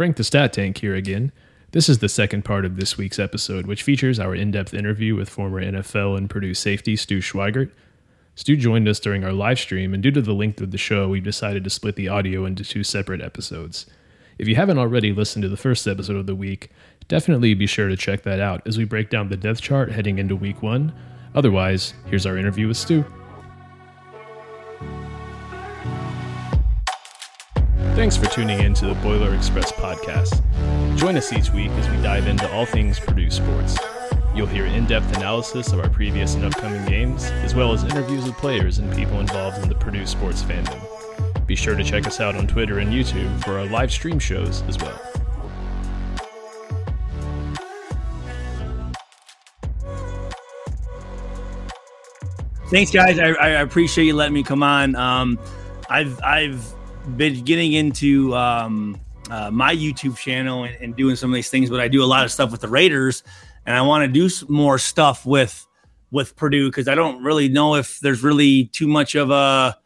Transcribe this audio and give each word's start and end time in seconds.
Frank 0.00 0.16
the 0.16 0.24
Stat 0.24 0.54
Tank 0.54 0.78
here 0.78 0.94
again. 0.94 1.30
This 1.72 1.86
is 1.86 1.98
the 1.98 2.08
second 2.08 2.42
part 2.42 2.64
of 2.64 2.76
this 2.76 2.96
week's 2.96 3.18
episode, 3.18 3.66
which 3.66 3.82
features 3.82 4.18
our 4.18 4.34
in 4.34 4.50
depth 4.50 4.72
interview 4.72 5.14
with 5.14 5.28
former 5.28 5.62
NFL 5.62 6.16
and 6.16 6.30
Purdue 6.30 6.54
safety 6.54 6.96
Stu 6.96 7.18
Schweigert. 7.18 7.70
Stu 8.34 8.56
joined 8.56 8.88
us 8.88 8.98
during 8.98 9.24
our 9.24 9.32
live 9.34 9.58
stream, 9.58 9.92
and 9.92 10.02
due 10.02 10.10
to 10.12 10.22
the 10.22 10.32
length 10.32 10.62
of 10.62 10.70
the 10.70 10.78
show, 10.78 11.06
we've 11.06 11.22
decided 11.22 11.64
to 11.64 11.68
split 11.68 11.96
the 11.96 12.08
audio 12.08 12.46
into 12.46 12.64
two 12.64 12.82
separate 12.82 13.20
episodes. 13.20 13.84
If 14.38 14.48
you 14.48 14.54
haven't 14.54 14.78
already 14.78 15.12
listened 15.12 15.42
to 15.42 15.50
the 15.50 15.58
first 15.58 15.86
episode 15.86 16.16
of 16.16 16.24
the 16.24 16.34
week, 16.34 16.70
definitely 17.08 17.52
be 17.52 17.66
sure 17.66 17.90
to 17.90 17.94
check 17.98 18.22
that 18.22 18.40
out 18.40 18.66
as 18.66 18.78
we 18.78 18.84
break 18.84 19.10
down 19.10 19.28
the 19.28 19.36
depth 19.36 19.60
chart 19.60 19.92
heading 19.92 20.18
into 20.18 20.34
week 20.34 20.62
one. 20.62 20.94
Otherwise, 21.34 21.92
here's 22.06 22.24
our 22.24 22.38
interview 22.38 22.68
with 22.68 22.78
Stu. 22.78 23.04
Thanks 28.00 28.16
for 28.16 28.24
tuning 28.30 28.60
in 28.60 28.72
to 28.76 28.86
the 28.86 28.94
Boiler 28.94 29.34
Express 29.34 29.72
podcast. 29.72 30.40
Join 30.96 31.18
us 31.18 31.34
each 31.34 31.50
week 31.50 31.68
as 31.72 31.86
we 31.90 32.02
dive 32.02 32.28
into 32.28 32.50
all 32.50 32.64
things 32.64 32.98
Purdue 32.98 33.30
sports. 33.30 33.76
You'll 34.34 34.46
hear 34.46 34.64
in 34.64 34.86
depth 34.86 35.14
analysis 35.18 35.74
of 35.74 35.80
our 35.80 35.88
previous 35.90 36.34
and 36.34 36.46
upcoming 36.46 36.82
games, 36.86 37.24
as 37.24 37.54
well 37.54 37.74
as 37.74 37.84
interviews 37.84 38.24
with 38.24 38.32
players 38.36 38.78
and 38.78 38.90
people 38.96 39.20
involved 39.20 39.62
in 39.62 39.68
the 39.68 39.74
Purdue 39.74 40.06
sports 40.06 40.42
fandom. 40.42 41.46
Be 41.46 41.54
sure 41.54 41.76
to 41.76 41.84
check 41.84 42.06
us 42.06 42.20
out 42.20 42.36
on 42.36 42.46
Twitter 42.46 42.78
and 42.78 42.90
YouTube 42.90 43.44
for 43.44 43.58
our 43.58 43.66
live 43.66 43.92
stream 43.92 44.18
shows 44.18 44.62
as 44.62 44.78
well. 44.78 44.98
Thanks, 52.70 52.90
guys. 52.90 53.18
I, 53.18 53.32
I 53.32 53.48
appreciate 53.60 54.06
you 54.06 54.14
letting 54.14 54.32
me 54.32 54.42
come 54.42 54.62
on. 54.62 54.96
Um, 54.96 55.38
I've 55.90 56.18
I've 56.22 56.79
been 57.16 57.44
getting 57.44 57.72
into 57.72 58.34
um, 58.34 59.00
uh, 59.30 59.50
my 59.50 59.74
YouTube 59.74 60.16
channel 60.16 60.64
and, 60.64 60.74
and, 60.76 60.96
doing 60.96 61.16
some 61.16 61.30
of 61.30 61.34
these 61.34 61.50
things, 61.50 61.70
but 61.70 61.80
I 61.80 61.88
do 61.88 62.02
a 62.02 62.06
lot 62.06 62.24
of 62.24 62.32
stuff 62.32 62.50
with 62.50 62.60
the 62.60 62.68
Raiders, 62.68 63.22
and 63.66 63.76
I 63.76 63.82
want 63.82 64.02
to 64.02 64.08
do 64.08 64.28
more 64.48 64.78
stuff 64.78 65.24
with 65.24 65.66
with 66.10 66.34
Purdue 66.36 66.68
because 66.68 66.88
I 66.88 66.94
don't 66.94 67.22
really 67.22 67.48
know 67.48 67.76
if 67.76 68.00
there's 68.00 68.22
really 68.22 68.66
too 68.66 68.88
much 68.88 69.14
of 69.14 69.30
a 69.30 69.76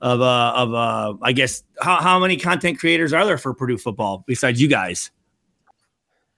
of 0.00 0.20
a 0.20 0.24
of 0.24 0.72
a 0.72 1.18
I 1.22 1.32
guess 1.32 1.64
how 1.80 2.00
how 2.00 2.18
many 2.18 2.36
content 2.36 2.78
creators 2.78 3.12
are 3.12 3.24
there 3.24 3.38
for 3.38 3.54
Purdue 3.54 3.78
football 3.78 4.24
besides 4.26 4.60
you 4.60 4.68
guys? 4.68 5.10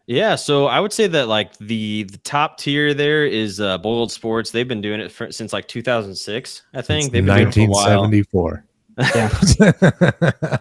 Yeah, 0.07 0.37
so 0.37 0.67
I 0.67 0.79
would 0.79 0.93
say 0.93 1.09
that 1.09 1.27
like 1.27 1.59
the 1.59 2.05
the 2.05 2.19
top 2.19 2.59
tier 2.59 2.95
there 2.95 3.27
is 3.27 3.61
uh, 3.61 3.77
Boiled 3.79 4.13
Sports. 4.13 4.53
They've 4.53 4.69
been 4.69 4.81
doing 4.81 5.01
it 5.01 5.11
for, 5.11 5.33
since 5.33 5.53
like 5.53 5.67
2006, 5.67 6.63
I 6.73 6.81
think. 6.81 7.03
Since 7.03 7.13
They've 7.13 7.27
been 7.27 7.45
1974. 7.45 8.66
Yeah. 8.99 9.29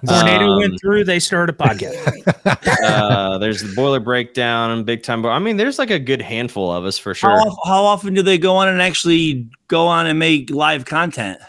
Tornado 0.07 0.51
um, 0.51 0.57
went 0.57 0.79
through. 0.79 1.05
They 1.05 1.19
started 1.19 1.55
a 1.55 1.57
podcast. 1.57 2.83
uh, 2.83 3.37
there's 3.37 3.61
the 3.61 3.73
boiler 3.75 3.99
breakdown 3.99 4.71
and 4.71 4.85
big 4.85 5.03
time. 5.03 5.25
I 5.25 5.39
mean, 5.39 5.57
there's 5.57 5.79
like 5.79 5.89
a 5.89 5.99
good 5.99 6.21
handful 6.21 6.71
of 6.71 6.85
us 6.85 6.97
for 6.97 7.13
sure. 7.13 7.29
How, 7.29 7.57
how, 7.65 7.83
often 7.83 8.13
do 8.13 8.21
they 8.21 8.37
go 8.37 8.55
on 8.57 8.67
and 8.67 8.81
actually 8.81 9.49
go 9.67 9.87
on 9.87 10.07
and 10.07 10.19
make 10.19 10.49
live 10.49 10.85
content? 10.85 11.39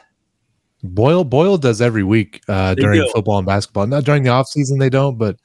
Boyle 0.82 1.24
Boyle 1.24 1.58
does 1.58 1.80
every 1.80 2.04
week 2.04 2.42
uh, 2.48 2.74
during 2.74 3.00
do. 3.00 3.10
football 3.12 3.38
and 3.38 3.46
basketball. 3.46 3.86
Not 3.86 4.04
during 4.04 4.22
the 4.22 4.30
off 4.30 4.46
season, 4.46 4.78
they 4.78 4.90
don't, 4.90 5.18
but 5.18 5.36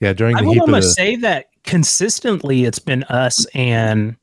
yeah, 0.00 0.12
during 0.12 0.36
the. 0.36 0.42
I 0.42 0.46
would 0.46 0.58
almost 0.58 0.96
say 0.96 1.14
that 1.16 1.46
consistently, 1.62 2.64
it's 2.64 2.80
been 2.80 3.04
us 3.04 3.46
and 3.54 4.16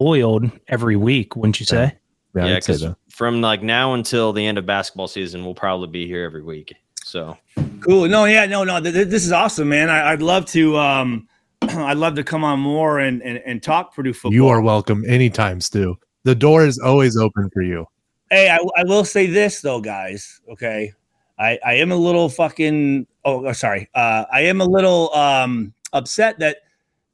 Boiled 0.00 0.50
every 0.68 0.96
week. 0.96 1.36
Wouldn't 1.36 1.60
you 1.60 1.66
say? 1.66 1.94
Yeah, 2.34 2.46
yeah 2.46 2.54
because 2.54 2.86
from 3.20 3.42
like 3.42 3.62
now 3.62 3.92
until 3.92 4.32
the 4.32 4.46
end 4.46 4.56
of 4.56 4.64
basketball 4.64 5.06
season, 5.06 5.44
we'll 5.44 5.54
probably 5.54 5.88
be 5.88 6.06
here 6.06 6.24
every 6.24 6.42
week. 6.42 6.74
So 7.04 7.36
cool. 7.82 8.08
No, 8.08 8.24
yeah, 8.24 8.46
no, 8.46 8.64
no. 8.64 8.80
Th- 8.80 9.06
this 9.06 9.26
is 9.26 9.30
awesome, 9.30 9.68
man. 9.68 9.90
I- 9.90 10.12
would 10.12 10.22
love 10.22 10.46
to. 10.46 10.78
um 10.78 11.28
I'd 11.62 11.98
love 11.98 12.14
to 12.14 12.24
come 12.24 12.44
on 12.44 12.60
more 12.60 13.00
and, 13.00 13.22
and 13.22 13.36
and 13.44 13.62
talk 13.62 13.94
Purdue 13.94 14.14
football. 14.14 14.32
You 14.32 14.48
are 14.48 14.62
welcome 14.62 15.04
anytime, 15.06 15.60
Stu. 15.60 15.98
The 16.24 16.34
door 16.34 16.64
is 16.64 16.78
always 16.78 17.18
open 17.18 17.50
for 17.52 17.60
you. 17.60 17.84
Hey, 18.30 18.48
I, 18.48 18.56
I 18.56 18.84
will 18.84 19.04
say 19.04 19.26
this 19.26 19.60
though, 19.60 19.82
guys. 19.82 20.40
Okay, 20.50 20.94
I 21.38 21.58
I 21.62 21.74
am 21.74 21.92
a 21.92 21.96
little 21.96 22.30
fucking. 22.30 23.06
Oh, 23.26 23.46
oh 23.46 23.52
sorry. 23.52 23.90
Uh, 23.94 24.24
I 24.32 24.40
am 24.44 24.62
a 24.62 24.66
little 24.66 25.12
um 25.14 25.74
upset 25.92 26.38
that 26.38 26.62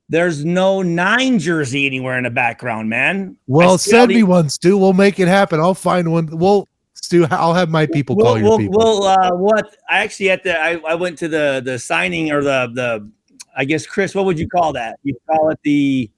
there's 0.09 0.45
no 0.45 0.83
nine 0.83 1.39
jersey 1.39 1.87
anywhere 1.87 2.17
in 2.17 2.25
the 2.25 2.31
background, 2.31 2.89
man. 2.89 3.37
Well, 3.47 3.79
send 3.79 4.09
me 4.09 4.23
one, 4.23 4.49
Stu. 4.49 4.79
We'll 4.79 4.93
make 4.93 5.19
it 5.19 5.29
happen. 5.29 5.61
I'll 5.61 5.75
find 5.75 6.13
one. 6.13 6.29
We'll 6.31 6.69
Stu, 6.95 7.27
I'll 7.31 7.55
have 7.55 7.69
my 7.69 7.87
people 7.87 8.17
call 8.17 8.35
we'll, 8.35 8.39
your 8.39 8.49
we'll, 8.49 8.59
people. 8.59 8.79
Well, 8.79 9.03
uh, 9.05 9.35
what 9.35 9.77
I 9.89 9.99
actually 9.99 10.31
at 10.31 10.43
the 10.43 10.59
I, 10.59 10.73
I 10.87 10.95
went 10.95 11.19
to 11.19 11.29
the 11.29 11.63
the 11.65 11.79
signing 11.79 12.33
or 12.33 12.43
the 12.43 12.71
the 12.75 13.11
I 13.57 13.65
guess 13.65 13.87
Chris, 13.87 14.15
what 14.15 14.25
would 14.25 14.39
you 14.39 14.49
call 14.49 14.73
that? 14.73 14.99
You 15.03 15.17
call 15.31 15.51
it 15.51 15.59
the 15.63 16.11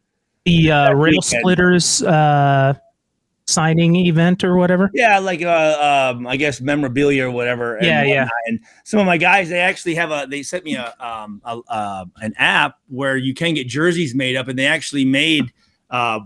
the 0.45 0.71
uh, 0.71 0.93
rail 0.95 1.21
splitters 1.21 2.03
uh 2.03 2.75
signing 3.49 3.97
event 3.97 4.45
or 4.45 4.57
whatever. 4.57 4.91
Yeah, 4.93 5.19
like 5.19 5.43
uh, 5.43 6.13
um, 6.15 6.27
I 6.27 6.37
guess 6.37 6.61
memorabilia 6.61 7.27
or 7.27 7.31
whatever. 7.31 7.77
And 7.77 7.87
yeah, 7.87 8.03
yeah. 8.05 8.29
And 8.47 8.61
some 8.85 9.01
of 9.01 9.07
my 9.07 9.17
guys, 9.17 9.49
they 9.49 9.59
actually 9.59 9.95
have 9.95 10.11
a. 10.11 10.27
They 10.29 10.43
sent 10.43 10.65
me 10.65 10.77
a, 10.77 10.95
um, 11.01 11.41
a 11.45 11.59
uh, 11.69 12.05
an 12.19 12.35
app 12.37 12.79
where 12.89 13.17
you 13.17 13.35
can 13.35 13.55
get 13.55 13.67
jerseys 13.67 14.15
made 14.15 14.37
up, 14.37 14.49
and 14.49 14.59
they 14.59 14.67
actually 14.67 15.05
made 15.05 15.51
uh, 15.91 16.21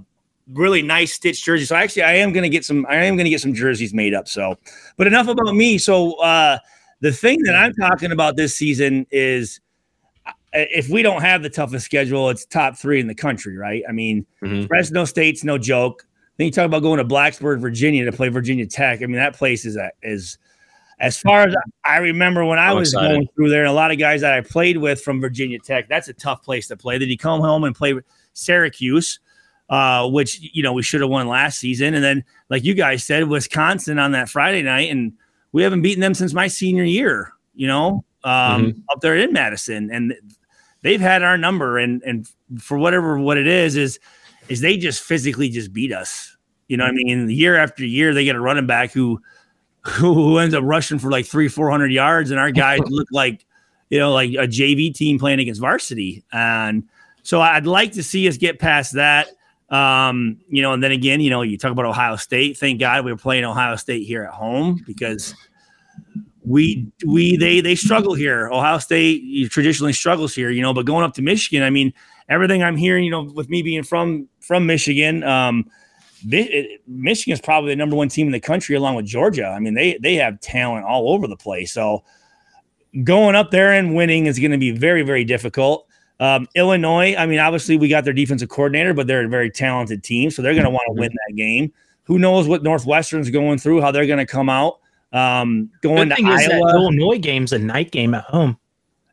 really 0.53 0.83
nice 0.83 1.15
stitched 1.15 1.45
jerseys. 1.45 1.69
So 1.69 1.77
actually, 1.77 2.03
I 2.03 2.15
am 2.15 2.33
gonna 2.33 2.49
get 2.49 2.65
some. 2.65 2.85
I 2.89 2.97
am 2.97 3.17
gonna 3.17 3.31
get 3.31 3.41
some 3.41 3.55
jerseys 3.55 3.95
made 3.95 4.15
up. 4.15 4.27
So, 4.29 4.59
but 4.97 5.07
enough 5.07 5.29
about 5.29 5.55
me. 5.55 5.79
So 5.79 6.21
uh, 6.21 6.59
the 7.01 7.13
thing 7.13 7.41
that 7.45 7.55
I'm 7.55 7.73
talking 7.75 8.13
about 8.13 8.37
this 8.37 8.55
season 8.57 9.07
is. 9.11 9.61
Uh, 10.25 10.33
if 10.71 10.91
we 10.91 11.03
don't 11.03 11.23
have 11.23 11.43
the 11.43 11.49
toughest 11.49 11.87
schedule, 11.87 12.29
it's 12.29 12.45
top 12.45 12.77
three 12.77 13.01
in 13.01 13.07
the 13.07 13.15
country, 13.15 13.57
right? 13.57 13.83
I 13.89 13.93
mean, 13.93 14.27
mm-hmm. 14.43 14.67
Fresno 14.67 15.07
State's 15.07 15.43
no 15.43 15.57
joke. 15.57 16.07
Then 16.37 16.47
you 16.47 16.51
talk 16.51 16.67
about 16.67 16.83
going 16.83 16.99
to 16.99 17.05
Blacksburg, 17.05 17.61
Virginia 17.61 18.05
to 18.05 18.13
play 18.13 18.29
Virginia 18.29 18.67
Tech. 18.67 19.03
I 19.03 19.07
mean, 19.07 19.17
that 19.17 19.37
place 19.37 19.65
is 19.65 19.79
is 20.03 20.39
as 21.03 21.19
far 21.19 21.49
as 21.49 21.55
I 21.85 21.99
remember 21.99 22.45
when 22.45 22.59
I 22.59 22.71
I'm 22.71 22.77
was 22.77 22.93
excited. 22.93 23.09
going 23.09 23.29
through 23.35 23.51
there, 23.51 23.63
and 23.63 23.71
a 23.71 23.75
lot 23.75 23.91
of 23.91 23.99
guys 23.99 24.21
that 24.21 24.33
I 24.33 24.41
played 24.41 24.77
with 24.77 25.03
from 25.03 25.21
Virginia 25.21 25.59
Tech, 25.59 25.89
that's 25.89 26.09
a 26.09 26.13
tough 26.13 26.43
place 26.43 26.69
to 26.69 26.77
play. 26.77 26.97
Then 26.97 27.09
you 27.09 27.19
come 27.19 27.41
home 27.41 27.65
and 27.65 27.75
play 27.75 27.95
Syracuse, 28.35 29.19
uh, 29.69 30.09
which 30.09 30.39
you 30.41 30.63
know 30.63 30.73
we 30.73 30.83
should 30.83 31.01
have 31.01 31.11
won 31.11 31.27
last 31.29 31.59
season, 31.59 31.95
and 31.95 32.05
then 32.05 32.25
like 32.49 32.65
you 32.65 32.75
guys 32.75 33.05
said, 33.05 33.29
Wisconsin 33.29 33.99
on 33.99 34.13
that 34.13 34.29
Friday 34.29 34.63
night, 34.63 34.91
and 34.91 35.13
we 35.51 35.63
haven't 35.63 35.83
beaten 35.83 36.01
them 36.01 36.15
since 36.15 36.33
my 36.33 36.47
senior 36.47 36.85
year. 36.85 37.33
You 37.55 37.67
know, 37.67 38.05
um, 38.25 38.67
mm-hmm. 38.67 38.81
up 38.91 39.01
there 39.01 39.17
in 39.17 39.33
Madison, 39.33 39.91
and 39.91 40.15
they've 40.83 41.01
had 41.01 41.23
our 41.23 41.37
number, 41.37 41.79
and 41.79 42.01
and 42.05 42.29
for 42.59 42.79
whatever 42.79 43.19
what 43.19 43.39
it 43.39 43.47
is 43.49 43.77
is 43.77 43.99
is 44.49 44.61
they 44.61 44.77
just 44.77 45.03
physically 45.03 45.49
just 45.49 45.73
beat 45.73 45.93
us. 45.93 46.37
You 46.69 46.77
know 46.77 46.85
what 46.85 46.91
I 46.91 46.95
mean? 46.95 47.29
Year 47.29 47.57
after 47.57 47.85
year, 47.85 48.15
they 48.15 48.25
get 48.25 48.37
a 48.37 48.41
running 48.41 48.67
back 48.67 48.93
who 48.93 49.21
who 49.83 50.39
ends 50.39 50.55
up 50.55 50.63
rushing 50.65 50.99
for 50.99 51.11
like 51.11 51.27
three, 51.27 51.49
four 51.49 51.71
hundred 51.71 51.93
yards, 51.93 52.31
and 52.31 52.39
our 52.39 52.51
guys 52.51 52.81
look 52.87 53.09
like 53.13 53.45
you 53.91 53.99
know 53.99 54.13
like 54.13 54.31
a 54.31 54.47
JV 54.47 54.95
team 54.95 55.19
playing 55.19 55.41
against 55.41 55.61
varsity. 55.61 56.25
And 56.33 56.85
so 57.23 57.41
I'd 57.41 57.67
like 57.67 57.93
to 57.93 58.03
see 58.03 58.29
us 58.29 58.37
get 58.37 58.59
past 58.59 58.95
that. 58.95 59.29
Um, 59.71 60.39
you 60.49 60.61
know, 60.61 60.73
and 60.73 60.83
then 60.83 60.93
again, 60.93 61.21
you 61.21 61.31
know, 61.31 61.43
you 61.43 61.57
talk 61.57 61.73
about 61.73 61.87
Ohio 61.87 62.17
State. 62.17 62.59
Thank 62.59 62.79
God 62.79 63.05
we 63.05 63.13
are 63.13 63.17
playing 63.17 63.45
Ohio 63.45 63.77
State 63.77 64.07
here 64.07 64.23
at 64.25 64.31
home 64.31 64.83
because 64.87 65.35
we 66.45 66.91
we 67.07 67.37
they 67.37 67.61
they 67.61 67.75
struggle 67.75 68.15
here. 68.15 68.49
Ohio 68.51 68.79
State 68.79 69.51
traditionally 69.51 69.93
struggles 69.93 70.35
here, 70.35 70.51
you 70.51 70.63
know. 70.63 70.75
But 70.75 70.87
going 70.87 71.05
up 71.05 71.15
to 71.15 71.23
Michigan, 71.23 71.63
I 71.63 71.71
mean, 71.71 71.93
everything 72.33 72.63
I'm 72.63 72.77
hearing, 72.77 73.05
you 73.05 73.11
know, 73.11 73.23
with 73.23 73.49
me 73.49 73.63
being 73.63 73.83
from 73.83 74.29
from 74.41 74.67
Michigan, 74.67 75.23
um, 75.23 75.71
Michigan 76.25 77.33
is 77.33 77.41
probably 77.41 77.71
the 77.71 77.77
number 77.77 77.97
one 77.97 78.09
team 78.09 78.27
in 78.27 78.33
the 78.33 78.41
country 78.41 78.77
along 78.77 78.95
with 78.95 79.07
Georgia. 79.07 79.47
I 79.47 79.59
mean, 79.59 79.75
they 79.75 79.99
they 80.01 80.15
have 80.17 80.41
talent 80.41 80.87
all 80.87 81.13
over 81.13 81.27
the 81.27 81.37
place. 81.37 81.73
So 81.73 82.05
going 83.05 83.35
up 83.35 83.51
there 83.51 83.73
and 83.73 83.95
winning 83.95 84.27
is 84.27 84.39
going 84.39 84.53
to 84.53 84.59
be 84.59 84.71
very 84.71 85.03
very 85.03 85.25
difficult. 85.25 85.87
Um, 86.21 86.47
Illinois, 86.55 87.17
I 87.17 87.27
mean, 87.27 87.41
obviously 87.41 87.77
we 87.77 87.89
got 87.89 88.05
their 88.05 88.13
defensive 88.13 88.49
coordinator, 88.49 88.95
but 88.95 89.09
they're 89.09 89.25
a 89.25 89.29
very 89.29 89.51
talented 89.51 90.05
team, 90.05 90.31
so 90.31 90.41
they're 90.41 90.55
going 90.55 90.65
to 90.65 90.71
want 90.71 90.85
to 90.89 91.01
win 91.01 91.11
that 91.11 91.35
game. 91.35 91.73
Who 92.05 92.19
knows 92.19 92.47
what 92.47 92.63
Northwestern's 92.63 93.29
going 93.31 93.59
through, 93.59 93.81
how 93.81 93.91
they're 93.91 94.07
going 94.07 94.19
to 94.19 94.27
come 94.27 94.49
out. 94.49 94.79
Um, 95.13 95.71
going 95.83 96.09
Good 96.09 96.19
to 96.19 96.25
Iowa, 96.25 96.75
Illinois 96.75 97.19
game's 97.19 97.53
a 97.53 97.59
night 97.59 97.91
game 97.91 98.15
at 98.15 98.25
home. 98.25 98.57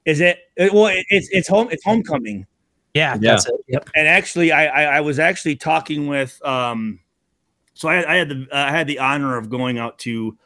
Is 0.06 0.22
it? 0.22 0.39
it 0.56 0.74
well, 0.74 0.88
it, 0.88 1.06
it's 1.10 1.27
it's 1.31 1.48
home. 1.48 1.68
It's 1.72 1.83
homecoming. 1.83 2.45
Yeah, 2.94 3.13
yeah. 3.13 3.31
that's 3.31 3.45
it. 3.47 3.56
Yep. 3.68 3.89
And 3.95 4.07
actually, 4.07 4.51
I, 4.51 4.65
I, 4.65 4.97
I 4.97 5.01
was 5.01 5.19
actually 5.19 5.56
talking 5.56 6.07
with 6.07 6.44
um, 6.45 7.00
so 7.74 7.88
I, 7.88 8.13
I 8.13 8.15
had 8.15 8.30
the 8.30 8.47
uh, 8.51 8.57
I 8.57 8.71
had 8.71 8.88
the 8.88 9.00
honor 9.00 9.38
of 9.38 9.50
going 9.50 9.77
out 9.77 10.00
to 10.00 10.38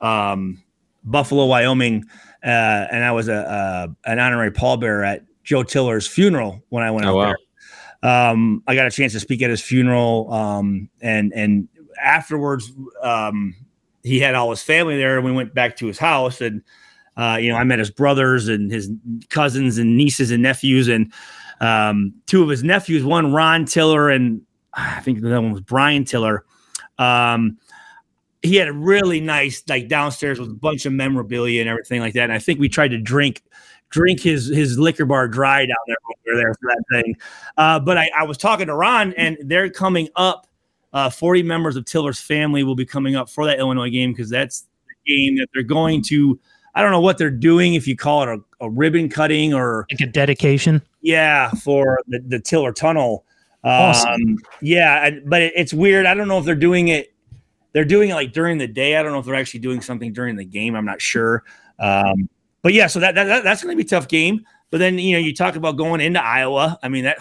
um, 0.00 0.62
Buffalo, 1.04 1.46
Wyoming, 1.46 2.04
uh, 2.44 2.86
and 2.90 3.04
I 3.04 3.12
was 3.12 3.28
a, 3.28 3.94
a 4.04 4.10
an 4.10 4.18
honorary 4.18 4.50
pallbearer 4.50 5.06
at 5.06 5.24
Joe 5.44 5.62
Tiller's 5.62 6.06
funeral 6.06 6.62
when 6.68 6.82
I 6.82 6.90
went 6.90 7.06
oh, 7.06 7.10
out 7.10 7.16
wow. 7.16 7.34
there. 8.02 8.10
Um, 8.10 8.62
I 8.66 8.74
got 8.74 8.86
a 8.86 8.90
chance 8.90 9.12
to 9.12 9.20
speak 9.20 9.42
at 9.42 9.50
his 9.50 9.62
funeral, 9.62 10.32
um, 10.32 10.88
and 11.00 11.32
and 11.34 11.68
afterwards, 12.02 12.72
um, 13.02 13.54
he 14.02 14.18
had 14.18 14.34
all 14.34 14.50
his 14.50 14.62
family 14.62 14.96
there, 14.96 15.16
and 15.16 15.24
we 15.24 15.32
went 15.32 15.54
back 15.54 15.76
to 15.76 15.86
his 15.86 15.98
house, 15.98 16.40
and 16.40 16.62
Uh, 17.14 17.36
you 17.38 17.52
know, 17.52 17.58
I 17.58 17.64
met 17.64 17.78
his 17.78 17.90
brothers 17.90 18.48
and 18.48 18.72
his 18.72 18.90
cousins 19.28 19.76
and 19.76 19.98
nieces 19.98 20.30
and 20.30 20.42
nephews, 20.42 20.88
and 20.88 21.12
um, 21.62 22.12
two 22.26 22.42
of 22.42 22.48
his 22.48 22.62
nephews, 22.62 23.04
one 23.04 23.32
Ron 23.32 23.64
Tiller 23.64 24.10
and 24.10 24.42
I 24.74 25.00
think 25.00 25.20
the 25.20 25.28
other 25.28 25.40
one 25.40 25.52
was 25.52 25.60
Brian 25.60 26.04
Tiller. 26.04 26.44
Um, 26.98 27.58
he 28.42 28.56
had 28.56 28.68
a 28.68 28.72
really 28.72 29.20
nice 29.20 29.62
like 29.68 29.88
downstairs 29.88 30.40
with 30.40 30.50
a 30.50 30.54
bunch 30.54 30.84
of 30.84 30.92
memorabilia 30.92 31.60
and 31.60 31.70
everything 31.70 32.00
like 32.00 32.14
that. 32.14 32.24
And 32.24 32.32
I 32.32 32.38
think 32.38 32.58
we 32.58 32.68
tried 32.68 32.88
to 32.88 32.98
drink 32.98 33.42
drink 33.90 34.20
his 34.20 34.48
his 34.48 34.78
liquor 34.78 35.04
bar 35.04 35.28
dry 35.28 35.60
down 35.66 35.76
there 35.86 35.96
were 36.26 36.36
there 36.36 36.54
for 36.54 36.68
that 36.68 36.84
thing. 36.90 37.14
Uh, 37.56 37.78
but 37.78 37.98
I, 37.98 38.10
I 38.18 38.24
was 38.24 38.38
talking 38.38 38.66
to 38.66 38.74
Ron, 38.74 39.12
and 39.14 39.38
they're 39.44 39.70
coming 39.70 40.08
up. 40.16 40.46
Uh, 40.92 41.08
40 41.08 41.42
members 41.44 41.76
of 41.76 41.86
Tiller's 41.86 42.20
family 42.20 42.64
will 42.64 42.74
be 42.74 42.84
coming 42.84 43.16
up 43.16 43.30
for 43.30 43.46
that 43.46 43.58
Illinois 43.58 43.88
game 43.88 44.12
because 44.12 44.28
that's 44.28 44.66
the 44.86 45.14
game 45.14 45.36
that 45.36 45.48
they're 45.54 45.62
going 45.62 46.02
to. 46.02 46.38
I 46.74 46.82
don't 46.82 46.90
know 46.90 47.00
what 47.00 47.18
they're 47.18 47.30
doing, 47.30 47.74
if 47.74 47.86
you 47.86 47.96
call 47.96 48.22
it 48.22 48.28
a, 48.28 48.64
a 48.64 48.70
ribbon 48.70 49.08
cutting 49.08 49.52
or 49.52 49.86
like 49.90 50.00
a 50.00 50.06
dedication. 50.06 50.82
Yeah, 51.02 51.50
for 51.50 52.00
the, 52.08 52.20
the 52.20 52.40
Tiller 52.40 52.72
Tunnel. 52.72 53.24
Awesome. 53.64 54.12
Um, 54.12 54.38
yeah, 54.60 55.10
but 55.26 55.42
it, 55.42 55.52
it's 55.54 55.72
weird. 55.72 56.06
I 56.06 56.14
don't 56.14 56.28
know 56.28 56.38
if 56.38 56.44
they're 56.44 56.54
doing 56.54 56.88
it. 56.88 57.12
They're 57.72 57.84
doing 57.84 58.10
it 58.10 58.14
like 58.14 58.32
during 58.32 58.58
the 58.58 58.66
day. 58.66 58.96
I 58.96 59.02
don't 59.02 59.12
know 59.12 59.18
if 59.18 59.26
they're 59.26 59.34
actually 59.34 59.60
doing 59.60 59.80
something 59.80 60.12
during 60.12 60.36
the 60.36 60.44
game. 60.44 60.74
I'm 60.74 60.84
not 60.84 61.00
sure. 61.00 61.44
Um, 61.78 62.28
but 62.62 62.72
yeah, 62.72 62.86
so 62.86 63.00
that, 63.00 63.14
that 63.14 63.44
that's 63.44 63.62
going 63.62 63.76
to 63.76 63.82
be 63.82 63.86
a 63.86 63.88
tough 63.88 64.08
game. 64.08 64.44
But 64.70 64.78
then 64.78 64.98
you 64.98 65.12
know 65.12 65.18
you 65.18 65.34
talk 65.34 65.56
about 65.56 65.76
going 65.76 66.00
into 66.00 66.22
Iowa. 66.22 66.78
I 66.82 66.88
mean 66.88 67.04
that 67.04 67.18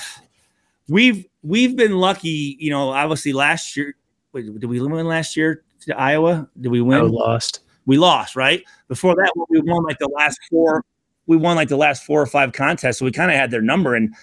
we've 0.87 1.25
we've 1.43 1.75
been 1.75 1.97
lucky. 1.97 2.57
You 2.59 2.69
know, 2.71 2.89
obviously 2.89 3.33
last 3.33 3.75
year. 3.75 3.95
Wait, 4.33 4.45
did 4.59 4.65
we 4.65 4.79
win 4.81 5.07
last 5.07 5.35
year 5.35 5.63
to 5.81 5.97
Iowa? 5.97 6.49
Did 6.59 6.69
we 6.69 6.81
win? 6.81 6.99
I 6.99 7.01
lost. 7.01 7.61
We 7.85 7.97
lost, 7.97 8.35
right? 8.35 8.63
Before 8.91 9.15
that, 9.15 9.31
we 9.47 9.61
won 9.61 9.83
like 9.85 9.99
the 9.99 10.09
last 10.09 10.37
four. 10.49 10.83
We 11.25 11.37
won 11.37 11.55
like 11.55 11.69
the 11.69 11.77
last 11.77 12.03
four 12.03 12.21
or 12.21 12.25
five 12.25 12.51
contests, 12.51 12.99
so 12.99 13.05
we 13.05 13.11
kind 13.13 13.31
of 13.31 13.37
had 13.37 13.49
their 13.49 13.61
number, 13.61 13.95
and 13.95 14.13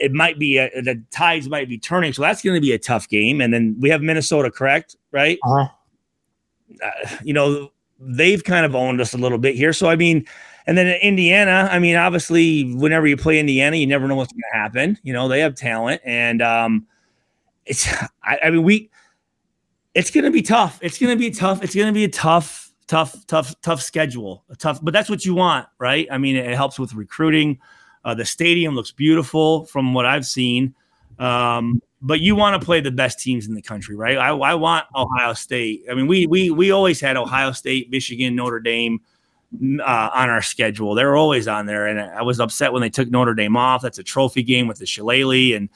it 0.00 0.10
might 0.10 0.40
be 0.40 0.58
a, 0.58 0.70
the 0.82 1.00
tides 1.12 1.48
might 1.48 1.68
be 1.68 1.78
turning. 1.78 2.12
So 2.12 2.20
that's 2.20 2.42
going 2.42 2.56
to 2.56 2.60
be 2.60 2.72
a 2.72 2.80
tough 2.80 3.08
game. 3.08 3.40
And 3.40 3.54
then 3.54 3.76
we 3.78 3.90
have 3.90 4.02
Minnesota, 4.02 4.50
correct? 4.50 4.96
Right? 5.12 5.38
Uh-huh. 5.44 5.68
Uh, 6.84 7.16
you 7.22 7.32
know, 7.32 7.70
they've 8.00 8.42
kind 8.42 8.66
of 8.66 8.74
owned 8.74 9.00
us 9.00 9.14
a 9.14 9.18
little 9.18 9.38
bit 9.38 9.54
here. 9.54 9.72
So 9.72 9.88
I 9.88 9.94
mean, 9.94 10.26
and 10.66 10.76
then 10.76 10.88
Indiana, 11.00 11.68
I 11.70 11.78
mean, 11.78 11.94
obviously, 11.94 12.74
whenever 12.74 13.06
you 13.06 13.16
play 13.16 13.38
Indiana, 13.38 13.76
you 13.76 13.86
never 13.86 14.08
know 14.08 14.16
what's 14.16 14.32
going 14.32 14.42
to 14.52 14.58
happen. 14.58 14.98
You 15.04 15.12
know, 15.12 15.28
they 15.28 15.38
have 15.38 15.54
talent, 15.54 16.00
and 16.04 16.42
um, 16.42 16.86
it's. 17.66 17.86
I, 18.24 18.38
I 18.44 18.50
mean, 18.50 18.64
we. 18.64 18.90
It's 19.94 20.10
going 20.10 20.24
to 20.24 20.30
be 20.30 20.42
tough. 20.42 20.78
It's 20.82 20.98
going 20.98 21.16
to 21.16 21.18
be 21.18 21.30
tough. 21.30 21.62
It's 21.62 21.74
going 21.74 21.86
to 21.86 21.92
be 21.92 22.04
a 22.04 22.08
tough, 22.08 22.61
tough, 22.86 23.26
tough, 23.26 23.54
tough 23.62 23.82
schedule. 23.82 24.44
A 24.50 24.56
tough, 24.56 24.80
but 24.82 24.92
that's 24.92 25.10
what 25.10 25.24
you 25.24 25.34
want, 25.34 25.66
right? 25.78 26.06
I 26.10 26.18
mean, 26.18 26.36
it 26.36 26.54
helps 26.54 26.78
with 26.78 26.94
recruiting. 26.94 27.58
Uh, 28.04 28.14
the 28.14 28.24
stadium 28.24 28.74
looks 28.74 28.90
beautiful 28.90 29.66
from 29.66 29.94
what 29.94 30.06
I've 30.06 30.26
seen. 30.26 30.74
Um, 31.18 31.80
but 32.00 32.20
you 32.20 32.34
want 32.34 32.60
to 32.60 32.64
play 32.64 32.80
the 32.80 32.90
best 32.90 33.20
teams 33.20 33.46
in 33.46 33.54
the 33.54 33.62
country, 33.62 33.94
right? 33.94 34.18
I, 34.18 34.30
I, 34.30 34.54
want 34.54 34.86
Ohio 34.94 35.34
State. 35.34 35.84
I 35.88 35.94
mean, 35.94 36.08
we 36.08 36.26
we 36.26 36.50
we 36.50 36.72
always 36.72 37.00
had 37.00 37.16
Ohio 37.16 37.52
State, 37.52 37.90
Michigan, 37.90 38.34
Notre 38.34 38.58
Dame 38.58 39.00
uh, 39.80 40.10
on 40.12 40.28
our 40.28 40.42
schedule. 40.42 40.94
They 40.94 41.04
were 41.04 41.16
always 41.16 41.46
on 41.46 41.66
there, 41.66 41.86
and 41.86 42.00
I 42.00 42.22
was 42.22 42.40
upset 42.40 42.72
when 42.72 42.82
they 42.82 42.90
took 42.90 43.08
Notre 43.10 43.34
Dame 43.34 43.56
off. 43.56 43.82
That's 43.82 43.98
a 43.98 44.02
trophy 44.02 44.42
game 44.42 44.66
with 44.66 44.78
the 44.78 44.86
Shillelagh, 44.86 45.54
and 45.54 45.68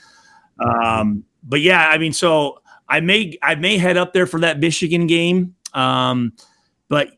um, 0.59 1.25
but 1.45 1.61
yeah, 1.61 1.89
I 1.89 1.99
mean, 1.99 2.13
so 2.13 2.61
I 2.89 3.01
may 3.01 3.39
I 3.43 3.55
may 3.55 3.79
head 3.79 3.97
up 3.97 4.13
there 4.13 4.27
for 4.27 4.41
that 4.41 4.59
Michigan 4.59 5.07
game, 5.07 5.55
um, 5.75 6.33
but 6.89 7.11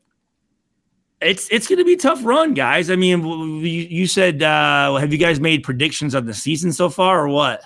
it's 1.20 1.48
it's 1.50 1.66
going 1.66 1.78
to 1.78 1.84
be 1.84 1.94
a 1.94 1.98
tough 1.98 2.24
run, 2.24 2.54
guys. 2.54 2.90
I 2.90 2.96
mean, 2.96 3.24
you, 3.24 3.66
you 3.66 4.06
said 4.06 4.42
uh, 4.42 4.96
have 4.96 5.12
you 5.12 5.18
guys 5.18 5.40
made 5.40 5.62
predictions 5.64 6.14
of 6.14 6.26
the 6.26 6.34
season 6.34 6.72
so 6.72 6.88
far, 6.88 7.24
or 7.24 7.28
what? 7.28 7.62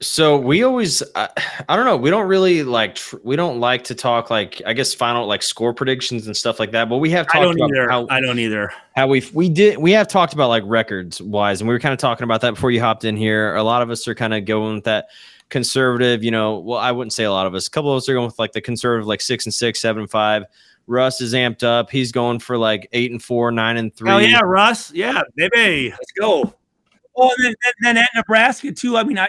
So 0.00 0.38
we 0.38 0.62
always, 0.62 1.02
I, 1.16 1.28
I 1.68 1.76
don't 1.76 1.84
know, 1.84 1.96
we 1.96 2.10
don't 2.10 2.28
really 2.28 2.62
like, 2.62 2.94
tr- 2.94 3.16
we 3.24 3.34
don't 3.34 3.58
like 3.58 3.82
to 3.84 3.96
talk 3.96 4.30
like, 4.30 4.62
I 4.64 4.74
guess 4.74 4.94
final 4.94 5.26
like 5.26 5.42
score 5.42 5.74
predictions 5.74 6.26
and 6.26 6.36
stuff 6.36 6.60
like 6.60 6.70
that. 6.70 6.88
But 6.88 6.98
we 6.98 7.10
have 7.10 7.26
talked 7.26 7.36
I 7.36 7.40
don't 7.42 7.56
about 7.56 7.70
either. 7.70 7.90
how 7.90 8.06
I 8.08 8.20
don't 8.20 8.38
either. 8.38 8.72
how 8.94 9.08
we 9.08 9.28
we 9.32 9.48
did 9.48 9.78
we 9.78 9.90
have 9.92 10.08
talked 10.08 10.34
about 10.34 10.48
like 10.48 10.62
records 10.66 11.20
wise, 11.20 11.60
and 11.60 11.68
we 11.68 11.74
were 11.74 11.80
kind 11.80 11.92
of 11.92 11.98
talking 11.98 12.24
about 12.24 12.40
that 12.42 12.54
before 12.54 12.70
you 12.70 12.80
hopped 12.80 13.04
in 13.04 13.16
here. 13.16 13.56
A 13.56 13.62
lot 13.62 13.82
of 13.82 13.90
us 13.90 14.06
are 14.06 14.14
kind 14.14 14.34
of 14.34 14.44
going 14.44 14.76
with 14.76 14.84
that 14.84 15.08
conservative, 15.48 16.22
you 16.22 16.30
know. 16.30 16.58
Well, 16.58 16.78
I 16.78 16.92
wouldn't 16.92 17.12
say 17.12 17.24
a 17.24 17.32
lot 17.32 17.46
of 17.46 17.54
us. 17.54 17.66
A 17.66 17.70
couple 17.70 17.90
of 17.92 17.96
us 17.96 18.08
are 18.08 18.14
going 18.14 18.26
with 18.26 18.38
like 18.38 18.52
the 18.52 18.60
conservative, 18.60 19.06
like 19.06 19.20
six 19.20 19.46
and 19.46 19.54
six, 19.54 19.80
seven 19.80 20.02
and 20.02 20.10
five. 20.10 20.44
Russ 20.86 21.20
is 21.20 21.34
amped 21.34 21.62
up. 21.62 21.90
He's 21.90 22.12
going 22.12 22.38
for 22.38 22.58
like 22.58 22.88
eight 22.92 23.10
and 23.10 23.22
four, 23.22 23.50
nine 23.52 23.76
and 23.76 23.94
three. 23.94 24.10
Oh 24.10 24.18
yeah, 24.18 24.40
Russ. 24.44 24.92
Yeah, 24.92 25.22
baby, 25.36 25.90
let's 25.90 26.12
go. 26.18 26.54
Oh, 27.16 27.30
and 27.36 27.44
then, 27.44 27.54
then, 27.62 27.94
then 27.94 27.96
at 27.98 28.10
Nebraska 28.14 28.72
too. 28.72 28.96
I 28.96 29.04
mean, 29.04 29.18
I 29.18 29.28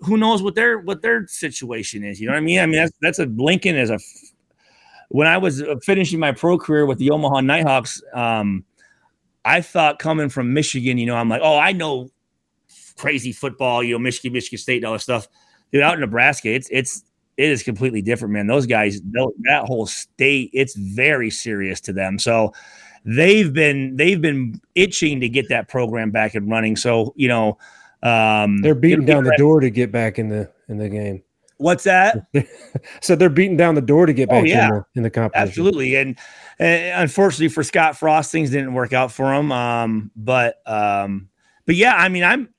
who 0.00 0.16
knows 0.16 0.42
what 0.42 0.54
their 0.54 0.78
what 0.78 1.02
their 1.02 1.26
situation 1.26 2.04
is. 2.04 2.20
You 2.20 2.26
know 2.26 2.32
what 2.32 2.38
I 2.38 2.42
mean? 2.42 2.60
I 2.60 2.66
mean 2.66 2.76
that's 2.76 2.92
that's 3.00 3.18
a 3.18 3.26
Lincoln 3.26 3.76
as 3.76 3.90
a. 3.90 3.98
When 5.08 5.28
I 5.28 5.38
was 5.38 5.62
uh, 5.62 5.76
finishing 5.82 6.18
my 6.18 6.32
pro 6.32 6.58
career 6.58 6.84
with 6.84 6.98
the 6.98 7.10
Omaha 7.12 7.40
Nighthawks, 7.40 8.02
um, 8.12 8.64
I 9.44 9.60
thought 9.60 10.00
coming 10.00 10.28
from 10.28 10.52
Michigan, 10.52 10.98
you 10.98 11.06
know, 11.06 11.14
I'm 11.14 11.28
like, 11.28 11.42
oh, 11.44 11.56
I 11.56 11.70
know 11.70 12.10
crazy 12.96 13.30
football, 13.30 13.84
you 13.84 13.92
know, 13.92 14.00
Michigan, 14.00 14.32
Michigan 14.32 14.58
State, 14.58 14.78
and 14.78 14.86
all 14.86 14.94
that 14.94 15.00
stuff. 15.00 15.28
Dude, 15.72 15.82
out 15.82 15.94
in 15.94 16.00
Nebraska, 16.00 16.52
it's 16.52 16.68
it's 16.70 17.04
it 17.36 17.50
is 17.50 17.62
completely 17.62 18.02
different, 18.02 18.32
man. 18.32 18.46
Those 18.46 18.66
guys, 18.66 19.00
that 19.02 19.64
whole 19.66 19.86
state, 19.86 20.50
it's 20.52 20.74
very 20.74 21.30
serious 21.30 21.80
to 21.82 21.92
them. 21.92 22.18
So 22.18 22.52
they've 23.04 23.52
been 23.52 23.96
they've 23.96 24.20
been 24.20 24.60
itching 24.74 25.20
to 25.20 25.28
get 25.28 25.48
that 25.48 25.68
program 25.68 26.10
back 26.10 26.34
and 26.34 26.50
running. 26.50 26.76
So 26.76 27.14
you 27.16 27.28
know, 27.28 27.58
um, 28.02 28.58
they're 28.62 28.74
beating 28.74 29.06
down 29.06 29.24
the 29.24 29.36
door 29.38 29.60
to 29.60 29.70
get 29.70 29.92
back 29.92 30.18
in 30.18 30.28
the 30.28 30.50
in 30.68 30.78
the 30.78 30.88
game. 30.88 31.22
What's 31.58 31.84
that? 31.84 32.26
so 33.00 33.16
they're 33.16 33.30
beating 33.30 33.56
down 33.56 33.76
the 33.76 33.80
door 33.80 34.04
to 34.04 34.12
get 34.12 34.28
back 34.28 34.42
oh, 34.42 34.44
yeah. 34.44 34.66
in, 34.66 34.74
the, 34.74 34.84
in 34.96 35.02
the 35.04 35.10
competition. 35.10 35.48
Absolutely, 35.48 35.94
and, 35.94 36.18
and, 36.58 37.02
unfortunately 37.02 37.48
for 37.48 37.62
Scott 37.62 37.96
Frost, 37.96 38.30
things 38.30 38.50
didn't 38.50 38.74
work 38.74 38.92
out 38.92 39.10
for 39.10 39.32
him. 39.32 39.50
Um, 39.52 40.10
but 40.14 40.56
um, 40.66 41.30
but 41.64 41.76
yeah, 41.76 41.94
I 41.94 42.08
mean, 42.08 42.24
I'm. 42.24 42.50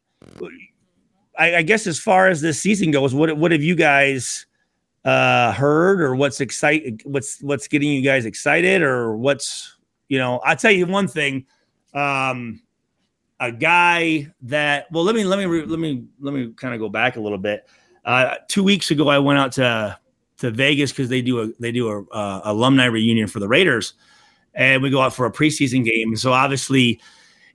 I, 1.37 1.57
I 1.57 1.61
guess 1.61 1.85
as 1.85 1.99
far 1.99 2.29
as 2.29 2.41
this 2.41 2.59
season 2.59 2.89
goes, 2.89 3.13
what 3.13 3.37
what 3.37 3.51
have 3.51 3.61
you 3.61 3.75
guys? 3.75 4.46
Uh 5.07 5.53
heard 5.53 6.01
or 6.01 6.15
what's 6.15 6.41
excite 6.41 7.01
what's 7.05 7.41
what's 7.41 7.67
getting 7.69 7.89
you 7.89 8.01
guys 8.01 8.25
excited 8.25 8.81
or 8.81 9.15
what's 9.15 9.77
you 10.09 10.17
know 10.17 10.39
i'll 10.39 10.55
tell 10.55 10.71
you 10.71 10.85
one 10.85 11.07
thing 11.07 11.45
um 11.93 12.61
a 13.39 13.49
guy 13.49 14.29
that 14.41 14.91
well 14.91 15.05
let 15.05 15.15
me 15.15 15.23
let 15.23 15.39
me 15.39 15.45
let 15.45 15.79
me 15.79 16.03
let 16.19 16.33
me 16.33 16.51
kind 16.57 16.73
of 16.73 16.79
go 16.81 16.89
back 16.89 17.15
a 17.15 17.19
little 17.19 17.37
bit. 17.37 17.69
Uh 18.03 18.35
two 18.49 18.63
weeks 18.63 18.91
ago 18.91 19.07
i 19.07 19.17
went 19.17 19.39
out 19.39 19.53
to 19.53 19.97
to 20.39 20.51
vegas 20.51 20.91
because 20.91 21.07
they 21.07 21.21
do 21.21 21.41
a 21.41 21.47
they 21.59 21.71
do 21.71 21.87
a 21.87 22.03
uh, 22.13 22.41
alumni 22.43 22.85
reunion 22.85 23.27
for 23.27 23.39
the 23.39 23.47
raiders 23.47 23.93
and 24.57 24.81
we 24.81 24.89
go 24.89 25.01
out 25.01 25.13
for 25.13 25.25
a 25.25 25.31
preseason 25.31 25.85
game. 25.85 26.15
So 26.17 26.33
obviously 26.33 26.99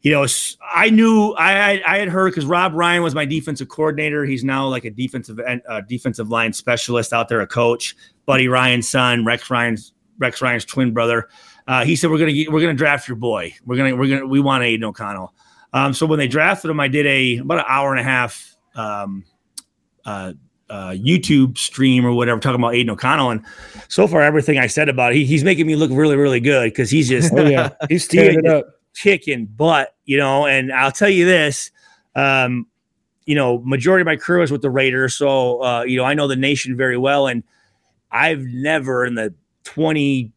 you 0.03 0.11
know, 0.11 0.27
I 0.75 0.91
knew 0.91 1.33
I 1.39 1.81
I 1.87 1.99
had 1.99 2.09
heard 2.09 2.31
because 2.31 2.45
Rob 2.45 2.75
Ryan 2.75 3.05
was 3.05 3.15
my 3.15 3.25
defensive 3.25 3.69
coordinator. 3.69 4.25
He's 4.25 4.43
now 4.43 4.67
like 4.67 4.85
a 4.85 4.91
defensive 4.91 5.39
uh, 5.41 5.81
defensive 5.89 6.29
line 6.29 6.53
specialist 6.53 7.13
out 7.13 7.29
there, 7.29 7.41
a 7.41 7.47
coach. 7.47 7.97
Buddy 8.27 8.49
Ryan's 8.49 8.89
son, 8.89 9.25
Rex 9.25 9.49
Ryan's 9.49 9.93
Rex 10.19 10.43
Ryan's 10.43 10.65
twin 10.65 10.93
brother. 10.93 11.29
Uh, 11.69 11.85
he 11.85 11.95
said 11.95 12.11
we're 12.11 12.19
gonna 12.19 12.33
get, 12.33 12.51
we're 12.51 12.61
gonna 12.61 12.75
draft 12.75 13.07
your 13.07 13.17
boy. 13.17 13.55
We're 13.65 13.77
gonna 13.77 13.95
we're 13.95 14.09
gonna 14.09 14.27
we 14.27 14.41
want 14.41 14.65
Aidan 14.65 14.85
O'Connell. 14.85 15.33
Um, 15.73 15.95
so 15.95 16.05
when 16.05 16.19
they 16.19 16.29
drafted 16.29 16.71
him, 16.71 16.81
I 16.81 16.89
did 16.89 17.07
a 17.07 17.39
about 17.39 17.59
an 17.59 17.65
hour 17.69 17.93
and 17.93 18.01
a 18.01 18.05
half 18.05 18.57
um, 18.75 19.25
uh, 20.05 20.33
uh, 20.69 20.91
YouTube 20.91 21.59
stream 21.59 22.05
or 22.05 22.13
whatever 22.13 22.41
talking 22.41 22.61
about 22.61 22.75
Aidan 22.75 22.91
O'Connell. 22.91 23.31
And 23.31 23.45
so 23.89 24.09
far, 24.09 24.21
everything 24.23 24.59
I 24.59 24.67
said 24.67 24.89
about 24.89 25.13
it, 25.13 25.19
he, 25.19 25.27
he's 25.27 25.45
making 25.45 25.69
me 25.69 25.77
look 25.77 25.93
really 25.93 26.17
really 26.17 26.41
good 26.41 26.73
because 26.73 26.91
he's 26.91 27.09
just 27.09 27.33
oh 27.33 27.45
yeah 27.45 27.71
he's 27.89 28.09
tearing 28.09 28.41
it 28.41 28.47
up 28.47 28.82
kicking 28.95 29.47
butt, 29.47 29.95
you 30.05 30.19
know. 30.19 30.47
And 30.47 30.73
I'll 30.73 30.93
tell 30.93 31.09
you 31.09 31.25
this, 31.25 31.71
um, 32.15 32.67
you 33.27 33.35
know, 33.35 33.61
majority 33.65 34.03
of 34.03 34.07
my 34.07 34.17
crew 34.17 34.43
is 34.43 34.51
with 34.51 34.63
the 34.63 34.71
Raiders, 34.71 35.15
so 35.15 35.63
uh, 35.63 35.83
you 35.85 35.97
know 35.97 36.05
I 36.05 36.15
know 36.15 36.27
the 36.29 36.37
nation 36.37 36.77
very 36.77 36.99
well, 36.99 37.27
and 37.29 37.43
I've 38.11 38.43
never 38.43 39.05
in 39.05 39.15
the 39.15 39.35
twenty 39.65 40.33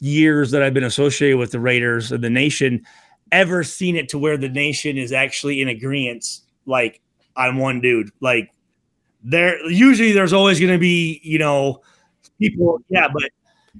years 0.00 0.50
that 0.50 0.62
I've 0.62 0.74
been 0.74 0.84
associated 0.84 1.38
with 1.38 1.52
the 1.52 1.60
Raiders 1.60 2.12
and 2.12 2.22
the 2.22 2.30
nation 2.30 2.84
ever 3.32 3.64
seen 3.64 3.96
it 3.96 4.08
to 4.10 4.18
where 4.18 4.36
the 4.36 4.48
nation 4.48 4.96
is 4.98 5.12
actually 5.12 5.60
in 5.62 5.68
agreement, 5.68 6.24
like 6.66 7.00
on 7.36 7.56
one 7.58 7.80
dude. 7.80 8.10
Like 8.20 8.50
there, 9.24 9.58
usually 9.70 10.12
there's 10.12 10.32
always 10.32 10.60
going 10.60 10.72
to 10.72 10.78
be, 10.78 11.20
you 11.22 11.38
know, 11.38 11.82
people. 12.40 12.80
Yeah, 12.88 13.08
but 13.12 13.30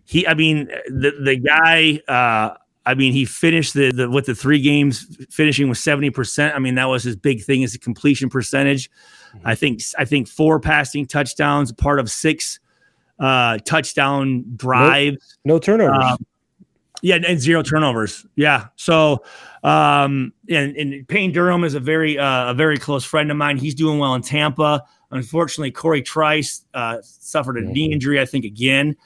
he, 0.06 0.26
I 0.26 0.34
mean, 0.34 0.66
the 0.88 1.12
the 1.22 1.36
guy. 1.36 2.00
uh 2.08 2.56
I 2.86 2.94
mean, 2.94 3.12
he 3.12 3.24
finished 3.24 3.74
the, 3.74 3.90
the 3.90 4.08
with 4.08 4.26
the 4.26 4.34
three 4.34 4.60
games 4.60 5.18
finishing 5.30 5.68
with 5.68 5.78
70%. 5.78 6.54
I 6.54 6.58
mean, 6.60 6.76
that 6.76 6.86
was 6.86 7.02
his 7.02 7.16
big 7.16 7.42
thing 7.42 7.62
is 7.62 7.72
the 7.72 7.78
completion 7.78 8.30
percentage. 8.30 8.88
Mm-hmm. 9.34 9.48
I 9.48 9.54
think 9.56 9.80
I 9.98 10.04
think 10.04 10.28
four 10.28 10.60
passing 10.60 11.04
touchdowns, 11.06 11.72
part 11.72 11.98
of 11.98 12.10
six 12.10 12.60
uh 13.18 13.58
touchdown 13.64 14.44
drives. 14.56 15.36
No, 15.44 15.54
no 15.54 15.58
turnovers. 15.58 16.04
Um, 16.04 16.26
Yeah, 17.02 17.18
and 17.26 17.38
zero 17.38 17.62
turnovers. 17.62 18.24
Yeah. 18.36 18.68
So, 18.76 19.22
um, 19.62 20.32
and, 20.48 20.76
and 20.76 21.06
Payne 21.08 21.32
Durham 21.32 21.64
is 21.64 21.74
a 21.74 21.80
very 21.80 22.18
uh, 22.18 22.50
a 22.50 22.54
very 22.54 22.78
close 22.78 23.04
friend 23.04 23.30
of 23.30 23.36
mine. 23.36 23.58
He's 23.58 23.74
doing 23.74 23.98
well 23.98 24.14
in 24.14 24.22
Tampa. 24.22 24.82
Unfortunately, 25.10 25.70
Corey 25.70 26.02
Trice 26.02 26.64
uh, 26.74 26.98
suffered 27.02 27.58
a 27.58 27.60
knee 27.60 27.92
injury, 27.92 28.20
I 28.20 28.24
think, 28.24 28.44
again. 28.44 28.96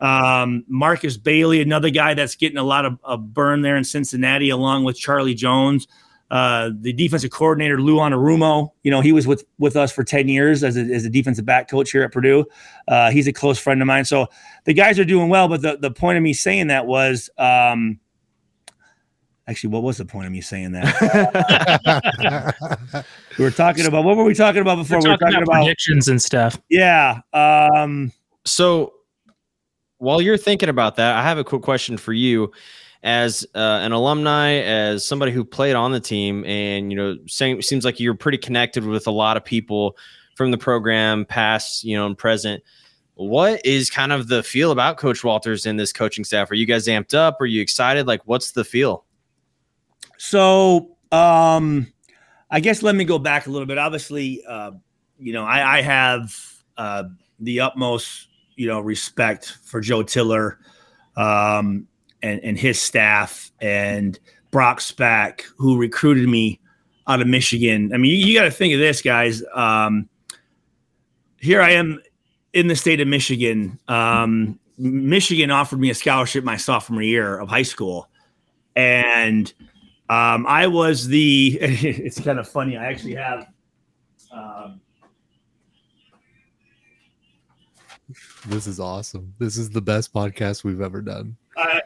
Um, 0.00 0.64
Marcus 0.68 1.16
Bailey, 1.16 1.60
another 1.60 1.90
guy 1.90 2.14
that's 2.14 2.36
getting 2.36 2.58
a 2.58 2.62
lot 2.62 2.84
of, 2.84 2.98
of 3.02 3.34
burn 3.34 3.62
there 3.62 3.76
in 3.76 3.84
Cincinnati, 3.84 4.50
along 4.50 4.84
with 4.84 4.96
Charlie 4.96 5.34
Jones. 5.34 5.86
Uh, 6.30 6.70
the 6.80 6.92
defensive 6.92 7.30
coordinator 7.30 7.80
Lou 7.80 7.96
Anarumo, 7.96 8.70
you 8.82 8.90
know, 8.90 9.00
he 9.00 9.12
was 9.12 9.26
with 9.26 9.46
with 9.58 9.76
us 9.76 9.90
for 9.90 10.04
ten 10.04 10.28
years 10.28 10.62
as 10.62 10.76
a, 10.76 10.80
as 10.80 11.06
a 11.06 11.10
defensive 11.10 11.46
back 11.46 11.70
coach 11.70 11.90
here 11.90 12.02
at 12.02 12.12
Purdue. 12.12 12.44
Uh, 12.86 13.10
he's 13.10 13.26
a 13.26 13.32
close 13.32 13.58
friend 13.58 13.80
of 13.80 13.86
mine, 13.86 14.04
so 14.04 14.26
the 14.64 14.74
guys 14.74 14.98
are 14.98 15.06
doing 15.06 15.30
well. 15.30 15.48
But 15.48 15.62
the 15.62 15.78
the 15.78 15.90
point 15.90 16.18
of 16.18 16.22
me 16.22 16.34
saying 16.34 16.66
that 16.66 16.86
was, 16.86 17.30
um, 17.38 17.98
actually, 19.46 19.70
what 19.70 19.82
was 19.82 19.96
the 19.96 20.04
point 20.04 20.26
of 20.26 20.32
me 20.32 20.42
saying 20.42 20.72
that? 20.72 20.94
we 23.38 23.44
were 23.44 23.50
talking 23.50 23.86
about 23.86 24.04
what 24.04 24.14
were 24.18 24.24
we 24.24 24.34
talking 24.34 24.60
about 24.60 24.76
before? 24.76 24.98
We're 24.98 25.04
we 25.04 25.10
were 25.12 25.16
talking, 25.16 25.34
about, 25.36 25.42
about 25.44 25.62
predictions 25.62 26.08
and 26.08 26.20
stuff. 26.20 26.60
Yeah. 26.68 27.20
Um, 27.32 28.12
so 28.44 28.92
while 29.98 30.20
you're 30.20 30.36
thinking 30.36 30.68
about 30.68 30.96
that, 30.96 31.16
I 31.16 31.22
have 31.22 31.38
a 31.38 31.44
quick 31.44 31.62
question 31.62 31.96
for 31.96 32.12
you 32.12 32.52
as 33.02 33.46
uh, 33.54 33.80
an 33.82 33.92
alumni, 33.92 34.54
as 34.54 35.06
somebody 35.06 35.30
who 35.30 35.44
played 35.44 35.76
on 35.76 35.92
the 35.92 36.00
team, 36.00 36.44
and 36.44 36.90
you 36.90 36.96
know, 36.96 37.16
same, 37.26 37.62
seems 37.62 37.84
like 37.84 38.00
you're 38.00 38.14
pretty 38.14 38.38
connected 38.38 38.84
with 38.84 39.06
a 39.06 39.10
lot 39.10 39.36
of 39.36 39.44
people 39.44 39.96
from 40.34 40.50
the 40.50 40.58
program, 40.58 41.24
past, 41.24 41.84
you 41.84 41.96
know, 41.96 42.06
and 42.06 42.16
present. 42.16 42.62
What 43.14 43.64
is 43.64 43.90
kind 43.90 44.12
of 44.12 44.28
the 44.28 44.44
feel 44.44 44.70
about 44.70 44.96
Coach 44.96 45.24
Walters 45.24 45.66
and 45.66 45.78
this 45.78 45.92
coaching 45.92 46.24
staff? 46.24 46.50
Are 46.50 46.54
you 46.54 46.66
guys 46.66 46.86
amped 46.86 47.14
up? 47.14 47.40
Are 47.40 47.46
you 47.46 47.60
excited? 47.60 48.06
Like, 48.06 48.22
what's 48.26 48.52
the 48.52 48.64
feel? 48.64 49.04
So, 50.16 50.96
um, 51.10 51.92
I 52.50 52.60
guess 52.60 52.82
let 52.82 52.94
me 52.94 53.04
go 53.04 53.18
back 53.18 53.46
a 53.46 53.50
little 53.50 53.66
bit. 53.66 53.78
Obviously, 53.78 54.44
uh, 54.46 54.72
you 55.18 55.32
know, 55.32 55.44
I, 55.44 55.78
I 55.78 55.82
have 55.82 56.34
uh, 56.76 57.04
the 57.40 57.60
utmost, 57.60 58.27
you 58.58 58.66
know, 58.66 58.80
respect 58.80 59.56
for 59.62 59.80
Joe 59.80 60.02
Tiller. 60.02 60.58
Um, 61.16 61.88
and, 62.22 62.40
and 62.42 62.58
his 62.58 62.80
staff 62.80 63.52
and 63.60 64.18
Brock 64.50 64.80
Spack, 64.80 65.42
who 65.56 65.78
recruited 65.78 66.28
me 66.28 66.60
out 67.06 67.20
of 67.20 67.26
Michigan. 67.26 67.92
I 67.92 67.96
mean, 67.96 68.10
you, 68.10 68.26
you 68.26 68.38
got 68.38 68.44
to 68.44 68.50
think 68.50 68.74
of 68.74 68.80
this, 68.80 69.02
guys. 69.02 69.42
Um, 69.54 70.08
here 71.38 71.62
I 71.62 71.70
am 71.72 72.00
in 72.52 72.66
the 72.66 72.76
state 72.76 73.00
of 73.00 73.08
Michigan. 73.08 73.78
Um, 73.88 74.58
Michigan 74.78 75.50
offered 75.50 75.80
me 75.80 75.90
a 75.90 75.94
scholarship 75.94 76.44
my 76.44 76.56
sophomore 76.56 77.02
year 77.02 77.38
of 77.38 77.48
high 77.48 77.62
school, 77.62 78.08
and 78.76 79.52
um, 80.08 80.46
I 80.46 80.66
was 80.66 81.08
the. 81.08 81.58
It's 81.60 82.20
kind 82.20 82.38
of 82.38 82.48
funny. 82.48 82.76
I 82.76 82.86
actually 82.86 83.14
have. 83.14 83.48
Um, 84.32 84.80
this 88.48 88.66
is 88.66 88.80
awesome. 88.80 89.34
This 89.38 89.56
is 89.56 89.70
the 89.70 89.80
best 89.80 90.12
podcast 90.12 90.64
we've 90.64 90.80
ever 90.80 91.00
done. 91.00 91.36
Uh, 91.56 91.80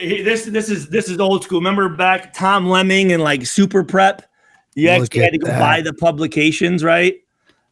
this 0.00 0.44
this 0.44 0.68
is 0.68 0.88
this 0.88 1.08
is 1.08 1.18
old 1.20 1.44
school. 1.44 1.60
Remember 1.60 1.88
back 1.88 2.32
Tom 2.32 2.68
Lemming 2.68 3.12
and 3.12 3.22
like 3.22 3.46
Super 3.46 3.84
Prep? 3.84 4.22
You 4.74 4.90
Look 4.90 5.04
actually 5.04 5.22
had 5.22 5.32
to 5.32 5.38
go 5.38 5.46
that. 5.48 5.60
buy 5.60 5.80
the 5.80 5.92
publications, 5.92 6.82
right? 6.82 7.16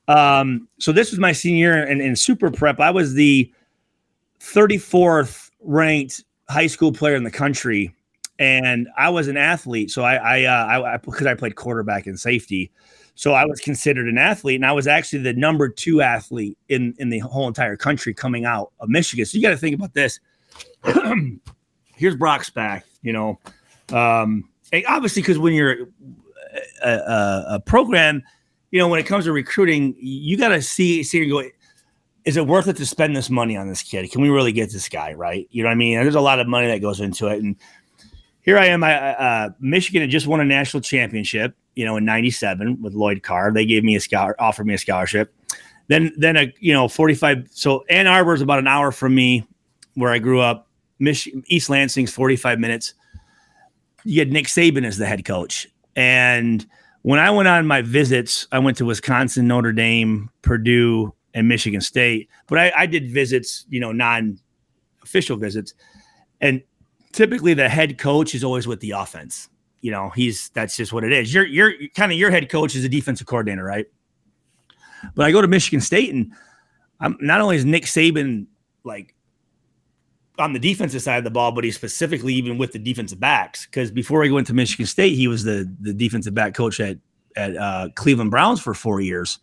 Um, 0.09 0.69
so 0.79 0.93
this 0.93 1.11
was 1.11 1.19
my 1.19 1.33
senior 1.33 1.75
year 1.75 1.87
in, 1.87 2.01
in 2.01 2.17
Super 2.17 2.51
Prep. 2.51 2.81
I 2.81 2.91
was 2.91 3.15
the 3.15 3.53
34th 4.41 5.51
ranked 5.61 6.25
high 6.49 6.67
school 6.67 6.93
player 6.93 7.15
in 7.15 7.25
the 7.25 7.31
country, 7.31 7.95
and 8.39 8.89
I 8.99 9.09
was 9.11 9.29
an 9.29 9.37
athlete. 9.37 9.91
So 9.91 10.03
I 10.03 10.15
I, 10.15 10.45
uh, 10.45 10.83
I 10.83 10.97
because 10.99 11.27
I 11.27 11.35
played 11.35 11.57
quarterback 11.57 12.07
and 12.07 12.19
safety, 12.19 12.71
so 13.21 13.35
I 13.35 13.45
was 13.45 13.61
considered 13.61 14.09
an 14.09 14.17
athlete, 14.17 14.55
and 14.55 14.65
I 14.65 14.73
was 14.73 14.87
actually 14.87 15.19
the 15.19 15.35
number 15.35 15.69
two 15.69 16.01
athlete 16.01 16.57
in 16.71 16.95
in 16.99 17.11
the 17.11 17.19
whole 17.19 17.47
entire 17.47 17.77
country 17.77 18.15
coming 18.15 18.47
out 18.47 18.73
of 18.81 18.89
Michigan. 18.89 19.27
So 19.27 19.37
you 19.37 19.43
got 19.43 19.51
to 19.51 19.59
think 19.59 19.75
about 19.75 19.93
this. 19.93 20.21
here's 21.97 22.17
Brock 22.17 22.47
Spack, 22.47 22.85
you 23.03 23.13
know. 23.13 23.39
Um, 23.93 24.49
obviously, 24.89 25.21
because 25.21 25.39
when 25.39 25.53
you're 25.53 25.89
a, 26.83 26.91
a, 26.91 27.45
a, 27.51 27.61
program, 27.61 28.23
you 28.71 28.79
know, 28.79 28.89
when 28.89 28.99
it 28.99 29.05
comes 29.05 29.27
to 29.27 29.33
recruiting, 29.33 29.95
you 29.99 30.39
got 30.39 30.49
to 30.49 30.63
see, 30.63 31.03
see, 31.03 31.29
go, 31.29 31.43
is 32.25 32.39
it 32.39 32.47
worth 32.47 32.69
it 32.69 32.79
to 32.79 32.87
spend 32.87 33.15
this 33.15 33.29
money 33.29 33.55
on 33.55 33.69
this 33.69 33.83
kid? 33.83 34.11
Can 34.11 34.23
we 34.23 34.31
really 34.31 34.53
get 34.53 34.73
this 34.73 34.89
guy 34.89 35.13
right? 35.13 35.47
You 35.51 35.63
know 35.63 35.69
what 35.69 35.75
I 35.75 35.77
mean? 35.77 35.99
And 35.99 36.07
there's 36.07 36.15
a 36.15 36.23
lot 36.23 36.41
of 36.41 36.47
money 36.47 36.69
that 36.69 36.81
goes 36.81 37.01
into 37.01 37.27
it. 37.27 37.43
And 37.43 37.57
here 38.41 38.57
I 38.57 38.65
am. 38.69 38.83
I, 38.83 38.95
uh, 38.95 39.51
Michigan 39.61 40.01
had 40.01 40.09
just 40.09 40.27
won 40.27 40.41
a 40.41 40.45
national 40.47 40.81
championship, 40.81 41.55
you 41.75 41.85
know, 41.85 41.97
in 41.97 42.05
'97 42.05 42.81
with 42.81 42.95
Lloyd 42.95 43.23
Carr. 43.23 43.53
They 43.53 43.67
gave 43.67 43.85
me 43.85 43.97
a 43.97 44.01
scholar, 44.01 44.35
offered 44.41 44.67
me 44.67 44.75
a 44.75 44.79
scholarship. 44.79 45.35
Then, 45.89 46.13
then 46.17 46.37
a 46.37 46.53
you 46.61 46.73
know, 46.73 46.87
45. 46.87 47.49
So 47.51 47.85
Ann 47.91 48.07
Arbor 48.07 48.35
is 48.35 48.43
about 48.43 48.61
an 48.61 48.69
hour 48.69 48.93
from 48.93 49.15
me, 49.15 49.47
where 49.95 50.13
I 50.13 50.19
grew 50.19 50.41
up. 50.41 50.69
Mich- 50.99 51.29
East 51.47 51.69
Lansing's 51.71 52.13
45 52.13 52.61
minutes. 52.61 52.95
You 54.05 54.21
had 54.21 54.33
Nick 54.33 54.47
Saban 54.47 54.87
as 54.87 54.99
the 54.99 55.07
head 55.07 55.25
coach. 55.25 55.67
And 55.97 56.65
when 57.03 57.19
I 57.19 57.31
went 57.31 57.49
on 57.49 57.67
my 57.67 57.83
visits, 57.83 58.47
I 58.53 58.59
went 58.59 58.77
to 58.79 58.85
Wisconsin, 58.85 59.49
Notre 59.49 59.73
Dame, 59.73 60.31
Purdue, 60.43 61.15
and 61.35 61.49
Michigan 61.49 61.81
State. 61.81 62.29
But 62.47 62.59
I, 62.59 62.73
I 62.77 62.87
did 62.87 63.11
visits, 63.11 63.65
you 63.69 63.81
know, 63.81 63.93
non 63.93 64.39
official 65.03 65.37
visits. 65.37 65.75
And 66.41 66.63
typically 67.13 67.55
the 67.55 67.69
head 67.69 67.99
coach 67.99 68.35
is 68.35 68.45
always 68.45 68.67
with 68.67 68.81
the 68.81 68.93
offense. 68.93 69.49
You 69.81 69.91
know, 69.91 70.11
he's 70.11 70.51
that's 70.51 70.77
just 70.77 70.93
what 70.93 71.05
it 71.05 71.13
is. 71.13 71.33
You're 71.33 71.47
you're 71.47 71.73
kind 71.95 72.13
of 72.13 72.19
your 72.19 72.31
head 72.31 72.51
coach 72.51 72.75
is 72.75 72.85
a 72.85 72.89
defensive 72.89 73.27
coordinator, 73.27 73.65
right? 73.65 73.87
But 75.15 75.27
I 75.27 75.33
go 75.33 75.41
to 75.41 75.49
Michigan 75.49 75.81
State 75.81 76.13
and 76.13 76.33
I'm 77.01 77.17
not 77.21 77.41
only 77.41 77.57
is 77.57 77.65
Nick 77.65 77.85
Saban 77.85 78.47
like 78.85 79.15
on 80.39 80.53
the 80.53 80.59
defensive 80.59 81.03
side 81.03 81.19
of 81.19 81.25
the 81.25 81.31
ball, 81.31 81.53
but 81.53 81.65
he's 81.65 81.77
specifically 81.77 82.35
even 82.35 82.59
with 82.59 82.73
the 82.73 82.79
defensive 82.79 83.21
backs. 83.21 83.67
Because 83.67 83.91
before 83.91 84.23
he 84.25 84.31
went 84.31 84.47
to 84.49 84.55
Michigan 84.55 84.87
State, 84.87 85.15
he 85.15 85.29
was 85.29 85.45
the 85.45 85.71
the 85.81 85.93
defensive 85.93 86.35
back 86.35 86.55
coach 86.55 86.81
at 86.81 86.99
at 87.37 87.57
uh, 87.57 87.89
Cleveland 87.95 88.31
Browns 88.31 88.61
for 88.61 88.75
four 88.75 89.01
years. 89.01 89.39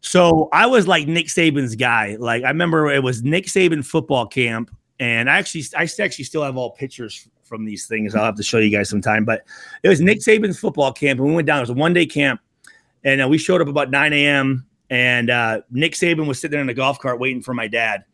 So 0.00 0.48
I 0.52 0.66
was 0.66 0.88
like 0.88 1.06
Nick 1.06 1.26
Saban's 1.26 1.76
guy. 1.76 2.16
Like 2.18 2.44
I 2.44 2.48
remember 2.48 2.90
it 2.90 3.02
was 3.02 3.22
Nick 3.22 3.46
Saban 3.46 3.84
football 3.84 4.26
camp, 4.26 4.74
and 4.98 5.30
I 5.30 5.38
actually 5.38 5.64
I 5.76 5.82
actually 5.82 6.24
still 6.24 6.42
have 6.42 6.56
all 6.56 6.70
pictures 6.70 7.28
from 7.52 7.64
these 7.64 7.86
things. 7.86 8.14
I'll 8.14 8.24
have 8.24 8.36
to 8.36 8.42
show 8.42 8.58
you 8.58 8.70
guys 8.70 8.88
sometime. 8.88 9.24
But 9.24 9.42
it 9.82 9.88
was 9.88 10.00
Nick 10.00 10.20
Saban's 10.20 10.58
football 10.58 10.92
camp, 10.92 11.20
and 11.20 11.28
we 11.28 11.34
went 11.34 11.46
down. 11.46 11.58
It 11.58 11.62
was 11.62 11.70
a 11.70 11.74
one 11.74 11.92
day 11.92 12.06
camp, 12.06 12.40
and 13.04 13.22
uh, 13.22 13.28
we 13.28 13.38
showed 13.38 13.60
up 13.60 13.68
about 13.68 13.90
nine 13.90 14.12
a.m. 14.12 14.66
And 14.90 15.30
uh, 15.30 15.62
Nick 15.70 15.92
Saban 15.94 16.26
was 16.26 16.40
sitting 16.40 16.52
there 16.52 16.60
in 16.60 16.68
a 16.68 16.74
golf 16.74 16.98
cart 16.98 17.18
waiting 17.18 17.42
for 17.42 17.54
my 17.54 17.66
dad 17.66 18.04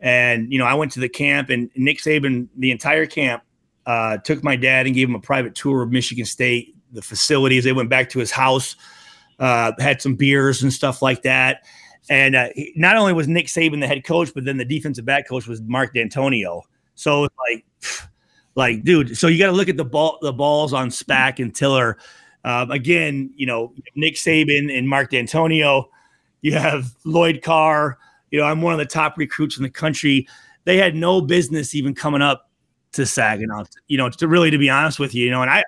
and 0.00 0.50
you 0.52 0.58
know, 0.58 0.64
I 0.64 0.74
went 0.74 0.92
to 0.92 1.00
the 1.00 1.08
camp, 1.08 1.50
and 1.50 1.70
Nick 1.76 1.98
Saban, 1.98 2.48
the 2.56 2.70
entire 2.70 3.06
camp, 3.06 3.42
uh, 3.86 4.18
took 4.18 4.42
my 4.42 4.56
dad 4.56 4.86
and 4.86 4.94
gave 4.94 5.08
him 5.08 5.14
a 5.14 5.20
private 5.20 5.54
tour 5.54 5.82
of 5.82 5.90
Michigan 5.90 6.24
State, 6.24 6.74
the 6.92 7.02
facilities. 7.02 7.64
They 7.64 7.72
went 7.72 7.90
back 7.90 8.08
to 8.10 8.18
his 8.18 8.30
house, 8.30 8.76
uh, 9.38 9.72
had 9.78 10.00
some 10.00 10.14
beers 10.14 10.62
and 10.62 10.72
stuff 10.72 11.02
like 11.02 11.22
that. 11.22 11.66
And 12.08 12.34
uh, 12.34 12.48
he, 12.54 12.72
not 12.76 12.96
only 12.96 13.12
was 13.12 13.28
Nick 13.28 13.46
Saban 13.46 13.80
the 13.80 13.86
head 13.86 14.04
coach, 14.04 14.32
but 14.34 14.44
then 14.44 14.56
the 14.56 14.64
defensive 14.64 15.04
back 15.04 15.28
coach 15.28 15.46
was 15.46 15.60
Mark 15.62 15.94
Dantonio. 15.94 16.62
So 16.94 17.22
like, 17.22 17.64
like, 18.54 18.84
dude. 18.84 19.16
So 19.16 19.26
you 19.26 19.38
got 19.38 19.46
to 19.46 19.52
look 19.52 19.68
at 19.68 19.76
the 19.76 19.84
ball, 19.84 20.18
the 20.22 20.32
balls 20.32 20.72
on 20.72 20.90
Spack 20.90 21.38
and 21.42 21.54
Tiller. 21.54 21.98
Um, 22.44 22.70
again, 22.70 23.32
you 23.36 23.46
know, 23.46 23.72
Nick 23.94 24.14
Saban 24.14 24.76
and 24.76 24.88
Mark 24.88 25.10
Dantonio. 25.10 25.86
You 26.40 26.54
have 26.54 26.94
Lloyd 27.04 27.42
Carr. 27.42 27.98
You 28.30 28.40
know, 28.40 28.46
I'm 28.46 28.62
one 28.62 28.72
of 28.72 28.78
the 28.78 28.86
top 28.86 29.18
recruits 29.18 29.56
in 29.56 29.62
the 29.62 29.70
country. 29.70 30.26
They 30.64 30.76
had 30.76 30.94
no 30.94 31.20
business 31.20 31.74
even 31.74 31.94
coming 31.94 32.22
up 32.22 32.50
to 32.92 33.06
Saginaw. 33.06 33.64
You 33.88 33.98
know, 33.98 34.08
to 34.08 34.28
really 34.28 34.50
to 34.50 34.58
be 34.58 34.70
honest 34.70 34.98
with 34.98 35.14
you, 35.14 35.24
you 35.24 35.30
know, 35.30 35.42
and 35.42 35.50
I, 35.50 35.58
I 35.58 35.64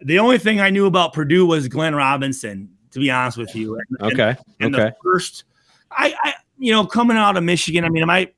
the 0.00 0.18
only 0.18 0.38
thing 0.38 0.60
I 0.60 0.70
knew 0.70 0.86
about 0.86 1.12
Purdue 1.12 1.46
was 1.46 1.68
Glenn 1.68 1.94
Robinson. 1.94 2.70
To 2.92 3.00
be 3.00 3.10
honest 3.10 3.36
with 3.36 3.54
you, 3.54 3.78
and, 3.78 4.12
okay, 4.12 4.30
and, 4.30 4.38
and 4.60 4.74
okay. 4.74 4.84
the 4.84 4.94
first, 5.02 5.44
I, 5.90 6.14
I, 6.24 6.32
you 6.56 6.72
know, 6.72 6.86
coming 6.86 7.18
out 7.18 7.36
of 7.36 7.44
Michigan, 7.44 7.84
I 7.84 7.90
mean, 7.90 8.08
I, 8.08 8.32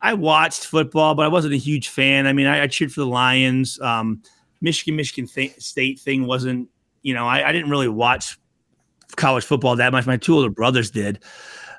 I 0.00 0.14
watched 0.14 0.66
football, 0.66 1.14
but 1.14 1.24
I 1.24 1.28
wasn't 1.28 1.54
a 1.54 1.58
huge 1.58 1.88
fan. 1.88 2.26
I 2.26 2.32
mean, 2.32 2.46
I, 2.46 2.62
I 2.62 2.66
cheered 2.66 2.92
for 2.92 3.00
the 3.00 3.06
Lions. 3.06 3.80
Um, 3.80 4.22
Michigan, 4.60 4.96
Michigan 4.96 5.26
th- 5.26 5.60
State 5.60 6.00
thing 6.00 6.26
wasn't, 6.26 6.68
you 7.02 7.14
know, 7.14 7.26
I, 7.26 7.48
I 7.48 7.52
didn't 7.52 7.70
really 7.70 7.88
watch 7.88 8.38
college 9.16 9.44
football 9.44 9.76
that 9.76 9.92
much. 9.92 10.06
My 10.06 10.16
two 10.16 10.34
older 10.34 10.50
brothers 10.50 10.90
did. 10.90 11.22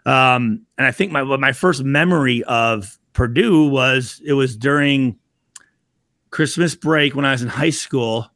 Um, 0.05 0.65
and 0.77 0.87
I 0.87 0.91
think 0.91 1.11
my 1.11 1.23
my 1.23 1.51
first 1.51 1.83
memory 1.83 2.43
of 2.45 2.97
Purdue 3.13 3.67
was 3.67 4.21
it 4.25 4.33
was 4.33 4.55
during 4.55 5.17
Christmas 6.29 6.75
break 6.75 7.13
when 7.13 7.25
I 7.25 7.31
was 7.31 7.41
in 7.41 7.49
high 7.49 7.71
school, 7.71 8.27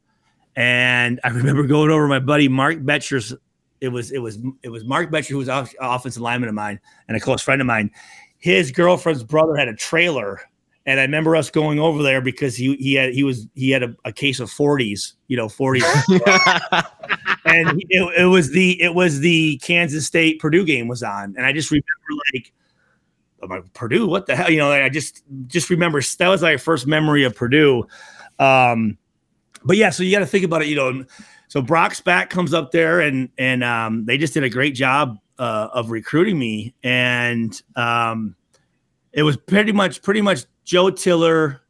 and 0.54 1.18
I 1.24 1.28
remember 1.30 1.64
going 1.64 1.90
over 1.90 2.06
my 2.06 2.18
buddy 2.18 2.48
Mark 2.48 2.84
Betcher's. 2.84 3.34
It 3.80 3.88
was 3.88 4.12
it 4.12 4.18
was 4.18 4.38
it 4.62 4.68
was 4.68 4.84
Mark 4.84 5.10
Betcher 5.10 5.32
who 5.32 5.38
was 5.38 5.48
off, 5.48 5.74
offensive 5.80 6.22
lineman 6.22 6.48
of 6.48 6.54
mine 6.54 6.78
and 7.08 7.16
a 7.16 7.20
close 7.20 7.42
friend 7.42 7.60
of 7.60 7.66
mine. 7.66 7.90
His 8.42 8.72
girlfriend's 8.72 9.22
brother 9.22 9.54
had 9.54 9.68
a 9.68 9.74
trailer 9.74 10.40
And 10.84 10.98
I 10.98 11.04
remember 11.04 11.36
us 11.36 11.48
going 11.48 11.78
over 11.78 12.02
there 12.02 12.20
because 12.20 12.56
he 12.56 12.74
he 12.74 12.94
had 12.94 13.14
he 13.14 13.22
was 13.22 13.46
he 13.54 13.70
had 13.70 13.84
a, 13.84 13.94
a 14.04 14.12
case 14.12 14.40
of 14.40 14.50
40s, 14.50 15.12
you 15.28 15.36
know, 15.36 15.46
40s. 15.46 15.82
and 17.44 17.80
it, 17.88 18.18
it 18.18 18.26
was 18.26 18.50
the 18.50 18.82
it 18.82 18.92
was 18.92 19.20
the 19.20 19.58
Kansas 19.58 20.06
State 20.06 20.40
Purdue 20.40 20.64
game 20.64 20.88
was 20.88 21.04
on. 21.04 21.34
And 21.36 21.46
I 21.46 21.52
just 21.52 21.70
remember 21.70 21.86
like 22.34 22.52
I'm 23.44 23.48
like 23.48 23.72
Purdue, 23.74 24.08
what 24.08 24.26
the 24.26 24.34
hell? 24.34 24.50
You 24.50 24.58
know, 24.58 24.70
like 24.70 24.82
I 24.82 24.88
just 24.88 25.22
just 25.46 25.70
remember 25.70 26.00
that 26.00 26.28
was 26.28 26.42
my 26.42 26.56
first 26.56 26.88
memory 26.88 27.22
of 27.22 27.36
Purdue. 27.36 27.86
Um, 28.40 28.98
but 29.64 29.76
yeah, 29.76 29.90
so 29.90 30.02
you 30.02 30.10
got 30.10 30.18
to 30.18 30.26
think 30.26 30.44
about 30.44 30.62
it. 30.62 30.68
You 30.68 30.74
know, 30.74 31.04
so 31.46 31.62
Brock 31.62 31.92
Spack 31.92 32.28
comes 32.28 32.52
up 32.52 32.72
there, 32.72 33.00
and 33.00 33.28
and 33.38 33.62
um, 33.62 34.04
they 34.04 34.18
just 34.18 34.34
did 34.34 34.42
a 34.42 34.50
great 34.50 34.74
job 34.74 35.18
uh, 35.38 35.68
of 35.72 35.90
recruiting 35.90 36.38
me, 36.38 36.74
and 36.82 37.60
um, 37.76 38.36
it 39.12 39.22
was 39.22 39.36
pretty 39.36 39.72
much 39.72 40.02
pretty 40.02 40.20
much 40.20 40.44
Joe 40.64 40.90
Tiller, 40.90 41.62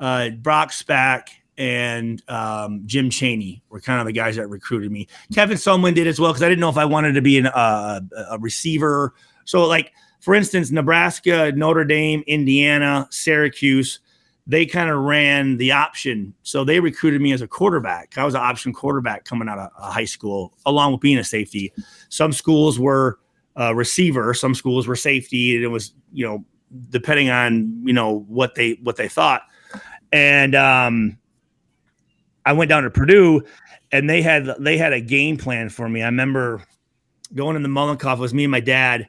uh, 0.00 0.30
Brock 0.30 0.70
Spack, 0.70 1.28
and 1.56 2.22
um, 2.28 2.82
Jim 2.86 3.10
Cheney 3.10 3.62
were 3.68 3.80
kind 3.80 4.00
of 4.00 4.06
the 4.06 4.12
guys 4.12 4.36
that 4.36 4.48
recruited 4.48 4.90
me. 4.90 5.08
Kevin 5.34 5.56
Sumlin 5.56 5.94
did 5.94 6.06
as 6.06 6.20
well 6.20 6.32
because 6.32 6.42
I 6.42 6.48
didn't 6.48 6.60
know 6.60 6.70
if 6.70 6.76
I 6.76 6.84
wanted 6.84 7.12
to 7.12 7.22
be 7.22 7.38
an, 7.38 7.46
uh, 7.46 8.00
a 8.30 8.38
receiver. 8.38 9.14
So 9.44 9.66
like 9.66 9.92
for 10.20 10.34
instance, 10.34 10.70
Nebraska, 10.70 11.52
Notre 11.52 11.84
Dame, 11.84 12.22
Indiana, 12.26 13.06
Syracuse 13.10 14.00
they 14.48 14.64
kind 14.64 14.88
of 14.88 14.98
ran 15.00 15.58
the 15.58 15.70
option. 15.70 16.34
So 16.42 16.64
they 16.64 16.80
recruited 16.80 17.20
me 17.20 17.32
as 17.32 17.42
a 17.42 17.46
quarterback. 17.46 18.16
I 18.16 18.24
was 18.24 18.34
an 18.34 18.40
option 18.40 18.72
quarterback 18.72 19.26
coming 19.26 19.46
out 19.46 19.58
of 19.58 19.70
high 19.76 20.06
school, 20.06 20.54
along 20.64 20.92
with 20.92 21.02
being 21.02 21.18
a 21.18 21.24
safety. 21.24 21.72
Some 22.08 22.32
schools 22.32 22.78
were 22.78 23.18
a 23.56 23.74
receiver, 23.74 24.32
some 24.32 24.54
schools 24.54 24.88
were 24.88 24.96
safety. 24.96 25.54
And 25.54 25.64
it 25.64 25.68
was, 25.68 25.92
you 26.12 26.26
know, 26.26 26.44
depending 26.88 27.28
on, 27.28 27.82
you 27.84 27.92
know, 27.92 28.20
what 28.28 28.54
they 28.54 28.78
what 28.82 28.96
they 28.96 29.08
thought. 29.08 29.42
And 30.12 30.54
um 30.54 31.18
I 32.46 32.52
went 32.54 32.70
down 32.70 32.84
to 32.84 32.90
Purdue 32.90 33.42
and 33.92 34.08
they 34.08 34.22
had 34.22 34.46
they 34.58 34.78
had 34.78 34.94
a 34.94 35.00
game 35.00 35.36
plan 35.36 35.68
for 35.68 35.88
me. 35.88 36.02
I 36.02 36.06
remember 36.06 36.62
going 37.34 37.56
in 37.56 37.62
the 37.62 37.68
Mollenkopf 37.68 38.18
was 38.18 38.32
me 38.32 38.44
and 38.44 38.50
my 38.50 38.60
dad. 38.60 39.08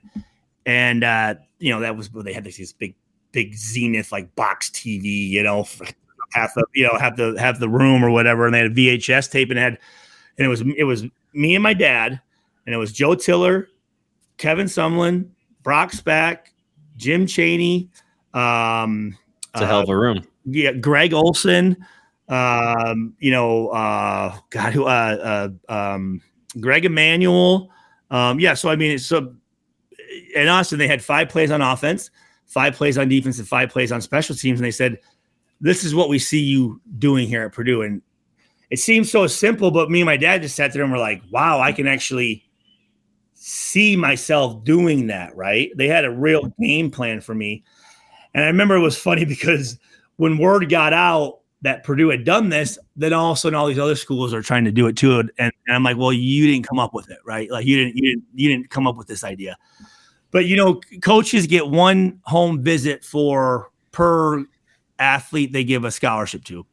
And 0.66 1.04
uh, 1.04 1.36
you 1.58 1.72
know, 1.72 1.80
that 1.80 1.96
was 1.96 2.12
where 2.12 2.24
they 2.24 2.34
had 2.34 2.44
these 2.44 2.74
big 2.74 2.96
big 3.32 3.56
Zenith 3.56 4.12
like 4.12 4.34
box 4.36 4.70
TV, 4.70 5.04
you 5.30 5.44
know, 5.44 5.66
half 6.32 6.54
the 6.54 6.66
you 6.74 6.84
know 6.84 6.98
have 6.98 7.18
the 7.18 7.36
have 7.40 7.60
the 7.60 7.70
room 7.70 8.04
or 8.04 8.10
whatever, 8.10 8.46
and 8.46 8.54
they 8.54 8.60
had 8.60 8.72
a 8.72 8.76
VHS 8.76 9.32
tape 9.32 9.50
and 9.50 9.60
had, 9.60 9.78
and 10.38 10.46
it 10.46 10.50
was 10.50 10.62
it 10.78 10.84
was 10.84 11.06
me 11.34 11.56
and 11.56 11.64
my 11.64 11.74
dad, 11.74 12.20
and 12.66 12.76
it 12.76 12.78
was 12.78 12.92
Joe 12.92 13.16
Tiller, 13.16 13.68
Kevin 14.38 14.68
Sumlin, 14.68 15.30
Brock 15.64 15.92
Spack, 15.92 16.48
Jim 16.98 17.26
Cheney. 17.26 17.90
um, 18.34 19.18
it's 19.54 19.62
a 19.62 19.66
hell 19.66 19.82
of 19.82 19.90
a 19.90 19.98
room. 19.98 20.20
Uh, 20.20 20.22
yeah, 20.46 20.72
Greg 20.74 21.14
Olson. 21.14 21.78
um, 22.30 23.16
you 23.20 23.32
know, 23.32 23.70
uh, 23.70 24.38
God, 24.52 24.74
who, 24.74 24.86
uh, 24.86 25.50
uh, 25.70 25.74
um, 25.74 26.22
Greg 26.60 26.86
Emanuel, 26.86 27.72
um, 28.12 28.40
yeah. 28.40 28.54
So 28.54 28.70
I 28.70 28.76
mean, 28.76 29.00
so 29.00 29.34
in 30.36 30.48
Austin 30.48 30.78
they 30.78 30.88
had 30.88 31.04
five 31.04 31.30
plays 31.30 31.52
on 31.52 31.62
offense 31.62 32.12
five 32.50 32.74
plays 32.74 32.98
on 32.98 33.08
defense 33.08 33.40
and 33.40 33.48
five 33.48 33.70
plays 33.70 33.92
on 33.92 34.02
special 34.02 34.36
teams. 34.36 34.60
And 34.60 34.66
they 34.66 34.72
said, 34.72 35.00
This 35.62 35.86
is 35.86 35.96
what 35.96 36.10
we 36.10 36.20
see 36.20 36.42
you 36.42 36.82
doing 36.98 37.28
here 37.28 37.44
at 37.44 37.54
Purdue. 37.54 37.84
And 37.84 38.02
it 38.70 38.80
seems 38.80 39.10
so 39.10 39.26
simple, 39.28 39.72
but 39.72 39.90
me 39.90 40.02
and 40.02 40.06
my 40.06 40.18
dad 40.18 40.42
just 40.42 40.56
sat 40.56 40.74
there 40.74 40.84
and 40.84 40.92
were 40.92 40.98
like, 40.98 41.22
Wow, 41.32 41.62
I 41.62 41.72
can 41.72 41.88
actually 41.88 42.44
see 43.34 43.96
myself 43.96 44.64
doing 44.66 45.08
that. 45.08 45.36
Right. 45.36 45.72
They 45.78 45.88
had 45.88 46.04
a 46.04 46.12
real 46.12 46.54
game 46.60 46.92
plan 46.92 47.22
for 47.22 47.34
me. 47.34 47.64
And 48.34 48.44
I 48.44 48.48
remember 48.48 48.76
it 48.76 48.82
was 48.82 48.98
funny 48.98 49.26
because 49.26 49.78
when 50.18 50.38
word 50.38 50.70
got 50.70 50.92
out 50.92 51.40
that 51.62 51.84
Purdue 51.84 52.10
had 52.10 52.24
done 52.24 52.50
this, 52.50 52.80
then 52.96 53.12
all 53.14 53.32
of 53.32 53.38
a 53.38 53.40
sudden 53.40 53.56
all 53.56 53.68
these 53.68 53.80
other 53.80 53.96
schools 53.96 54.34
are 54.34 54.42
trying 54.42 54.64
to 54.66 54.72
do 54.72 54.88
it 54.88 54.96
too. 54.96 55.20
And, 55.20 55.32
and 55.38 55.52
I'm 55.68 55.84
like, 55.84 55.98
well, 55.98 56.14
you 56.14 56.48
didn't 56.48 56.68
come 56.68 56.80
up 56.80 56.94
with 56.94 57.10
it, 57.10 57.20
right? 57.26 57.52
Like 57.52 57.66
you 57.66 57.78
didn't, 57.78 57.98
you 57.98 58.02
didn't, 58.02 58.26
you 58.34 58.50
didn't 58.50 58.70
come 58.70 58.88
up 58.88 58.96
with 58.96 59.08
this 59.08 59.24
idea. 59.24 59.58
But 60.32 60.46
you 60.46 60.56
know, 60.56 60.82
coaches 61.02 61.48
get 61.48 61.68
one 61.68 62.20
home 62.24 62.64
visit 62.64 63.04
for 63.04 63.72
per 63.92 64.46
athlete 65.00 65.54
they 65.54 65.64
give 65.64 65.86
a 65.86 65.92
scholarship 65.92 66.44
to. 66.46 66.66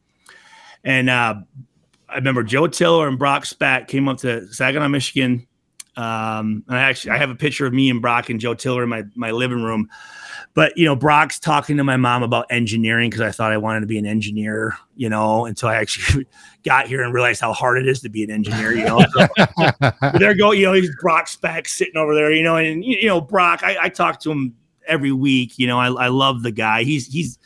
And 0.84 1.08
uh, 1.08 1.36
I 2.08 2.14
remember 2.14 2.42
Joe 2.42 2.66
Tiller 2.66 3.08
and 3.08 3.18
Brock 3.18 3.44
Spack 3.44 3.88
came 3.88 4.08
up 4.08 4.18
to 4.18 4.46
Saginaw, 4.52 4.88
Michigan. 4.88 5.46
Um, 5.96 6.64
and 6.68 6.76
I 6.76 6.82
actually 6.82 7.12
I 7.12 7.16
have 7.16 7.30
a 7.30 7.34
picture 7.34 7.66
of 7.66 7.72
me 7.72 7.88
and 7.90 8.02
Brock 8.02 8.28
and 8.28 8.38
Joe 8.38 8.54
Tiller 8.54 8.82
in 8.82 8.88
my 8.88 9.04
my 9.14 9.30
living 9.30 9.62
room. 9.62 9.88
But 10.54 10.76
you 10.76 10.84
know, 10.86 10.96
Brock's 10.96 11.38
talking 11.38 11.76
to 11.76 11.84
my 11.84 11.96
mom 11.96 12.22
about 12.22 12.46
engineering 12.50 13.10
because 13.10 13.22
I 13.22 13.30
thought 13.30 13.52
I 13.52 13.58
wanted 13.58 13.80
to 13.80 13.86
be 13.86 13.98
an 13.98 14.06
engineer, 14.06 14.76
you 14.94 15.08
know, 15.08 15.44
until 15.44 15.68
I 15.68 15.76
actually 15.76 16.26
got 16.64 16.86
here 16.86 17.02
and 17.02 17.12
realized 17.12 17.40
how 17.40 17.52
hard 17.52 17.78
it 17.78 17.86
is 17.86 18.00
to 18.00 18.08
be 18.08 18.24
an 18.24 18.30
engineer, 18.30 18.72
you 18.72 18.84
know. 18.84 19.04
So, 19.12 19.26
there 20.18 20.34
go, 20.34 20.52
you 20.52 20.66
know, 20.66 20.72
he's 20.72 20.94
Brock 21.00 21.26
Spack 21.26 21.66
sitting 21.66 21.96
over 21.96 22.14
there, 22.14 22.32
you 22.32 22.42
know, 22.42 22.56
and 22.56 22.84
you 22.84 23.06
know, 23.06 23.20
Brock, 23.20 23.62
I, 23.62 23.76
I 23.82 23.88
talk 23.88 24.20
to 24.20 24.30
him 24.30 24.54
every 24.86 25.12
week, 25.12 25.58
you 25.58 25.66
know, 25.66 25.78
I, 25.78 25.88
I 25.88 26.08
love 26.08 26.42
the 26.42 26.52
guy. 26.52 26.84
He's 26.84 27.06
he's 27.06 27.38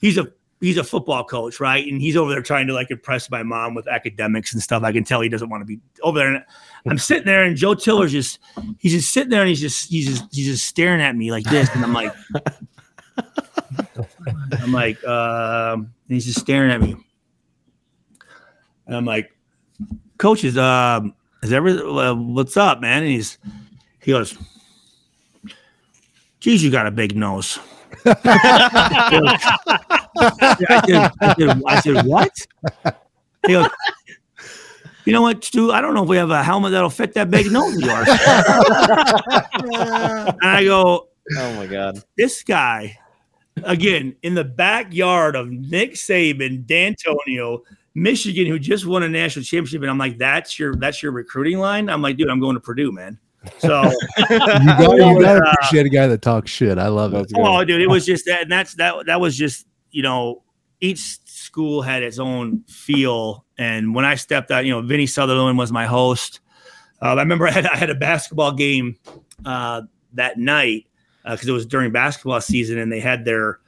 he's 0.00 0.18
a 0.18 0.28
he's 0.60 0.76
a 0.76 0.84
football 0.84 1.24
coach, 1.24 1.60
right? 1.60 1.86
And 1.86 2.00
he's 2.00 2.16
over 2.16 2.30
there 2.30 2.42
trying 2.42 2.66
to 2.66 2.72
like 2.72 2.90
impress 2.90 3.30
my 3.30 3.42
mom 3.42 3.74
with 3.74 3.86
academics 3.86 4.52
and 4.52 4.62
stuff. 4.62 4.82
I 4.82 4.92
can 4.92 5.04
tell 5.04 5.20
he 5.20 5.28
doesn't 5.28 5.48
want 5.48 5.60
to 5.60 5.66
be 5.66 5.80
over 6.02 6.18
there. 6.18 6.34
And 6.34 6.44
I'm 6.88 6.98
sitting 6.98 7.24
there, 7.24 7.44
and 7.44 7.56
Joe 7.56 7.74
Tiller's 7.74 8.12
just 8.12 8.38
he's 8.78 8.92
just 8.92 9.12
sitting 9.12 9.30
there, 9.30 9.40
and 9.40 9.48
he's 9.48 9.60
just 9.60 9.90
he's 9.90 10.06
just 10.06 10.34
he's 10.34 10.46
just 10.46 10.66
staring 10.66 11.00
at 11.00 11.16
me 11.16 11.30
like 11.30 11.44
this, 11.44 11.68
and 11.74 11.84
I'm 11.84 11.92
like, 11.92 12.12
I'm 14.62 14.72
like, 14.72 14.98
uh, 15.04 15.78
he's 16.08 16.26
just 16.26 16.40
staring 16.40 16.70
at 16.70 16.80
me, 16.80 16.96
and 18.86 18.96
I'm 18.96 19.04
like, 19.04 19.30
coaches, 20.18 20.56
um, 20.56 21.14
is 21.42 21.52
every 21.52 21.72
uh, 21.78 22.14
what's 22.14 22.56
up, 22.56 22.80
man? 22.80 23.02
And 23.02 23.12
he's 23.12 23.38
he 24.00 24.12
goes, 24.12 24.36
geez, 26.40 26.62
you 26.62 26.70
got 26.70 26.86
a 26.86 26.90
big 26.90 27.16
nose. 27.16 27.58
I, 28.06 29.08
said, 29.10 29.22
I, 30.70 31.32
said, 31.36 31.62
I 31.66 31.80
said, 31.80 32.06
what? 32.06 32.32
He 33.46 33.52
goes, 33.52 33.68
you 35.06 35.12
know 35.12 35.22
what, 35.22 35.44
Stu? 35.44 35.72
I 35.72 35.80
don't 35.80 35.94
know 35.94 36.02
if 36.02 36.08
we 36.08 36.16
have 36.16 36.30
a 36.30 36.42
helmet 36.42 36.72
that'll 36.72 36.90
fit 36.90 37.14
that 37.14 37.30
big 37.30 37.50
nose 37.50 37.76
of 37.76 37.82
yours. 37.82 38.08
and 38.08 38.18
I 40.42 40.62
go, 40.64 41.08
oh 41.36 41.54
my 41.54 41.66
God. 41.66 42.02
This 42.16 42.42
guy, 42.42 42.98
again, 43.62 44.16
in 44.22 44.34
the 44.34 44.44
backyard 44.44 45.36
of 45.36 45.48
Nick 45.48 45.92
Saban, 45.94 46.66
Dantonio, 46.66 47.60
Michigan, 47.94 48.46
who 48.46 48.58
just 48.58 48.84
won 48.84 49.02
a 49.02 49.08
national 49.08 49.44
championship. 49.44 49.82
And 49.82 49.90
I'm 49.90 49.98
like, 49.98 50.18
that's 50.18 50.58
your 50.58 50.74
that's 50.76 51.02
your 51.02 51.12
recruiting 51.12 51.58
line. 51.58 51.88
I'm 51.88 52.02
like, 52.02 52.16
dude, 52.16 52.28
I'm 52.28 52.40
going 52.40 52.54
to 52.54 52.60
Purdue, 52.60 52.92
man. 52.92 53.18
So 53.58 53.82
you 54.18 54.38
got 54.38 54.60
you 54.60 55.22
got 55.22 55.34
to 55.34 55.46
uh, 55.46 55.52
appreciate 55.52 55.86
a 55.86 55.90
guy 55.90 56.06
that 56.08 56.20
talks 56.20 56.50
shit. 56.50 56.78
I 56.78 56.88
love 56.88 57.14
it. 57.14 57.30
Oh, 57.36 57.64
dude, 57.64 57.80
it 57.80 57.88
was 57.88 58.04
just 58.04 58.26
that, 58.26 58.42
and 58.42 58.52
that's 58.52 58.74
that. 58.74 59.06
That 59.06 59.20
was 59.20 59.36
just 59.36 59.66
you 59.90 60.02
know, 60.02 60.42
each 60.80 61.18
school 61.56 61.80
had 61.80 62.02
its 62.02 62.18
own 62.18 62.62
feel. 62.68 63.46
And 63.56 63.94
when 63.94 64.04
I 64.04 64.16
stepped 64.16 64.50
out, 64.50 64.66
you 64.66 64.72
know, 64.72 64.82
Vinny 64.82 65.06
Sutherland 65.06 65.56
was 65.56 65.72
my 65.72 65.86
host. 65.86 66.40
Uh, 67.00 67.14
I 67.14 67.22
remember 67.22 67.48
I 67.48 67.50
had, 67.50 67.66
I 67.66 67.76
had, 67.76 67.88
a 67.88 67.94
basketball 67.94 68.52
game 68.52 68.98
uh, 69.46 69.80
that 70.12 70.36
night 70.38 70.86
because 71.24 71.48
uh, 71.48 71.52
it 71.52 71.54
was 71.54 71.64
during 71.64 71.92
basketball 71.92 72.42
season, 72.42 72.76
and 72.76 72.92
they 72.92 73.00
had 73.00 73.24
their 73.24 73.60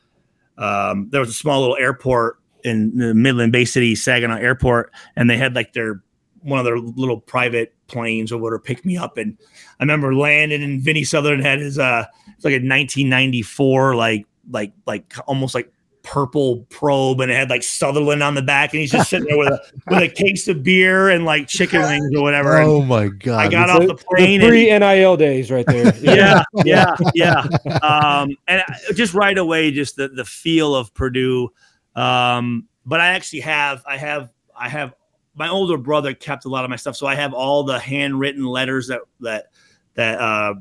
um, 0.59 1.09
there 1.09 1.21
was 1.21 1.31
a 1.31 1.33
small 1.33 1.61
little 1.61 1.79
airport 1.79 2.39
in 2.63 2.95
the 2.95 3.15
Midland 3.15 3.53
Bay 3.53 3.65
City, 3.65 3.95
Saginaw 3.95 4.37
Airport, 4.37 4.93
and 5.17 5.31
they 5.31 5.39
had 5.39 5.55
like 5.55 5.73
their 5.73 6.03
one 6.43 6.59
of 6.59 6.67
their 6.67 6.79
little 6.79 7.21
private 7.21 7.75
planes 7.87 8.31
or 8.31 8.37
whatever 8.37 8.59
pick 8.59 8.85
me 8.85 8.99
up. 8.99 9.17
And 9.17 9.39
I 9.81 9.83
remember 9.83 10.15
landing, 10.15 10.63
and 10.63 10.83
Vinny 10.83 11.05
Sutherland 11.05 11.43
had 11.43 11.61
his 11.61 11.79
uh, 11.79 12.05
it's 12.37 12.45
like 12.45 12.53
a 12.53 12.61
1994 12.61 13.97
like 13.97 14.27
like 14.51 14.73
like 14.87 15.15
almost 15.27 15.55
like 15.55 15.73
purple 16.09 16.65
probe 16.71 17.21
and 17.21 17.31
it 17.31 17.35
had 17.35 17.51
like 17.51 17.63
Sutherland 17.63 18.23
on 18.23 18.35
the 18.35 18.41
back, 18.41 18.73
and 18.73 18.81
he's 18.81 18.91
just 18.91 19.11
sitting 19.11 19.29
there 19.29 19.37
with 19.37 19.49
a 19.49 19.61
with 19.89 20.03
a 20.03 20.09
case 20.15 20.49
of 20.49 20.63
beer 20.63 21.11
and 21.11 21.27
like 21.27 21.49
chicken 21.49 21.83
wings 21.83 22.11
or 22.17 22.23
whatever. 22.23 22.59
Oh 22.59 22.83
my 22.83 23.09
god! 23.09 23.39
I 23.39 23.49
got 23.49 23.69
off 23.69 23.87
the 23.87 23.95
plane. 23.95 24.41
The 24.41 24.49
pre 24.49 24.79
NIL 24.79 25.17
days, 25.19 25.51
right 25.51 25.67
there. 25.67 25.95
yeah, 26.01 26.43
yeah, 26.65 26.97
yeah. 27.15 27.47
Um, 27.83 28.37
and 28.47 28.63
just 28.95 29.13
right 29.13 29.37
away, 29.37 29.71
just 29.71 29.97
the 29.97 30.09
the 30.09 30.25
feel 30.25 30.75
of 30.75 30.95
Purdue. 30.95 31.51
Um, 31.95 32.69
but 32.87 33.01
I 33.01 33.09
actually 33.09 33.41
have, 33.41 33.83
I 33.87 33.97
have, 33.99 34.31
I 34.57 34.69
have. 34.69 34.95
My 35.35 35.51
older 35.51 35.77
brother 35.77 36.15
kept 36.15 36.47
a 36.47 36.49
lot 36.49 36.65
of 36.65 36.71
my 36.71 36.77
stuff, 36.77 36.97
so 36.97 37.07
I 37.07 37.15
have 37.15 37.33
all 37.35 37.63
the 37.63 37.79
handwritten 37.79 38.45
letters 38.45 38.89
that 38.89 39.03
that 39.21 39.47
that 39.95 40.19
uh, 40.19 40.55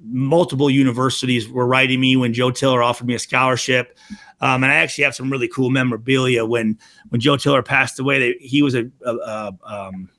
multiple 0.00 0.70
universities 0.70 1.48
were 1.48 1.66
writing 1.66 2.00
me 2.00 2.16
when 2.16 2.32
Joe 2.32 2.50
Tiller 2.50 2.82
offered 2.82 3.06
me 3.06 3.14
a 3.14 3.18
scholarship. 3.18 3.98
Um, 4.40 4.62
and 4.62 4.72
I 4.72 4.76
actually 4.76 5.04
have 5.04 5.14
some 5.14 5.30
really 5.30 5.48
cool 5.48 5.70
memorabilia 5.70 6.44
when 6.44 6.78
when 7.08 7.20
Joe 7.20 7.36
Tiller 7.36 7.62
passed 7.62 7.98
away. 7.98 8.18
They, 8.18 8.38
he 8.38 8.62
was 8.62 8.74
a, 8.74 8.90
a, 9.04 9.14
a 9.14 9.56
um, 9.64 10.10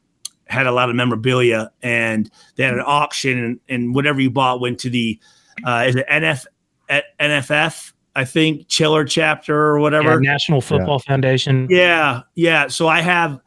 had 0.48 0.66
a 0.66 0.72
lot 0.72 0.90
of 0.90 0.96
memorabilia, 0.96 1.72
and 1.84 2.30
they 2.56 2.64
had 2.64 2.74
an 2.74 2.84
auction, 2.86 3.38
and, 3.38 3.60
and 3.70 3.94
whatever 3.94 4.20
you 4.20 4.32
bought 4.32 4.60
went 4.60 4.80
to 4.80 4.90
the 4.90 5.20
uh, 5.66 5.86
is 5.88 5.96
it 5.96 6.08
NF 6.10 6.46
NFF 7.20 7.94
I 8.18 8.26
think 8.26 8.68
Chiller 8.68 9.06
chapter 9.06 9.56
or 9.56 9.80
whatever. 9.80 10.14
Yeah, 10.14 10.32
National 10.32 10.60
Football 10.60 11.00
yeah. 11.06 11.12
Foundation. 11.12 11.68
Yeah, 11.70 12.22
yeah. 12.34 12.68
So 12.68 12.88
I 12.88 13.02
have, 13.02 13.40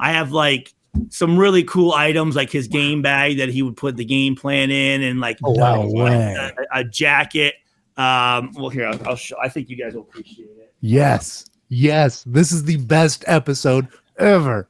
I 0.00 0.10
have 0.10 0.32
like 0.32 0.74
some 1.10 1.38
really 1.38 1.64
cool 1.64 1.92
items 1.92 2.36
like 2.36 2.50
his 2.50 2.68
game 2.68 3.02
bag 3.02 3.38
that 3.38 3.48
he 3.48 3.62
would 3.62 3.76
put 3.76 3.96
the 3.96 4.04
game 4.04 4.36
plan 4.36 4.70
in, 4.70 5.02
and 5.02 5.20
like 5.20 5.38
oh, 5.44 5.52
wow, 5.52 5.82
a, 5.82 6.52
a, 6.80 6.84
jacket. 6.84 7.54
Um, 7.96 8.52
well, 8.54 8.68
here 8.68 8.86
I'll, 8.86 9.08
I'll 9.08 9.16
show. 9.16 9.36
I 9.42 9.48
think 9.48 9.70
you 9.70 9.76
guys 9.76 9.94
will 9.94 10.02
appreciate 10.02 10.48
it. 10.58 10.74
Yes, 10.80 11.46
yes. 11.68 12.24
This 12.24 12.52
is 12.52 12.64
the 12.64 12.76
best 12.76 13.24
episode 13.26 13.88
ever. 14.18 14.68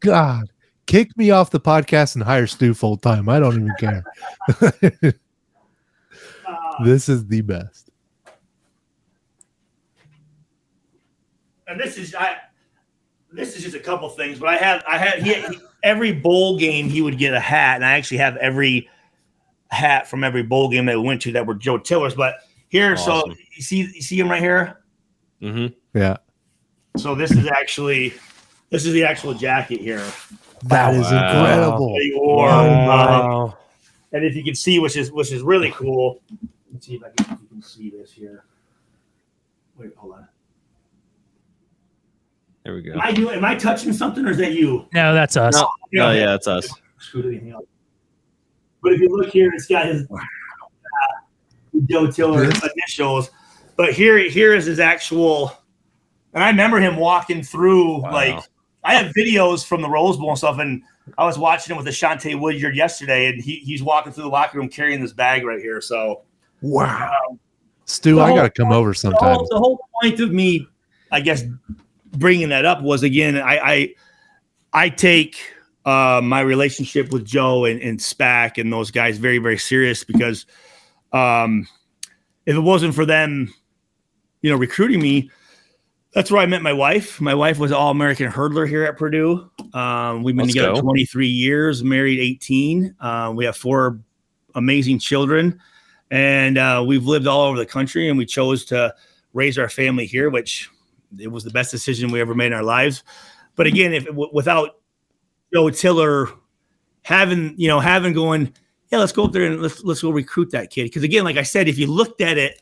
God, 0.00 0.50
kick 0.86 1.16
me 1.16 1.30
off 1.30 1.50
the 1.50 1.60
podcast 1.60 2.14
and 2.14 2.24
hire 2.24 2.46
Stu 2.46 2.74
full 2.74 2.96
time. 2.96 3.28
I 3.28 3.40
don't 3.40 3.54
even 3.54 3.74
care. 3.78 4.04
this 6.84 7.08
is 7.08 7.26
the 7.26 7.40
best. 7.40 7.90
And 11.66 11.80
this 11.80 11.98
is 11.98 12.14
I. 12.14 12.36
This 13.36 13.54
is 13.54 13.62
just 13.62 13.76
a 13.76 13.80
couple 13.80 14.08
things, 14.08 14.38
but 14.38 14.48
I 14.48 14.56
have 14.56 14.82
I 14.88 14.96
had 14.96 15.22
he, 15.22 15.34
he 15.34 15.58
every 15.82 16.10
bowl 16.10 16.58
game 16.58 16.88
he 16.88 17.02
would 17.02 17.18
get 17.18 17.34
a 17.34 17.40
hat, 17.40 17.76
and 17.76 17.84
I 17.84 17.92
actually 17.92 18.16
have 18.16 18.36
every 18.38 18.88
hat 19.68 20.08
from 20.08 20.24
every 20.24 20.42
bowl 20.42 20.70
game 20.70 20.86
that 20.86 20.98
we 20.98 21.06
went 21.06 21.20
to 21.22 21.32
that 21.32 21.46
were 21.46 21.54
Joe 21.54 21.76
Tiller's. 21.76 22.14
But 22.14 22.36
here, 22.68 22.94
awesome. 22.94 23.32
so 23.32 23.36
you 23.54 23.62
see 23.62 23.76
you 23.76 24.00
see 24.00 24.18
him 24.18 24.30
right 24.30 24.42
here. 24.42 24.80
Mm-hmm. 25.42 25.98
Yeah. 25.98 26.16
So 26.96 27.14
this 27.14 27.30
is 27.30 27.46
actually 27.46 28.14
this 28.70 28.86
is 28.86 28.94
the 28.94 29.04
actual 29.04 29.34
jacket 29.34 29.80
here. 29.80 30.04
That 30.64 30.94
is 30.94 31.02
wow. 31.02 31.26
incredible. 31.28 31.96
wow. 32.14 33.48
Uh, 33.48 33.52
and 34.12 34.24
if 34.24 34.34
you 34.34 34.42
can 34.42 34.54
see, 34.54 34.78
which 34.78 34.96
is 34.96 35.12
which 35.12 35.30
is 35.30 35.42
really 35.42 35.72
cool. 35.72 36.22
Let's 36.72 36.86
see 36.86 36.94
if 36.94 37.02
I 37.04 37.10
can, 37.10 37.34
if 37.34 37.40
you 37.42 37.48
can 37.48 37.62
see 37.62 37.90
this 37.90 38.12
here. 38.12 38.44
Wait, 39.76 39.90
hold 39.94 40.14
on. 40.14 40.28
There 42.66 42.74
we 42.74 42.82
go. 42.82 42.94
Am 42.94 43.00
I 43.00 43.12
doing? 43.12 43.36
Am 43.36 43.44
I 43.44 43.54
touching 43.54 43.92
something, 43.92 44.26
or 44.26 44.32
is 44.32 44.38
that 44.38 44.50
you? 44.50 44.88
No, 44.92 45.14
that's 45.14 45.36
us. 45.36 45.54
No, 45.92 46.08
oh 46.08 46.10
yeah, 46.10 46.26
that's 46.26 46.48
us. 46.48 46.68
But 47.14 48.92
if 48.92 49.00
you 49.00 49.08
look 49.08 49.28
here, 49.28 49.52
it's 49.54 49.68
got 49.68 49.86
his 49.86 50.04
uh, 50.10 50.18
Joe 51.88 52.10
Tiller 52.10 52.42
initials. 52.42 53.30
But 53.76 53.92
here, 53.92 54.18
here 54.18 54.52
is 54.52 54.66
his 54.66 54.80
actual. 54.80 55.52
And 56.34 56.42
I 56.42 56.50
remember 56.50 56.80
him 56.80 56.96
walking 56.96 57.40
through 57.40 58.02
wow. 58.02 58.12
like 58.12 58.44
I 58.82 58.94
have 58.94 59.12
videos 59.14 59.64
from 59.64 59.80
the 59.80 59.88
Rose 59.88 60.16
Bowl 60.16 60.30
and 60.30 60.38
stuff, 60.38 60.58
and 60.58 60.82
I 61.16 61.24
was 61.24 61.38
watching 61.38 61.72
him 61.72 61.78
with 61.82 61.86
Ashante 61.86 62.36
Woodyard 62.36 62.74
yesterday, 62.74 63.28
and 63.28 63.40
he, 63.40 63.60
he's 63.60 63.84
walking 63.84 64.12
through 64.12 64.24
the 64.24 64.30
locker 64.30 64.58
room 64.58 64.68
carrying 64.68 65.00
this 65.00 65.12
bag 65.12 65.44
right 65.44 65.60
here. 65.60 65.80
So, 65.80 66.22
wow, 66.62 67.12
um, 67.30 67.38
Stu, 67.84 68.20
I 68.20 68.34
got 68.34 68.42
to 68.42 68.50
come 68.50 68.72
over 68.72 68.92
sometime. 68.92 69.20
The 69.20 69.34
whole, 69.34 69.48
the 69.50 69.58
whole, 69.58 69.88
point 70.02 70.18
of 70.18 70.32
me, 70.32 70.66
I 71.12 71.20
guess, 71.20 71.44
bringing 72.18 72.48
that 72.50 72.64
up 72.64 72.82
was 72.82 73.02
again, 73.02 73.36
I 73.36 73.58
I, 73.58 73.94
I 74.72 74.88
take 74.88 75.36
uh, 75.84 76.20
my 76.22 76.40
relationship 76.40 77.12
with 77.12 77.24
Joe 77.24 77.64
and, 77.64 77.80
and 77.80 77.98
Spack 77.98 78.60
and 78.60 78.72
those 78.72 78.90
guys 78.90 79.18
very 79.18 79.38
very 79.38 79.58
serious 79.58 80.04
because, 80.04 80.46
um, 81.12 81.66
if 82.44 82.56
it 82.56 82.60
wasn't 82.60 82.94
for 82.94 83.06
them, 83.06 83.52
you 84.42 84.50
know, 84.50 84.56
recruiting 84.56 85.00
me 85.00 85.30
that's 86.16 86.30
where 86.30 86.40
I 86.40 86.46
met 86.46 86.62
my 86.62 86.72
wife. 86.72 87.20
My 87.20 87.34
wife 87.34 87.58
was 87.58 87.72
all 87.72 87.90
American 87.90 88.32
hurdler 88.32 88.66
here 88.66 88.84
at 88.84 88.96
Purdue. 88.96 89.50
Um, 89.74 90.22
we've 90.22 90.34
been 90.34 90.46
Let's 90.46 90.54
together 90.54 90.72
go. 90.76 90.80
23 90.80 91.26
years, 91.26 91.84
married 91.84 92.18
18. 92.18 92.96
Uh, 92.98 93.34
we 93.36 93.44
have 93.44 93.54
four 93.54 94.00
amazing 94.54 94.98
children, 94.98 95.60
and 96.10 96.56
uh, 96.56 96.82
we've 96.86 97.04
lived 97.04 97.26
all 97.26 97.42
over 97.42 97.58
the 97.58 97.66
country. 97.66 98.08
And 98.08 98.16
we 98.16 98.24
chose 98.24 98.64
to 98.66 98.94
raise 99.34 99.58
our 99.58 99.68
family 99.68 100.06
here, 100.06 100.30
which 100.30 100.70
it 101.18 101.28
was 101.28 101.44
the 101.44 101.50
best 101.50 101.70
decision 101.70 102.10
we 102.10 102.20
ever 102.20 102.34
made 102.34 102.48
in 102.48 102.52
our 102.52 102.62
lives. 102.62 103.04
But 103.54 103.66
again, 103.66 103.92
if 103.92 104.06
w- 104.06 104.30
without 104.32 104.80
Joe 105.52 105.70
Tiller 105.70 106.28
having 107.02 107.54
you 107.56 107.68
know 107.68 107.80
having 107.80 108.12
going, 108.12 108.52
yeah, 108.90 108.98
let's 108.98 109.12
go 109.12 109.24
up 109.24 109.32
there 109.32 109.44
and 109.44 109.62
let's 109.62 109.82
let's 109.84 110.02
go 110.02 110.10
recruit 110.10 110.50
that 110.50 110.70
kid. 110.70 110.84
Because 110.84 111.02
again, 111.02 111.24
like 111.24 111.36
I 111.36 111.42
said, 111.42 111.68
if 111.68 111.78
you 111.78 111.86
looked 111.86 112.20
at 112.20 112.38
it, 112.38 112.60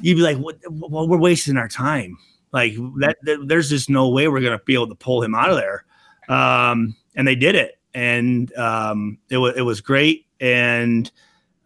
you'd 0.00 0.16
be 0.16 0.22
like, 0.22 0.38
what, 0.38 0.58
well, 0.68 1.08
we're 1.08 1.18
wasting 1.18 1.56
our 1.56 1.68
time 1.68 2.16
like 2.52 2.74
that, 2.98 3.16
that 3.22 3.48
there's 3.48 3.70
just 3.70 3.88
no 3.88 4.08
way 4.08 4.28
we're 4.28 4.40
to 4.40 4.60
be 4.64 4.74
able 4.74 4.88
to 4.88 4.94
pull 4.94 5.22
him 5.22 5.34
out 5.34 5.50
of 5.50 5.56
there. 5.56 5.84
Um, 6.28 6.94
and 7.14 7.26
they 7.26 7.34
did 7.34 7.54
it, 7.54 7.78
and 7.94 8.54
um, 8.56 9.18
it 9.28 9.38
was 9.38 9.54
it 9.56 9.62
was 9.62 9.80
great. 9.80 10.26
And 10.40 11.10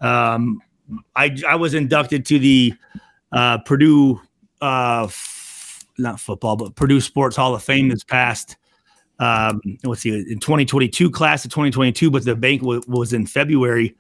um, 0.01 0.61
I 1.15 1.37
I 1.47 1.57
was 1.57 1.75
inducted 1.75 2.25
to 2.27 2.39
the 2.39 2.75
uh, 3.33 3.59
Purdue 3.59 4.21
uh, 4.61 5.09
not 5.99 6.21
football, 6.21 6.57
but 6.57 6.75
Purdue 6.75 7.01
Sports 7.01 7.37
Hall 7.37 7.55
of 7.55 7.63
Fame 7.63 7.89
this 7.89 8.05
past. 8.05 8.57
Um, 9.19 9.61
let's 9.85 10.03
see, 10.03 10.11
in 10.11 10.39
2022 10.41 11.11
class 11.11 11.45
of 11.45 11.51
2022, 11.51 12.11
but 12.11 12.25
the 12.25 12.37
bank 12.37 12.61
w- 12.61 12.83
was 12.87 13.13
in 13.13 13.27
February, 13.27 13.97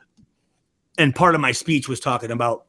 and 0.98 1.14
part 1.14 1.35
of 1.35 1.40
my 1.40 1.52
speech 1.52 1.88
was 1.88 2.00
talking 2.00 2.30
about, 2.30 2.66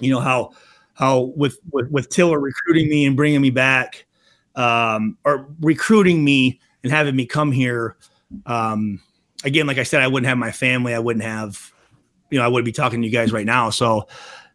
you 0.00 0.10
know, 0.10 0.20
how 0.20 0.52
how 0.94 1.32
with, 1.36 1.58
with, 1.72 1.90
with 1.90 2.08
Tiller 2.08 2.40
recruiting 2.40 2.88
me 2.88 3.04
and 3.04 3.16
bringing 3.16 3.42
me 3.42 3.50
back, 3.50 4.06
um, 4.54 5.18
or 5.24 5.48
recruiting 5.60 6.24
me 6.24 6.60
and 6.82 6.90
having 6.90 7.14
me 7.14 7.26
come 7.26 7.52
here. 7.52 7.96
Um, 8.46 9.00
again, 9.44 9.66
like 9.66 9.78
I 9.78 9.82
said, 9.82 10.02
I 10.02 10.08
wouldn't 10.08 10.28
have 10.28 10.38
my 10.38 10.52
family. 10.52 10.94
I 10.94 10.98
wouldn't 10.98 11.24
have, 11.24 11.72
you 12.30 12.38
know, 12.38 12.44
I 12.44 12.48
wouldn't 12.48 12.64
be 12.64 12.72
talking 12.72 13.02
to 13.02 13.06
you 13.06 13.12
guys 13.12 13.32
right 13.32 13.44
now. 13.44 13.68
So 13.68 14.08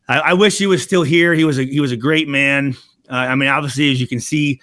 I, 0.07 0.19
I 0.19 0.33
wish 0.33 0.57
he 0.57 0.65
was 0.65 0.81
still 0.81 1.03
here. 1.03 1.33
He 1.33 1.43
was 1.43 1.59
a 1.59 1.63
he 1.63 1.79
was 1.79 1.91
a 1.91 1.97
great 1.97 2.27
man. 2.27 2.75
Uh, 3.11 3.15
I 3.15 3.35
mean, 3.35 3.49
obviously, 3.49 3.91
as 3.91 3.99
you 3.99 4.07
can 4.07 4.19
see, 4.19 4.61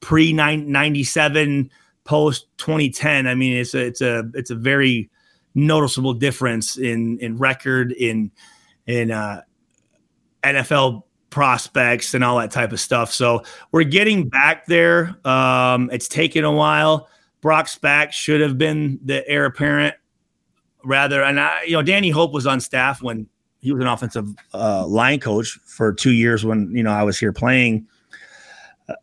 pre 0.00 0.32
ninety 0.32 1.04
seven, 1.04 1.70
post 2.04 2.46
twenty 2.58 2.90
ten. 2.90 3.26
I 3.26 3.34
mean, 3.34 3.56
it's 3.56 3.74
a 3.74 3.86
it's 3.86 4.00
a 4.00 4.30
it's 4.34 4.50
a 4.50 4.54
very 4.54 5.10
noticeable 5.54 6.14
difference 6.14 6.76
in 6.76 7.18
in 7.18 7.38
record 7.38 7.92
in 7.92 8.30
in 8.86 9.10
uh, 9.10 9.42
NFL 10.44 11.04
prospects 11.30 12.12
and 12.14 12.22
all 12.24 12.38
that 12.38 12.50
type 12.50 12.72
of 12.72 12.80
stuff. 12.80 13.12
So 13.12 13.42
we're 13.72 13.84
getting 13.84 14.28
back 14.28 14.66
there. 14.66 15.16
Um, 15.24 15.88
it's 15.92 16.08
taken 16.08 16.44
a 16.44 16.52
while. 16.52 17.08
Brock 17.40 17.66
Spack 17.66 18.12
should 18.12 18.40
have 18.40 18.58
been 18.58 18.98
the 19.04 19.26
heir 19.26 19.46
apparent 19.46 19.94
rather. 20.84 21.22
And 21.22 21.40
I, 21.40 21.62
you 21.62 21.72
know, 21.72 21.82
Danny 21.82 22.10
Hope 22.10 22.32
was 22.32 22.46
on 22.46 22.60
staff 22.60 23.02
when 23.02 23.28
he 23.60 23.72
was 23.72 23.80
an 23.80 23.88
offensive 23.88 24.28
uh, 24.54 24.86
line 24.86 25.20
coach 25.20 25.58
for 25.64 25.92
two 25.92 26.12
years 26.12 26.44
when, 26.44 26.70
you 26.74 26.82
know, 26.82 26.92
I 26.92 27.02
was 27.02 27.18
here 27.18 27.32
playing. 27.32 27.86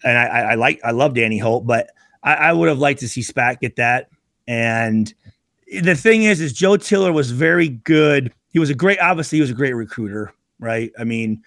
And 0.03 0.17
I, 0.17 0.25
I 0.25 0.55
like, 0.55 0.81
I 0.83 0.91
love 0.91 1.13
Danny 1.13 1.37
Hope, 1.37 1.65
but 1.65 1.91
I, 2.23 2.33
I 2.33 2.53
would 2.53 2.67
have 2.67 2.79
liked 2.79 2.99
to 3.01 3.09
see 3.09 3.21
Spack 3.21 3.61
get 3.61 3.77
that. 3.77 4.09
And 4.47 5.13
the 5.81 5.95
thing 5.95 6.23
is, 6.23 6.41
is 6.41 6.53
Joe 6.53 6.77
Tiller 6.77 7.13
was 7.13 7.31
very 7.31 7.69
good. 7.69 8.33
He 8.49 8.59
was 8.59 8.69
a 8.69 8.75
great, 8.75 8.99
obviously 8.99 9.37
he 9.37 9.41
was 9.41 9.51
a 9.51 9.55
great 9.55 9.73
recruiter 9.73 10.33
right? 10.59 10.91
I 10.97 11.03
mean, 11.03 11.43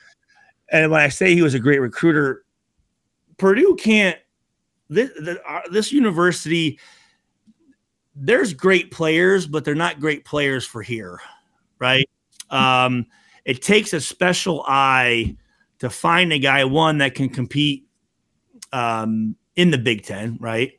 and 0.70 0.90
when 0.90 1.00
I 1.00 1.08
say 1.08 1.34
he 1.34 1.42
was 1.42 1.54
a 1.54 1.58
great 1.58 1.80
recruiter, 1.80 2.44
Purdue 3.38 3.76
can't. 3.76 4.18
This 4.88 5.10
the, 5.20 5.40
uh, 5.48 5.60
this 5.70 5.92
university, 5.92 6.78
there's 8.14 8.52
great 8.52 8.90
players, 8.90 9.46
but 9.46 9.64
they're 9.64 9.74
not 9.74 10.00
great 10.00 10.24
players 10.24 10.66
for 10.66 10.82
here, 10.82 11.20
right? 11.78 12.08
Um, 12.50 13.06
it 13.44 13.62
takes 13.62 13.92
a 13.92 14.00
special 14.00 14.64
eye 14.66 15.36
to 15.78 15.90
find 15.90 16.32
a 16.32 16.38
guy 16.38 16.64
one 16.64 16.98
that 16.98 17.14
can 17.14 17.28
compete 17.28 17.86
um, 18.72 19.36
in 19.56 19.70
the 19.70 19.78
Big 19.78 20.04
Ten, 20.04 20.36
right? 20.40 20.72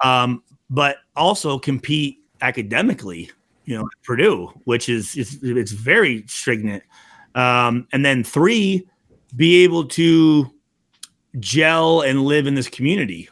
Um, 0.00 0.42
but 0.70 0.98
also 1.16 1.58
compete 1.58 2.18
academically, 2.40 3.30
you 3.64 3.76
know, 3.76 3.88
Purdue, 4.02 4.48
which 4.64 4.88
is 4.88 5.16
it's, 5.16 5.36
it's 5.42 5.72
very 5.72 6.24
stringent. 6.26 6.82
Um, 7.34 7.88
and 7.92 8.04
then 8.04 8.22
three, 8.22 8.88
be 9.34 9.64
able 9.64 9.86
to 9.88 10.50
gel 11.40 12.02
and 12.02 12.22
live 12.22 12.46
in 12.46 12.54
this 12.54 12.68
community, 12.68 13.28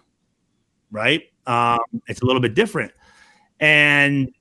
right? 0.90 1.22
Um, 1.46 1.78
it's 2.08 2.20
a 2.20 2.26
little 2.26 2.42
bit 2.42 2.54
different. 2.54 2.92
And, 3.60 4.32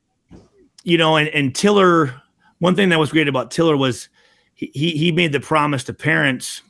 you 0.83 0.97
know, 0.97 1.17
and, 1.17 1.29
and 1.29 1.53
Tiller, 1.53 2.20
one 2.61 2.75
thing 2.75 2.89
that 2.89 2.99
was 2.99 3.11
great 3.11 3.27
about 3.27 3.49
Tiller 3.49 3.75
was 3.75 4.07
he, 4.53 4.91
he 4.91 5.11
made 5.11 5.31
the 5.31 5.39
promise 5.39 5.83
to 5.85 5.93
parents. 5.93 6.61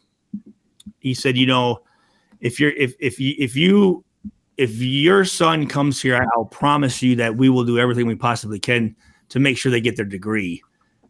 He 0.99 1.13
said, 1.13 1.35
you 1.35 1.45
know, 1.45 1.81
if 2.39 2.61
you're, 2.61 2.71
if, 2.71 2.95
if 3.01 3.19
you, 3.19 3.35
if 3.37 3.57
you, 3.57 4.05
if 4.55 4.77
your 4.77 5.25
son 5.25 5.67
comes 5.67 6.01
here, 6.01 6.25
I'll 6.33 6.45
promise 6.45 7.01
you 7.01 7.17
that 7.17 7.35
we 7.35 7.49
will 7.49 7.65
do 7.65 7.77
everything 7.77 8.07
we 8.07 8.15
possibly 8.15 8.57
can 8.57 8.95
to 9.29 9.39
make 9.39 9.57
sure 9.57 9.69
they 9.69 9.81
get 9.81 9.97
their 9.97 10.05
degree. 10.05 10.63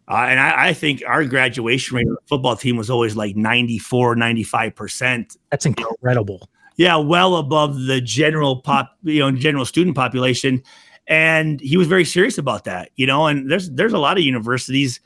Uh, 0.07 0.25
and 0.27 0.39
I, 0.39 0.69
I, 0.69 0.73
think 0.73 1.03
our 1.05 1.25
graduation 1.25 1.97
rate 1.97 2.07
of 2.07 2.15
the 2.15 2.27
football 2.27 2.55
team 2.55 2.75
was 2.75 2.89
always 2.89 3.15
like 3.15 3.35
94, 3.35 4.15
95%. 4.15 5.37
That's 5.51 5.67
incredible. 5.67 6.49
Yeah, 6.77 6.95
well 6.95 7.35
above 7.35 7.83
the 7.83 8.01
general 8.01 8.61
pop, 8.61 8.97
you 9.03 9.19
know, 9.19 9.31
general 9.31 9.63
student 9.65 9.95
population. 9.95 10.63
And 11.07 11.59
he 11.59 11.77
was 11.77 11.87
very 11.87 12.05
serious 12.05 12.37
about 12.37 12.63
that, 12.65 12.89
you 12.95 13.05
know, 13.05 13.27
and 13.27 13.49
there's 13.49 13.69
there's 13.71 13.93
a 13.93 13.97
lot 13.97 14.17
of 14.17 14.23
universities, 14.23 14.99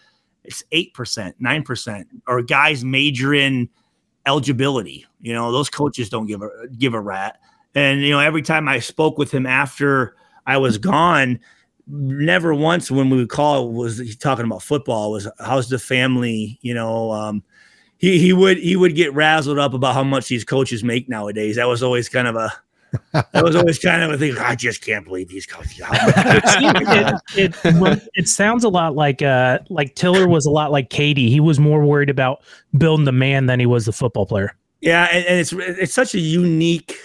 it's 0.43 0.63
eight 0.71 0.93
percent, 0.93 1.35
nine 1.39 1.63
percent, 1.63 2.07
or 2.27 2.41
guys 2.41 2.83
major 2.83 3.33
in 3.33 3.69
eligibility. 4.25 5.05
You 5.21 5.33
know, 5.33 5.51
those 5.51 5.69
coaches 5.69 6.09
don't 6.09 6.27
give 6.27 6.41
a 6.41 6.49
give 6.77 6.93
a 6.93 6.99
rat. 6.99 7.39
And 7.73 8.01
you 8.01 8.11
know, 8.11 8.19
every 8.19 8.41
time 8.41 8.67
I 8.67 8.79
spoke 8.79 9.17
with 9.17 9.31
him 9.31 9.45
after 9.45 10.15
I 10.45 10.57
was 10.57 10.77
gone, 10.77 11.39
never 11.87 12.53
once 12.53 12.89
when 12.89 13.09
we 13.09 13.17
would 13.17 13.29
call 13.29 13.71
was 13.71 13.97
he 13.97 14.13
talking 14.13 14.45
about 14.45 14.63
football. 14.63 15.11
Was 15.11 15.27
how's 15.39 15.69
the 15.69 15.79
family? 15.79 16.59
You 16.61 16.73
know, 16.73 17.11
um, 17.11 17.43
he 17.97 18.19
he 18.19 18.33
would 18.33 18.57
he 18.57 18.75
would 18.75 18.95
get 18.95 19.13
razzled 19.13 19.59
up 19.59 19.73
about 19.73 19.95
how 19.95 20.03
much 20.03 20.27
these 20.27 20.43
coaches 20.43 20.83
make 20.83 21.09
nowadays. 21.09 21.55
That 21.55 21.67
was 21.67 21.83
always 21.83 22.09
kind 22.09 22.27
of 22.27 22.35
a 22.35 22.51
that 23.11 23.43
was 23.43 23.55
always 23.55 23.79
kind 23.79 24.03
of 24.03 24.11
a 24.11 24.17
thing. 24.17 24.37
I 24.37 24.55
just 24.55 24.81
can't 24.81 25.05
believe 25.05 25.27
these 25.27 25.45
coaches. 25.45 25.73
it, 25.81 27.15
it, 27.35 27.55
it, 27.65 28.09
it, 28.13 28.27
sounds 28.27 28.63
a 28.63 28.69
lot 28.69 28.95
like 28.95 29.21
uh 29.21 29.59
like 29.69 29.95
Tiller 29.95 30.27
was 30.27 30.45
a 30.45 30.51
lot 30.51 30.71
like 30.71 30.89
Keady. 30.89 31.29
He 31.29 31.39
was 31.39 31.59
more 31.59 31.83
worried 31.83 32.09
about 32.09 32.43
building 32.77 33.05
the 33.05 33.11
man 33.11 33.45
than 33.47 33.59
he 33.59 33.65
was 33.65 33.85
the 33.85 33.93
football 33.93 34.25
player. 34.25 34.55
Yeah, 34.81 35.07
and, 35.11 35.25
and 35.25 35.39
it's 35.39 35.53
it's 35.53 35.93
such 35.93 36.13
a 36.15 36.19
unique 36.19 36.97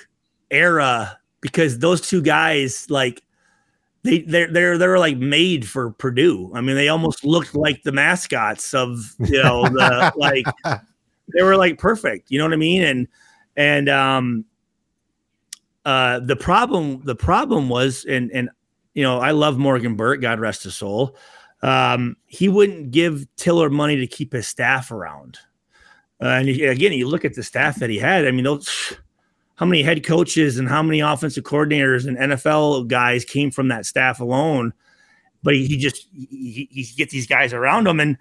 era 0.51 1.19
because 1.41 1.79
those 1.79 2.01
two 2.01 2.23
guys 2.23 2.87
like 2.91 3.23
they 4.03 4.21
they're 4.21 4.51
they're 4.51 4.79
they're 4.79 4.99
like 4.99 5.19
made 5.19 5.67
for 5.67 5.91
Purdue. 5.93 6.51
I 6.55 6.61
mean, 6.61 6.77
they 6.77 6.89
almost 6.89 7.25
looked 7.25 7.55
like 7.55 7.83
the 7.83 7.93
mascots 7.93 8.75
of 8.75 9.15
you 9.19 9.43
know 9.43 9.65
the 9.65 10.13
like 10.17 10.47
they 11.35 11.43
were 11.43 11.57
like 11.57 11.79
perfect. 11.79 12.31
You 12.31 12.39
know 12.39 12.45
what 12.45 12.53
I 12.53 12.57
mean? 12.57 12.83
And 12.83 13.09
and 13.57 13.89
um 13.89 14.45
uh 15.85 16.21
the 16.21 16.37
problem 16.37 17.03
the 17.05 17.15
problem 17.15 17.69
was 17.69 18.05
and 18.05 18.31
and 18.33 18.51
you 18.95 19.03
know 19.03 19.19
I 19.19 19.31
love 19.31 19.59
Morgan 19.59 19.95
Burke, 19.95 20.21
God 20.21 20.41
rest 20.41 20.65
his 20.65 20.77
soul. 20.77 21.17
Um, 21.63 22.17
he 22.27 22.49
wouldn't 22.49 22.91
give 22.91 23.27
Tiller 23.37 23.71
money 23.71 23.97
to 23.97 24.07
keep 24.07 24.33
his 24.33 24.49
staff 24.49 24.91
around. 24.91 25.39
Uh, 26.23 26.29
and 26.29 26.49
he, 26.49 26.65
again, 26.65 26.93
you 26.93 27.09
look 27.09 27.25
at 27.25 27.35
the 27.35 27.43
staff 27.43 27.77
that 27.77 27.91
he 27.91 27.99
had. 27.99 28.27
I 28.27 28.31
mean, 28.31 28.45
those 28.45 28.95
how 29.57 29.67
many 29.67 29.83
head 29.83 30.05
coaches 30.05 30.59
and 30.59 30.69
how 30.69 30.83
many 30.83 31.01
offensive 31.01 31.45
coordinators 31.45 32.07
and 32.07 32.17
NFL 32.17 32.89
guys 32.89 33.25
came 33.25 33.51
from 33.51 33.69
that 33.69 33.85
staff 33.87 34.21
alone. 34.21 34.73
But 35.43 35.55
he, 35.55 35.67
he 35.67 35.77
just 35.77 36.09
he, 36.15 36.69
he 36.71 36.87
get 36.97 37.11
these 37.11 37.27
guys 37.27 37.53
around 37.53 37.87
him, 37.87 38.01
and 38.01 38.17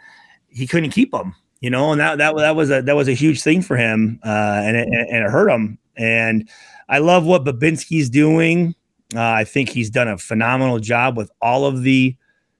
he 0.49 0.67
couldn't 0.67 0.91
keep 0.91 1.11
them. 1.11 1.35
You 1.61 1.69
know, 1.69 1.91
and 1.91 1.99
that 1.99 2.17
that 2.17 2.35
that 2.37 2.55
was 2.55 2.71
a 2.71 2.81
that 2.81 2.95
was 2.95 3.09
a 3.09 3.13
huge 3.13 3.41
thing 3.41 3.61
for 3.61 3.75
him, 3.75 4.19
uh, 4.23 4.61
and 4.63 4.77
it, 4.77 4.87
and 4.87 5.25
it 5.25 5.29
hurt 5.29 5.49
him. 5.49 5.77
And 5.97 6.49
I 6.89 6.97
love 6.97 7.25
what 7.25 7.45
Bobinski's 7.45 8.09
doing. 8.09 8.75
Uh, 9.15 9.21
I 9.21 9.43
think 9.43 9.69
he's 9.69 9.89
done 9.89 10.07
a 10.07 10.17
phenomenal 10.17 10.79
job 10.79 11.15
with 11.15 11.31
all 11.41 11.65
of 11.65 11.83
the 11.83 12.15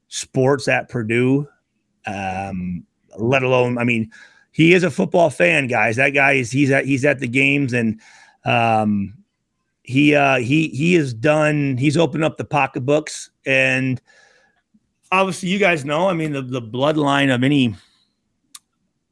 sports 0.08 0.68
at 0.68 0.90
Purdue. 0.90 1.48
Um, 2.06 2.86
let 3.18 3.44
alone, 3.44 3.78
I 3.78 3.84
mean, 3.84 4.12
he 4.52 4.74
is 4.74 4.84
a 4.84 4.92
football 4.92 5.30
fan, 5.30 5.68
guys. 5.68 5.96
That 5.98 6.12
guy 6.12 6.34
is 6.34 6.52
he's 6.52 6.72
at 6.72 6.86
he's 6.86 7.06
at 7.06 7.20
the 7.20 7.28
games 7.28 7.74
and 7.74 8.00
um, 8.46 9.16
he 9.84 10.16
uh, 10.16 10.38
he 10.38 10.70
he 10.70 10.94
has 10.94 11.14
done. 11.14 11.78
He's 11.78 11.98
opened 11.98 12.24
up 12.24 12.38
the 12.38 12.46
pocketbooks, 12.46 13.32
and 13.46 14.00
obviously, 15.12 15.50
you 15.50 15.58
guys 15.58 15.84
know. 15.84 16.08
I 16.08 16.14
mean, 16.14 16.32
the 16.32 16.44
the 16.44 16.62
bloodline 16.62 17.34
of 17.34 17.44
any 17.44 17.76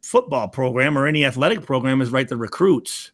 football 0.04 0.48
program 0.48 0.98
or 0.98 1.08
any 1.08 1.26
athletic 1.26 1.66
program 1.66 2.02
is 2.02 2.12
right 2.12 2.28
the 2.28 2.38
recruits. 2.38 3.12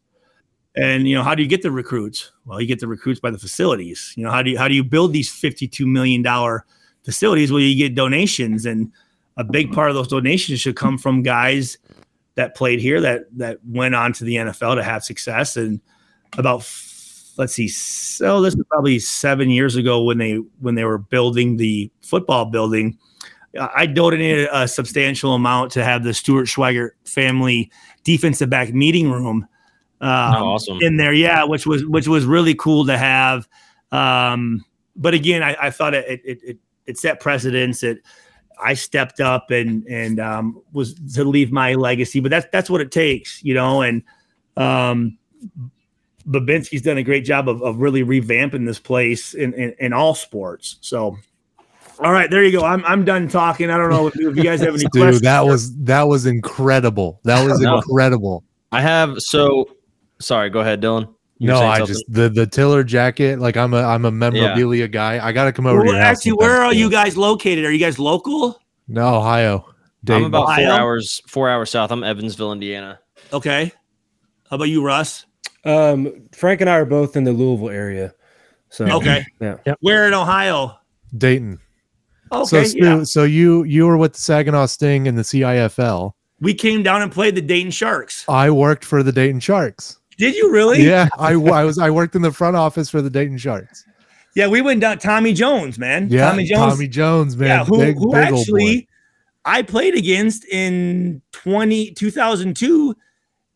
And 0.76 1.08
you 1.08 1.16
know, 1.16 1.24
how 1.24 1.36
do 1.36 1.44
you 1.44 1.50
get 1.50 1.62
the 1.62 1.72
recruits? 1.72 2.32
Well, 2.46 2.60
you 2.60 2.68
get 2.68 2.80
the 2.80 2.88
recruits 2.88 3.20
by 3.20 3.32
the 3.32 3.38
facilities. 3.38 4.14
You 4.18 4.24
know, 4.24 4.32
how 4.32 4.42
do 4.42 4.52
you 4.52 4.58
how 4.58 4.68
do 4.68 4.74
you 4.74 4.84
build 4.84 5.14
these 5.14 5.32
fifty-two 5.32 5.86
million 5.86 6.22
dollar 6.22 6.66
facilities? 7.04 7.52
Well, 7.52 7.62
you 7.62 7.76
get 7.76 7.96
donations, 7.96 8.66
and 8.66 8.92
a 9.38 9.44
big 9.44 9.72
part 9.72 9.90
of 9.90 9.96
those 9.96 10.08
donations 10.08 10.60
should 10.60 10.76
come 10.76 10.98
from 10.98 11.22
guys 11.22 11.78
that 12.36 12.56
played 12.56 12.80
here 12.80 13.00
that 13.02 13.26
that 13.38 13.60
went 13.66 13.94
on 13.94 14.14
to 14.14 14.24
the 14.24 14.36
NFL 14.36 14.76
to 14.76 14.84
have 14.84 15.04
success. 15.04 15.56
And 15.56 15.80
about 16.38 16.66
let's 17.38 17.54
see 17.54 17.68
so 17.68 18.42
this 18.42 18.54
is 18.54 18.64
probably 18.70 19.00
seven 19.00 19.50
years 19.50 19.76
ago 19.76 20.02
when 20.02 20.18
they 20.18 20.36
when 20.60 20.76
they 20.76 20.84
were 20.84 20.98
building 20.98 21.58
the 21.58 21.92
football 22.02 22.46
building 22.46 22.98
i 23.76 23.86
donated 23.86 24.48
a 24.52 24.68
substantial 24.68 25.34
amount 25.34 25.72
to 25.72 25.84
have 25.84 26.04
the 26.04 26.14
stuart 26.14 26.46
schweigert 26.46 26.92
family 27.06 27.72
defensive 28.04 28.50
back 28.50 28.74
meeting 28.74 29.12
room 29.12 29.48
um, 30.04 30.36
oh, 30.36 30.46
awesome. 30.54 30.78
in 30.82 30.98
there 30.98 31.14
yeah 31.14 31.44
which 31.44 31.66
was 31.66 31.86
which 31.86 32.08
was 32.08 32.26
really 32.26 32.56
cool 32.56 32.86
to 32.86 32.98
have 32.98 33.48
um, 33.92 34.64
but 34.96 35.14
again 35.14 35.42
i, 35.42 35.56
I 35.60 35.70
thought 35.72 35.94
it, 35.94 36.22
it 36.26 36.40
it 36.44 36.58
it 36.86 36.98
set 36.98 37.20
precedence 37.20 37.82
that 37.82 38.00
I 38.62 38.74
stepped 38.74 39.20
up 39.20 39.52
and 39.52 39.86
and 39.88 40.20
um, 40.20 40.62
was 40.72 40.94
to 41.16 41.24
leave 41.24 41.52
my 41.52 41.74
legacy, 41.74 42.20
but 42.20 42.32
that's 42.32 42.48
that's 42.52 42.70
what 42.70 42.82
it 42.82 42.92
takes, 42.92 43.44
you 43.44 43.54
know. 43.54 43.82
And 43.82 44.04
um, 44.58 45.18
Bobinski's 46.28 46.82
done 46.82 46.98
a 46.98 47.04
great 47.04 47.26
job 47.26 47.50
of, 47.50 47.62
of 47.62 47.78
really 47.78 48.04
revamping 48.04 48.66
this 48.66 48.80
place 48.80 49.34
in, 49.34 49.54
in, 49.54 49.76
in 49.80 49.94
all 49.94 50.16
sports. 50.16 50.78
So, 50.82 51.18
all 52.00 52.12
right, 52.12 52.30
there 52.30 52.44
you 52.44 52.52
go. 52.52 52.64
I'm 52.64 52.84
I'm 52.86 53.06
done 53.06 53.28
talking. 53.28 53.70
I 53.70 53.78
don't 53.78 53.90
know 53.90 54.08
if, 54.08 54.16
if 54.16 54.36
you 54.36 54.44
guys 54.44 54.62
have 54.62 54.76
any 54.76 54.78
Dude, 54.92 54.92
questions. 54.92 55.22
That 55.22 55.46
was 55.46 55.76
that 55.84 56.04
was 56.04 56.26
incredible. 56.26 57.20
That 57.24 57.46
was 57.46 57.60
no. 57.62 57.78
incredible. 57.78 58.44
I 58.72 58.82
have 58.82 59.20
so 59.20 59.68
sorry. 60.24 60.50
Go 60.50 60.62
ahead, 60.62 60.82
Dylan. 60.82 61.14
You 61.40 61.48
no, 61.48 61.60
I 61.60 61.84
just 61.84 62.06
the 62.08 62.30
the 62.30 62.48
Tiller 62.48 62.84
jacket. 62.84 63.40
Like 63.40 63.58
I'm 63.58 63.74
a 63.74 63.82
I'm 63.84 64.06
a 64.06 64.12
memorabilia 64.12 64.84
yeah. 64.84 64.88
guy. 64.88 65.26
I 65.26 65.32
got 65.32 65.46
to 65.46 65.52
come 65.52 65.66
over. 65.66 65.84
Well, 65.84 65.96
actually, 65.96 66.34
where 66.34 66.62
are 66.62 66.74
you 66.74 66.90
guys 66.90 67.18
located? 67.18 67.66
Are 67.66 67.72
you 67.72 67.80
guys 67.80 68.00
local? 68.00 68.60
No, 68.88 69.16
Ohio. 69.16 69.66
Dayton. 70.04 70.24
I'm 70.24 70.28
about 70.28 70.44
Ohio? 70.44 70.68
four 70.70 70.80
hours 70.80 71.22
four 71.28 71.50
hours 71.50 71.70
south. 71.72 71.92
I'm 71.92 72.04
Evansville, 72.04 72.52
Indiana. 72.52 73.00
Okay. 73.32 73.72
How 74.50 74.56
about 74.56 74.66
you, 74.66 74.86
Russ? 74.86 75.26
Um, 75.66 76.30
Frank 76.34 76.62
and 76.62 76.70
I 76.70 76.78
are 76.78 76.86
both 76.86 77.16
in 77.16 77.24
the 77.24 77.32
Louisville 77.32 77.70
area. 77.70 78.14
So 78.70 78.86
okay, 78.86 79.26
yeah. 79.40 79.58
Yep. 79.66 79.78
Where 79.82 80.08
in 80.08 80.14
Ohio? 80.14 80.78
Dayton. 81.18 81.60
Okay, 82.32 82.66
so, 82.66 82.78
yeah. 82.78 83.04
so 83.04 83.24
you 83.24 83.64
you 83.64 83.86
were 83.86 83.98
with 83.98 84.14
the 84.14 84.20
Saginaw 84.20 84.66
Sting 84.66 85.08
and 85.08 85.18
the 85.18 85.22
CIFL. 85.22 86.14
We 86.40 86.54
came 86.54 86.84
down 86.84 87.02
and 87.02 87.12
played 87.12 87.36
the 87.36 87.42
Dayton 87.42 87.72
Sharks. 87.72 88.26
I 88.28 88.50
worked 88.50 88.84
for 88.84 89.04
the 89.04 89.12
Dayton 89.12 89.40
Sharks. 89.40 90.00
Did 90.24 90.36
you 90.36 90.52
really? 90.52 90.84
Yeah, 90.84 91.10
I, 91.18 91.34
I 91.34 91.66
was. 91.66 91.78
I 91.78 91.90
worked 91.90 92.16
in 92.16 92.22
the 92.22 92.32
front 92.32 92.56
office 92.56 92.90
for 92.90 93.02
the 93.02 93.10
Dayton 93.10 93.38
Sharks. 93.38 93.86
Yeah, 94.36 94.48
we 94.48 94.62
went 94.62 94.82
down. 94.82 95.00
Tommy 95.00 95.34
Jones, 95.34 95.78
man. 95.78 96.08
Yeah, 96.10 96.30
Tommy 96.30 96.46
Jones. 96.46 96.74
Tommy 96.74 96.88
Jones, 96.88 97.38
man. 97.38 97.50
Yeah, 97.50 97.66
who, 97.66 97.78
big, 97.78 97.98
who 97.98 98.12
big 98.12 98.24
actually 98.24 98.88
I 99.46 99.62
played 99.62 99.96
against 99.96 100.46
in 100.46 101.22
20, 101.34 101.92
2002 101.92 102.96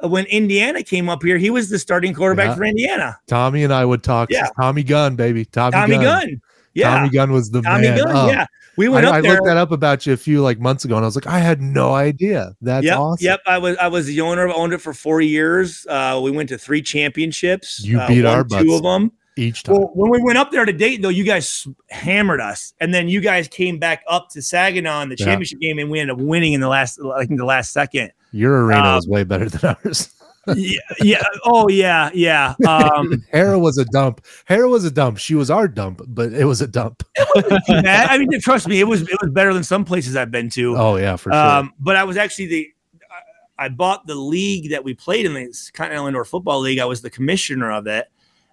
uh, 0.04 0.08
when 0.08 0.26
Indiana 0.26 0.84
came 0.84 1.10
up 1.10 1.24
here, 1.24 1.38
he 1.38 1.50
was 1.50 1.70
the 1.70 1.80
starting 1.80 2.14
quarterback 2.14 2.50
yeah. 2.50 2.56
for 2.56 2.64
Indiana. 2.66 3.20
Tommy 3.28 3.64
and 3.64 3.74
I 3.74 3.86
would 3.86 4.04
talk. 4.04 4.30
Yeah. 4.30 4.48
Tommy 4.60 4.84
Gunn, 4.84 5.16
baby. 5.16 5.46
Tommy, 5.46 5.72
Tommy 5.72 5.96
Gunn. 5.96 6.04
Gunn. 6.04 6.42
Yeah. 6.74 6.96
Tommy 6.96 7.10
Gunn 7.10 7.32
was 7.32 7.50
the 7.50 7.62
Tommy 7.62 7.88
man. 7.88 7.98
Gunn, 7.98 8.16
oh. 8.16 8.28
yeah. 8.30 8.46
We 8.78 8.90
went 8.90 9.08
I, 9.08 9.18
I 9.18 9.20
looked 9.22 9.46
that 9.46 9.58
up 9.58 9.72
about 9.72 10.06
you 10.06 10.14
a 10.14 10.18
few 10.18 10.42
like 10.42 10.60
months 10.60 10.86
ago, 10.86 10.96
and 10.96 11.04
I 11.04 11.08
was 11.08 11.16
like, 11.16 11.28
I 11.28 11.40
had 11.40 11.62
no 11.62 11.96
idea. 11.96 12.56
That's 12.62 12.86
yep, 12.86 13.00
awesome. 13.00 13.26
Yep, 13.26 13.42
I 13.48 13.58
was 13.58 13.78
I 13.78 13.88
was 13.88 14.06
the 14.06 14.22
owner. 14.22 14.46
Of 14.46 14.56
owned 14.56 14.72
it 14.72 14.78
for 14.80 14.94
four 14.94 15.20
years. 15.20 15.86
Uh, 15.90 16.20
we 16.24 16.30
went 16.30 16.50
to 16.50 16.58
three 16.58 16.82
championships. 16.82 17.84
You 17.84 18.00
uh, 18.00 18.08
beat 18.08 18.24
our 18.24 18.44
butts 18.44 18.64
two 18.64 18.76
of 18.76 18.84
them 18.84 19.12
each 19.36 19.64
time. 19.64 19.76
Well, 19.76 19.92
when 19.94 20.12
we 20.12 20.22
went 20.22 20.38
up 20.38 20.52
there 20.52 20.64
to 20.64 20.74
date, 20.74 21.02
though, 21.02 21.10
you 21.10 21.24
guys 21.24 21.68
hammered 21.90 22.40
us, 22.40 22.74
and 22.80 22.94
then 22.94 23.10
you 23.10 23.20
guys 23.20 23.48
came 23.48 23.80
back 23.80 24.04
up 24.08 24.30
to 24.30 24.42
Saginaw 24.42 25.02
in 25.02 25.10
the 25.10 25.16
championship 25.16 25.58
yeah. 25.60 25.70
game, 25.70 25.80
and 25.80 25.90
we 25.90 26.00
ended 26.00 26.20
up 26.20 26.22
winning 26.22 26.54
in 26.54 26.62
the 26.62 26.68
last, 26.68 27.00
I 27.16 27.26
think, 27.26 27.40
the 27.40 27.46
last 27.46 27.72
second. 27.72 28.12
Your 28.32 28.66
arena 28.66 28.82
um, 28.82 28.96
was 28.96 29.08
way 29.08 29.24
better 29.24 29.50
than 29.50 29.76
ours. 29.84 30.14
Yeah, 30.56 30.80
yeah. 31.02 31.24
Oh, 31.44 31.68
yeah, 31.70 32.10
yeah. 32.14 32.56
Um, 32.68 33.24
Hara 33.32 33.60
was 33.60 33.78
a 33.78 33.86
dump. 33.86 34.26
Hara 34.46 34.68
was 34.68 34.86
a 34.86 34.92
dump. 34.92 35.18
She 35.18 35.36
was 35.36 35.50
our 35.50 35.68
dump, 35.68 36.02
but 36.08 36.34
it 36.34 36.46
was 36.46 36.62
a 36.62 36.68
dump. 36.68 37.04
I 37.76 38.18
mean, 38.18 38.40
trust 38.40 38.68
me, 38.68 38.80
it 38.80 38.86
was 38.86 39.02
it 39.02 39.18
was 39.22 39.32
better 39.32 39.54
than 39.54 39.64
some 39.64 39.86
places 39.86 40.16
I've 40.16 40.32
been 40.32 40.50
to. 40.52 40.78
Oh 40.78 40.96
yeah, 40.96 41.16
for 41.16 41.32
sure. 41.32 41.40
Um, 41.40 41.74
but 41.80 41.96
I 41.96 42.04
was 42.04 42.18
actually 42.18 42.48
the 42.48 42.74
I 43.60 43.70
bought 43.70 44.06
the 44.06 44.16
league 44.16 44.70
that 44.70 44.84
we 44.84 44.94
played 44.94 45.26
in 45.26 45.34
the 45.34 45.72
Continental 45.74 46.08
Indoor 46.08 46.26
Football 46.26 46.60
League. 46.60 46.80
I 46.80 46.86
was 46.86 47.02
the 47.02 47.10
commissioner 47.10 47.72
of 47.72 47.88
it. 47.88 48.08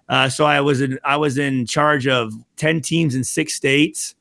Uh, 0.07 0.29
so 0.29 0.45
I 0.45 0.61
was 0.61 0.81
in 0.81 0.99
I 1.03 1.17
was 1.17 1.37
in 1.37 1.65
charge 1.65 2.07
of 2.07 2.33
ten 2.57 2.81
teams 2.81 3.15
in 3.15 3.23
six 3.23 3.53
states. 3.53 4.15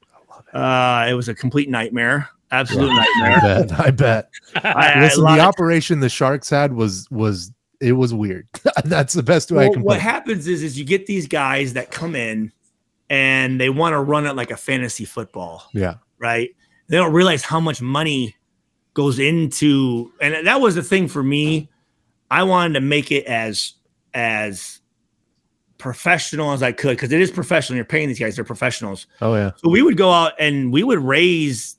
It. 0.52 0.56
Uh, 0.56 1.06
it 1.08 1.14
was 1.14 1.28
a 1.28 1.34
complete 1.34 1.68
nightmare, 1.68 2.28
absolute 2.50 2.88
yeah, 2.88 3.04
nightmare. 3.20 3.38
I 3.38 3.40
bet. 3.40 3.80
I 3.80 3.90
bet. 3.90 4.30
I, 4.64 5.00
Listen, 5.00 5.26
I 5.26 5.36
the 5.36 5.42
operation 5.42 6.00
the 6.00 6.08
Sharks 6.08 6.48
had 6.48 6.72
was 6.72 7.10
was 7.10 7.52
it 7.80 7.92
was 7.92 8.14
weird. 8.14 8.48
That's 8.84 9.14
the 9.14 9.22
best 9.22 9.50
way 9.50 9.58
well, 9.58 9.70
I 9.70 9.74
can. 9.74 9.82
What 9.82 10.00
happens 10.00 10.46
is 10.46 10.62
is 10.62 10.78
you 10.78 10.84
get 10.84 11.06
these 11.06 11.26
guys 11.26 11.72
that 11.74 11.90
come 11.90 12.14
in 12.14 12.52
and 13.10 13.60
they 13.60 13.70
want 13.70 13.92
to 13.92 14.00
run 14.00 14.26
it 14.26 14.36
like 14.36 14.50
a 14.50 14.56
fantasy 14.56 15.04
football. 15.04 15.68
Yeah. 15.72 15.94
Right. 16.18 16.50
They 16.88 16.96
don't 16.96 17.12
realize 17.12 17.42
how 17.42 17.60
much 17.60 17.80
money 17.80 18.36
goes 18.94 19.18
into, 19.18 20.12
and 20.20 20.46
that 20.46 20.60
was 20.60 20.74
the 20.74 20.82
thing 20.82 21.08
for 21.08 21.22
me. 21.22 21.70
I 22.30 22.42
wanted 22.42 22.74
to 22.74 22.80
make 22.80 23.10
it 23.10 23.24
as 23.26 23.74
as 24.12 24.80
professional 25.78 26.52
as 26.52 26.62
I 26.62 26.72
could 26.72 26.96
because 26.96 27.12
it 27.12 27.20
is 27.20 27.30
professional. 27.30 27.76
You're 27.76 27.84
paying 27.84 28.08
these 28.08 28.18
guys; 28.18 28.36
they're 28.36 28.44
professionals. 28.44 29.06
Oh 29.20 29.34
yeah. 29.34 29.52
So 29.56 29.70
we 29.70 29.82
would 29.82 29.96
go 29.96 30.10
out 30.10 30.32
and 30.38 30.72
we 30.72 30.82
would 30.82 31.00
raise 31.00 31.76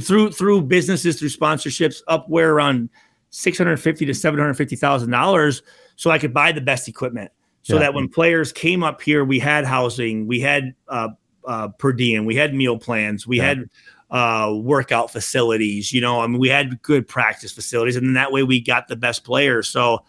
through 0.00 0.32
through 0.32 0.62
businesses 0.62 1.18
through 1.18 1.28
sponsorships 1.28 2.02
up 2.08 2.28
where 2.28 2.52
around 2.52 2.88
six 3.32 3.58
hundred 3.58 3.78
fifty 3.78 4.06
to 4.06 4.14
seven 4.14 4.38
hundred 4.38 4.54
fifty 4.54 4.76
thousand 4.76 5.10
dollars 5.10 5.62
so 5.96 6.10
I 6.10 6.18
could 6.18 6.32
buy 6.32 6.52
the 6.52 6.60
best 6.60 6.86
equipment. 6.86 7.32
So 7.62 7.74
Yeah. 7.74 7.80
that 7.80 7.94
when 7.94 8.08
players 8.08 8.52
came 8.52 8.82
up 8.84 9.02
here, 9.02 9.24
we 9.24 9.38
had 9.38 9.64
housing, 9.64 10.26
we 10.26 10.38
had 10.40 10.74
uh, 10.88 11.08
uh, 11.46 11.68
per 11.68 11.92
diem, 11.92 12.24
we 12.24 12.36
had 12.36 12.54
meal 12.54 12.78
plans, 12.78 13.26
we 13.26 13.38
Yeah. 13.38 13.44
had 13.46 13.70
uh, 14.10 14.52
workout 14.54 15.10
facilities. 15.10 15.92
You 15.92 16.00
know, 16.02 16.20
I 16.20 16.26
mean, 16.26 16.38
we 16.38 16.48
had 16.48 16.80
good 16.82 17.08
practice 17.08 17.50
facilities, 17.52 17.96
and 17.96 18.06
then 18.06 18.14
that 18.14 18.30
way 18.30 18.42
we 18.42 18.60
got 18.60 18.86
the 18.88 18.96
best 18.96 19.24
players. 19.24 19.68
So 19.68 20.04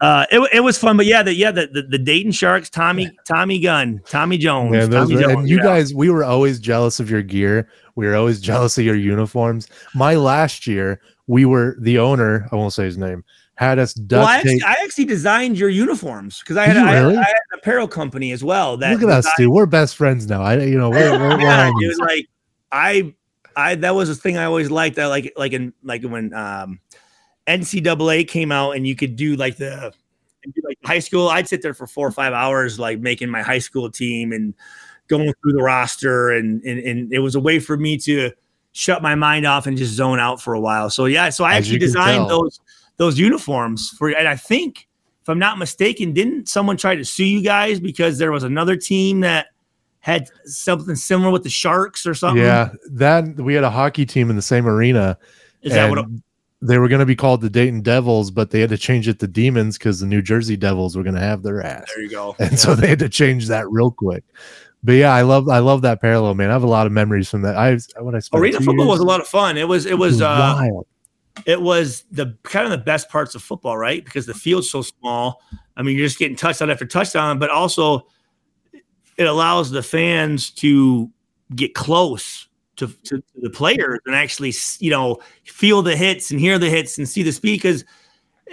uh, 0.00 0.26
it, 0.32 0.40
it 0.52 0.60
was 0.60 0.76
fun. 0.76 0.96
But 0.96 1.06
yeah, 1.06 1.22
the 1.22 1.32
yeah 1.32 1.50
the, 1.52 1.68
the, 1.68 1.82
the 1.82 1.98
Dayton 1.98 2.32
Sharks, 2.32 2.68
Tommy 2.68 3.10
Tommy 3.26 3.60
Gunn, 3.60 4.00
Tommy 4.06 4.36
Jones, 4.36 4.72
those 4.88 5.08
Tommy 5.08 5.14
were- 5.14 5.20
Jones, 5.20 5.34
and 5.34 5.48
you 5.48 5.58
yeah. 5.58 5.62
guys, 5.62 5.94
we 5.94 6.10
were 6.10 6.24
always 6.24 6.58
jealous 6.58 6.98
of 6.98 7.08
your 7.10 7.22
gear. 7.22 7.68
We 7.94 8.06
were 8.06 8.16
always 8.16 8.40
jealous 8.50 8.76
of 8.78 8.84
your 8.84 8.96
uniforms. 8.96 9.68
My 9.94 10.16
last 10.16 10.66
year, 10.66 11.00
we 11.26 11.44
were 11.44 11.76
the 11.80 11.98
owner. 11.98 12.48
I 12.52 12.56
won't 12.56 12.72
say 12.72 12.84
his 12.84 12.98
name. 12.98 13.24
Had 13.56 13.78
us 13.78 13.94
duct 13.94 14.20
Well, 14.20 14.28
I 14.28 14.36
actually, 14.36 14.62
I 14.62 14.76
actually 14.84 15.06
designed 15.06 15.58
your 15.58 15.70
uniforms 15.70 16.40
because 16.40 16.58
I 16.58 16.66
had, 16.66 16.76
I. 16.76 16.98
I 16.98 17.12
had 17.12 17.16
an 17.16 17.58
apparel 17.58 17.88
company 17.88 18.32
as 18.32 18.44
well. 18.44 18.76
That 18.76 18.92
Look 18.92 19.02
at 19.02 19.08
us, 19.08 19.30
dude. 19.38 19.48
We're 19.48 19.66
best 19.66 19.96
friends 19.96 20.26
now. 20.28 20.42
I, 20.42 20.60
you 20.60 20.76
know, 20.76 20.90
we're, 20.90 21.18
we're, 21.18 21.28
we're 21.30 21.40
yeah, 21.40 21.70
dude, 21.80 21.98
like 21.98 22.26
I, 22.70 23.14
I 23.56 23.74
that 23.76 23.94
was 23.94 24.10
a 24.10 24.14
thing 24.14 24.36
I 24.36 24.44
always 24.44 24.70
liked. 24.70 24.96
That 24.96 25.06
like 25.06 25.32
like 25.36 25.54
in 25.54 25.72
like 25.82 26.04
when 26.04 26.34
um 26.34 26.80
NCAA 27.46 28.28
came 28.28 28.52
out 28.52 28.72
and 28.72 28.86
you 28.86 28.94
could 28.94 29.16
do 29.16 29.36
like 29.36 29.56
the 29.56 29.92
like 30.62 30.78
high 30.84 30.98
school. 30.98 31.28
I'd 31.28 31.48
sit 31.48 31.62
there 31.62 31.74
for 31.74 31.86
four 31.86 32.06
or 32.06 32.12
five 32.12 32.34
hours, 32.34 32.78
like 32.78 33.00
making 33.00 33.30
my 33.30 33.42
high 33.42 33.58
school 33.58 33.90
team 33.90 34.32
and 34.32 34.54
going 35.08 35.32
through 35.40 35.52
the 35.52 35.62
roster, 35.62 36.30
and 36.30 36.62
and, 36.62 36.78
and 36.80 37.12
it 37.12 37.20
was 37.20 37.34
a 37.34 37.40
way 37.40 37.58
for 37.58 37.78
me 37.78 37.96
to 37.98 38.32
shut 38.76 39.00
my 39.02 39.14
mind 39.14 39.46
off 39.46 39.66
and 39.66 39.76
just 39.76 39.94
zone 39.94 40.20
out 40.20 40.40
for 40.40 40.52
a 40.52 40.60
while. 40.60 40.90
So 40.90 41.06
yeah, 41.06 41.30
so 41.30 41.44
I 41.44 41.54
As 41.54 41.64
actually 41.64 41.78
designed 41.78 42.28
tell. 42.28 42.42
those 42.42 42.60
those 42.98 43.18
uniforms 43.18 43.90
for, 43.90 44.10
and 44.10 44.28
I 44.28 44.36
think 44.36 44.86
if 45.22 45.28
I'm 45.28 45.38
not 45.38 45.58
mistaken, 45.58 46.12
didn't 46.12 46.48
someone 46.48 46.76
try 46.76 46.94
to 46.94 47.04
sue 47.04 47.24
you 47.24 47.42
guys 47.42 47.80
because 47.80 48.18
there 48.18 48.32
was 48.32 48.42
another 48.44 48.76
team 48.76 49.20
that 49.20 49.46
had 50.00 50.28
something 50.44 50.94
similar 50.94 51.30
with 51.30 51.42
the 51.42 51.48
Sharks 51.50 52.06
or 52.06 52.14
something? 52.14 52.42
Yeah, 52.44 52.70
that 52.92 53.24
we 53.36 53.54
had 53.54 53.64
a 53.64 53.70
hockey 53.70 54.04
team 54.06 54.28
in 54.30 54.36
the 54.36 54.42
same 54.42 54.66
arena. 54.68 55.18
is 55.62 55.72
that 55.72 55.88
what? 55.88 55.98
and 55.98 56.22
they 56.62 56.78
were 56.78 56.88
going 56.88 57.00
to 57.00 57.06
be 57.06 57.16
called 57.16 57.42
the 57.42 57.50
Dayton 57.50 57.82
Devils, 57.82 58.30
but 58.30 58.50
they 58.50 58.60
had 58.60 58.70
to 58.70 58.78
change 58.78 59.08
it 59.08 59.18
to 59.20 59.26
Demons 59.26 59.76
because 59.78 60.00
the 60.00 60.06
New 60.06 60.22
Jersey 60.22 60.56
Devils 60.56 60.96
were 60.96 61.02
going 61.02 61.14
to 61.14 61.20
have 61.20 61.42
their 61.42 61.62
ass, 61.62 61.84
There 61.94 62.02
you 62.02 62.10
go. 62.10 62.34
and 62.38 62.58
so 62.58 62.74
they 62.74 62.86
had 62.88 62.98
to 63.00 63.08
change 63.10 63.48
that 63.48 63.68
real 63.70 63.90
quick. 63.90 64.24
But 64.86 64.92
yeah, 64.92 65.12
I 65.12 65.22
love 65.22 65.48
I 65.48 65.58
love 65.58 65.82
that 65.82 66.00
parallel, 66.00 66.34
man. 66.36 66.48
I 66.48 66.52
have 66.52 66.62
a 66.62 66.68
lot 66.68 66.86
of 66.86 66.92
memories 66.92 67.28
from 67.28 67.42
that. 67.42 67.56
I 67.56 67.76
when 68.00 68.14
I 68.14 68.20
spent 68.20 68.40
Arena 68.40 68.58
football 68.58 68.86
years- 68.86 68.88
was 68.88 69.00
a 69.00 69.04
lot 69.04 69.20
of 69.20 69.26
fun. 69.26 69.56
It 69.56 69.66
was 69.66 69.84
it 69.84 69.98
was 69.98 70.22
uh 70.22 70.54
wild. 70.56 70.86
it 71.44 71.60
was 71.60 72.04
the 72.12 72.38
kind 72.44 72.64
of 72.64 72.70
the 72.70 72.84
best 72.84 73.08
parts 73.08 73.34
of 73.34 73.42
football, 73.42 73.76
right? 73.76 74.04
Because 74.04 74.26
the 74.26 74.34
field's 74.34 74.70
so 74.70 74.82
small. 74.82 75.42
I 75.76 75.82
mean, 75.82 75.96
you're 75.96 76.06
just 76.06 76.20
getting 76.20 76.36
touchdown 76.36 76.70
after 76.70 76.86
touchdown, 76.86 77.40
but 77.40 77.50
also 77.50 78.06
it 79.16 79.26
allows 79.26 79.72
the 79.72 79.82
fans 79.82 80.50
to 80.50 81.10
get 81.56 81.74
close 81.74 82.46
to, 82.76 82.86
to, 82.86 83.18
to 83.18 83.40
the 83.42 83.50
players 83.50 83.98
and 84.06 84.14
actually, 84.14 84.54
you 84.78 84.90
know, 84.90 85.18
feel 85.44 85.82
the 85.82 85.96
hits 85.96 86.30
and 86.30 86.38
hear 86.38 86.60
the 86.60 86.70
hits 86.70 86.96
and 86.96 87.08
see 87.08 87.24
the 87.24 87.32
speed. 87.32 87.56
Because 87.56 87.84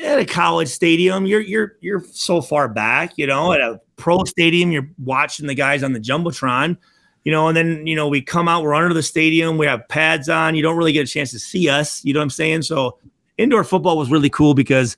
at 0.01 0.19
a 0.19 0.25
college 0.25 0.69
stadium, 0.69 1.25
you're 1.25 1.41
you're 1.41 1.73
you're 1.81 2.03
so 2.11 2.41
far 2.41 2.67
back, 2.67 3.13
you 3.17 3.27
know. 3.27 3.53
At 3.53 3.61
a 3.61 3.79
pro 3.95 4.23
stadium, 4.23 4.71
you're 4.71 4.89
watching 5.03 5.47
the 5.47 5.55
guys 5.55 5.83
on 5.83 5.93
the 5.93 5.99
jumbotron, 5.99 6.77
you 7.23 7.31
know, 7.31 7.47
and 7.47 7.55
then 7.55 7.85
you 7.85 7.95
know 7.95 8.07
we 8.07 8.21
come 8.21 8.47
out, 8.47 8.63
we're 8.63 8.73
under 8.73 8.93
the 8.93 9.03
stadium, 9.03 9.57
we 9.57 9.65
have 9.65 9.87
pads 9.87 10.29
on, 10.29 10.55
you 10.55 10.63
don't 10.63 10.77
really 10.77 10.93
get 10.93 11.07
a 11.07 11.11
chance 11.11 11.31
to 11.31 11.39
see 11.39 11.69
us, 11.69 12.03
you 12.03 12.13
know 12.13 12.19
what 12.19 12.23
I'm 12.23 12.29
saying? 12.31 12.63
So 12.63 12.97
indoor 13.37 13.63
football 13.63 13.97
was 13.97 14.09
really 14.09 14.29
cool 14.29 14.53
because 14.53 14.97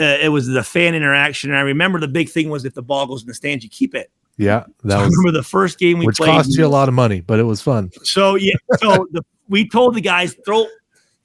uh, 0.00 0.18
it 0.20 0.30
was 0.30 0.46
the 0.46 0.62
fan 0.62 0.94
interaction. 0.94 1.50
And 1.50 1.58
I 1.58 1.62
remember 1.62 2.00
the 2.00 2.08
big 2.08 2.28
thing 2.28 2.48
was 2.48 2.64
if 2.64 2.74
the 2.74 2.82
ball 2.82 3.06
goes 3.06 3.22
in 3.22 3.28
the 3.28 3.34
stands, 3.34 3.62
you 3.64 3.70
keep 3.70 3.94
it. 3.94 4.10
Yeah, 4.36 4.64
that 4.84 4.98
I 4.98 5.04
was 5.04 5.14
remember 5.18 5.36
the 5.36 5.44
first 5.44 5.78
game 5.78 5.98
we 5.98 6.06
which 6.06 6.16
played. 6.16 6.28
cost 6.28 6.56
you 6.56 6.64
a 6.64 6.68
lot 6.68 6.88
of 6.88 6.94
money, 6.94 7.20
but 7.20 7.38
it 7.38 7.42
was 7.42 7.60
fun. 7.60 7.90
So 8.04 8.36
yeah, 8.36 8.54
so 8.78 9.06
the, 9.12 9.22
we 9.50 9.68
told 9.68 9.94
the 9.94 10.00
guys 10.00 10.34
throw 10.46 10.66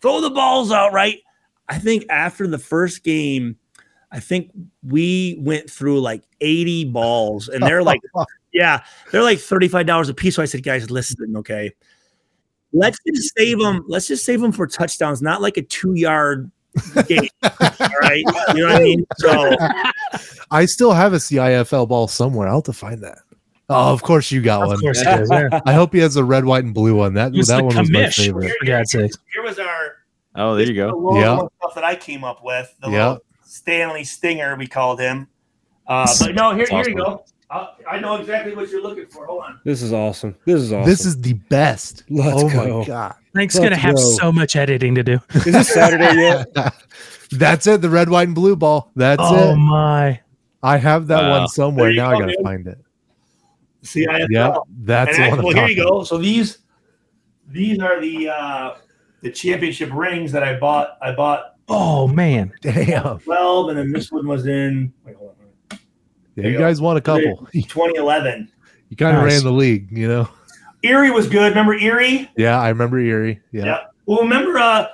throw 0.02 0.20
the 0.20 0.32
balls 0.32 0.70
out. 0.70 0.92
Right. 0.92 1.20
I 1.68 1.80
think 1.80 2.06
after 2.10 2.48
the 2.48 2.60
first 2.60 3.04
game, 3.04 3.58
I 4.12 4.20
think 4.20 4.52
we 4.84 5.38
went 5.40 5.70
through 5.70 6.00
like 6.02 6.24
eighty 6.42 6.86
balls, 6.86 7.48
and 7.50 7.64
they're 7.64 7.84
like, 7.84 8.00
yeah, 8.54 8.84
they're 9.12 9.24
like 9.24 9.40
thirty 9.40 9.68
five 9.68 9.86
dollars 9.86 10.10
a 10.10 10.14
piece. 10.14 10.36
So 10.36 10.42
I 10.42 10.46
said, 10.46 10.64
guys, 10.64 10.90
listen, 10.92 11.36
okay, 11.38 11.72
let's 12.72 13.00
just 13.06 13.34
save 13.38 13.60
them. 13.60 13.84
Let's 13.88 14.08
just 14.08 14.26
save 14.26 14.42
them 14.42 14.52
for 14.52 14.68
touchdowns, 14.68 15.22
not 15.22 15.42
like 15.42 15.58
a 15.58 15.62
two 15.64 15.94
yard 15.96 16.52
game. 17.08 17.28
All 17.44 17.50
right, 18.02 18.24
you 18.54 18.62
know 18.62 18.68
what 18.68 18.76
I 18.76 18.80
mean? 18.80 19.06
So 19.18 19.56
I 20.52 20.66
still 20.66 20.94
have 20.94 21.14
a 21.14 21.18
CIFL 21.18 21.88
ball 21.88 22.08
somewhere. 22.08 22.48
I'll 22.48 22.56
have 22.56 22.64
to 22.66 22.74
find 22.74 23.04
that. 23.04 23.20
Oh, 23.68 23.92
of 23.92 24.04
course 24.04 24.32
you 24.32 24.42
got 24.42 24.62
Of 24.62 24.68
one. 24.68 24.80
course. 24.80 25.02
Yeah. 25.04 25.60
I 25.66 25.74
hope 25.74 25.92
he 25.92 26.00
has 26.00 26.16
a 26.18 26.24
red, 26.24 26.46
white, 26.46 26.64
and 26.64 26.74
blue 26.74 26.96
one. 26.96 27.16
That 27.16 27.34
that 27.34 27.46
the 27.48 27.64
one 27.64 27.76
was 27.76 27.90
my 27.90 28.10
favorite. 28.12 28.54
For 28.60 28.66
God's 28.66 28.92
sake. 28.92 29.12
here 29.34 29.42
was 29.44 29.58
our 29.58 29.95
Oh, 30.36 30.56
there 30.56 30.66
you 30.66 30.74
go. 30.76 30.90
logo 30.90 31.20
Yeah. 31.20 31.38
stuff 31.60 31.76
that 31.76 31.84
I 31.84 31.96
came 31.96 32.24
up 32.24 32.44
with. 32.44 32.74
The 32.82 32.90
Yeah. 32.90 33.08
little 33.10 33.24
Stanley 33.44 34.04
Stinger, 34.04 34.56
we 34.56 34.68
called 34.68 35.00
him. 35.00 35.28
Uh, 35.88 36.08
but 36.20 36.36
no, 36.36 36.50
here, 36.56 36.66
That's 36.70 36.88
here 36.88 36.90
you 36.90 37.04
go. 37.04 37.24
Uh, 37.50 37.68
I 37.90 38.00
know 38.00 38.16
exactly 38.16 38.56
what 38.56 38.70
you're 38.70 38.82
looking 38.82 39.06
for. 39.06 39.28
Hold 39.28 39.44
on. 39.44 39.60
This 39.64 39.82
is 39.84 39.94
awesome. 39.94 40.36
This 40.46 40.56
is 40.62 40.74
awesome. 40.74 40.90
This 40.90 41.06
is 41.06 41.22
the 41.22 41.34
best. 41.34 42.04
Let's 42.10 42.44
oh 42.44 42.50
go. 42.50 42.80
my 42.80 42.86
god. 42.86 43.16
Frank's 43.34 43.54
Let's 43.56 43.64
gonna 43.66 43.76
have 43.76 43.96
go. 43.96 44.02
so 44.02 44.32
much 44.32 44.56
editing 44.56 44.96
to 44.96 45.04
do. 45.04 45.20
is 45.36 45.44
this 45.46 45.70
Saturday 45.70 46.16
yet? 46.16 46.48
That's 47.32 47.68
it. 47.68 47.82
The 47.82 47.90
red, 47.90 48.10
white, 48.10 48.28
and 48.28 48.36
blue 48.36 48.56
ball. 48.56 48.92
That's 48.96 49.22
oh 49.24 49.36
it. 49.36 49.52
Oh 49.52 49.56
my! 49.56 50.20
I 50.64 50.78
have 50.78 51.06
that 51.08 51.22
Wow. 51.22 51.40
one 51.40 51.48
somewhere. 51.50 51.94
Now 51.94 52.10
go, 52.12 52.16
I 52.16 52.20
gotta 52.20 52.32
dude. 52.34 52.44
find 52.44 52.68
it. 52.68 52.78
CIFL. 53.84 54.28
Yeah, 54.32 54.56
that's 54.84 55.18
and 55.18 55.24
the 55.24 55.28
I, 55.28 55.30
one. 55.30 55.40
I'm 55.40 55.46
well, 55.46 55.54
here 55.56 55.68
you 55.68 55.76
go. 55.84 56.04
So 56.04 56.18
these 56.18 56.60
these 57.48 57.80
are 57.80 58.02
the 58.02 58.30
uh, 58.30 58.76
the 59.22 59.32
championship 59.32 59.90
rings 59.94 60.32
that 60.32 60.44
I 60.44 60.58
bought. 60.60 60.98
I 61.02 61.12
bought 61.14 61.56
Oh 61.68 62.08
man! 62.08 62.54
Damn. 62.62 63.20
12, 63.20 63.70
and 63.70 63.78
then 63.80 63.92
this 63.92 64.12
one 64.12 64.28
was 64.28 64.46
in 64.46 64.94
wait, 65.04 65.16
hold 65.16 65.32
on, 65.72 65.80
Yeah, 66.36 66.48
you 66.50 66.58
guys 66.60 66.80
won 66.80 66.96
a 66.98 67.02
couple. 67.02 67.48
2011. 67.54 68.52
You 68.90 68.98
kind 68.98 69.18
of 69.18 69.24
Nice. 69.24 69.34
ran 69.34 69.44
the 69.44 69.52
league, 69.52 69.88
you 69.92 70.08
know. 70.08 70.30
Erie 70.84 71.10
was 71.10 71.28
good. 71.28 71.50
Remember 71.50 71.74
Erie? 71.74 72.30
Yeah, 72.38 72.60
I 72.62 72.70
remember 72.70 73.00
Erie. 73.00 73.40
Yeah. 73.52 73.66
Yeah. 73.66 73.80
Well, 74.06 74.20
remember 74.22 74.60
uh, 74.60 74.88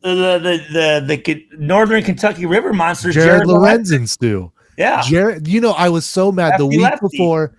the 0.00 0.14
the 0.14 0.38
the 0.72 1.04
the, 1.06 1.16
the 1.34 1.46
Northern 1.58 2.02
Kentucky 2.02 2.46
River 2.46 2.72
Monsters. 2.72 3.14
Jared 3.14 3.42
Lorenzen. 3.42 4.04
Lorenzen, 4.04 4.08
Stu. 4.08 4.52
Yeah. 4.78 5.02
Jared, 5.02 5.46
you 5.46 5.60
know, 5.60 5.72
I 5.72 5.90
was 5.90 6.06
so 6.06 6.32
mad 6.32 6.54
the 6.58 6.64
week 6.66 6.80
lefty. 6.80 7.06
before. 7.10 7.54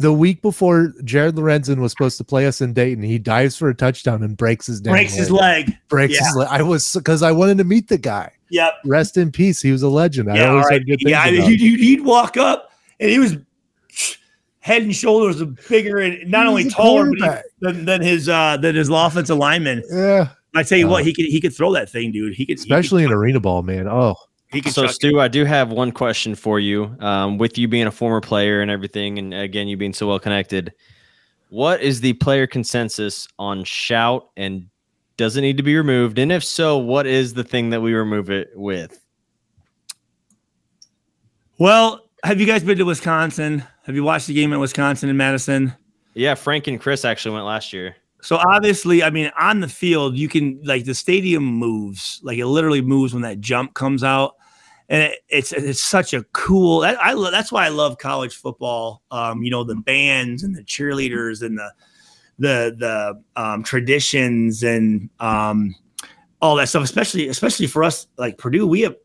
The 0.00 0.12
week 0.12 0.42
before 0.42 0.92
Jared 1.04 1.34
Lorenzen 1.36 1.78
was 1.78 1.92
supposed 1.92 2.18
to 2.18 2.24
play 2.24 2.46
us 2.46 2.60
in 2.60 2.72
Dayton, 2.72 3.02
he 3.04 3.18
dives 3.18 3.56
for 3.56 3.68
a 3.68 3.74
touchdown 3.74 4.22
and 4.22 4.36
breaks 4.36 4.66
his 4.66 4.80
breaks 4.80 5.14
his 5.14 5.30
leg. 5.30 5.68
leg. 5.68 5.78
Breaks 5.88 6.18
his 6.18 6.36
leg. 6.36 6.48
I 6.50 6.62
was 6.62 6.92
because 6.94 7.22
I 7.22 7.32
wanted 7.32 7.58
to 7.58 7.64
meet 7.64 7.88
the 7.88 7.98
guy. 7.98 8.32
Yep. 8.50 8.72
Rest 8.84 9.16
in 9.16 9.30
peace. 9.30 9.60
He 9.62 9.70
was 9.72 9.82
a 9.82 9.88
legend. 9.88 10.28
Yeah. 10.34 10.44
All 10.46 10.50
always 10.52 10.64
right. 10.66 10.72
had 10.74 10.86
good 10.86 10.98
things 10.98 11.10
Yeah. 11.10 11.26
about 11.26 11.48
He'd, 11.48 11.60
he'd, 11.80 12.04
walk 12.04 12.36
up 12.36 12.72
and 12.98 13.10
he 13.10 13.18
was 13.18 13.36
head 14.60 14.82
and 14.82 14.94
shoulders 14.94 15.42
bigger 15.68 15.98
and 15.98 16.30
not 16.30 16.46
only 16.46 16.68
taller 16.68 17.06
but 17.06 17.12
he- 17.14 17.20
quarterback. 17.20 17.44
than, 17.60 17.84
than 17.84 18.02
his 18.02 18.28
uh 18.28 18.56
than 18.58 18.74
his 18.74 18.88
offensive 18.88 19.36
lineman. 19.38 19.82
Yeah, 19.90 20.28
I 20.54 20.62
tell 20.64 20.78
you 20.78 20.86
Oh. 20.86 20.90
what, 20.90 21.04
he 21.04 21.12
could 21.14 21.26
he 21.26 21.40
could 21.40 21.54
throw 21.54 21.72
that 21.74 21.88
thing, 21.88 22.12
dude. 22.12 22.34
He 22.34 22.44
could 22.44 22.58
he 22.58 22.64
could- 22.64 22.72
especially 22.72 23.04
in 23.04 23.12
arena 23.12 23.40
ball, 23.40 23.62
man. 23.62 23.86
Oh, 23.88 24.16
So, 24.52 24.82
chuck 24.82 24.90
it. 24.90 24.94
Stu, 24.94 25.20
I 25.20 25.28
do 25.28 25.44
have 25.44 25.70
one 25.70 25.92
question 25.92 26.34
for 26.34 26.58
you. 26.58 26.96
Um, 27.00 27.38
with 27.38 27.56
you 27.56 27.68
being 27.68 27.86
a 27.86 27.92
former 27.92 28.20
player 28.20 28.60
and 28.60 28.70
everything, 28.70 29.18
and 29.18 29.32
again, 29.32 29.68
you 29.68 29.76
being 29.76 29.92
so 29.92 30.08
well 30.08 30.18
connected, 30.18 30.72
what 31.50 31.80
is 31.80 32.00
the 32.00 32.14
player 32.14 32.46
consensus 32.46 33.28
on 33.38 33.64
shout 33.64 34.30
and 34.36 34.68
does 35.16 35.36
it 35.36 35.42
need 35.42 35.58
to 35.58 35.62
be 35.62 35.76
removed? 35.76 36.18
And 36.18 36.32
if 36.32 36.42
so, 36.42 36.78
what 36.78 37.06
is 37.06 37.34
the 37.34 37.44
thing 37.44 37.70
that 37.70 37.82
we 37.82 37.92
remove 37.92 38.30
it 38.30 38.50
with? 38.54 39.04
Well, 41.58 42.06
have 42.24 42.40
you 42.40 42.46
guys 42.46 42.64
been 42.64 42.78
to 42.78 42.84
Wisconsin? 42.84 43.62
Have 43.84 43.94
you 43.94 44.02
watched 44.02 44.28
the 44.28 44.34
game 44.34 44.52
in 44.52 44.60
Wisconsin 44.60 45.10
and 45.10 45.18
Madison? 45.18 45.74
Yeah, 46.14 46.34
Frank 46.34 46.66
and 46.68 46.80
Chris 46.80 47.04
actually 47.04 47.34
went 47.34 47.44
last 47.44 47.72
year. 47.72 47.96
So 48.22 48.36
obviously, 48.36 49.02
I 49.02 49.10
mean, 49.10 49.30
on 49.38 49.60
the 49.60 49.68
field, 49.68 50.16
you 50.16 50.28
can 50.28 50.60
like 50.64 50.84
the 50.84 50.94
stadium 50.94 51.44
moves, 51.44 52.20
like 52.22 52.38
it 52.38 52.46
literally 52.46 52.80
moves 52.80 53.12
when 53.12 53.22
that 53.22 53.40
jump 53.40 53.74
comes 53.74 54.02
out, 54.02 54.36
and 54.90 55.04
it, 55.04 55.20
it's 55.28 55.52
it's 55.52 55.80
such 55.80 56.12
a 56.12 56.24
cool. 56.32 56.82
I, 56.82 56.92
I 56.94 57.12
lo- 57.12 57.30
that's 57.30 57.52
why 57.52 57.64
I 57.64 57.68
love 57.68 57.98
college 57.98 58.34
football. 58.34 59.02
Um, 59.12 59.42
you 59.42 59.50
know, 59.50 59.62
the 59.62 59.76
bands 59.76 60.42
and 60.42 60.54
the 60.54 60.64
cheerleaders 60.64 61.42
and 61.42 61.56
the 61.56 61.72
the 62.40 62.76
the 62.76 63.40
um, 63.40 63.62
traditions 63.62 64.64
and 64.64 65.08
um, 65.20 65.76
all 66.42 66.56
that 66.56 66.68
stuff. 66.68 66.82
Especially 66.82 67.28
especially 67.28 67.68
for 67.68 67.84
us, 67.84 68.08
like 68.18 68.36
Purdue, 68.36 68.66
we 68.66 68.80
have 68.80 68.96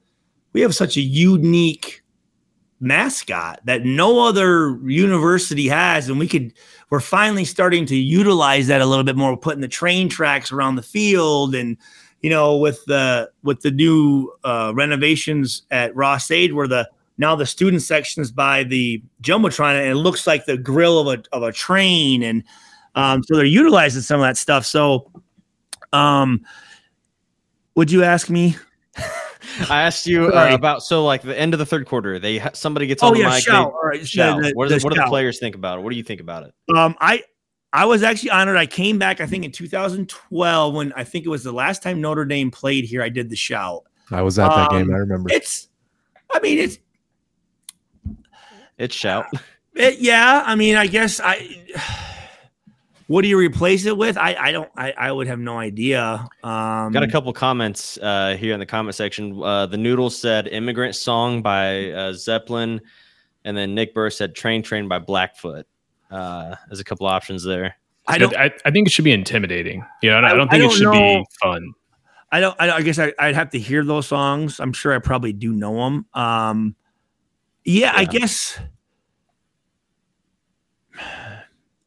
we 0.53 0.61
have 0.61 0.73
such 0.73 0.97
a 0.97 1.01
unique 1.01 2.01
mascot 2.79 3.61
that 3.65 3.85
no 3.85 4.27
other 4.27 4.79
university 4.85 5.67
has, 5.67 6.09
and 6.09 6.17
we 6.17 6.27
could 6.27 6.51
we're 6.89 6.99
finally 6.99 7.45
starting 7.45 7.85
to 7.85 7.95
utilize 7.95 8.65
that 8.67 8.81
a 8.81 8.85
little 8.87 9.03
bit 9.03 9.15
more. 9.15 9.31
We're 9.31 9.37
putting 9.37 9.61
the 9.61 9.67
train 9.67 10.09
tracks 10.09 10.51
around 10.51 10.77
the 10.77 10.81
field 10.81 11.53
and 11.53 11.77
you 12.25 12.31
know, 12.31 12.57
with 12.57 12.83
the 12.85 13.29
with 13.43 13.61
the 13.61 13.69
new 13.69 14.33
uh, 14.43 14.71
renovations 14.73 15.61
at 15.69 15.95
Ross-Ade, 15.95 16.53
where 16.53 16.67
the 16.67 16.89
now 17.19 17.35
the 17.35 17.45
student 17.45 17.83
section 17.83 18.19
is 18.19 18.31
by 18.31 18.63
the 18.63 18.99
jumbotron, 19.21 19.79
and 19.79 19.91
it 19.91 19.93
looks 19.93 20.25
like 20.25 20.47
the 20.47 20.57
grill 20.57 21.07
of 21.07 21.19
a 21.19 21.23
of 21.35 21.43
a 21.43 21.51
train, 21.51 22.23
and 22.23 22.43
um, 22.95 23.21
so 23.21 23.35
they're 23.35 23.45
utilizing 23.45 24.01
some 24.01 24.21
of 24.21 24.25
that 24.25 24.37
stuff. 24.37 24.65
So, 24.65 25.11
um, 25.93 26.43
would 27.75 27.91
you 27.91 28.03
ask 28.03 28.27
me? 28.27 28.55
I 29.69 29.83
asked 29.83 30.07
you 30.07 30.29
uh, 30.29 30.49
about 30.51 30.81
so 30.81 31.05
like 31.05 31.21
the 31.21 31.39
end 31.39 31.53
of 31.53 31.59
the 31.59 31.65
third 31.67 31.85
quarter. 31.85 32.17
They 32.17 32.41
somebody 32.53 32.87
gets 32.87 33.03
on 33.03 33.11
oh, 33.11 33.13
the 33.13 33.19
yeah, 33.19 33.29
mic. 33.29 33.43
Shout. 33.43 33.71
They, 33.71 33.87
right. 33.87 34.07
shout. 34.07 34.41
The, 34.41 34.51
what, 34.53 34.69
the, 34.69 34.79
what 34.79 34.95
do 34.95 34.99
the 34.99 35.05
players 35.05 35.37
think 35.37 35.53
about 35.53 35.77
it? 35.77 35.83
What 35.83 35.91
do 35.91 35.95
you 35.95 36.03
think 36.03 36.21
about 36.21 36.41
it? 36.41 36.75
Um, 36.75 36.95
I 36.99 37.21
I 37.75 37.83
was 37.83 38.03
actually 38.03 38.29
honored. 38.29 38.55
I 38.55 38.65
came 38.65 38.97
back, 38.97 39.19
I 39.19 39.25
think, 39.25 39.43
in 39.43 39.51
2012 39.51 40.73
when 40.73 40.93
I 40.93 41.03
think 41.03 41.25
it 41.25 41.29
was 41.29 41.43
the 41.43 41.51
last 41.51 41.83
time 41.83 41.99
Notre 41.99 42.23
Dame 42.23 42.49
played 42.49 42.85
here. 42.85 43.03
I 43.03 43.09
did 43.09 43.29
the 43.29 43.35
shout. 43.35 43.83
I 44.11 44.21
was 44.21 44.39
at 44.39 44.47
that 44.47 44.71
um, 44.71 44.77
game. 44.77 44.95
I 44.95 44.97
remember. 44.97 45.29
It's, 45.29 45.67
I 46.31 46.39
mean, 46.39 46.57
it's, 46.57 46.79
it's 48.77 48.95
shout. 48.95 49.25
It, 49.77 49.99
yeah, 49.99 50.41
I 50.45 50.55
mean, 50.55 50.77
I 50.77 50.87
guess 50.87 51.19
I. 51.21 51.65
What 53.07 53.21
do 53.21 53.27
you 53.27 53.37
replace 53.37 53.85
it 53.85 53.95
with? 53.95 54.17
I, 54.17 54.33
I 54.33 54.51
don't 54.51 54.67
I, 54.75 54.91
I 54.97 55.11
would 55.11 55.27
have 55.27 55.37
no 55.37 55.59
idea. 55.59 56.27
Um, 56.43 56.91
Got 56.91 57.03
a 57.03 57.07
couple 57.07 57.31
comments 57.33 57.99
uh, 58.01 58.35
here 58.35 58.51
in 58.55 58.59
the 58.59 58.65
comment 58.65 58.95
section. 58.95 59.43
Uh, 59.43 59.67
the 59.67 59.77
Noodles 59.77 60.19
said 60.19 60.47
"Immigrant 60.47 60.95
Song" 60.95 61.43
by 61.43 61.91
uh, 61.91 62.13
Zeppelin, 62.13 62.81
and 63.43 63.55
then 63.55 63.75
Nick 63.75 63.93
Burr 63.93 64.09
said 64.09 64.33
"Train 64.33 64.63
Train" 64.63 64.87
by 64.87 64.97
Blackfoot. 64.97 65.67
Uh, 66.11 66.55
there's 66.67 66.79
a 66.79 66.83
couple 66.83 67.07
options 67.07 67.43
there. 67.43 67.75
I 68.07 68.17
don't. 68.17 68.35
I, 68.35 68.51
I, 68.63 68.71
think 68.71 68.87
it 68.87 68.91
should 68.91 69.05
be 69.05 69.11
intimidating. 69.11 69.83
You 70.03 70.11
know, 70.11 70.17
I, 70.17 70.31
I 70.31 70.33
don't 70.35 70.49
think 70.49 70.53
I 70.53 70.57
don't 70.59 70.71
it 70.71 70.75
should 70.75 70.83
know. 70.83 70.91
be 70.91 71.25
fun. 71.41 71.73
I 72.31 72.39
don't. 72.39 72.55
I, 72.59 72.71
I 72.71 72.81
guess 72.81 72.99
I, 72.99 73.13
would 73.19 73.35
have 73.35 73.49
to 73.51 73.59
hear 73.59 73.83
those 73.83 74.07
songs. 74.07 74.59
I'm 74.59 74.73
sure 74.73 74.93
I 74.93 74.99
probably 74.99 75.33
do 75.33 75.51
know 75.51 75.75
them. 75.75 76.05
Um, 76.13 76.75
yeah, 77.63 77.93
yeah. 77.93 77.93
I 77.95 78.05
guess. 78.05 78.59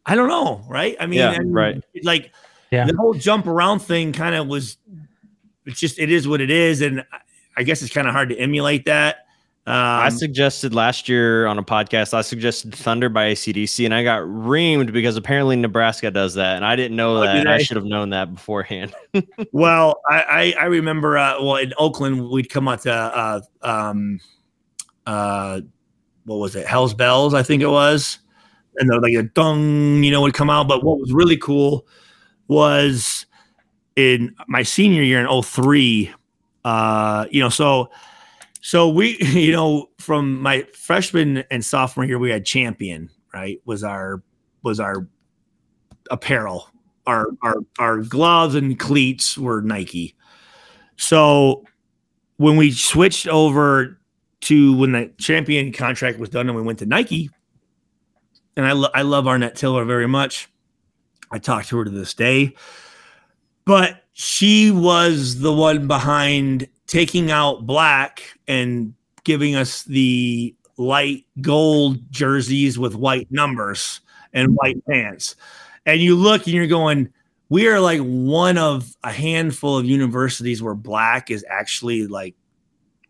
I 0.06 0.14
don't 0.14 0.28
know, 0.28 0.64
right? 0.68 0.96
I 0.98 1.06
mean, 1.06 1.18
yeah, 1.18 1.38
right. 1.44 1.84
Like, 2.02 2.32
yeah. 2.70 2.86
the 2.86 2.96
whole 2.96 3.12
jump 3.12 3.46
around 3.46 3.80
thing 3.80 4.12
kind 4.12 4.34
of 4.34 4.48
was. 4.48 4.78
It's 5.66 5.78
just 5.78 5.98
it 5.98 6.10
is 6.10 6.26
what 6.26 6.40
it 6.40 6.50
is, 6.50 6.80
and 6.80 7.04
I 7.56 7.62
guess 7.62 7.82
it's 7.82 7.92
kind 7.92 8.08
of 8.08 8.14
hard 8.14 8.30
to 8.30 8.36
emulate 8.36 8.86
that. 8.86 9.26
Um, 9.68 9.74
I 9.74 10.08
suggested 10.08 10.72
last 10.72 11.10
year 11.10 11.44
on 11.44 11.58
a 11.58 11.62
podcast, 11.62 12.14
I 12.14 12.22
suggested 12.22 12.74
Thunder 12.74 13.10
by 13.10 13.34
ACDC, 13.34 13.84
and 13.84 13.92
I 13.92 14.02
got 14.02 14.22
reamed 14.22 14.94
because 14.94 15.14
apparently 15.18 15.56
Nebraska 15.56 16.10
does 16.10 16.32
that, 16.34 16.56
and 16.56 16.64
I 16.64 16.74
didn't 16.74 16.96
know 16.96 17.20
that. 17.20 17.46
I 17.46 17.58
should 17.58 17.76
have 17.76 17.84
known 17.84 18.08
that 18.10 18.34
beforehand. 18.34 18.94
well, 19.52 20.00
I, 20.08 20.54
I, 20.58 20.62
I 20.62 20.64
remember, 20.64 21.18
uh, 21.18 21.34
well, 21.42 21.56
in 21.56 21.74
Oakland, 21.76 22.30
we'd 22.30 22.48
come 22.48 22.66
out 22.66 22.80
to, 22.82 22.92
uh, 22.94 23.40
um, 23.60 24.20
uh, 25.06 25.60
what 26.24 26.36
was 26.36 26.56
it, 26.56 26.66
Hell's 26.66 26.94
Bells, 26.94 27.34
I 27.34 27.42
think 27.42 27.60
it 27.62 27.68
was, 27.68 28.20
and 28.76 28.88
they're 28.88 29.02
like 29.02 29.16
a 29.16 29.24
dung, 29.24 30.02
you 30.02 30.10
know, 30.10 30.22
would 30.22 30.32
come 30.32 30.48
out. 30.48 30.66
But 30.66 30.82
what 30.82 30.98
was 30.98 31.12
really 31.12 31.36
cool 31.36 31.86
was 32.46 33.26
in 33.96 34.34
my 34.46 34.62
senior 34.62 35.02
year 35.02 35.20
in 35.20 35.42
03, 35.42 36.10
uh, 36.64 37.26
you 37.30 37.40
know, 37.40 37.50
so 37.50 37.90
so 38.60 38.88
we, 38.88 39.16
you 39.20 39.52
know, 39.52 39.88
from 39.98 40.40
my 40.40 40.62
freshman 40.72 41.44
and 41.50 41.64
sophomore 41.64 42.04
year, 42.04 42.18
we 42.18 42.30
had 42.30 42.44
champion, 42.44 43.10
right? 43.32 43.60
Was 43.64 43.84
our 43.84 44.22
was 44.62 44.80
our 44.80 45.08
apparel. 46.10 46.68
Our 47.06 47.28
our 47.42 47.56
our 47.78 47.98
gloves 47.98 48.54
and 48.54 48.78
cleats 48.78 49.38
were 49.38 49.62
Nike. 49.62 50.14
So 50.96 51.64
when 52.36 52.56
we 52.56 52.72
switched 52.72 53.26
over 53.28 53.98
to 54.40 54.76
when 54.76 54.92
the 54.92 55.12
champion 55.18 55.72
contract 55.72 56.18
was 56.18 56.28
done 56.28 56.48
and 56.48 56.56
we 56.56 56.62
went 56.62 56.78
to 56.80 56.86
Nike, 56.86 57.30
and 58.56 58.66
I, 58.66 58.72
lo- 58.72 58.90
I 58.94 59.02
love 59.02 59.24
Arnette 59.24 59.54
Tiller 59.54 59.84
very 59.84 60.08
much. 60.08 60.48
I 61.30 61.38
talk 61.38 61.66
to 61.66 61.78
her 61.78 61.84
to 61.84 61.90
this 61.90 62.14
day, 62.14 62.54
but 63.64 64.04
she 64.12 64.70
was 64.70 65.40
the 65.40 65.52
one 65.52 65.86
behind 65.86 66.68
taking 66.88 67.30
out 67.30 67.66
black 67.66 68.22
and 68.48 68.94
giving 69.22 69.54
us 69.54 69.84
the 69.84 70.54
light 70.78 71.24
gold 71.40 71.98
jerseys 72.10 72.78
with 72.78 72.94
white 72.94 73.30
numbers 73.30 74.00
and 74.32 74.54
white 74.56 74.84
pants. 74.86 75.36
And 75.86 76.00
you 76.00 76.16
look 76.16 76.46
and 76.46 76.54
you're 76.54 76.66
going, 76.66 77.12
we 77.50 77.68
are 77.68 77.78
like 77.78 78.00
one 78.00 78.58
of 78.58 78.94
a 79.04 79.12
handful 79.12 79.78
of 79.78 79.84
universities 79.84 80.62
where 80.62 80.74
black 80.74 81.30
is 81.30 81.44
actually 81.48 82.06
like 82.06 82.34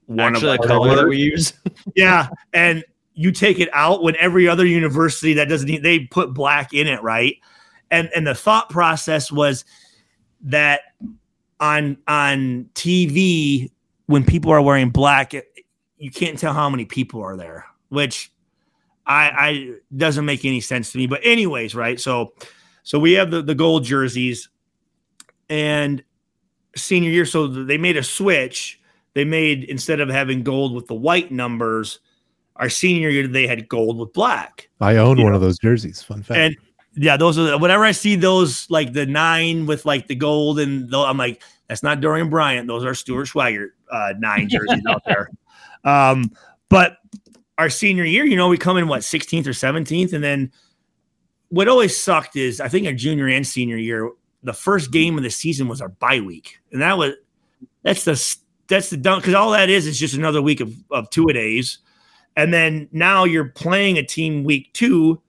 one 0.07 0.35
actually 0.35 0.57
of 0.57 0.61
the 0.61 0.67
color 0.67 0.97
that 0.97 1.07
we 1.07 1.19
use. 1.19 1.53
yeah. 1.95 2.29
And 2.53 2.85
you 3.15 3.33
take 3.33 3.59
it 3.59 3.69
out 3.73 4.03
when 4.03 4.17
every 4.17 4.49
other 4.49 4.67
university 4.67 5.35
that 5.35 5.49
doesn't 5.49 5.69
need, 5.69 5.83
they 5.83 6.01
put 6.01 6.35
black 6.35 6.73
in 6.73 6.87
it, 6.87 7.03
right? 7.03 7.37
And 7.91 8.11
and 8.15 8.27
the 8.27 8.35
thought 8.35 8.69
process 8.71 9.33
was 9.33 9.65
that 10.43 10.81
on 11.61 11.97
on 12.07 12.69
TV 12.75 13.71
when 14.07 14.25
people 14.25 14.51
are 14.51 14.63
wearing 14.63 14.91
black, 14.91 15.35
it, 15.35 15.47
you 15.97 16.11
can't 16.11 16.39
tell 16.39 16.55
how 16.55 16.71
many 16.71 16.85
people 16.85 17.23
are 17.23 17.37
there, 17.37 17.67
which 17.89 18.33
I, 19.07 19.31
I 19.37 19.75
doesn't 19.97 20.25
make 20.25 20.45
any 20.45 20.61
sense 20.61 20.93
to 20.93 20.99
me. 20.99 21.07
But 21.07 21.21
anyways, 21.23 21.75
right? 21.75 21.99
So 21.99 22.35
so 22.83 22.99
we 22.99 23.13
have 23.13 23.31
the 23.31 23.43
the 23.43 23.55
gold 23.55 23.85
jerseys, 23.85 24.49
and 25.49 26.03
senior 26.77 27.11
year, 27.11 27.27
so 27.27 27.47
they 27.47 27.79
made 27.79 27.97
a 27.97 28.03
switch. 28.03 28.81
They 29.15 29.25
made 29.25 29.65
instead 29.65 30.01
of 30.01 30.09
having 30.09 30.43
gold 30.43 30.75
with 30.75 30.87
the 30.87 30.95
white 30.95 31.33
numbers, 31.33 31.99
our 32.57 32.69
senior 32.69 33.09
year 33.09 33.27
they 33.27 33.47
had 33.47 33.69
gold 33.69 33.99
with 33.99 34.13
black. 34.13 34.69
I 34.81 34.97
own 34.97 35.17
one 35.21 35.31
know? 35.31 35.35
of 35.35 35.41
those 35.41 35.59
jerseys. 35.59 36.03
Fun 36.03 36.23
fact. 36.23 36.39
And 36.39 36.57
yeah, 37.01 37.17
those 37.17 37.39
are 37.39 37.59
whenever 37.59 37.85
I 37.85 37.93
see 37.93 38.17
those 38.17 38.69
like 38.71 38.93
the 38.93 39.07
nine 39.07 39.67
with 39.67 39.85
like 39.87 40.09
the 40.09 40.15
gold 40.15 40.59
and 40.59 40.91
the, 40.91 40.99
I'm 40.99 41.17
like, 41.17 41.43
that's 41.69 41.83
not 41.83 42.01
Dorien 42.01 42.31
Bryant. 42.31 42.67
Those 42.67 42.85
are 42.85 42.95
Stuart 42.95 43.29
Schweigert 43.29 43.71
uh, 43.91 44.15
nine 44.19 44.49
jerseys 44.51 44.83
out 44.89 45.03
there. 45.07 45.31
Um, 45.85 46.33
but 46.69 46.99
our 47.57 47.71
senior 47.71 48.05
year, 48.05 48.25
you 48.25 48.37
know, 48.37 48.49
we 48.49 48.59
come 48.59 48.77
in 48.77 48.89
what 48.89 49.03
16th 49.03 49.47
or 49.47 49.51
17th, 49.51 50.13
and 50.13 50.23
then 50.23 50.53
what 51.49 51.69
always 51.69 51.97
sucked 51.97 52.37
is 52.37 52.61
I 52.61 52.69
think 52.69 52.87
our 52.87 52.93
junior 52.93 53.29
and 53.29 53.47
senior 53.47 53.77
year, 53.77 54.11
the 54.43 54.53
first 54.53 54.93
game 54.93 55.17
of 55.17 55.23
the 55.23 55.31
season 55.31 55.69
was 55.69 55.81
our 55.81 55.89
bye 55.89 56.21
week, 56.21 56.59
and 56.73 56.83
that 56.83 56.99
was 56.99 57.15
that's 57.83 58.05
the 58.05 58.37
that's 58.69 58.91
the 58.91 58.97
dunk 58.97 59.23
because 59.23 59.35
all 59.35 59.51
that 59.51 59.71
is 59.71 59.87
is 59.87 59.99
just 59.99 60.15
another 60.15 60.43
week 60.43 60.61
of 60.61 60.75
of 60.91 61.11
two 61.11 61.27
a 61.29 61.33
days, 61.33 61.79
and 62.37 62.53
then 62.53 62.89
now 62.93 63.25
you're 63.25 63.49
playing 63.49 63.99
a 63.99 64.03
team 64.03 64.45
week 64.45 64.73
two 64.73 65.21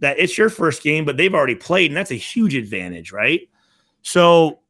that 0.00 0.18
it's 0.18 0.36
your 0.36 0.50
first 0.50 0.82
game, 0.82 1.04
but 1.04 1.16
they've 1.16 1.34
already 1.34 1.54
played, 1.54 1.90
and 1.90 1.96
that's 1.96 2.10
a 2.10 2.16
huge 2.16 2.54
advantage, 2.54 3.12
right? 3.12 3.48
So 4.02 4.60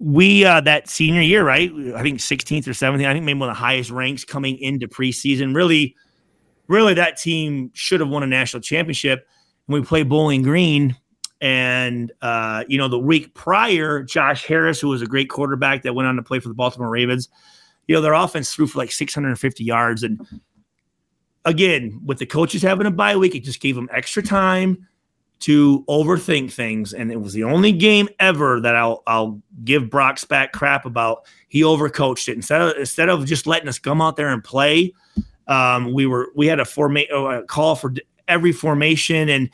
we 0.00 0.44
uh 0.44 0.60
that 0.62 0.88
senior 0.88 1.22
year, 1.22 1.44
right? 1.44 1.70
I 1.94 2.02
think 2.02 2.18
16th 2.18 2.66
or 2.66 2.72
17th. 2.72 3.06
I 3.06 3.12
think 3.12 3.24
maybe 3.24 3.38
one 3.38 3.48
of 3.48 3.54
the 3.54 3.60
highest 3.60 3.90
ranks 3.90 4.24
coming 4.24 4.58
into 4.58 4.88
preseason. 4.88 5.54
Really, 5.54 5.94
really, 6.66 6.94
that 6.94 7.16
team 7.16 7.70
should 7.74 8.00
have 8.00 8.08
won 8.08 8.22
a 8.22 8.26
national 8.26 8.60
championship. 8.62 9.26
And 9.68 9.74
we 9.74 9.82
play 9.82 10.02
Bowling 10.02 10.42
Green, 10.42 10.96
and 11.40 12.12
uh, 12.22 12.64
you 12.68 12.78
know, 12.78 12.88
the 12.88 12.98
week 12.98 13.34
prior, 13.34 14.02
Josh 14.02 14.44
Harris, 14.46 14.80
who 14.80 14.88
was 14.88 15.02
a 15.02 15.06
great 15.06 15.30
quarterback 15.30 15.82
that 15.82 15.94
went 15.94 16.08
on 16.08 16.16
to 16.16 16.22
play 16.22 16.40
for 16.40 16.48
the 16.48 16.54
Baltimore 16.54 16.90
Ravens, 16.90 17.28
you 17.86 17.94
know, 17.94 18.00
their 18.00 18.14
offense 18.14 18.52
threw 18.52 18.66
for 18.66 18.78
like 18.78 18.90
650 18.90 19.62
yards, 19.62 20.02
and 20.02 20.26
again, 21.44 22.00
with 22.04 22.18
the 22.18 22.26
coaches 22.26 22.62
having 22.62 22.86
a 22.86 22.90
bye 22.90 23.16
week, 23.16 23.34
it 23.34 23.44
just 23.44 23.60
gave 23.60 23.74
them 23.74 23.88
extra 23.92 24.22
time 24.22 24.86
to 25.40 25.84
overthink 25.88 26.52
things. 26.52 26.94
And 26.94 27.12
it 27.12 27.20
was 27.20 27.32
the 27.32 27.44
only 27.44 27.72
game 27.72 28.08
ever 28.18 28.60
that 28.60 28.74
I'll 28.74 29.02
I'll 29.06 29.40
give 29.64 29.90
Brock 29.90 30.16
Spack 30.16 30.52
crap 30.52 30.86
about. 30.86 31.26
He 31.48 31.62
overcoached 31.62 32.28
it 32.28 32.36
instead 32.36 32.60
of 32.60 32.76
instead 32.76 33.08
of 33.08 33.26
just 33.26 33.46
letting 33.46 33.68
us 33.68 33.78
come 33.78 34.00
out 34.00 34.16
there 34.16 34.28
and 34.28 34.42
play. 34.42 34.94
Um, 35.46 35.92
we 35.92 36.06
were 36.06 36.28
we 36.34 36.46
had 36.46 36.60
a 36.60 36.64
format 36.64 37.10
a 37.10 37.42
call 37.46 37.76
for 37.76 37.92
every 38.26 38.52
formation, 38.52 39.28
and 39.28 39.50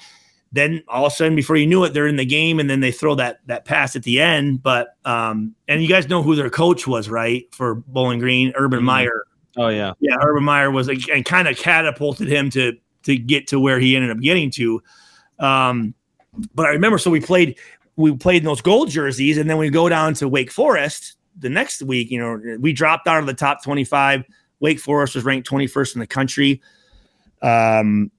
then 0.53 0.85
all 0.87 1.07
of 1.07 1.13
a 1.13 1.17
sudden, 1.17 1.35
before 1.35 1.57
you 1.57 1.67
knew 1.67 1.83
it, 1.83 1.93
they're 1.93 2.07
in 2.07 2.17
the 2.17 2.25
game, 2.25 2.61
and 2.61 2.71
then 2.71 2.81
they 2.81 2.93
throw 2.93 3.17
that 3.17 3.41
that 3.47 3.65
pass 3.65 3.97
at 3.97 4.05
the 4.05 4.21
end. 4.21 4.63
But 4.63 4.97
um, 5.05 5.57
and 5.67 5.83
you 5.83 5.89
guys 5.89 6.09
know 6.09 6.23
who 6.23 6.37
their 6.37 6.51
coach 6.51 6.87
was, 6.87 7.09
right? 7.09 7.53
For 7.53 7.75
Bowling 7.75 8.21
Green, 8.21 8.53
Urban 8.55 8.79
mm-hmm. 8.79 8.87
Meyer 8.87 9.25
Oh 9.57 9.69
yeah, 9.69 9.93
yeah. 10.01 10.17
Urban 10.23 10.45
Meyer 10.45 10.71
was 10.71 10.89
and 10.89 11.25
kind 11.25 11.49
of 11.49 11.57
catapulted 11.57 12.29
him 12.29 12.51
to 12.51 12.75
to 13.05 13.17
get 13.17 13.49
to 13.49 13.59
where 13.59 13.81
he 13.81 13.97
ended 13.97 14.11
up 14.11 14.21
getting 14.21 14.51
to. 14.53 14.83
Um, 15.39 15.95
but 16.55 16.67
I 16.67 16.71
remember, 16.71 16.99
so 16.99 17.11
we 17.11 17.21
played 17.21 17.59
we 17.97 18.15
played 18.17 18.39
in 18.43 18.45
those 18.45 18.61
gold 18.61 18.91
jerseys, 18.91 19.39
and 19.39 19.51
then 19.51 19.59
we 19.59 19.71
go 19.71 19.89
down 19.89 20.15
to 20.15 20.29
Wake 20.29 20.53
Forest 20.53 21.17
the 21.39 21.49
next 21.49 21.83
week. 21.83 22.11
You 22.11 22.21
know, 22.21 22.59
we 22.61 22.73
dropped 22.73 23.07
out 23.09 23.19
of 23.19 23.27
the 23.27 23.35
top 23.35 23.63
twenty 23.65 23.85
five. 23.85 24.25
Wake 24.61 24.79
Forest 24.79 25.15
was 25.15 25.25
ranked 25.25 25.47
twenty 25.47 25.67
first 25.67 25.97
in 25.97 26.01
the 26.01 26.07
country. 26.07 26.63
Um, 27.43 28.11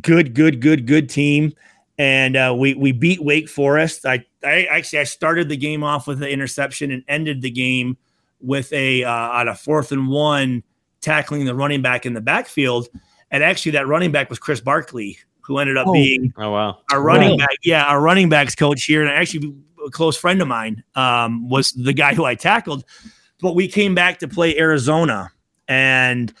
good, 0.00 0.34
good, 0.34 0.60
good, 0.60 0.86
good 0.86 1.08
team. 1.08 1.52
and 1.98 2.36
uh, 2.36 2.54
we 2.56 2.74
we 2.74 2.92
beat 2.92 3.22
Wake 3.22 3.48
Forest. 3.48 4.04
I, 4.06 4.24
I 4.42 4.64
actually 4.64 4.98
I 5.00 5.04
started 5.04 5.48
the 5.48 5.56
game 5.56 5.84
off 5.84 6.06
with 6.06 6.22
an 6.22 6.28
interception 6.28 6.90
and 6.90 7.04
ended 7.06 7.42
the 7.42 7.50
game 7.50 7.96
with 8.44 8.72
a 8.72 9.04
uh, 9.04 9.10
on 9.10 9.48
a 9.48 9.54
fourth 9.54 9.92
and 9.92 10.08
one 10.08 10.62
tackling 11.00 11.44
the 11.44 11.54
running 11.54 11.82
back 11.82 12.06
in 12.06 12.14
the 12.14 12.20
backfield. 12.20 12.88
And 13.30 13.42
actually, 13.42 13.72
that 13.72 13.86
running 13.86 14.12
back 14.12 14.30
was 14.30 14.38
Chris 14.38 14.60
Barclay, 14.60 15.18
who 15.40 15.58
ended 15.58 15.76
up 15.76 15.86
oh. 15.86 15.92
being 15.92 16.32
oh 16.36 16.50
wow 16.50 16.78
our 16.90 17.02
running 17.02 17.30
right. 17.30 17.40
back. 17.40 17.58
Yeah, 17.62 17.84
our 17.84 18.00
running 18.00 18.28
backs 18.28 18.54
coach 18.54 18.84
here, 18.84 19.02
and 19.02 19.10
actually 19.10 19.54
a 19.84 19.90
close 19.90 20.16
friend 20.16 20.40
of 20.40 20.48
mine 20.48 20.82
um, 20.94 21.48
was 21.48 21.70
the 21.72 21.92
guy 21.92 22.14
who 22.14 22.24
I 22.24 22.34
tackled. 22.34 22.84
But 23.40 23.54
we 23.54 23.68
came 23.68 23.94
back 23.94 24.18
to 24.20 24.28
play 24.28 24.56
Arizona, 24.58 25.30
and 25.68 26.32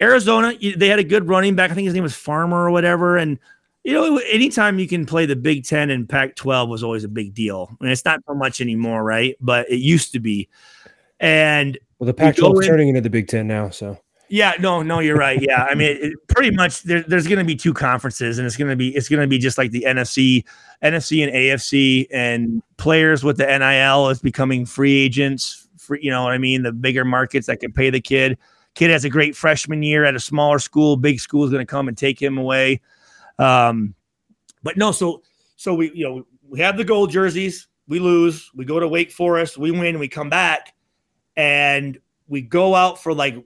Arizona 0.00 0.54
they 0.76 0.88
had 0.88 0.98
a 0.98 1.04
good 1.04 1.28
running 1.28 1.54
back. 1.54 1.70
I 1.70 1.74
think 1.74 1.86
his 1.86 1.94
name 1.94 2.02
was 2.02 2.14
Farmer 2.14 2.66
or 2.66 2.70
whatever, 2.70 3.16
and 3.16 3.38
you 3.84 3.92
know, 3.92 4.18
anytime 4.30 4.78
you 4.78 4.86
can 4.86 5.06
play 5.06 5.26
the 5.26 5.34
Big 5.36 5.64
Ten 5.64 5.90
and 5.90 6.08
Pac 6.08 6.36
12 6.36 6.68
was 6.68 6.84
always 6.84 7.02
a 7.02 7.08
big 7.08 7.34
deal. 7.34 7.68
I 7.68 7.84
mean, 7.84 7.92
it's 7.92 8.04
not 8.04 8.20
so 8.28 8.34
much 8.34 8.60
anymore, 8.60 9.02
right? 9.02 9.36
But 9.40 9.68
it 9.70 9.78
used 9.78 10.12
to 10.12 10.20
be. 10.20 10.48
And 11.22 11.78
well, 11.98 12.06
the 12.06 12.14
Pac 12.14 12.36
12 12.36 12.60
is 12.60 12.66
turning 12.66 12.88
into 12.88 13.00
the 13.00 13.08
Big 13.08 13.28
Ten 13.28 13.46
now. 13.46 13.70
So, 13.70 13.96
yeah, 14.28 14.54
no, 14.58 14.82
no, 14.82 14.98
you're 14.98 15.16
right. 15.16 15.40
Yeah. 15.40 15.62
I 15.62 15.74
mean, 15.74 15.96
it, 16.00 16.14
pretty 16.26 16.50
much 16.50 16.82
there, 16.82 17.02
there's 17.02 17.28
going 17.28 17.38
to 17.38 17.44
be 17.44 17.54
two 17.54 17.72
conferences 17.72 18.38
and 18.38 18.46
it's 18.46 18.56
going 18.56 18.70
to 18.70 18.76
be, 18.76 18.94
it's 18.94 19.08
going 19.08 19.22
to 19.22 19.28
be 19.28 19.38
just 19.38 19.56
like 19.56 19.70
the 19.70 19.84
NFC, 19.86 20.44
NFC 20.82 21.22
and 21.22 21.32
AFC 21.32 22.06
and 22.12 22.62
players 22.76 23.22
with 23.22 23.36
the 23.36 23.46
NIL 23.46 24.08
is 24.08 24.20
becoming 24.20 24.66
free 24.66 24.98
agents. 24.98 25.68
Free, 25.78 26.00
you 26.02 26.10
know 26.10 26.24
what 26.24 26.32
I 26.32 26.38
mean? 26.38 26.64
The 26.64 26.72
bigger 26.72 27.04
markets 27.04 27.46
that 27.46 27.60
can 27.60 27.72
pay 27.72 27.88
the 27.88 28.00
kid. 28.00 28.36
Kid 28.74 28.90
has 28.90 29.04
a 29.04 29.10
great 29.10 29.36
freshman 29.36 29.82
year 29.82 30.04
at 30.04 30.16
a 30.16 30.20
smaller 30.20 30.58
school. 30.58 30.96
Big 30.96 31.20
school 31.20 31.44
is 31.44 31.50
going 31.50 31.64
to 31.64 31.70
come 31.70 31.86
and 31.86 31.96
take 31.96 32.20
him 32.20 32.36
away. 32.36 32.80
Um, 33.38 33.94
but 34.62 34.76
no, 34.76 34.92
so 34.92 35.22
so 35.56 35.74
we 35.74 35.92
you 35.92 36.08
know 36.08 36.26
we 36.48 36.60
have 36.60 36.76
the 36.76 36.84
gold 36.84 37.10
jerseys, 37.10 37.68
we 37.86 37.98
lose, 37.98 38.50
we 38.54 38.64
go 38.64 38.80
to 38.80 38.88
Wake 38.88 39.12
Forest, 39.12 39.58
we 39.58 39.70
win, 39.70 39.98
we 39.98 40.08
come 40.08 40.30
back, 40.30 40.74
and 41.36 41.98
we 42.28 42.40
go 42.40 42.74
out 42.74 43.02
for 43.02 43.14
like 43.14 43.36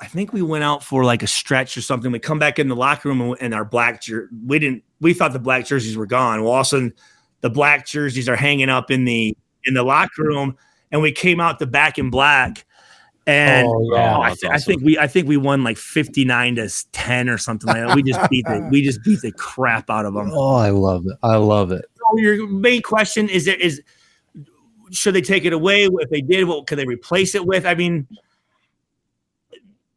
I 0.00 0.06
think 0.06 0.32
we 0.32 0.42
went 0.42 0.62
out 0.62 0.84
for 0.84 1.04
like 1.04 1.22
a 1.22 1.26
stretch 1.26 1.76
or 1.76 1.80
something. 1.80 2.12
We 2.12 2.18
come 2.18 2.38
back 2.38 2.58
in 2.58 2.68
the 2.68 2.76
locker 2.76 3.08
room 3.08 3.20
and, 3.20 3.36
and 3.40 3.54
our 3.54 3.64
black 3.64 4.02
jer- 4.02 4.28
we 4.46 4.58
didn't 4.58 4.82
we 5.00 5.14
thought 5.14 5.32
the 5.32 5.38
black 5.38 5.66
jerseys 5.66 5.96
were 5.96 6.06
gone. 6.06 6.42
Well, 6.42 6.52
all 6.52 6.60
of 6.60 6.66
a 6.66 6.68
sudden 6.68 6.94
the 7.40 7.50
black 7.50 7.86
jerseys 7.86 8.28
are 8.28 8.36
hanging 8.36 8.68
up 8.68 8.90
in 8.90 9.04
the 9.04 9.36
in 9.64 9.74
the 9.74 9.82
locker 9.82 10.22
room, 10.22 10.56
and 10.92 11.00
we 11.02 11.12
came 11.12 11.40
out 11.40 11.58
the 11.58 11.66
back 11.66 11.98
in 11.98 12.10
black 12.10 12.66
and 13.26 13.66
oh, 13.66 13.90
yeah, 13.92 14.16
oh, 14.16 14.22
I, 14.22 14.28
th- 14.28 14.44
awesome. 14.44 14.52
I, 14.52 14.58
think 14.58 14.82
we 14.82 14.98
I 14.98 15.06
think 15.08 15.26
we 15.26 15.36
won 15.36 15.64
like 15.64 15.76
59 15.76 16.56
to 16.56 16.70
10 16.92 17.28
or 17.28 17.38
something 17.38 17.66
like 17.66 17.84
that. 17.84 17.96
We 17.96 18.02
just 18.02 18.30
beat 18.30 18.44
the 18.46 18.68
we 18.70 18.82
just 18.82 19.02
beat 19.02 19.20
the 19.20 19.32
crap 19.32 19.90
out 19.90 20.04
of 20.04 20.14
them. 20.14 20.30
Oh, 20.32 20.54
I 20.54 20.70
love 20.70 21.06
it. 21.06 21.16
I 21.24 21.36
love 21.36 21.72
it. 21.72 21.84
So 21.96 22.18
your 22.18 22.46
main 22.46 22.82
question 22.82 23.28
is 23.28 23.44
there 23.46 23.56
is 23.56 23.82
should 24.90 25.14
they 25.14 25.22
take 25.22 25.44
it 25.44 25.52
away? 25.52 25.84
If 25.84 26.10
they 26.10 26.20
did, 26.20 26.44
what 26.44 26.66
could 26.66 26.78
they 26.78 26.86
replace 26.86 27.34
it 27.34 27.44
with? 27.44 27.66
I 27.66 27.74
mean, 27.74 28.06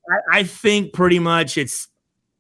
I, 0.09 0.39
I 0.39 0.43
think 0.43 0.93
pretty 0.93 1.19
much 1.19 1.57
it's 1.57 1.87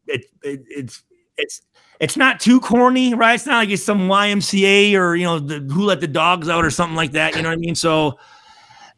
it, 0.07 0.25
it, 0.43 0.61
it's 0.67 1.03
it's 1.37 1.61
it's 1.99 2.17
not 2.17 2.39
too 2.39 2.59
corny, 2.59 3.13
right? 3.13 3.35
It's 3.35 3.45
not 3.45 3.57
like 3.57 3.69
it's 3.69 3.83
some 3.83 4.07
YMCA 4.07 4.95
or 4.95 5.15
you 5.15 5.25
know 5.25 5.39
the 5.39 5.59
who 5.73 5.83
let 5.83 6.01
the 6.01 6.07
dogs 6.07 6.49
out 6.49 6.65
or 6.65 6.71
something 6.71 6.95
like 6.95 7.11
that. 7.13 7.35
You 7.35 7.41
know 7.41 7.49
what 7.49 7.55
I 7.55 7.59
mean? 7.59 7.75
So 7.75 8.17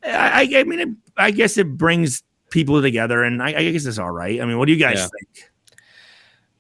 I, 0.04 0.50
I 0.56 0.64
mean, 0.64 0.80
it, 0.80 0.90
I 1.18 1.32
guess 1.32 1.58
it 1.58 1.78
brings 1.78 2.24
people 2.50 2.82
together, 2.82 3.24
and 3.24 3.42
I, 3.42 3.48
I, 3.50 3.72
guess 3.72 3.86
it's 3.86 3.98
all 3.98 4.12
right. 4.12 4.42
I 4.42 4.46
mean, 4.46 4.58
what 4.58 4.66
do 4.66 4.74
you 4.74 4.80
guys 4.80 4.98
yeah. 4.98 5.08
think? 5.08 5.52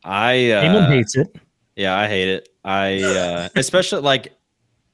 I 0.03 0.51
uh, 0.51 0.87
hates 0.87 1.15
it. 1.15 1.35
Yeah, 1.75 1.97
I 1.97 2.07
hate 2.07 2.27
it. 2.27 2.49
I 2.63 3.01
uh, 3.01 3.49
especially 3.55 4.01
like 4.01 4.33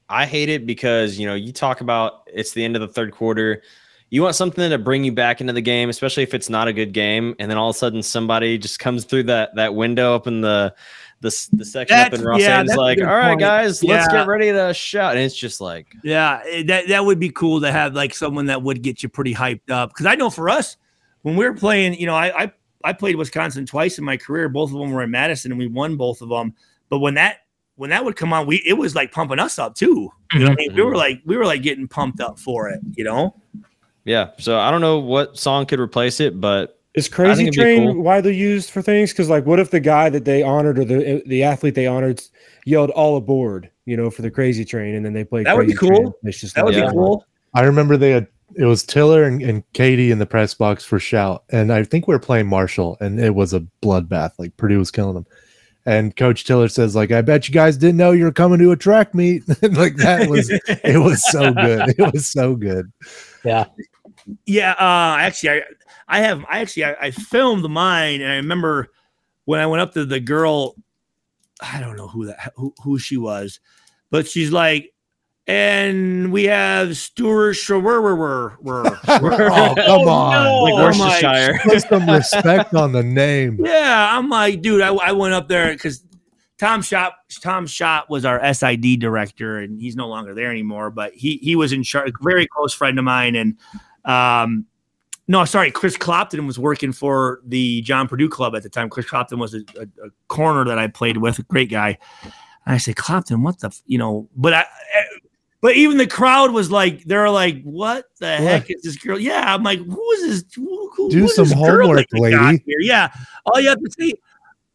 I 0.09 0.25
hate 0.25 0.49
it 0.49 0.65
because 0.65 1.17
you 1.19 1.27
know 1.27 1.35
you 1.35 1.51
talk 1.51 1.81
about 1.81 2.27
it's 2.27 2.51
the 2.51 2.63
end 2.63 2.75
of 2.75 2.81
the 2.81 2.87
third 2.87 3.11
quarter. 3.11 3.61
You 4.09 4.21
want 4.21 4.35
something 4.35 4.69
to 4.69 4.77
bring 4.77 5.03
you 5.03 5.11
back 5.11 5.41
into 5.41 5.51
the 5.51 5.61
game, 5.61 5.89
especially 5.89 6.23
if 6.23 6.33
it's 6.33 6.49
not 6.49 6.69
a 6.69 6.73
good 6.73 6.93
game, 6.93 7.35
and 7.39 7.51
then 7.51 7.57
all 7.57 7.69
of 7.69 7.75
a 7.75 7.79
sudden 7.79 8.01
somebody 8.01 8.57
just 8.57 8.79
comes 8.79 9.03
through 9.03 9.23
that 9.23 9.55
that 9.55 9.75
window 9.75 10.15
up 10.15 10.27
in 10.27 10.41
the 10.41 10.73
the, 11.21 11.47
the 11.53 11.65
section 11.65 11.97
that's, 11.97 12.13
up 12.13 12.19
in 12.19 12.25
Ross 12.25 12.41
yeah, 12.41 12.61
like, 12.75 12.99
all 12.99 13.05
right, 13.05 13.29
point. 13.29 13.39
guys, 13.39 13.81
yeah. 13.81 13.95
let's 13.95 14.07
get 14.11 14.27
ready 14.27 14.51
to 14.51 14.73
shout. 14.73 15.15
And 15.15 15.23
it's 15.23 15.35
just 15.35 15.59
like, 15.59 15.87
yeah, 16.03 16.41
eh, 16.47 16.63
that, 16.67 16.87
that 16.89 17.05
would 17.05 17.19
be 17.19 17.29
cool 17.29 17.61
to 17.61 17.71
have 17.71 17.95
like 17.95 18.13
someone 18.13 18.45
that 18.47 18.61
would 18.61 18.81
get 18.81 19.01
you 19.01 19.09
pretty 19.09 19.33
hyped 19.33 19.69
up. 19.71 19.93
Cause 19.93 20.05
I 20.05 20.15
know 20.15 20.29
for 20.29 20.49
us, 20.49 20.77
when 21.23 21.35
we 21.35 21.45
were 21.45 21.53
playing, 21.53 21.95
you 21.95 22.05
know, 22.05 22.15
I, 22.15 22.43
I, 22.43 22.51
I 22.83 22.93
played 22.93 23.15
Wisconsin 23.15 23.65
twice 23.65 23.97
in 23.97 24.05
my 24.05 24.17
career. 24.17 24.47
Both 24.47 24.71
of 24.71 24.77
them 24.77 24.91
were 24.91 25.03
in 25.03 25.11
Madison 25.11 25.51
and 25.51 25.59
we 25.59 25.67
won 25.67 25.97
both 25.97 26.21
of 26.21 26.29
them. 26.29 26.53
But 26.89 26.99
when 26.99 27.15
that, 27.15 27.39
when 27.77 27.91
that 27.91 28.03
would 28.03 28.15
come 28.15 28.33
on, 28.33 28.45
we, 28.45 28.57
it 28.65 28.73
was 28.73 28.95
like 28.95 29.11
pumping 29.11 29.39
us 29.39 29.57
up 29.57 29.75
too. 29.75 30.09
You 30.33 30.39
know 30.39 30.47
I 30.47 30.55
mean? 30.55 30.75
We 30.75 30.81
were 30.81 30.89
mm-hmm. 30.89 30.97
like, 30.97 31.21
we 31.25 31.37
were 31.37 31.45
like 31.45 31.61
getting 31.61 31.87
pumped 31.87 32.19
up 32.19 32.37
for 32.37 32.69
it, 32.69 32.81
you 32.95 33.03
know? 33.03 33.33
Yeah. 34.03 34.31
So 34.39 34.59
I 34.59 34.71
don't 34.71 34.81
know 34.81 34.99
what 34.99 35.37
song 35.37 35.65
could 35.65 35.79
replace 35.79 36.19
it, 36.19 36.41
but 36.41 36.77
is 36.95 37.07
Crazy 37.07 37.51
Train 37.51 37.93
cool. 37.93 38.01
widely 38.01 38.35
used 38.35 38.71
for 38.71 38.81
things? 38.81 39.11
Because 39.11 39.29
like, 39.29 39.45
what 39.45 39.59
if 39.59 39.69
the 39.69 39.79
guy 39.79 40.09
that 40.09 40.25
they 40.25 40.41
honored 40.41 40.79
or 40.79 40.85
the 40.85 41.21
the 41.27 41.43
athlete 41.43 41.75
they 41.75 41.85
honored 41.85 42.23
yelled 42.65 42.89
"all 42.89 43.17
aboard"? 43.17 43.69
You 43.85 43.95
know, 43.95 44.09
for 44.09 44.23
the 44.23 44.31
Crazy 44.31 44.65
Train, 44.65 44.95
and 44.95 45.05
then 45.05 45.13
they 45.13 45.23
played. 45.23 45.45
That 45.45 45.55
would 45.55 45.67
be 45.67 45.75
cool. 45.75 46.17
It's 46.23 46.41
just 46.41 46.55
that 46.55 46.65
would 46.65 46.73
yeah. 46.73 46.87
be 46.87 46.93
cool. 46.93 47.23
I 47.53 47.61
remember 47.61 47.97
they 47.97 48.11
had 48.11 48.27
it 48.55 48.65
was 48.65 48.83
Tiller 48.83 49.23
and, 49.23 49.41
and 49.43 49.63
Keady 49.73 50.09
in 50.09 50.17
the 50.17 50.25
press 50.25 50.55
box 50.55 50.83
for 50.83 50.99
shout, 50.99 51.43
and 51.51 51.71
I 51.71 51.83
think 51.83 52.07
we 52.07 52.15
were 52.15 52.19
playing 52.19 52.47
Marshall, 52.47 52.97
and 52.99 53.19
it 53.19 53.35
was 53.35 53.53
a 53.53 53.59
bloodbath. 53.83 54.31
Like 54.39 54.57
Purdue 54.57 54.79
was 54.79 54.89
killing 54.89 55.13
them. 55.13 55.27
And 55.87 56.13
Coach 56.17 56.43
Tiller 56.43 56.67
says, 56.67 56.97
like, 56.97 57.13
I 57.13 57.21
bet 57.21 57.47
you 57.47 57.53
guys 57.53 57.77
didn't 57.77 57.95
know 57.95 58.11
you 58.11 58.25
were 58.25 58.33
coming 58.33 58.59
to 58.59 58.71
a 58.71 58.75
track 58.75 59.15
meet. 59.15 59.47
like 59.61 59.95
that 59.95 60.27
was 60.29 60.49
it 60.67 61.01
was 61.01 61.23
so 61.31 61.53
good. 61.53 61.95
It 61.97 62.13
was 62.13 62.27
so 62.27 62.55
good. 62.55 62.91
Yeah. 63.45 63.67
Yeah. 64.45 64.71
Uh 64.73 65.15
actually 65.17 65.49
I 65.51 65.61
I 66.09 66.19
have 66.19 66.43
I 66.49 66.59
actually 66.59 66.83
I, 66.83 66.95
I, 66.99 67.11
filmed 67.11 67.63
mine 67.69 68.19
and 68.19 68.29
I 68.29 68.35
remember 68.35 68.89
when 69.45 69.61
I 69.61 69.65
went 69.65 69.81
up 69.81 69.93
to 69.93 70.03
the 70.03 70.19
girl, 70.19 70.75
I 71.61 71.79
don't 71.79 71.95
know 71.95 72.09
who 72.09 72.25
that 72.25 72.51
who, 72.57 72.73
who 72.83 72.99
she 72.99 73.15
was, 73.15 73.61
but 74.11 74.27
she's 74.27 74.51
like, 74.51 74.93
and 75.47 76.31
we 76.31 76.43
have 76.45 76.97
Stuart 76.97 77.53
Schwer. 77.53 78.57
oh, 78.67 78.93
come 79.77 80.07
on. 80.07 80.43
No. 80.43 80.63
Like 80.63 80.73
Worcestershire. 80.73 81.59
Put 81.63 81.81
some 81.83 82.09
respect 82.09 82.73
on 82.73 82.91
the 82.91 83.03
name. 83.03 83.57
Yeah. 83.67 84.17
I'm 84.17 84.29
like, 84.29 84.61
dude, 84.61 84.81
I, 84.81 84.93
I 84.93 85.11
went 85.11 85.33
up 85.33 85.47
there 85.47 85.71
because 85.73 86.03
Tom 86.57 86.81
Schott 86.81 87.13
Tom 87.41 87.67
Schott 87.67 88.09
was 88.09 88.25
our 88.25 88.53
SID 88.53 88.99
director 88.99 89.59
and 89.59 89.79
he's 89.79 89.95
no 89.95 90.07
longer 90.07 90.33
there 90.33 90.49
anymore, 90.49 90.89
but 90.89 91.13
he 91.13 91.37
he 91.37 91.55
was 91.55 91.73
in 91.73 91.83
charge, 91.83 92.13
very 92.21 92.47
close 92.47 92.73
friend 92.73 92.97
of 92.97 93.05
mine. 93.05 93.35
And 93.35 93.57
um 94.05 94.65
no, 95.27 95.43
sorry, 95.45 95.71
Chris 95.71 95.97
Clopton 95.97 96.47
was 96.47 96.57
working 96.57 96.91
for 96.91 97.41
the 97.45 97.81
John 97.81 98.07
Purdue 98.07 98.29
Club 98.29 98.55
at 98.55 98.63
the 98.63 98.69
time. 98.69 98.89
Chris 98.89 99.05
Clopton 99.05 99.37
was 99.39 99.53
a, 99.53 99.59
a, 99.79 99.83
a 100.05 100.09
corner 100.27 100.63
that 100.65 100.79
I 100.79 100.87
played 100.87 101.17
with, 101.17 101.39
a 101.39 101.43
great 101.43 101.69
guy. 101.69 101.97
And 102.23 102.75
I 102.75 102.77
said, 102.77 102.95
Clopton, 102.95 103.43
what 103.43 103.59
the, 103.59 103.67
f-? 103.67 103.81
you 103.85 103.97
know, 103.97 104.29
but 104.35 104.53
I, 104.53 104.65
but 105.61 105.75
even 105.75 105.97
the 105.97 106.07
crowd 106.07 106.51
was 106.51 106.69
like, 106.69 107.03
they're 107.05 107.29
like, 107.29 107.63
what 107.63 108.05
the 108.19 108.27
what? 108.27 108.39
heck 108.39 108.69
is 108.69 108.83
this 108.83 108.97
girl? 108.97 109.19
Yeah, 109.19 109.53
I'm 109.53 109.63
like, 109.63 109.79
who 109.79 110.11
is 110.11 110.43
this? 110.43 110.53
Who, 110.55 110.91
who, 110.95 111.09
Do 111.09 111.27
some 111.27 111.49
homework, 111.49 112.05
lady. 112.13 112.63
Yeah, 112.79 113.11
all 113.45 113.59
you 113.59 113.69
have 113.69 113.79
to 113.79 113.91
say, 113.91 114.13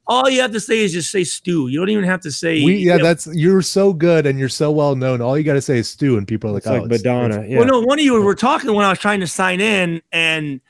all 0.07 0.29
you 0.29 0.41
have 0.41 0.53
to 0.53 0.61
say 0.61 0.81
is 0.81 0.93
just 0.93 1.13
say 1.13 1.23
Stu. 1.23 1.69
You 1.69 1.79
don't 1.79 1.89
even 1.89 2.05
have 2.05 2.21
to 2.23 2.33
say. 2.33 2.65
We, 2.65 2.77
yeah, 2.77 2.99
that's 2.99 3.29
you're 3.29 3.63
so 3.63 3.93
good 3.93 4.27
and 4.27 4.39
you're 4.39 4.49
so 4.49 4.73
well 4.73 4.97
known. 4.97 5.21
All 5.21 5.39
you 5.39 5.45
got 5.45 5.55
to 5.55 5.63
say 5.63 5.79
is 5.79 5.89
Stu, 5.89 6.19
and 6.19 6.27
people 6.27 6.51
are 6.51 6.55
like, 6.55 6.65
it's 6.65 6.71
oh, 6.71 6.81
like 6.81 6.91
Madonna. 6.91 7.47
Yeah. 7.47 7.59
Well, 7.59 7.67
no, 7.67 7.81
one 7.81 7.99
of 7.99 8.05
you 8.05 8.21
were 8.21 8.35
talking 8.35 8.73
when 8.75 8.85
I 8.85 8.89
was 8.89 8.99
trying 8.99 9.21
to 9.21 9.29
sign 9.29 9.61
in, 9.61 10.03
and 10.11 10.61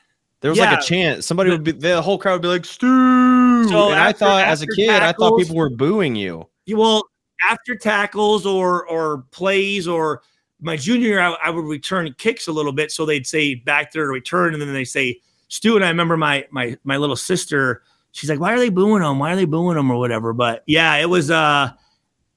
there 0.41 0.51
was 0.51 0.59
yeah. 0.59 0.71
like 0.71 0.79
a 0.79 0.83
chant. 0.83 1.23
Somebody 1.23 1.49
would 1.49 1.63
be 1.63 1.71
the 1.71 2.01
whole 2.01 2.19
crowd 2.19 2.33
would 2.33 2.41
be 2.43 2.47
like 2.49 2.65
Stu. 2.65 3.67
So 3.67 3.89
and 3.89 3.95
after, 3.95 4.25
I 4.25 4.27
thought 4.27 4.47
as 4.47 4.61
a 4.61 4.67
kid, 4.67 4.87
tackles, 4.87 5.09
I 5.09 5.13
thought 5.13 5.39
people 5.39 5.55
were 5.55 5.71
booing 5.71 6.15
you. 6.15 6.47
You 6.65 6.77
well 6.77 7.03
after 7.49 7.75
tackles 7.75 8.45
or 8.45 8.87
or 8.87 9.25
plays 9.31 9.87
or 9.87 10.21
my 10.61 10.77
junior 10.77 11.07
year, 11.07 11.19
I, 11.19 11.35
I 11.43 11.49
would 11.49 11.65
return 11.65 12.13
kicks 12.17 12.47
a 12.47 12.51
little 12.51 12.71
bit, 12.71 12.91
so 12.91 13.05
they'd 13.05 13.27
say 13.27 13.55
back 13.55 13.91
there 13.91 14.05
to 14.05 14.11
return, 14.11 14.53
and 14.53 14.61
then 14.61 14.73
they 14.73 14.85
say 14.85 15.19
Stu. 15.49 15.75
And 15.75 15.83
I 15.83 15.89
remember 15.89 16.17
my 16.17 16.45
my 16.51 16.77
my 16.83 16.97
little 16.97 17.15
sister 17.15 17.83
she's 18.13 18.29
like, 18.29 18.39
why 18.39 18.53
are 18.53 18.59
they 18.59 18.69
booing 18.69 19.03
him? 19.03 19.19
Why 19.19 19.33
are 19.33 19.35
they 19.35 19.45
booing 19.45 19.77
him 19.77 19.91
or 19.91 19.97
whatever? 19.97 20.31
But 20.31 20.63
yeah, 20.65 20.95
it 20.95 21.09
was 21.09 21.29
uh 21.29 21.71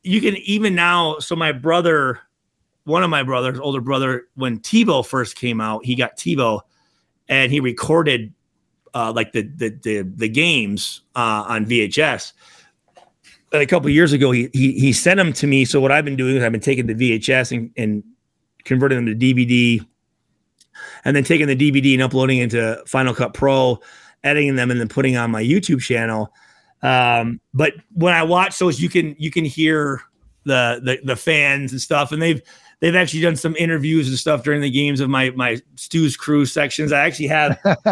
you 0.02 0.20
can 0.20 0.36
even 0.38 0.74
now. 0.74 1.18
So 1.20 1.36
my 1.36 1.52
brother, 1.52 2.20
one 2.84 3.02
of 3.02 3.11
my 3.11 3.22
brothers, 3.22 3.59
older 3.61 3.80
brother, 3.80 4.24
when 4.34 4.59
TiVo 4.61 5.07
first 5.07 5.36
came 5.36 5.61
out, 5.61 5.84
he 5.84 5.94
got 5.94 6.16
TiVo 6.16 6.61
and 7.28 7.52
he 7.52 7.61
recorded 7.61 8.32
uh 8.94 9.12
like 9.12 9.32
the 9.32 9.42
the 9.42 9.68
the, 9.82 10.02
the 10.02 10.28
games 10.28 11.02
uh 11.14 11.44
on 11.46 11.66
VHS. 11.66 12.32
A 13.53 13.66
couple 13.66 13.88
years 13.90 14.12
ago, 14.12 14.32
he, 14.32 14.51
he 14.53 14.72
he 14.72 14.92
sent 14.92 15.18
them 15.18 15.32
to 15.34 15.47
me. 15.47 15.64
So 15.64 15.80
what 15.80 15.92
I've 15.92 16.05
been 16.05 16.16
doing 16.16 16.36
is 16.36 16.42
I've 16.42 16.53
been 16.53 16.61
taking 16.61 16.86
the 16.86 16.94
VHS 16.94 17.57
and, 17.57 17.70
and 17.76 18.05
converting 18.64 19.05
them 19.05 19.07
to 19.07 19.14
DVD, 19.14 19.86
and 21.05 21.14
then 21.14 21.24
taking 21.24 21.47
the 21.47 21.57
DVD 21.57 21.94
and 21.94 22.03
uploading 22.03 22.38
into 22.38 22.82
Final 22.86 23.14
Cut 23.14 23.34
Pro 23.34 23.80
editing 24.26 24.57
them 24.57 24.70
and 24.70 24.80
then 24.80 24.88
putting 24.88 25.16
on 25.16 25.30
my 25.30 25.42
YouTube 25.42 25.80
channel. 25.80 26.32
Um, 26.82 27.40
but 27.55 27.72
when 27.94 28.12
I 28.12 28.22
watch 28.22 28.59
those, 28.59 28.80
you 28.80 28.88
can 28.88 29.14
you 29.18 29.30
can 29.30 29.44
hear 29.44 30.03
the 30.44 30.80
the 30.82 30.99
the 31.05 31.16
fans 31.16 31.72
and 31.72 31.80
stuff, 31.80 32.12
and 32.12 32.20
they've 32.20 32.42
they've 32.80 32.94
actually 32.94 33.22
done 33.22 33.36
some 33.36 33.57
interviews 33.57 34.09
and 34.09 34.18
stuff 34.18 34.42
during 34.42 34.61
the 34.61 34.70
games 34.70 35.01
of 35.01 35.09
my 35.09 35.30
my 35.30 35.59
Stu's 35.76 36.16
Crew 36.16 36.44
sections. 36.44 36.92
I 36.92 37.07
actually 37.07 37.28
have 37.28 37.59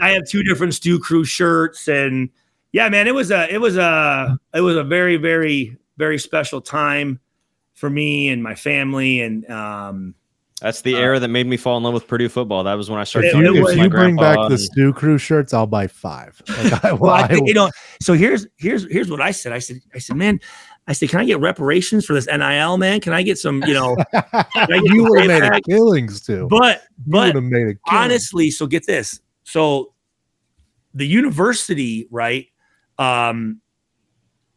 I 0.00 0.10
have 0.10 0.28
two 0.28 0.42
different 0.42 0.74
Stu 0.74 0.98
Crew 0.98 1.24
shirts, 1.24 1.86
and 1.86 2.30
yeah, 2.74 2.88
man, 2.88 3.06
it 3.06 3.14
was 3.14 3.30
a 3.30 3.46
it 3.54 3.58
was 3.58 3.76
a 3.76 4.36
it 4.52 4.60
was 4.60 4.76
a 4.76 4.82
very 4.82 5.16
very 5.16 5.76
very 5.96 6.18
special 6.18 6.60
time 6.60 7.20
for 7.74 7.88
me 7.88 8.28
and 8.30 8.42
my 8.42 8.56
family, 8.56 9.20
and 9.20 9.48
um, 9.48 10.14
That's 10.60 10.82
the 10.82 10.94
Uh, 10.96 10.98
era 10.98 11.20
that 11.20 11.28
made 11.28 11.46
me 11.46 11.56
fall 11.56 11.76
in 11.76 11.84
love 11.84 11.94
with 11.94 12.08
Purdue 12.08 12.28
football. 12.28 12.64
That 12.64 12.74
was 12.74 12.90
when 12.90 12.98
I 12.98 13.04
started. 13.04 13.28
It- 13.28 13.34
if 13.36 13.40
it 13.50 13.54
you, 13.54 13.62
was- 13.62 13.76
you 13.76 13.88
bring 13.88 14.16
back 14.16 14.34
grandpa 14.34 14.48
the 14.48 14.54
and- 14.54 14.60
Stu 14.60 14.92
Crew 14.92 15.18
shirts, 15.18 15.54
I'll 15.54 15.66
buy 15.68 15.86
five. 15.86 16.42
Like, 16.48 16.84
I, 16.84 16.92
well, 16.92 17.12
I 17.12 17.22
I 17.22 17.26
think, 17.28 17.46
you 17.46 17.54
know. 17.54 17.70
So 18.02 18.14
here's 18.14 18.46
here's 18.56 18.90
here's 18.90 19.08
what 19.08 19.20
I 19.20 19.30
said. 19.30 19.52
I 19.52 19.60
said 19.60 19.76
I 19.94 19.98
said, 19.98 20.16
man, 20.16 20.40
I 20.88 20.94
said, 20.94 21.10
can 21.10 21.20
I 21.20 21.24
get 21.24 21.38
reparations 21.38 22.04
for 22.06 22.14
this 22.14 22.26
NIL, 22.26 22.76
man? 22.78 23.00
Can 23.00 23.12
I 23.12 23.22
get 23.22 23.38
some, 23.38 23.62
you 23.64 23.74
know? 23.74 23.96
you 24.68 25.04
would 25.08 25.20
have 25.20 25.28
made 25.28 25.42
a 25.44 25.50
payback? 25.50 25.62
killing, 25.64 26.10
Stu. 26.10 26.48
But 26.50 26.82
but 27.06 27.34
made 27.36 27.60
a 27.60 27.62
killing. 27.62 27.78
honestly, 27.88 28.50
so 28.50 28.66
get 28.66 28.84
this. 28.86 29.20
So 29.44 29.92
the 30.92 31.06
university, 31.06 32.08
right? 32.10 32.46
Um, 32.98 33.60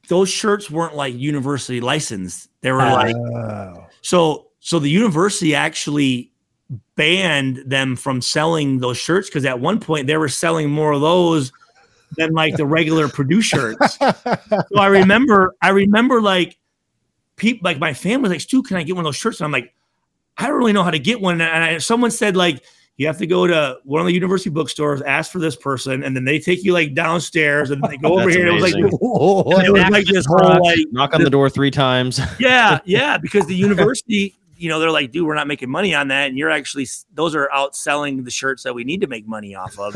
those 0.08 0.30
shirts 0.30 0.72
weren't 0.72 0.96
like 0.96 1.14
university 1.16 1.82
licensed. 1.82 2.50
They 2.62 2.72
were 2.72 2.80
like 2.80 3.16
Oh. 3.16 3.88
so 4.02 4.48
so 4.60 4.80
the 4.80 4.90
university 4.90 5.54
actually 5.56 6.32
banned 6.96 7.64
them 7.66 7.96
from 7.96 8.22
selling 8.22 8.80
those 8.80 8.98
shirts 8.98 9.30
because 9.30 9.46
at 9.46 9.60
one 9.60 9.80
point 9.80 10.08
they 10.08 10.18
were 10.18 10.30
selling 10.30 10.70
more 10.70 10.92
of 10.92 11.02
those 11.02 11.52
than 12.18 12.32
like 12.34 12.56
the 12.58 12.66
regular 12.66 13.08
Purdue 13.08 13.42
shirts. 13.42 13.98
So 14.48 14.80
I 14.80 14.88
remember, 14.88 15.56
I 15.62 15.70
remember 15.70 16.22
like 16.22 16.58
people, 17.36 17.66
like 17.66 17.80
my 17.80 17.94
family 17.94 18.24
was 18.24 18.32
like, 18.32 18.42
Stu, 18.42 18.64
can 18.64 18.78
I 18.78 18.84
get 18.84 18.96
one 18.96 19.06
of 19.06 19.08
those 19.08 19.16
shirts? 19.16 19.40
And 19.40 19.46
I'm 19.46 19.52
like, 19.52 19.74
I 20.38 20.48
don't 20.48 20.58
really 20.58 20.74
know 20.74 20.84
how 20.84 20.92
to 20.92 21.00
get 21.00 21.22
one. 21.22 21.40
And 21.42 21.64
I, 21.64 21.78
someone 21.80 22.12
said 22.12 22.36
like, 22.36 22.64
you 22.98 23.06
have 23.06 23.20
to 23.20 23.28
go 23.28 23.46
to 23.46 23.78
one 23.84 24.02
of 24.02 24.08
the 24.08 24.14
university 24.14 24.50
bookstores, 24.50 25.04
ask 25.04 25.32
for 25.32 25.38
this 25.38 25.56
person, 25.56 26.04
and 26.04 26.16
then 26.16 26.26
they 26.26 26.40
take 26.40 26.64
you 26.64 26.74
like 26.74 26.96
downstairs, 26.96 27.70
and 27.70 27.82
they 27.84 27.98
go 27.98 28.14
over 28.20 28.28
here. 28.28 28.48
And 28.48 28.50
it 28.50 28.54
was 28.54 28.64
like, 28.64 28.74
amazing. 28.74 28.90
and 29.56 29.68
it 29.68 29.72
was 29.72 29.90
like 29.92 30.06
this 30.08 30.26
whole 30.26 30.66
like, 30.66 30.80
knock 30.92 31.14
on 31.14 31.24
the 31.24 31.30
door 31.30 31.48
three 31.50 31.70
times. 31.70 32.20
yeah, 32.40 32.80
yeah, 32.86 33.20
because 33.20 33.46
the 33.46 33.56
university, 33.56 34.36
you 34.58 34.68
know, 34.68 34.80
they're 34.80 34.90
like, 34.90 35.12
dude, 35.12 35.28
we're 35.28 35.36
not 35.36 35.48
making 35.48 35.70
money 35.70 35.94
on 35.94 36.08
that, 36.08 36.30
and 36.30 36.40
you're 36.40 36.50
actually 36.50 36.88
those 37.14 37.36
are 37.36 37.48
outselling 37.54 38.26
the 38.26 38.32
shirts 38.32 38.64
that 38.64 38.74
we 38.74 38.84
need 38.84 39.02
to 39.02 39.08
make 39.08 39.28
money 39.28 39.54
off 39.54 39.78
of. 39.78 39.96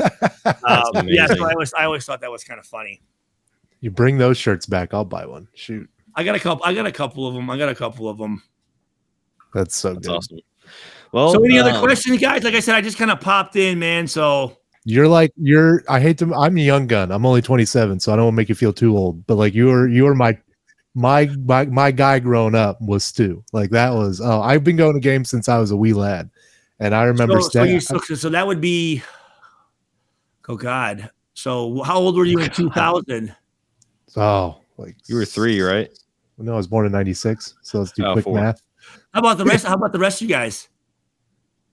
Um, 0.64 1.08
yeah, 1.08 1.26
so. 1.26 1.44
I 1.44 1.50
always, 1.52 1.74
I 1.74 1.84
always 1.84 2.04
thought 2.04 2.20
that 2.20 2.30
was 2.30 2.44
kind 2.44 2.60
of 2.60 2.66
funny. 2.66 3.02
you 3.80 3.90
bring 3.90 4.18
those 4.18 4.38
shirts 4.38 4.64
back, 4.64 4.94
I'll 4.94 5.04
buy 5.04 5.26
one. 5.26 5.48
Shoot, 5.54 5.90
I 6.14 6.22
got 6.22 6.36
a 6.36 6.40
couple. 6.40 6.64
I 6.64 6.72
got 6.72 6.86
a 6.86 6.92
couple 6.92 7.26
of 7.26 7.34
them. 7.34 7.50
I 7.50 7.58
got 7.58 7.68
a 7.68 7.74
couple 7.74 8.08
of 8.08 8.16
them. 8.16 8.44
that's 9.52 9.74
so 9.74 9.94
That's 9.94 10.06
good. 10.06 10.16
awesome. 10.16 10.38
Well, 11.12 11.32
so, 11.32 11.40
oh, 11.40 11.44
any 11.44 11.58
other 11.58 11.78
questions, 11.80 12.18
guys? 12.20 12.42
Like 12.42 12.54
I 12.54 12.60
said, 12.60 12.74
I 12.74 12.80
just 12.80 12.96
kind 12.98 13.10
of 13.10 13.20
popped 13.20 13.56
in, 13.56 13.78
man. 13.78 14.06
So, 14.08 14.56
You're 14.84 15.08
like 15.08 15.30
you're. 15.36 15.82
I 15.88 16.00
hate 16.00 16.18
to. 16.18 16.34
I'm 16.34 16.56
a 16.56 16.60
young 16.60 16.86
gun. 16.86 17.12
I'm 17.12 17.26
only 17.26 17.42
27, 17.42 18.00
so 18.00 18.12
I 18.12 18.16
don't 18.16 18.24
want 18.26 18.34
to 18.34 18.36
make 18.36 18.48
you 18.48 18.54
feel 18.54 18.72
too 18.72 18.96
old. 18.96 19.26
But 19.26 19.36
like 19.36 19.54
you 19.54 19.70
are, 19.70 19.86
you 19.86 20.06
are 20.06 20.14
my, 20.14 20.38
my, 20.94 21.26
my, 21.44 21.66
my 21.66 21.90
guy 21.90 22.18
growing 22.18 22.54
up 22.54 22.80
was 22.80 23.04
Stu. 23.04 23.44
Like 23.52 23.70
that 23.70 23.92
was. 23.92 24.20
Oh, 24.20 24.40
I've 24.40 24.64
been 24.64 24.76
going 24.76 24.94
to 24.94 25.00
games 25.00 25.28
since 25.30 25.48
I 25.48 25.58
was 25.58 25.70
a 25.70 25.76
wee 25.76 25.92
lad, 25.92 26.30
and 26.80 26.94
I 26.94 27.04
remember. 27.04 27.40
so, 27.42 27.48
so, 27.50 27.62
you, 27.64 27.78
so, 27.80 27.98
so 27.98 28.28
that 28.30 28.46
would 28.46 28.60
be. 28.60 29.02
Oh 30.48 30.56
God! 30.56 31.10
So, 31.34 31.82
how 31.82 31.98
old 31.98 32.16
were 32.16 32.24
you 32.24 32.38
in 32.40 32.50
two 32.54 32.70
thousand? 32.70 33.34
oh, 34.16 34.60
like 34.78 34.96
You 35.06 35.16
were 35.16 35.24
three, 35.24 35.60
right? 35.60 35.90
No, 36.38 36.54
I 36.54 36.56
was 36.56 36.66
born 36.66 36.86
in 36.86 36.92
'96. 36.92 37.54
So 37.62 37.78
let's 37.78 37.92
do 37.92 38.04
Oh, 38.04 38.14
quick 38.14 38.24
four. 38.24 38.34
math. 38.34 38.62
How 39.14 39.20
about 39.20 39.38
the 39.38 39.44
rest? 39.44 39.64
How 39.66 39.74
about 39.74 39.92
the 39.92 39.98
rest 40.00 40.20
of 40.20 40.28
you 40.28 40.34
guys? 40.34 40.68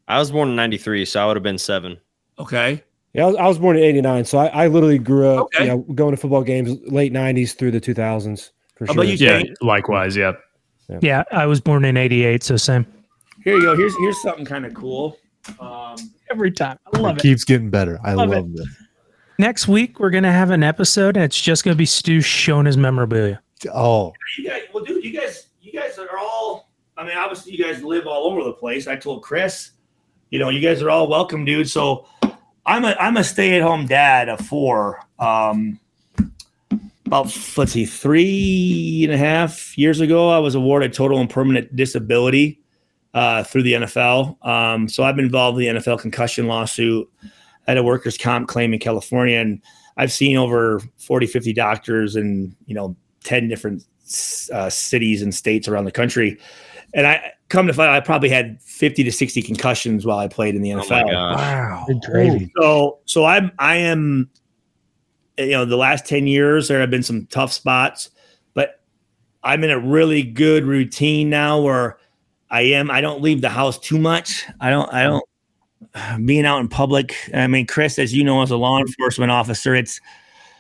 I 0.10 0.20
was 0.20 0.32
born 0.32 0.50
in 0.50 0.56
'93, 0.56 1.06
so 1.06 1.22
I 1.24 1.28
would 1.28 1.36
have 1.38 1.44
been 1.44 1.58
seven. 1.58 1.98
Okay. 2.38 2.84
Yeah, 3.14 3.24
I 3.24 3.28
was, 3.28 3.36
I 3.38 3.48
was 3.48 3.58
born 3.60 3.78
in 3.78 3.84
'89, 3.84 4.26
so 4.26 4.38
I, 4.40 4.48
I 4.48 4.68
literally 4.68 4.98
grew 5.00 5.28
up 5.28 5.40
Okay. 5.56 5.64
you 5.66 5.70
know, 5.70 5.78
going 5.96 6.12
to 6.12 6.18
football 6.18 6.44
games 6.44 6.78
late 6.88 7.14
'90s 7.14 7.56
through 7.56 7.72
the 7.72 7.82
2000s. 7.82 8.52
For 8.76 8.86
How 8.86 8.94
sure. 8.94 9.04
about 9.04 9.08
you, 9.12 9.26
Yeah, 9.26 9.42
Jay? 9.44 9.54
likewise. 9.62 10.16
Yeah. 10.16 10.34
Yeah, 11.02 11.24
I 11.32 11.46
was 11.46 11.62
born 11.62 11.86
in 11.86 11.96
'88, 11.98 12.44
so 12.44 12.58
same. 12.58 12.86
Here 13.44 13.56
you 13.56 13.62
go. 13.62 13.78
Here's 13.78 13.96
here's 13.98 14.22
something 14.22 14.46
kind 14.46 14.66
of 14.66 14.74
cool. 14.74 15.18
Um, 15.60 15.96
Every 16.32 16.52
time, 16.52 16.78
I 16.94 16.98
love 17.00 17.16
it 17.16 17.20
it. 17.20 17.22
keeps 17.24 17.44
getting 17.44 17.70
better. 17.70 18.00
I 18.04 18.14
Love 18.14 18.30
love, 18.30 18.46
it. 18.56 18.60
it. 18.60 18.68
Next 19.40 19.68
week, 19.68 20.00
we're 20.00 20.10
gonna 20.10 20.32
have 20.32 20.50
an 20.52 20.64
episode, 20.64 21.16
and 21.16 21.24
it's 21.24 21.40
just 21.40 21.64
gonna 21.64 21.76
be 21.76 21.86
Stu 21.86 22.22
showing 22.22 22.66
his 22.66 22.78
memorabilia. 22.78 23.42
Oh, 23.74 24.14
you 24.38 24.48
guys, 24.48 24.64
well, 24.74 24.84
dude, 24.84 25.04
you 25.04 25.12
guys, 25.12 25.48
you 25.62 25.72
guys 25.72 25.98
are 26.00 26.18
all. 26.18 26.72
I 26.98 27.06
mean, 27.06 27.18
obviously, 27.18 27.54
you 27.56 27.64
guys 27.64 27.82
live 27.84 28.06
all 28.08 28.26
over 28.32 28.44
the 28.44 28.54
place. 28.54 28.88
I 28.88 28.96
told 28.96 29.24
Chris, 29.24 29.72
you 30.30 30.40
know, 30.40 30.50
you 30.50 30.60
guys 30.60 30.82
are 30.82 30.90
all 30.90 31.08
welcome, 31.08 31.46
dude. 31.46 31.70
So, 31.70 32.08
I'm 32.66 32.86
a 32.86 32.96
I'm 33.00 33.18
a 33.18 33.24
stay 33.24 33.56
at 33.56 33.64
home 33.64 33.88
dad 33.88 34.30
of 34.30 34.40
four. 34.42 35.00
Um, 35.18 35.80
about 37.08 37.36
let's 37.58 37.72
see, 37.72 37.86
three 37.86 39.02
and 39.04 39.12
a 39.12 39.18
half 39.18 39.76
years 39.76 40.00
ago, 40.00 40.30
I 40.30 40.38
was 40.38 40.54
awarded 40.54 40.94
total 40.94 41.20
and 41.20 41.28
permanent 41.28 41.76
disability 41.76 42.62
uh, 43.16 43.44
through 43.44 43.64
the 43.64 43.74
NFL. 43.74 44.46
Um, 44.46 44.88
so 44.88 45.04
I've 45.04 45.16
been 45.16 45.26
involved 45.26 45.60
in 45.60 45.76
the 45.76 45.82
NFL 45.82 46.00
concussion 46.00 46.48
lawsuit. 46.48 47.10
at 47.68 47.78
a 47.78 47.84
workers' 47.84 48.18
comp 48.18 48.48
claim 48.48 48.74
in 48.74 48.80
California, 48.80 49.40
and 49.40 49.62
I've 49.98 50.12
seen 50.12 50.38
over 50.38 50.80
40, 50.98 51.26
50 51.26 51.54
doctors 51.54 52.16
in 52.16 52.56
you 52.68 52.76
know 52.76 52.96
10 53.24 53.48
different 53.48 53.84
uh, 54.54 54.70
cities 54.70 55.24
and 55.24 55.34
states 55.34 55.68
around 55.68 55.86
the 55.86 55.92
country. 55.92 56.38
And 56.94 57.06
I 57.08 57.32
come 57.50 57.68
to 57.68 57.74
find, 57.74 57.92
I 57.92 58.00
probably 58.00 58.30
had 58.30 58.62
50 58.62 59.04
to 59.04 59.12
60 59.12 59.42
concussions 59.42 60.06
while 60.06 60.18
I 60.18 60.28
played 60.28 60.56
in 60.56 60.62
the 60.62 60.74
Oh 60.74 60.78
my 60.78 60.84
NFL. 60.84 61.12
gosh. 61.12 61.38
wow, 61.38 61.84
good 61.88 62.02
gravy. 62.02 62.52
So, 62.60 63.00
so 63.06 63.26
I'm, 63.26 63.52
I 63.60 63.76
am, 63.78 64.30
you 65.38 65.52
know, 65.52 65.66
the 65.66 65.78
last 65.78 66.06
10 66.06 66.28
years, 66.28 66.68
there 66.68 66.80
have 66.80 66.90
been 66.90 67.04
some 67.04 67.26
tough 67.28 67.52
spots, 67.54 68.10
but 68.54 68.82
I'm 69.44 69.64
in 69.64 69.72
a 69.72 69.80
really 69.80 70.24
good 70.24 70.66
routine 70.66 71.30
now 71.30 71.62
where 71.62 71.98
I 72.50 72.62
am, 72.62 72.90
I 72.90 73.02
don't 73.02 73.22
leave 73.22 73.42
the 73.42 73.50
house 73.50 73.78
too 73.80 73.98
much. 74.00 74.46
I 74.60 74.70
don't, 74.70 74.92
I 74.94 75.04
don't, 75.04 75.24
being 76.26 76.46
out 76.46 76.60
in 76.60 76.68
public. 76.68 77.16
I 77.34 77.48
mean, 77.48 77.68
Chris, 77.68 78.00
as 78.00 78.14
you 78.14 78.24
know, 78.24 78.42
as 78.42 78.52
a 78.52 78.58
law 78.58 78.80
enforcement 78.80 79.32
officer, 79.32 79.76
it's 79.76 80.00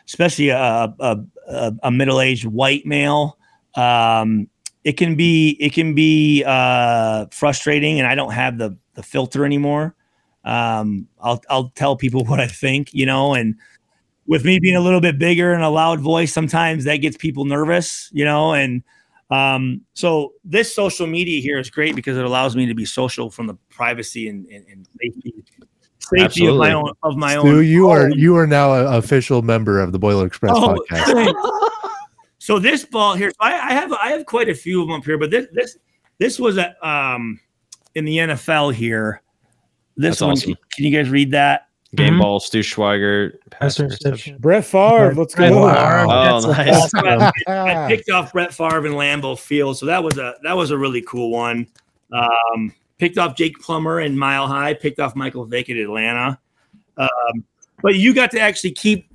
especially 0.07 0.49
a, 0.49 0.93
a, 0.99 1.17
a, 1.47 1.73
a 1.84 1.91
middle-aged 1.91 2.45
white 2.45 2.86
male. 2.86 3.38
Um, 3.75 4.47
it 4.84 4.93
can 4.93 5.15
be, 5.15 5.57
it 5.59 5.73
can 5.73 5.93
be 5.93 6.43
uh, 6.45 7.25
frustrating 7.32 7.99
and 7.99 8.07
I 8.07 8.15
don't 8.15 8.32
have 8.32 8.57
the, 8.57 8.77
the 8.95 9.03
filter 9.03 9.45
anymore. 9.45 9.95
Um 10.45 11.09
i'll 11.21 11.41
i'll 11.49 11.69
tell 11.75 11.97
people 11.97 12.23
what 12.30 12.39
i 12.39 12.47
think 12.47 12.93
you 12.93 13.05
know 13.05 13.34
and 13.34 13.55
with 14.25 14.45
me 14.45 14.57
being 14.57 14.77
a 14.77 14.80
little 14.80 15.01
bit 15.01 15.19
bigger 15.19 15.51
and 15.51 15.61
a 15.61 15.69
loud 15.69 15.99
voice 15.99 16.32
sometimes 16.32 16.86
that 16.86 16.97
gets 16.97 17.17
people 17.17 17.43
nervous 17.43 18.09
you 18.13 18.23
know 18.23 18.53
and 18.53 18.82
um 19.32 19.82
so 19.93 20.32
this 20.45 20.73
social 20.73 21.07
media 21.07 21.41
here 21.41 21.59
is 21.59 21.69
great 21.69 21.93
because 21.93 22.17
it 22.17 22.23
allows 22.23 22.55
me 22.55 22.65
to 22.65 22.73
be 22.73 22.86
social 22.86 23.30
from 23.30 23.47
the 23.47 23.53
privacy 23.69 24.30
and, 24.30 24.47
and, 24.47 24.65
and 24.71 24.88
safety 25.01 25.34
safety 25.99 26.45
of 26.47 26.55
my 26.55 26.71
own 26.71 26.93
of 27.03 27.17
my 27.17 27.38
Stu, 27.38 27.57
own 27.57 27.65
you 27.65 27.89
are 27.89 28.09
you 28.11 28.38
are 28.38 28.47
now 28.47 28.73
an 28.73 28.93
official 28.93 29.41
member 29.41 29.82
of 29.82 29.91
the 29.91 29.99
Boiler 29.99 30.25
Express 30.25 30.53
Oh, 30.55 30.73
podcast. 30.89 31.69
thanks. 32.39 32.45
so 32.45 32.59
this 32.59 32.85
ball 32.85 33.15
here, 33.15 33.29
so 33.29 33.35
I, 33.39 33.53
I 33.69 33.73
have 33.73 33.91
I 33.93 34.09
have 34.11 34.25
quite 34.25 34.49
a 34.49 34.55
few 34.55 34.81
of 34.81 34.87
them 34.87 34.97
up 34.99 35.05
here, 35.05 35.17
but 35.17 35.31
this 35.31 35.47
this 35.53 35.77
this 36.17 36.39
was 36.39 36.57
a 36.57 36.75
um 36.87 37.39
in 37.95 38.05
the 38.05 38.17
NFL 38.17 38.73
here. 38.73 39.21
This 39.97 40.19
That's 40.19 40.21
one, 40.21 40.31
awesome. 40.31 40.55
can 40.73 40.85
you 40.85 40.91
guys 40.97 41.09
read 41.09 41.31
that? 41.31 41.67
Game 41.95 42.13
Mhm. 42.13 42.21
ball, 42.21 42.39
Stu 42.39 42.59
Schweigert. 42.59 43.33
pass 43.49 43.59
Pass 43.59 43.79
interception. 43.79 44.07
interception. 44.09 44.37
Brett 44.39 44.63
Favre, 44.65 45.15
let's 45.15 45.33
Brett 45.33 45.51
go. 45.51 45.67
Favre. 45.67 46.05
Oh, 46.07 46.41
That's 46.41 46.45
nice. 46.45 46.93
awesome. 46.93 47.31
I 47.47 47.87
picked 47.87 48.09
off 48.11 48.31
Brett 48.31 48.53
Favre 48.53 48.85
and 48.85 48.95
Lambeau 48.95 49.37
Field, 49.37 49.77
so 49.77 49.87
that 49.87 50.03
was 50.03 50.17
a 50.19 50.35
that 50.43 50.55
was 50.55 50.69
a 50.71 50.77
really 50.77 51.01
cool 51.01 51.31
one. 51.31 51.67
Um, 52.13 52.73
picked 52.99 53.17
off 53.17 53.35
Jake 53.35 53.59
Plummer 53.59 54.01
in 54.01 54.17
Mile 54.17 54.47
High. 54.47 54.75
Picked 54.75 54.99
off 54.99 55.15
Michael 55.15 55.45
Vick 55.45 55.69
at 55.71 55.77
Atlanta. 55.77 56.39
Um, 56.97 57.43
but 57.81 57.95
you 57.95 58.13
got 58.13 58.29
to 58.31 58.39
actually 58.39 58.71
keep 58.71 59.07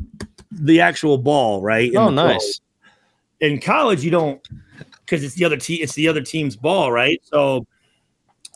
the 0.50 0.80
actual 0.80 1.16
ball, 1.18 1.60
right? 1.62 1.94
Oh, 1.94 2.08
nice. 2.10 2.58
ball. 2.58 2.64
In 3.44 3.60
college, 3.60 4.02
you 4.04 4.10
don't 4.10 4.40
because 5.00 5.22
it's 5.22 5.34
the 5.34 5.44
other 5.44 5.56
team. 5.56 5.78
It's 5.82 5.94
the 5.94 6.08
other 6.08 6.22
team's 6.22 6.56
ball, 6.56 6.90
right? 6.90 7.20
So 7.24 7.66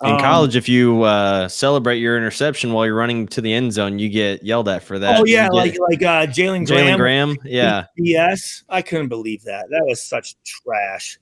In 0.02 0.12
um, 0.12 0.20
college, 0.20 0.56
if 0.56 0.68
you 0.68 1.02
uh, 1.02 1.48
celebrate 1.48 1.98
your 1.98 2.16
interception 2.16 2.72
while 2.72 2.86
you're 2.86 2.94
running 2.94 3.26
to 3.28 3.40
the 3.40 3.52
end 3.52 3.72
zone, 3.72 3.98
you 3.98 4.08
get 4.08 4.42
yelled 4.42 4.68
at 4.68 4.82
for 4.82 4.98
that. 4.98 5.20
oh 5.20 5.24
yeah, 5.24 5.48
like 5.48 5.76
like 5.88 6.02
uh, 6.02 6.26
Jalen 6.26 6.62
Jalen 6.66 6.96
Graham. 6.96 6.98
Graham. 6.98 7.36
Yeah, 7.44 7.84
Yes, 7.96 8.64
I 8.68 8.82
couldn't 8.82 9.08
believe 9.08 9.42
that. 9.44 9.66
That 9.70 9.84
was 9.86 10.02
such 10.02 10.36
trash. 10.44 11.18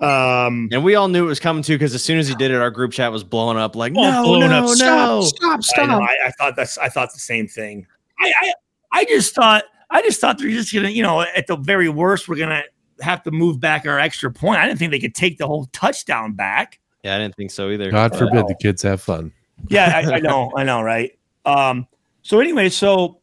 Um, 0.00 0.68
and 0.72 0.82
we 0.82 0.94
all 0.94 1.08
knew 1.08 1.24
it 1.24 1.28
was 1.28 1.40
coming 1.40 1.62
too 1.62 1.74
because 1.74 1.94
as 1.94 2.02
soon 2.02 2.18
as 2.18 2.26
he 2.26 2.34
did 2.36 2.50
it, 2.50 2.56
our 2.56 2.70
group 2.70 2.90
chat 2.92 3.12
was 3.12 3.22
blowing 3.22 3.58
up. 3.58 3.76
Like, 3.76 3.92
Oh, 3.96 4.00
no, 4.02 4.22
blown 4.24 4.40
no, 4.40 4.46
up. 4.46 4.64
no. 4.78 5.22
Stop! 5.22 5.24
Stop! 5.24 5.58
I, 5.58 5.60
Stop! 5.62 6.02
I, 6.02 6.16
I 6.26 6.30
thought 6.30 6.56
that's 6.56 6.78
I 6.78 6.88
thought 6.88 7.12
the 7.12 7.18
same 7.18 7.46
thing. 7.48 7.86
I, 8.18 8.32
I 8.42 8.52
I 8.92 9.04
just 9.04 9.34
thought 9.34 9.64
I 9.90 10.00
just 10.02 10.20
thought 10.20 10.38
they're 10.38 10.48
just 10.50 10.72
gonna 10.72 10.88
you 10.88 11.02
know 11.02 11.20
at 11.20 11.46
the 11.46 11.56
very 11.56 11.88
worst 11.90 12.28
we're 12.28 12.36
gonna 12.36 12.62
have 13.00 13.22
to 13.24 13.30
move 13.30 13.60
back 13.60 13.86
our 13.86 13.98
extra 13.98 14.30
point. 14.30 14.60
I 14.60 14.66
didn't 14.66 14.78
think 14.78 14.92
they 14.92 14.98
could 14.98 15.14
take 15.14 15.38
the 15.38 15.46
whole 15.46 15.66
touchdown 15.72 16.32
back. 16.32 16.78
Yeah, 17.02 17.16
I 17.16 17.18
didn't 17.18 17.36
think 17.36 17.50
so 17.50 17.70
either. 17.70 17.90
God 17.90 18.16
forbid 18.16 18.46
the 18.46 18.56
kids 18.60 18.82
have 18.82 19.00
fun. 19.00 19.32
Yeah, 19.68 19.92
I, 19.94 20.14
I 20.14 20.18
know, 20.20 20.52
I 20.56 20.64
know, 20.64 20.82
right? 20.82 21.18
Um, 21.44 21.86
so 22.22 22.40
anyway, 22.40 22.68
so 22.68 23.20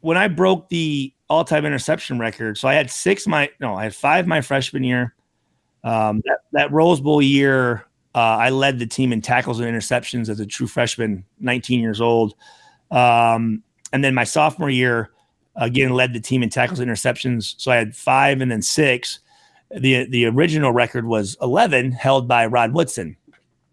when 0.00 0.16
I 0.16 0.28
broke 0.28 0.68
the 0.68 1.12
all-time 1.28 1.64
interception 1.64 2.18
record, 2.18 2.58
so 2.58 2.68
I 2.68 2.74
had 2.74 2.90
six 2.90 3.26
my 3.26 3.50
no, 3.60 3.74
I 3.74 3.84
had 3.84 3.94
five 3.94 4.26
my 4.26 4.40
freshman 4.40 4.84
year. 4.84 5.14
Um, 5.82 6.22
that, 6.24 6.38
that 6.52 6.72
Rose 6.72 7.00
Bowl 7.00 7.20
year, 7.20 7.84
uh, 8.14 8.18
I 8.18 8.50
led 8.50 8.78
the 8.78 8.86
team 8.86 9.12
in 9.12 9.20
tackles 9.20 9.60
and 9.60 9.68
interceptions 9.68 10.30
as 10.30 10.40
a 10.40 10.46
true 10.46 10.66
freshman, 10.66 11.24
19 11.40 11.80
years 11.80 12.00
old. 12.00 12.34
Um, 12.90 13.62
and 13.92 14.02
then 14.02 14.14
my 14.14 14.24
sophomore 14.24 14.70
year, 14.70 15.10
again, 15.56 15.90
led 15.90 16.12
the 16.12 16.20
team 16.20 16.42
in 16.42 16.50
tackles 16.50 16.80
interceptions. 16.80 17.54
So 17.58 17.70
I 17.70 17.76
had 17.76 17.94
five 17.94 18.40
and 18.40 18.50
then 18.50 18.62
six. 18.62 19.20
The 19.70 20.06
the 20.08 20.26
original 20.26 20.72
record 20.72 21.06
was 21.06 21.36
11, 21.40 21.92
held 21.92 22.28
by 22.28 22.46
Rod 22.46 22.72
Woodson. 22.72 23.16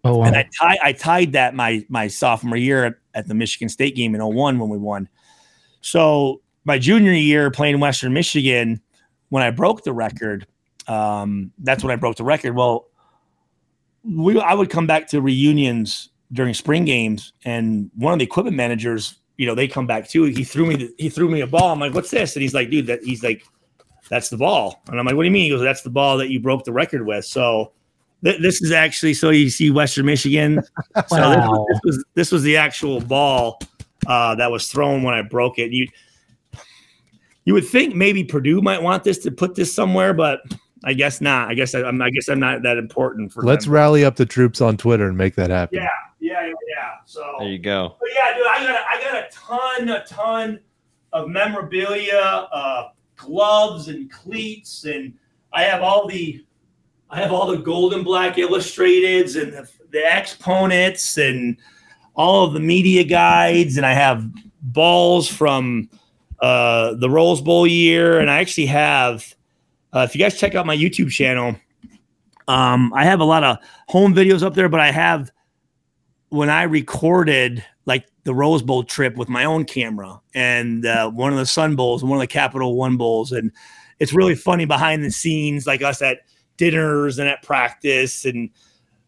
Oh, 0.04 0.18
wow. 0.18 0.26
And 0.26 0.36
I, 0.36 0.50
tie, 0.60 0.78
I 0.82 0.94
tied 0.94 1.34
that 1.34 1.54
my 1.54 1.86
my 1.90 2.08
sophomore 2.08 2.58
year 2.58 2.86
at, 2.86 2.96
at 3.14 3.28
the 3.28 3.36
Michigan 3.36 3.70
State 3.70 3.96
game 3.96 4.16
in 4.16 4.22
01 4.26 4.58
when 4.58 4.70
we 4.70 4.78
won. 4.78 5.08
So 5.82 6.42
my 6.66 6.80
junior 6.80 7.12
year 7.12 7.52
playing 7.52 7.80
Western 7.80 8.14
Michigan, 8.14 8.82
when 9.30 9.44
I 9.44 9.52
broke 9.52 9.84
the 9.84 9.94
record, 9.94 10.48
um, 10.88 11.52
that's 11.60 11.84
when 11.84 11.92
I 11.92 11.96
broke 11.96 12.16
the 12.16 12.24
record. 12.24 12.56
Well, 12.56 12.88
we 14.04 14.40
I 14.40 14.54
would 14.54 14.70
come 14.70 14.88
back 14.88 15.08
to 15.10 15.22
reunions 15.22 16.10
during 16.34 16.54
spring 16.54 16.86
games, 16.86 17.34
and 17.46 17.92
one 17.96 18.14
of 18.14 18.20
the 18.20 18.26
equipment 18.26 18.56
managers, 18.56 19.18
you 19.42 19.48
know, 19.48 19.56
they 19.56 19.68
come 19.68 19.88
back 19.88 20.08
too. 20.08 20.26
He 20.26 20.44
threw 20.44 20.68
me 20.68 20.76
the, 20.76 20.94
he 21.00 21.10
threw 21.10 21.28
me 21.28 21.42
a 21.42 21.48
ball. 21.48 21.72
I'm 21.72 21.80
like, 21.80 21.96
what's 21.96 22.12
this? 22.12 22.36
And 22.36 22.44
he's 22.44 22.54
like, 22.54 22.70
dude, 22.70 22.86
that 22.86 23.02
he's 23.04 23.24
like, 23.24 23.44
that's 24.08 24.30
the 24.30 24.38
ball. 24.38 24.84
And 24.88 25.00
I'm 25.00 25.06
like, 25.08 25.16
what 25.16 25.24
do 25.24 25.26
you 25.26 25.32
mean? 25.32 25.46
He 25.46 25.50
goes, 25.50 25.62
that's 25.62 25.82
the 25.82 25.90
ball 25.90 26.20
that 26.20 26.30
you 26.30 26.40
broke 26.40 26.64
the 26.64 26.72
record 26.72 27.08
with. 27.08 27.26
So 27.26 27.72
th- 28.24 28.40
this 28.40 28.62
is 28.62 28.72
actually 28.72 29.16
so 29.16 29.32
you 29.32 29.50
see 29.50 29.72
Western 29.72 30.06
Michigan. 30.06 30.62
So 31.08 31.16
this, 31.18 31.38
Wow. 31.38 31.66
this 31.72 31.80
was 31.84 32.06
this 32.14 32.32
was 32.32 32.44
the 32.44 32.56
actual 32.56 33.02
ball 33.02 33.60
uh, 34.06 34.36
that 34.36 34.52
was 34.52 34.68
thrown 34.72 35.02
when 35.02 35.16
I 35.16 35.24
broke 35.24 35.58
it. 35.58 35.72
You 35.72 35.88
you 37.46 37.56
would 37.56 37.66
think 37.68 37.96
maybe 37.96 38.24
Purdue 38.24 38.62
might 38.62 38.84
want 38.84 39.04
this 39.04 39.18
to 39.20 39.32
put 39.32 39.56
this 39.56 39.74
somewhere, 39.74 40.14
but 40.14 40.42
I 40.84 40.94
guess 40.94 41.20
not. 41.20 41.50
I 41.50 41.56
guess 41.56 41.74
I, 41.74 41.82
I'm 41.82 42.00
I 42.00 42.12
guess 42.12 42.28
I'm 42.30 42.40
not 42.40 42.62
that 42.62 42.78
important 42.78 43.34
for 43.34 43.42
Let's 43.42 43.66
them. 43.66 43.74
rally 43.74 44.06
up 44.06 44.18
the 44.18 44.26
troops 44.28 44.62
on 44.62 44.78
Twitter 44.78 45.08
and 45.08 45.18
make 45.18 45.34
that 45.36 45.50
happen. 45.50 45.80
Yeah. 45.80 45.90
So 47.06 47.36
There 47.40 47.50
you 47.50 47.60
go. 47.60 47.96
but 48.00 48.10
yeah, 48.14 48.36
dude, 48.38 48.48
I 48.48 48.60
got 48.64 48.76
a, 48.76 48.86
I 48.90 49.04
got 49.04 49.24
a 49.24 49.28
ton, 49.32 49.90
a 49.90 50.06
ton 50.06 50.60
of 51.14 51.28
memorabilia, 51.28 52.48
uh, 52.52 52.90
gloves 53.18 53.88
and 53.88 54.12
cleats, 54.12 54.86
and 54.86 55.14
I 55.54 55.64
have 55.64 55.82
all 55.82 56.08
the, 56.08 56.46
I 57.10 57.20
have 57.20 57.32
all 57.32 57.48
the 57.48 57.58
gold 57.58 57.94
and 57.94 58.04
black 58.06 58.36
illustrateds 58.36 59.42
and 59.42 59.52
the, 59.54 59.70
the 59.92 60.06
exponents 60.06 61.18
and 61.18 61.58
all 62.14 62.46
of 62.46 62.54
the 62.54 62.60
media 62.60 63.04
guides, 63.04 63.78
and 63.78 63.86
I 63.86 63.94
have 63.94 64.26
balls 64.62 65.28
from 65.28 65.90
uh, 66.42 66.94
the 66.96 67.10
Rose 67.10 67.42
Bowl 67.42 67.68
year, 67.68 68.20
and 68.20 68.30
I 68.30 68.40
actually 68.40 68.68
have. 68.68 69.36
Uh, 69.94 70.08
if 70.08 70.16
you 70.16 70.20
guys 70.22 70.40
check 70.40 70.56
out 70.56 70.66
my 70.66 70.76
YouTube 70.76 71.10
channel, 71.12 71.54
um, 72.48 72.94
I 72.94 73.04
have 73.04 73.20
a 73.20 73.26
lot 73.26 73.44
of 73.44 73.58
home 73.90 74.16
videos 74.16 74.42
up 74.42 74.54
there, 74.54 74.70
but 74.70 74.80
I 74.80 74.90
have 74.90 75.30
when 76.32 76.50
I 76.50 76.64
recorded 76.64 77.64
like 77.86 78.08
the 78.24 78.34
Rose 78.34 78.62
Bowl 78.62 78.84
trip 78.84 79.18
with 79.18 79.28
my 79.28 79.44
own 79.44 79.66
camera 79.66 80.22
and 80.34 80.86
uh, 80.86 81.10
one 81.10 81.34
of 81.34 81.38
the 81.38 81.46
Sun 81.46 81.76
Bowls 81.76 82.02
and 82.02 82.10
one 82.10 82.18
of 82.18 82.22
the 82.22 82.28
Capital 82.28 82.76
One 82.78 82.96
Bowls. 82.96 83.34
And 83.34 83.52
it's 84.00 84.14
really 84.14 84.36
funny 84.36 84.64
behind 84.64 85.04
the 85.04 85.12
scenes, 85.12 85.68
like 85.68 85.82
us 85.82 86.02
at 86.02 86.20
dinners 86.56 87.20
and 87.20 87.28
at 87.28 87.44
practice 87.44 88.24
and 88.24 88.50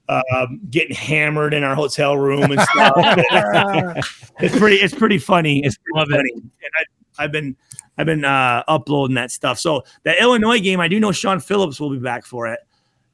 um, 0.10 0.60
getting 0.70 0.96
hammered 0.96 1.54
in 1.54 1.64
our 1.64 1.76
hotel 1.76 2.18
room 2.18 2.52
and 2.52 2.60
stuff. 2.60 2.94
it's 4.40 4.58
pretty, 4.58 4.76
it's 4.76 4.94
pretty 4.94 5.18
funny. 5.18 5.64
It's 5.64 5.78
pretty 5.78 5.98
Love 5.98 6.10
it. 6.10 6.18
funny. 6.18 6.34
And 6.34 6.72
I, 6.78 7.24
I've 7.24 7.32
been, 7.32 7.56
I've 7.98 8.06
been 8.06 8.26
uh, 8.26 8.64
uploading 8.68 9.16
that 9.16 9.32
stuff. 9.32 9.60
So 9.60 9.84
the 10.04 10.22
Illinois 10.22 10.60
game, 10.60 10.82
I 10.82 10.90
do 10.90 11.00
know 11.00 11.14
Shaun 11.14 11.40
Phillips 11.40 11.80
will 11.80 11.92
be 11.92 12.00
back 12.00 12.26
for 12.26 12.48
it. 12.48 12.60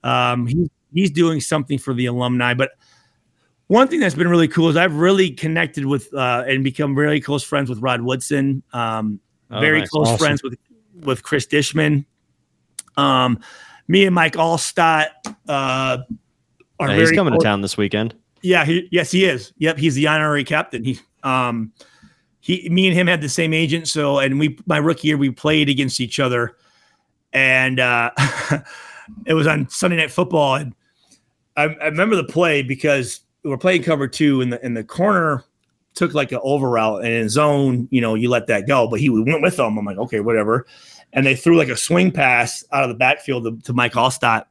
Um, 0.03 0.47
he's 0.47 0.69
he's 0.93 1.11
doing 1.11 1.41
something 1.41 1.77
for 1.77 1.93
the 1.93 2.07
alumni, 2.07 2.55
but 2.55 2.71
one 3.69 3.87
thing 3.87 3.99
that's 4.01 4.13
been 4.15 4.27
really 4.27 4.47
cool 4.47 4.67
is 4.69 4.75
I've 4.75 4.95
really 4.95 5.31
connected 5.31 5.85
with 5.85 6.13
uh, 6.13 6.43
and 6.47 6.63
become 6.63 6.93
really 6.93 7.21
close 7.21 7.43
friends 7.43 7.69
with 7.69 7.79
Rod 7.79 8.01
Woodson. 8.01 8.61
Um, 8.73 9.19
Oh, 9.51 9.59
very 9.59 9.79
nice. 9.79 9.89
close 9.89 10.09
Awesome. 10.09 10.17
friends 10.19 10.43
with 10.43 10.59
with 11.01 11.23
Cris 11.23 11.47
Dishman. 11.47 12.05
Um, 12.97 13.39
me 13.87 14.05
and 14.05 14.13
Mike 14.13 14.33
Alstott 14.33 15.07
uh, 15.25 15.31
are 15.47 15.97
Yeah, 16.81 16.87
very 16.87 16.99
he's 16.99 17.11
coming 17.13 17.31
close- 17.31 17.41
to 17.41 17.47
town 17.47 17.61
this 17.61 17.75
weekend. 17.75 18.13
yeah, 18.43 18.63
he, 18.63 18.87
yes, 18.91 19.09
he 19.09 19.25
is. 19.25 19.51
Yep, 19.57 19.77
he's 19.79 19.95
the 19.95 20.05
honorary 20.05 20.43
captain. 20.43 20.83
He, 20.83 20.99
um, 21.23 21.71
he, 22.41 22.69
me 22.69 22.85
and 22.87 22.95
him 22.95 23.07
had 23.07 23.21
the 23.21 23.29
same 23.29 23.53
agent. 23.53 23.87
So, 23.87 24.19
and 24.19 24.39
we, 24.39 24.55
my 24.67 24.77
rookie 24.77 25.07
year, 25.07 25.17
we 25.17 25.31
played 25.31 25.67
against 25.67 25.99
each 25.99 26.19
other, 26.19 26.55
and 27.33 27.79
uh, 27.79 28.11
it 29.25 29.33
was 29.33 29.47
on 29.47 29.67
Sunday 29.69 29.97
Night 29.97 30.11
Football. 30.11 30.55
And 30.57 30.75
I, 31.57 31.63
I 31.63 31.85
remember 31.85 32.15
the 32.15 32.23
play 32.25 32.61
because 32.61 33.21
we 33.21 33.28
were 33.43 33.57
playing 33.57 33.83
cover 33.83 34.07
two, 34.07 34.41
and 34.41 34.53
the 34.53 34.63
in 34.65 34.73
the 34.73 34.83
corner 34.83 35.43
took 35.93 36.13
like 36.13 36.31
an 36.31 36.39
over 36.43 36.69
route, 36.69 37.03
and 37.03 37.13
in 37.13 37.29
zone, 37.29 37.87
you 37.91 38.01
know, 38.01 38.15
you 38.15 38.29
let 38.29 38.47
that 38.47 38.67
go. 38.67 38.87
But 38.87 38.99
he 38.99 39.09
went 39.09 39.41
with 39.41 39.57
them. 39.57 39.77
I'm 39.77 39.85
like, 39.85 39.97
okay, 39.97 40.19
whatever. 40.19 40.65
And 41.13 41.25
they 41.25 41.35
threw 41.35 41.57
like 41.57 41.69
a 41.69 41.77
swing 41.77 42.11
pass 42.11 42.63
out 42.71 42.83
of 42.83 42.89
the 42.89 42.95
backfield 42.95 43.43
to, 43.43 43.65
to 43.65 43.73
Mike 43.73 43.93
Alstott 43.93 44.45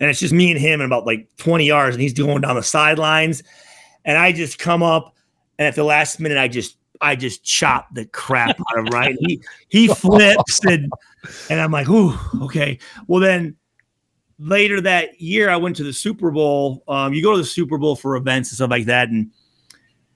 and 0.00 0.08
it's 0.08 0.18
just 0.18 0.32
me 0.32 0.50
and 0.50 0.58
him 0.58 0.80
in 0.80 0.86
about 0.86 1.06
like 1.06 1.28
20 1.36 1.66
yards, 1.66 1.94
and 1.94 2.02
he's 2.02 2.14
going 2.14 2.40
down 2.40 2.56
the 2.56 2.62
sidelines, 2.62 3.42
and 4.04 4.16
I 4.16 4.32
just 4.32 4.58
come 4.58 4.82
up, 4.82 5.14
and 5.58 5.68
at 5.68 5.74
the 5.74 5.84
last 5.84 6.18
minute, 6.18 6.38
I 6.38 6.48
just 6.48 6.78
I 7.02 7.16
just 7.16 7.44
chop 7.44 7.94
the 7.94 8.06
crap 8.06 8.58
out 8.58 8.78
of 8.78 8.92
Ryan. 8.92 9.18
He 9.20 9.42
he 9.68 9.88
flips, 9.94 10.64
and 10.64 10.90
and 11.50 11.60
I'm 11.60 11.70
like, 11.70 11.88
ooh, 11.88 12.14
okay. 12.42 12.78
Well, 13.06 13.20
then 13.20 13.56
later 14.40 14.80
that 14.80 15.20
year, 15.20 15.50
I 15.50 15.56
went 15.56 15.76
to 15.76 15.84
the 15.84 15.92
Super 15.92 16.30
Bowl. 16.30 16.82
Um, 16.88 17.12
you 17.12 17.22
go 17.22 17.32
to 17.32 17.38
the 17.38 17.44
Super 17.44 17.78
Bowl 17.78 17.94
for 17.94 18.16
events 18.16 18.50
and 18.50 18.56
stuff 18.56 18.70
like 18.70 18.86
that, 18.86 19.08
and 19.08 19.30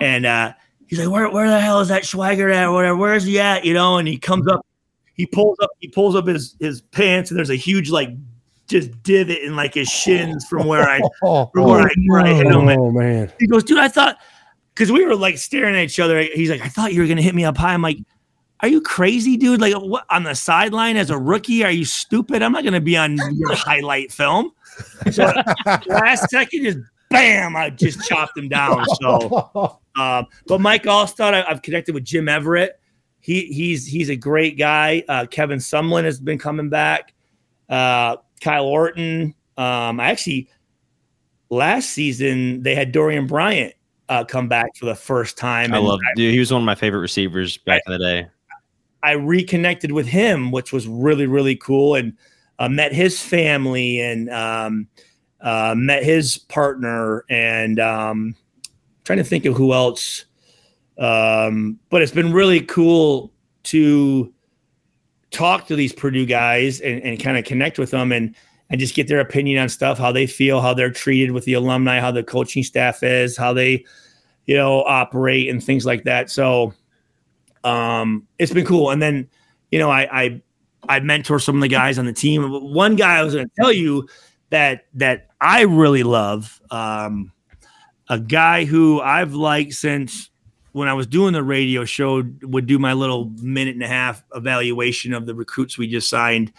and 0.01 0.27
uh, 0.27 0.53
he's 0.87 0.99
like, 0.99 1.11
where 1.11 1.31
where 1.31 1.49
the 1.49 1.61
hell 1.61 1.81
is 1.81 1.89
that 1.89 2.03
Schweiger 2.03 2.53
at? 2.53 2.69
Or 2.69 2.73
whatever, 2.73 2.97
where's 2.97 3.25
he 3.25 3.39
at? 3.39 3.65
You 3.65 3.75
know, 3.75 3.99
and 3.99 4.09
he 4.09 4.19
comes 4.19 4.49
up, 4.49 4.67
he 5.15 5.27
pulls 5.27 5.59
up, 5.63 5.71
he 5.79 5.89
pulls 5.89 6.17
up 6.17 6.27
his 6.27 6.57
his 6.59 6.81
pants, 6.81 7.31
and 7.31 7.39
there's 7.39 7.51
a 7.51 7.57
huge 7.57 7.91
like 7.91 8.11
just 8.67 9.03
divot 9.03 9.43
in 9.43 9.57
like 9.57 9.75
his 9.75 9.89
shins 9.89 10.47
from 10.49 10.67
where 10.67 10.89
I 10.89 11.01
Oh, 11.23 11.51
from 11.53 11.65
where 11.65 11.83
I, 11.83 11.91
where 12.07 12.21
I 12.21 12.33
hit 12.33 12.47
him. 12.47 12.69
Oh 12.69 12.91
man. 12.91 13.31
he 13.39 13.47
goes, 13.47 13.63
dude, 13.63 13.79
I 13.79 13.89
thought 13.89 14.19
because 14.75 14.91
we 14.91 15.05
were 15.05 15.15
like 15.15 15.39
staring 15.39 15.77
at 15.77 15.85
each 15.85 16.01
other. 16.01 16.21
He's 16.23 16.51
like, 16.51 16.63
I 16.63 16.69
thought 16.69 16.93
you 16.93 17.03
were 17.03 17.07
gonna 17.07 17.23
hit 17.23 17.35
me 17.35 17.45
up 17.45 17.57
high. 17.57 17.75
I'm 17.75 17.83
like, 17.83 17.99
are 18.65 18.69
you 18.69 18.81
crazy, 18.81 19.37
dude? 19.37 19.61
Like 19.61 19.75
what 19.75 20.07
on 20.09 20.23
the 20.23 20.35
sideline 20.35 20.97
as 20.97 21.11
a 21.11 21.19
rookie? 21.19 21.63
Are 21.63 21.71
you 21.71 21.85
stupid? 21.85 22.41
I'm 22.41 22.51
not 22.51 22.65
gonna 22.65 22.81
be 22.81 22.97
on 22.97 23.19
your 23.37 23.55
highlight 23.55 24.11
film. 24.11 24.53
So 25.13 25.31
last 25.87 26.31
second, 26.31 26.65
just 26.65 26.79
bam, 27.11 27.57
I 27.57 27.69
just 27.69 28.09
chopped 28.09 28.39
him 28.39 28.49
down. 28.49 28.83
So 29.03 29.79
um, 30.01 30.27
but 30.47 30.63
Mike 30.63 30.85
Alstott, 30.85 31.35
I, 31.35 31.45
I've 31.47 31.61
connected 31.61 31.95
with 31.95 32.05
Jim 32.05 32.27
Everett. 32.27 32.81
He 33.21 33.43
he's 33.49 33.87
he's 33.87 34.09
a 34.09 34.17
great 34.17 34.57
guy. 34.57 35.05
Uh, 35.11 35.27
Kevin 35.27 35.59
Sumlin 35.59 36.05
has 36.05 36.19
been 36.19 36.39
coming 36.39 36.71
back. 36.71 37.13
Uh, 37.69 38.17
Kyle 38.41 38.65
Orton. 38.65 39.35
Um, 39.59 40.01
I 40.01 40.07
actually 40.07 40.49
last 41.51 41.91
season 41.91 42.63
they 42.63 42.75
had 42.75 42.95
Dorien 42.95 43.29
Bryant 43.29 43.75
uh, 44.09 44.25
come 44.25 44.49
back 44.49 44.75
for 44.75 44.87
the 44.87 44.95
first 44.95 45.37
time. 45.37 45.75
I 45.75 45.77
and 45.77 45.87
love. 45.87 46.01
Dude, 46.17 46.33
he 46.33 46.39
was 46.39 46.51
one 46.51 46.63
of 46.63 46.67
my 46.67 46.75
favorite 46.75 47.01
receivers 47.01 47.59
back 47.59 47.83
in 47.87 47.93
the 47.93 47.99
day. 47.99 48.27
I 49.05 49.13
reconnected 49.13 49.93
with 49.93 50.07
him, 50.07 50.51
which 50.51 50.73
was 50.73 50.89
really 50.89 51.27
really 51.27 51.57
cool, 51.57 51.95
and 51.95 52.17
uh, 52.59 52.69
met 52.69 52.93
his 52.93 53.21
family 53.21 54.01
and 54.01 54.31
um, 54.31 54.89
uh, 55.41 55.75
met 55.77 56.03
his 56.03 56.39
partner, 56.39 57.25
and 57.29 57.79
um, 57.79 58.35
trying 59.05 59.19
to 59.19 59.25
think 59.25 59.45
of 59.45 59.55
who 59.57 59.73
else. 59.73 60.25
Um, 60.99 61.79
but 61.91 62.03
it's 62.03 62.13
been 62.13 62.33
really 62.33 62.61
cool 62.61 63.33
to 63.65 64.33
talk 65.31 65.67
to 65.67 65.77
these 65.77 65.93
Purdue 65.93 66.27
guys 66.27 66.81
and, 66.81 67.03
and 67.03 67.21
kind 67.21 67.37
of 67.37 67.45
connect 67.45 67.79
with 67.79 67.91
them 67.91 68.13
and 68.13 68.35
and 68.71 68.81
just 68.81 68.95
get 68.95 69.09
their 69.09 69.21
opinion 69.21 69.61
on 69.61 69.69
stuff, 69.69 69.99
how 69.99 70.11
they 70.11 70.27
feel, 70.27 70.61
how 70.61 70.73
they're 70.73 70.91
treated 70.91 71.33
with 71.33 71.45
the 71.45 71.53
alumni, 71.53 72.01
how 72.01 72.11
the 72.11 72.23
coaching 72.23 72.63
staff 72.63 73.03
is, 73.03 73.37
how 73.37 73.53
they, 73.53 73.85
you 74.47 74.57
know, 74.57 74.83
operate 74.85 75.51
and 75.51 75.63
things 75.63 75.85
like 75.85 76.05
that. 76.05 76.31
So 76.31 76.73
um, 77.65 78.27
it's 78.39 78.53
been 78.53 78.67
cool. 78.67 78.91
And 78.91 79.03
then, 79.03 79.29
you 79.71 79.79
know, 79.79 79.91
I, 79.91 80.25
I 80.25 80.43
I 80.89 81.01
mentor 81.01 81.39
some 81.39 81.57
of 81.57 81.63
the 81.63 81.69
guys 81.69 81.99
on 81.99 82.05
the 82.05 82.13
team. 82.13 82.43
One 82.43 82.95
guy 82.95 83.17
I 83.17 83.23
was 83.23 83.35
going 83.35 83.47
to 83.47 83.53
tell 83.59 83.73
you 83.73 84.07
that 84.51 84.87
that 84.95 85.31
I 85.41 85.63
really 85.63 86.03
love, 86.03 86.61
um, 86.71 87.33
a 88.09 88.19
guy 88.19 88.65
who 88.65 89.01
I've 89.01 89.35
liked 89.35 89.73
since 89.73 90.31
when 90.73 90.89
I 90.89 90.95
was 90.95 91.07
doing 91.07 91.33
the 91.33 91.43
radio 91.43 91.85
show. 91.85 92.23
Would 92.43 92.67
do 92.67 92.79
my 92.79 92.93
little 92.93 93.33
minute 93.41 93.75
and 93.75 93.83
a 93.83 93.89
half 93.89 94.23
evaluation 94.35 95.15
of 95.15 95.27
the 95.27 95.35
recruits 95.35 95.79
we 95.79 95.89
just 95.89 96.09
signed. 96.09 96.53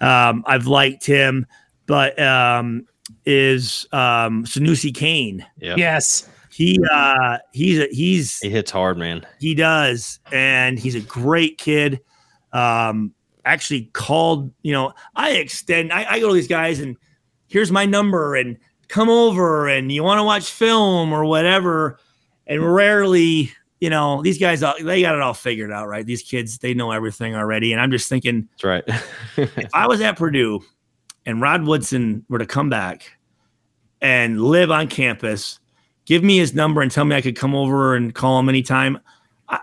um, 0.00 0.44
I've 0.46 0.66
liked 0.66 1.06
him, 1.06 1.46
but 1.86 2.18
um, 2.20 2.86
is 3.24 3.86
um, 3.92 4.44
Sanoussi 4.44 4.94
Kane. 4.94 5.44
Yeah. 5.58 5.76
Yes. 5.76 6.28
He 6.54 6.78
uh, 6.88 7.38
he's 7.52 7.80
a, 7.80 7.88
he's 7.90 8.38
He 8.38 8.48
hits 8.48 8.70
hard, 8.70 8.96
man. 8.96 9.26
he 9.40 9.56
does, 9.56 10.20
and 10.30 10.78
he's 10.78 10.94
a 10.94 11.00
great 11.00 11.58
kid. 11.58 12.00
Um, 12.52 13.12
actually 13.44 13.86
called, 13.92 14.52
you 14.62 14.72
know, 14.72 14.92
I 15.16 15.32
extend. 15.32 15.92
I, 15.92 16.12
I 16.12 16.20
go 16.20 16.28
to 16.28 16.34
these 16.34 16.46
guys 16.46 16.78
and 16.78 16.96
here's 17.48 17.72
my 17.72 17.86
number 17.86 18.36
and 18.36 18.56
come 18.86 19.10
over 19.10 19.66
and 19.66 19.90
you 19.90 20.04
want 20.04 20.18
to 20.18 20.22
watch 20.22 20.48
film 20.48 21.12
or 21.12 21.24
whatever. 21.24 21.98
And 22.46 22.62
rarely, 22.72 23.50
you 23.80 23.90
know, 23.90 24.22
these 24.22 24.38
guys 24.38 24.62
uh, 24.62 24.74
they 24.80 25.02
got 25.02 25.16
it 25.16 25.20
all 25.22 25.34
figured 25.34 25.72
out, 25.72 25.88
right? 25.88 26.06
These 26.06 26.22
kids 26.22 26.58
they 26.58 26.72
know 26.72 26.92
everything 26.92 27.34
already. 27.34 27.72
And 27.72 27.80
I'm 27.80 27.90
just 27.90 28.08
thinking, 28.08 28.48
That's 28.52 28.64
right. 28.64 28.84
if 29.36 29.74
I 29.74 29.88
was 29.88 30.00
at 30.00 30.16
Purdue 30.16 30.62
and 31.26 31.40
Rod 31.40 31.64
Woodson 31.64 32.24
were 32.28 32.38
to 32.38 32.46
come 32.46 32.70
back 32.70 33.18
and 34.00 34.40
live 34.40 34.70
on 34.70 34.86
campus, 34.86 35.58
give 36.06 36.22
me 36.22 36.38
his 36.38 36.54
number 36.54 36.80
and 36.82 36.90
tell 36.90 37.04
me 37.04 37.16
I 37.16 37.20
could 37.20 37.36
come 37.36 37.54
over 37.54 37.94
and 37.94 38.14
call 38.14 38.38
him 38.38 38.48
anytime, 38.48 38.98
I, 39.48 39.60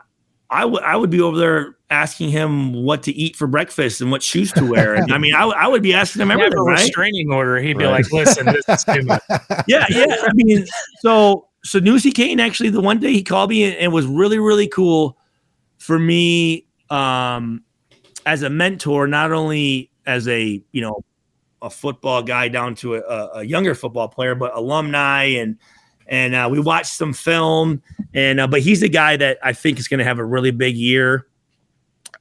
I 0.49 0.65
would 0.65 0.83
I 0.83 0.95
would 0.95 1.09
be 1.09 1.21
over 1.21 1.37
there 1.37 1.77
asking 1.89 2.29
him 2.29 2.71
what 2.73 3.03
to 3.03 3.11
eat 3.11 3.35
for 3.35 3.47
breakfast 3.47 3.99
and 4.01 4.11
what 4.11 4.23
shoes 4.23 4.51
to 4.53 4.65
wear. 4.65 4.95
And 4.95 5.11
I 5.13 5.17
mean, 5.17 5.33
I, 5.35 5.45
would- 5.45 5.55
I 5.57 5.67
would 5.67 5.81
be 5.83 5.93
asking 5.93 6.21
him 6.21 6.31
everything, 6.31 6.57
right? 6.59 6.79
restraining 6.79 7.31
order. 7.31 7.57
He'd 7.57 7.77
be 7.77 7.83
Right. 7.83 8.03
like, 8.03 8.11
"Listen, 8.11 8.45
this 8.45 8.63
is 8.69 8.83
too 8.85 9.01
much." 9.03 9.21
yeah, 9.67 9.85
yeah. 9.89 10.05
I 10.21 10.29
mean, 10.33 10.65
so 11.01 11.47
so 11.63 11.79
Newsy 11.79 12.11
Kane 12.11 12.39
actually 12.39 12.69
the 12.69 12.81
one 12.81 12.99
day 12.99 13.11
he 13.11 13.23
called 13.23 13.49
me 13.49 13.63
and 13.65 13.75
it 13.75 13.89
was 13.89 14.05
really 14.05 14.39
really 14.39 14.67
cool 14.67 15.17
for 15.77 15.99
me 15.99 16.65
um 16.89 17.63
as 18.25 18.41
a 18.43 18.49
mentor, 18.49 19.07
not 19.07 19.31
only 19.31 19.91
as 20.05 20.27
a 20.27 20.63
you 20.71 20.81
know 20.81 21.03
a 21.61 21.69
football 21.69 22.23
guy 22.23 22.47
down 22.47 22.73
to 22.75 22.95
a, 22.95 23.29
a 23.35 23.43
younger 23.43 23.75
football 23.75 24.07
player, 24.07 24.33
but 24.33 24.55
alumni 24.55 25.23
and 25.25 25.57
and 26.07 26.35
uh, 26.35 26.47
we 26.51 26.59
watched 26.59 26.93
some 26.93 27.13
film 27.13 27.81
and 28.13 28.39
uh, 28.39 28.47
but 28.47 28.61
he's 28.61 28.83
a 28.83 28.89
guy 28.89 29.17
that 29.17 29.37
I 29.43 29.53
think 29.53 29.79
is 29.79 29.87
going 29.87 29.99
to 29.99 30.03
have 30.03 30.19
a 30.19 30.25
really 30.25 30.51
big 30.51 30.75
year. 30.75 31.27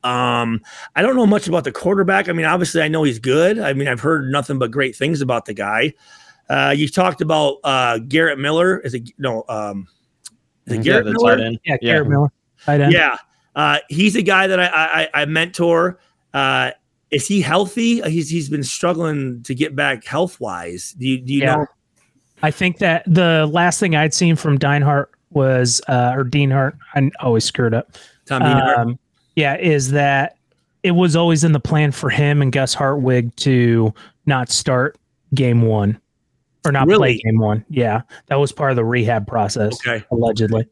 Um, 0.03 0.63
I 0.97 1.03
don't 1.03 1.17
know 1.17 1.27
much 1.27 1.47
about 1.47 1.65
the 1.65 1.73
quarterback. 1.73 2.29
I 2.29 2.33
mean, 2.33 2.47
obviously, 2.47 2.81
I 2.83 2.89
know 2.89 3.03
he's 3.03 3.19
good. 3.19 3.59
I 3.59 3.73
mean, 3.75 3.87
I've 3.89 4.01
heard 4.01 4.31
nothing 4.31 4.59
but 4.59 4.71
great 4.71 4.97
things 4.97 5.21
about 5.21 5.45
the 5.45 5.53
guy. 5.55 5.93
Uh, 6.49 6.75
you 6.77 6.89
talked 6.89 7.21
about 7.21 7.59
uh, 7.65 7.99
Garrett 7.99 8.39
Miller. 8.39 8.79
Is 8.81 8.95
it 8.95 9.11
no? 9.19 9.45
Um, 9.49 9.87
is 10.67 10.75
it 10.79 10.83
Garrett 10.85 11.05
the 11.05 11.13
Miller? 11.13 11.37
tight 11.37 11.45
end. 11.45 11.59
Yeah, 11.65 11.77
Yeah. 11.83 11.93
Garrett 11.93 12.09
Miller. 12.09 12.33
Tight 12.65 12.81
end. 12.81 12.93
Yeah, 12.93 13.17
uh, 13.55 13.79
he's 13.89 14.17
a 14.17 14.23
guy 14.23 14.47
that 14.47 14.59
I 14.59 14.67
I, 15.15 15.23
I 15.23 15.25
mentor. 15.27 15.99
Uh, 16.33 16.71
is 17.11 17.27
he 17.27 17.41
healthy? 17.41 18.03
Uh, 18.03 18.09
He's 18.09 18.31
he's 18.31 18.49
been 18.49 18.63
struggling 18.65 19.43
to 19.43 19.55
get 19.55 19.77
back 19.77 20.05
health 20.05 20.41
wise. 20.41 20.95
Do 20.99 21.07
you 21.07 21.19
do 21.21 21.35
you 21.35 21.41
Yeah. 21.41 21.57
know? 21.57 21.67
I 22.43 22.51
think 22.51 22.79
that 22.79 23.05
the 23.07 23.49
last 23.53 23.81
thing 23.81 23.95
I'd 23.95 24.15
seen 24.15 24.37
from 24.37 24.59
Dienhart 24.59 25.07
was, 25.31 25.81
uh, 25.89 26.13
or 26.15 26.25
Deanhart, 26.25 26.77
I 26.95 27.11
always 27.21 27.45
screwed 27.45 27.75
up. 27.75 27.93
Tom 28.27 28.43
Diener? 28.43 28.75
Um, 28.79 28.99
yeah, 29.37 29.57
is 29.57 29.91
that 29.93 30.37
it 30.83 30.93
was 30.93 31.17
always 31.17 31.45
in 31.45 31.53
the 31.53 31.61
plan 31.61 31.93
for 31.93 32.11
him 32.11 32.43
and 32.43 32.53
Gus 32.53 32.75
Hartwig 32.75 33.35
to 33.37 33.93
not 34.27 34.51
start 34.51 34.97
game 35.35 35.63
one 35.63 36.01
or 36.65 36.73
not 36.73 36.89
play 36.89 37.19
game 37.19 37.39
one. 37.39 37.65
Yeah, 37.69 38.03
that 38.27 38.37
was 38.37 38.53
part 38.53 38.71
of 38.71 38.77
the 38.77 38.85
rehab 38.85 39.27
process, 39.27 39.75
okay. 39.87 40.05
allegedly. 40.11 40.67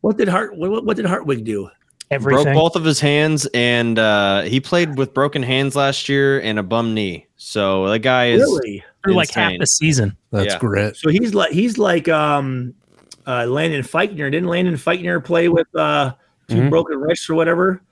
What 0.00 0.16
did 0.16 0.28
Hart? 0.28 0.56
What, 0.56 0.84
what 0.84 0.96
did 0.96 1.06
Hartwig 1.06 1.44
do? 1.44 1.70
Everything. 2.10 2.44
Broke 2.44 2.54
both 2.54 2.76
of 2.76 2.84
his 2.84 3.00
hands, 3.00 3.46
and 3.52 3.98
uh, 3.98 4.42
he 4.42 4.60
played 4.60 4.96
with 4.96 5.12
broken 5.12 5.42
hands 5.42 5.76
last 5.76 6.08
year 6.08 6.40
and 6.40 6.58
a 6.58 6.62
bum 6.62 6.94
knee. 6.94 7.26
So 7.36 7.88
that 7.90 7.98
guy 7.98 8.28
is 8.28 8.40
Really? 8.40 8.84
Through 9.08 9.16
like 9.16 9.30
half 9.30 9.46
insane. 9.52 9.60
the 9.60 9.66
season. 9.66 10.16
That's 10.30 10.54
Yeah. 10.54 10.58
grit. 10.58 10.96
So 10.96 11.08
he's 11.10 11.34
like 11.34 11.52
he's 11.52 11.78
like 11.78 12.08
um 12.08 12.74
uh 13.26 13.46
Landon 13.46 13.82
Feichter. 13.82 14.30
Didn't 14.30 14.46
Landon 14.48 14.74
Feichter 14.74 15.22
play 15.24 15.48
with 15.48 15.66
uh 15.74 16.12
2 16.48 16.54
Mhm. 16.56 16.70
broken 16.70 16.98
wrists 16.98 17.28
or 17.28 17.34
whatever? 17.34 17.82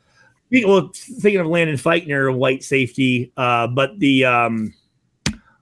Well, 0.64 0.90
thinking 0.94 1.40
of 1.40 1.46
Landon 1.48 1.76
Feichter, 1.76 2.34
white 2.34 2.62
safety, 2.62 3.32
uh, 3.36 3.66
but 3.66 3.98
the 3.98 4.24
um 4.24 4.72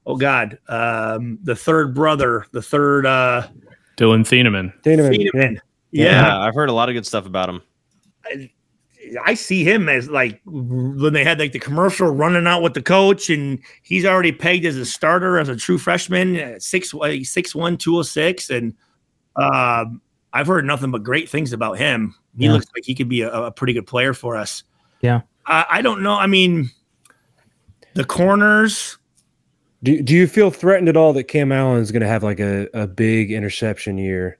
oh 0.06 0.16
god, 0.16 0.58
um 0.68 1.38
the 1.42 1.56
third 1.56 1.94
brother, 1.94 2.46
the 2.52 2.62
third 2.62 3.06
uh 3.06 3.46
Dillon 3.96 4.24
Thieneman. 4.24 4.72
Thieneman, 4.82 5.16
yeah. 5.18 5.30
Thieneman. 5.32 5.58
Yeah. 5.92 6.04
yeah. 6.26 6.38
I've 6.40 6.54
heard 6.54 6.68
a 6.68 6.72
lot 6.72 6.88
of 6.88 6.94
good 6.94 7.06
stuff 7.06 7.26
about 7.26 7.48
him. 7.48 7.62
I 8.26 8.50
see 9.34 9.64
him 9.64 9.88
as 9.88 10.08
like 10.08 10.40
when 10.44 11.12
they 11.12 11.24
had 11.24 11.38
like 11.38 11.52
the 11.52 11.58
commercial 11.58 12.08
running 12.10 12.46
out 12.46 12.62
with 12.62 12.74
the 12.74 12.82
coach, 12.82 13.30
and 13.30 13.58
he's 13.82 14.04
already 14.04 14.32
pegged 14.32 14.64
as 14.64 14.76
a 14.76 14.86
starter 14.86 15.38
as 15.38 15.48
a 15.48 15.56
true 15.56 15.78
freshman, 15.78 16.38
uh, 16.38 16.58
six 16.58 16.94
uh, 16.94 17.16
six 17.22 17.54
one 17.54 17.76
two 17.76 17.96
oh 17.98 18.02
six, 18.02 18.50
and 18.50 18.74
um, 19.36 20.00
I've 20.32 20.46
heard 20.46 20.64
nothing 20.64 20.90
but 20.90 21.02
great 21.02 21.28
things 21.28 21.52
about 21.52 21.78
him. 21.78 22.14
He 22.36 22.46
Yeah. 22.46 22.52
looks 22.52 22.66
like 22.74 22.84
he 22.84 22.94
could 22.94 23.08
be 23.08 23.22
a, 23.22 23.30
a 23.32 23.50
pretty 23.50 23.72
good 23.72 23.86
player 23.86 24.14
for 24.14 24.36
us. 24.36 24.64
Yeah. 25.00 25.22
I, 25.46 25.66
I 25.70 25.82
don't 25.82 26.02
know. 26.02 26.14
I 26.14 26.26
mean, 26.26 26.70
the 27.94 28.04
corners. 28.04 28.98
Do, 29.82 30.02
do 30.02 30.14
you 30.14 30.26
feel 30.26 30.50
threatened 30.50 30.88
at 30.88 30.96
all 30.96 31.12
that 31.12 31.24
Cam 31.24 31.52
Allen 31.52 31.80
is 31.82 31.92
going 31.92 32.00
to 32.00 32.08
have 32.08 32.22
like 32.22 32.40
a, 32.40 32.68
a 32.72 32.86
big 32.86 33.30
interception 33.30 33.98
year 33.98 34.38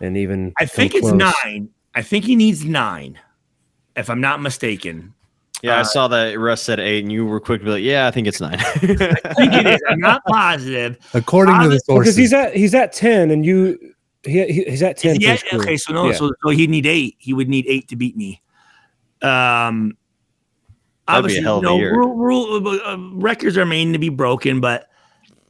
and 0.00 0.16
even 0.16 0.52
I 0.58 0.66
come 0.66 0.68
think 0.68 0.94
it's 0.94 1.08
close? 1.10 1.34
nine. 1.44 1.68
I 1.96 2.02
think 2.02 2.24
he 2.24 2.36
needs 2.36 2.64
nine, 2.64 3.18
if 3.96 4.08
I'm 4.10 4.20
not 4.20 4.40
mistaken. 4.42 5.14
Yeah, 5.62 5.76
I 5.76 5.80
Uh, 5.80 5.84
saw 5.84 6.08
that 6.08 6.38
Russ 6.38 6.62
said 6.62 6.78
eight, 6.80 7.02
and 7.04 7.12
you 7.12 7.24
were 7.24 7.40
quick 7.40 7.60
to 7.60 7.64
be 7.64 7.70
like, 7.70 7.82
"Yeah, 7.82 8.06
I 8.06 8.10
think 8.10 8.26
it's 8.26 8.40
nine. 8.40 8.58
I 8.60 8.64
think 8.78 9.00
it 9.54 9.66
is. 9.66 9.80
I'm 9.88 9.98
not 10.00 10.22
positive. 10.26 10.98
According 11.14 11.54
to 11.54 11.60
the 11.60 11.64
Honest- 11.66 11.84
Well, 11.88 11.98
because 12.00 12.16
he's 12.16 12.32
at 12.34 12.54
he's 12.54 12.74
at 12.74 12.92
ten 12.92 13.30
and 13.30 13.46
you 13.46 13.78
he, 14.24 14.44
he- 14.46 14.64
he's 14.64 14.82
at 14.82 14.98
ten. 14.98 15.12
Is 15.16 15.22
he 15.22 15.28
at- 15.28 15.42
okay, 15.54 15.76
so 15.78 15.92
no, 15.94 16.06
Yeah. 16.10 16.12
so, 16.16 16.32
so 16.42 16.48
he'd 16.50 16.68
need 16.70 16.84
eight. 16.86 17.14
He 17.18 17.32
would 17.32 17.48
need 17.48 17.64
eight 17.66 17.88
to 17.88 17.96
beat 17.96 18.16
me. 18.16 18.42
Um, 19.22 19.96
That'd 21.06 21.26
be 21.28 21.36
a 21.36 21.38
obviously, 21.38 21.42
hell 21.42 21.56
of 21.58 21.62
no 21.62 21.76
year. 21.78 21.96
rule, 21.96 22.14
rule 22.14 22.80
uh, 22.86 22.96
records 23.14 23.56
are 23.56 23.66
made 23.66 23.92
to 23.92 23.98
be 23.98 24.08
broken, 24.10 24.60
but 24.60 24.88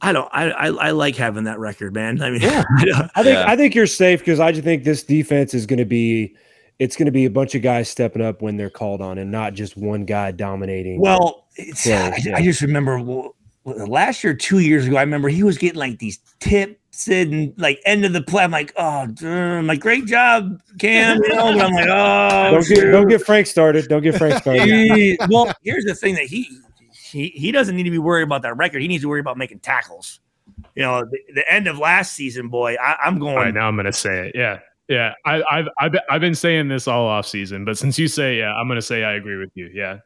I 0.01 0.11
don't. 0.13 0.29
I, 0.31 0.49
I 0.51 0.67
I 0.67 0.91
like 0.91 1.15
having 1.17 1.45
that 1.45 1.59
record, 1.59 1.93
man. 1.93 2.21
I 2.21 2.29
mean, 2.29 2.41
Yeah. 2.41 2.63
I 2.77 3.09
I 3.15 3.23
think 3.23 3.35
Yeah. 3.35 3.45
I 3.47 3.55
think 3.57 3.75
you're 3.75 3.87
safe 3.87 4.19
because 4.19 4.39
I 4.39 4.51
just 4.51 4.63
think 4.63 4.83
this 4.83 5.03
defense 5.03 5.53
is 5.53 5.65
going 5.65 5.79
to 5.79 5.85
be 5.85 6.35
it's 6.79 6.95
going 6.95 7.05
to 7.05 7.11
be 7.11 7.25
a 7.25 7.29
bunch 7.29 7.55
of 7.55 7.61
guys 7.61 7.89
stepping 7.89 8.21
up 8.21 8.41
when 8.41 8.57
they're 8.57 8.69
called 8.69 9.01
on 9.01 9.17
and 9.17 9.31
not 9.31 9.53
just 9.53 9.77
one 9.77 10.05
guy 10.05 10.31
dominating. 10.31 10.99
well, 10.99 11.47
it's, 11.55 11.87
I, 11.87 12.17
yeah. 12.23 12.35
I 12.35 12.41
just 12.41 12.61
remember 12.61 13.01
well, 13.01 13.35
last 13.65 14.23
year, 14.23 14.33
two 14.33 14.59
years 14.59 14.85
ago. 14.87 14.97
I 14.97 15.01
remember 15.01 15.29
he 15.29 15.43
was 15.43 15.57
getting 15.57 15.79
like 15.79 15.99
these 15.99 16.19
tips 16.39 17.07
and 17.07 17.53
like 17.57 17.79
end 17.85 18.05
of 18.05 18.13
the 18.13 18.21
play. 18.21 18.43
I'm 18.43 18.51
like, 18.51 18.73
oh, 18.77 19.07
dude, 19.07 19.27
I'm 19.27 19.67
like, 19.67 19.79
great 19.79 20.05
job, 20.05 20.61
Cam. 20.79 21.19
You 21.23 21.29
know, 21.29 21.53
but 21.53 21.65
I'm 21.65 21.73
like, 21.73 21.87
oh, 21.89 22.51
don't 22.51 22.67
get 22.67 22.91
don't 22.91 23.07
get 23.07 23.21
Frank 23.21 23.47
started. 23.47 23.87
Don't 23.87 24.03
get 24.03 24.15
Frank 24.15 24.41
started. 24.41 25.17
Well, 25.29 25.51
here's 25.63 25.85
the 25.85 25.95
thing 25.95 26.15
that 26.15 26.25
he 26.25 26.47
he 26.93 27.29
he 27.29 27.51
doesn't 27.51 27.75
need 27.75 27.83
to 27.83 27.91
be 27.91 27.97
worried 27.97 28.23
about 28.23 28.41
that 28.43 28.57
record. 28.57 28.81
He 28.81 28.87
needs 28.87 29.03
to 29.03 29.09
worry 29.09 29.19
about 29.19 29.37
making 29.37 29.59
tackles. 29.59 30.19
You 30.75 30.83
know, 30.83 31.05
the, 31.05 31.19
the 31.33 31.51
end 31.51 31.67
of 31.67 31.77
last 31.77 32.13
season, 32.13 32.49
boy, 32.49 32.75
I, 32.75 32.97
I'm 33.03 33.17
going. 33.17 33.37
All 33.37 33.43
right, 33.43 33.53
now 33.53 33.67
I'm 33.67 33.75
going 33.75 33.85
to 33.85 33.93
say 33.93 34.27
it. 34.27 34.35
Yeah. 34.35 34.59
Yeah. 34.87 35.13
I, 35.25 35.43
I've, 35.49 35.67
I've, 35.79 35.95
I've 36.09 36.21
been 36.21 36.35
saying 36.35 36.67
this 36.67 36.87
all 36.87 37.07
off 37.07 37.27
season, 37.27 37.65
but 37.65 37.77
since 37.77 37.97
you 37.97 38.07
say, 38.07 38.37
yeah, 38.37 38.53
I'm 38.53 38.67
going 38.67 38.77
to 38.77 38.81
say 38.81 39.03
I 39.03 39.13
agree 39.13 39.37
with 39.37 39.51
you. 39.55 39.69
Yeah. 39.73 39.99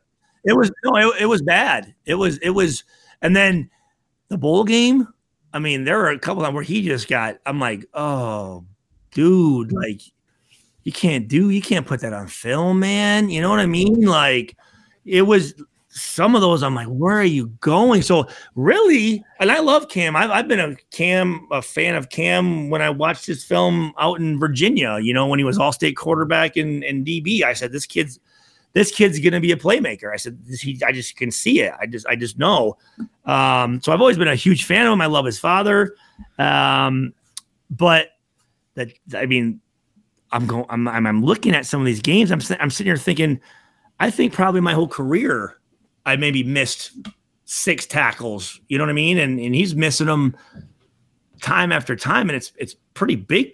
It 0.46 0.54
was 0.54 0.72
no, 0.86 0.96
it, 0.96 1.22
it 1.22 1.26
was 1.26 1.42
bad. 1.42 1.94
It 2.06 2.16
was 2.16 2.38
it 2.38 2.52
was, 2.52 2.84
and 3.22 3.36
then 3.36 3.70
the 4.30 4.38
bowl 4.38 4.64
game. 4.64 5.08
I 5.52 5.60
mean, 5.60 5.84
there 5.84 5.98
were 5.98 6.10
a 6.10 6.20
couple 6.20 6.44
times 6.44 6.54
where 6.54 6.64
he 6.64 6.82
just 6.82 7.10
got. 7.10 7.40
I'm 7.46 7.60
like, 7.60 7.86
oh, 7.94 8.64
dude, 9.12 9.72
like 9.74 10.02
you 10.84 10.92
can't 10.92 11.28
do, 11.28 11.50
you 11.50 11.62
can't 11.62 11.86
put 11.86 12.00
that 12.02 12.14
on 12.14 12.28
film, 12.28 12.80
man. 12.80 13.30
You 13.30 13.42
know 13.42 13.50
what 13.50 13.60
I 13.60 13.66
mean? 13.66 14.06
Like 14.06 14.56
it 15.06 15.24
was 15.24 15.54
some 15.90 16.36
of 16.36 16.42
those. 16.42 16.64
I'm 16.64 16.76
like, 16.76 16.88
where 16.88 17.18
are 17.18 17.24
you 17.24 17.48
going? 17.60 18.02
So 18.02 18.28
really, 18.56 19.24
and 19.40 19.52
I 19.52 19.60
love 19.60 19.90
Cam. 19.90 20.16
I've, 20.16 20.30
I've 20.30 20.48
been 20.48 20.60
a 20.60 20.76
Cam, 20.92 21.48
a 21.52 21.62
fan 21.62 21.96
of 21.96 22.10
Cam 22.10 22.70
when 22.70 22.82
I 22.82 22.90
watched 22.90 23.26
his 23.26 23.44
film 23.44 23.94
out 23.98 24.20
in 24.20 24.40
Virginia. 24.40 25.00
You 25.02 25.14
know, 25.14 25.28
when 25.28 25.40
he 25.40 25.46
was 25.46 25.58
All 25.58 25.72
State 25.72 25.98
quarterback 25.98 26.58
and 26.58 26.84
and 26.84 27.06
DB. 27.06 27.44
I 27.44 27.54
said, 27.54 27.72
this 27.72 27.86
kid's 27.86 28.20
this 28.74 28.92
kid's 28.92 29.20
going 29.20 29.34
to 29.34 29.40
be 29.40 29.52
a 29.52 29.58
playmaker. 29.58 30.14
I 30.14 30.18
said, 30.18 30.46
this, 30.46 30.62
he, 30.62 30.80
I 30.86 30.92
just 30.92 31.16
can 31.16 31.32
see 31.32 31.62
it. 31.62 31.74
I 31.80 31.86
just, 31.86 32.06
I 32.08 32.16
just 32.16 32.38
know. 32.38 32.78
Um, 33.26 33.82
so 33.82 33.92
I've 33.92 34.00
always 34.00 34.18
been 34.18 34.28
a 34.28 34.36
huge 34.36 34.66
fan 34.66 34.86
of 34.86 34.94
him. 34.94 35.02
I 35.02 35.08
love 35.08 35.26
his 35.26 35.40
father. 35.40 35.96
Um, 36.38 37.14
but 37.70 38.10
that, 38.76 38.90
I 39.16 39.26
mean, 39.26 39.60
I'm 40.32 40.46
going, 40.46 40.66
I'm, 40.70 40.88
I'm, 40.88 41.08
I'm 41.08 41.24
looking 41.24 41.56
at 41.56 41.66
some 41.66 41.80
of 41.82 41.86
these 41.86 42.02
games. 42.02 42.32
I'm, 42.32 42.42
I'm 42.60 42.70
sitting 42.70 42.90
here 42.90 42.98
thinking, 42.98 43.40
I 44.00 44.12
think 44.12 44.34
probably 44.34 44.62
my 44.62 44.74
whole 44.74 44.88
career, 44.88 45.59
I 46.06 46.16
maybe 46.16 46.44
missed 46.44 46.92
six 47.46 47.86
tackles. 47.86 48.60
You 48.68 48.78
know 48.78 48.84
what 48.84 48.92
I 48.92 48.94
mean? 48.94 49.18
And 49.18 49.40
and 49.40 49.56
he's 49.56 49.76
missing 49.76 50.08
them 50.08 50.36
time 51.42 51.72
after 51.72 51.96
time, 51.96 52.30
and 52.30 52.36
it's 52.36 52.52
it's 52.58 52.76
pretty 52.94 53.16
big, 53.16 53.54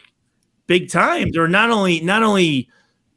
big 0.67 0.89
time. 0.89 1.31
They're 1.31 1.47
not 1.47 1.71
only 1.71 2.01
not 2.01 2.23
only 2.23 2.69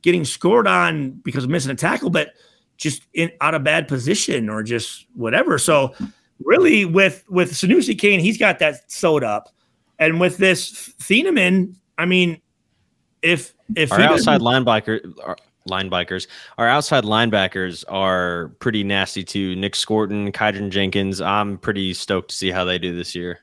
getting 0.03 0.25
scored 0.25 0.67
on 0.67 1.11
because 1.25 1.45
of 1.45 1.51
missing 1.51 1.71
a 1.71 1.75
tackle, 1.75 2.11
but 2.11 2.31
just 2.77 3.07
in 3.13 3.31
out 3.41 3.55
of 3.55 3.65
bad 3.65 3.89
position 3.89 4.49
or 4.49 4.63
just 4.63 5.07
whatever. 5.15 5.59
So 5.59 5.95
really 6.45 6.85
with 6.85 7.25
with 7.29 7.53
Sanoussi 7.53 7.99
Kane, 7.99 8.21
he's 8.21 8.39
got 8.39 8.59
that 8.61 8.91
sewed 8.91 9.25
up. 9.25 9.49
And 9.99 10.21
with 10.21 10.39
this 10.39 10.95
Thieneman, 11.01 11.75
I 11.99 12.07
mean, 12.07 12.41
if 13.23 13.53
if 13.75 13.93
our 13.93 14.01
outside 14.01 14.41
linebacker, 14.41 15.13
our 15.25 15.37
linebackers, 15.69 16.27
our 16.59 16.67
outside 16.69 17.05
linebackers 17.05 17.85
are 17.89 18.49
pretty 18.59 18.83
nasty 18.85 19.23
too. 19.25 19.55
Nic 19.57 19.75
Scourton, 19.75 20.33
Kydron 20.33 20.71
Jenkins. 20.71 21.21
I'm 21.21 21.59
pretty 21.59 21.95
stoked 21.95 22.31
to 22.31 22.35
see 22.37 22.51
how 22.51 22.65
they 22.65 22.79
do 22.79 22.95
this 22.97 23.15
year. 23.15 23.41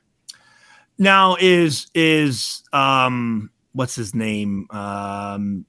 now 0.98 1.36
is 1.40 1.88
is 1.94 2.62
um 2.72 3.50
what's 3.72 3.94
his 3.94 4.14
name? 4.14 4.66
Um 4.70 5.64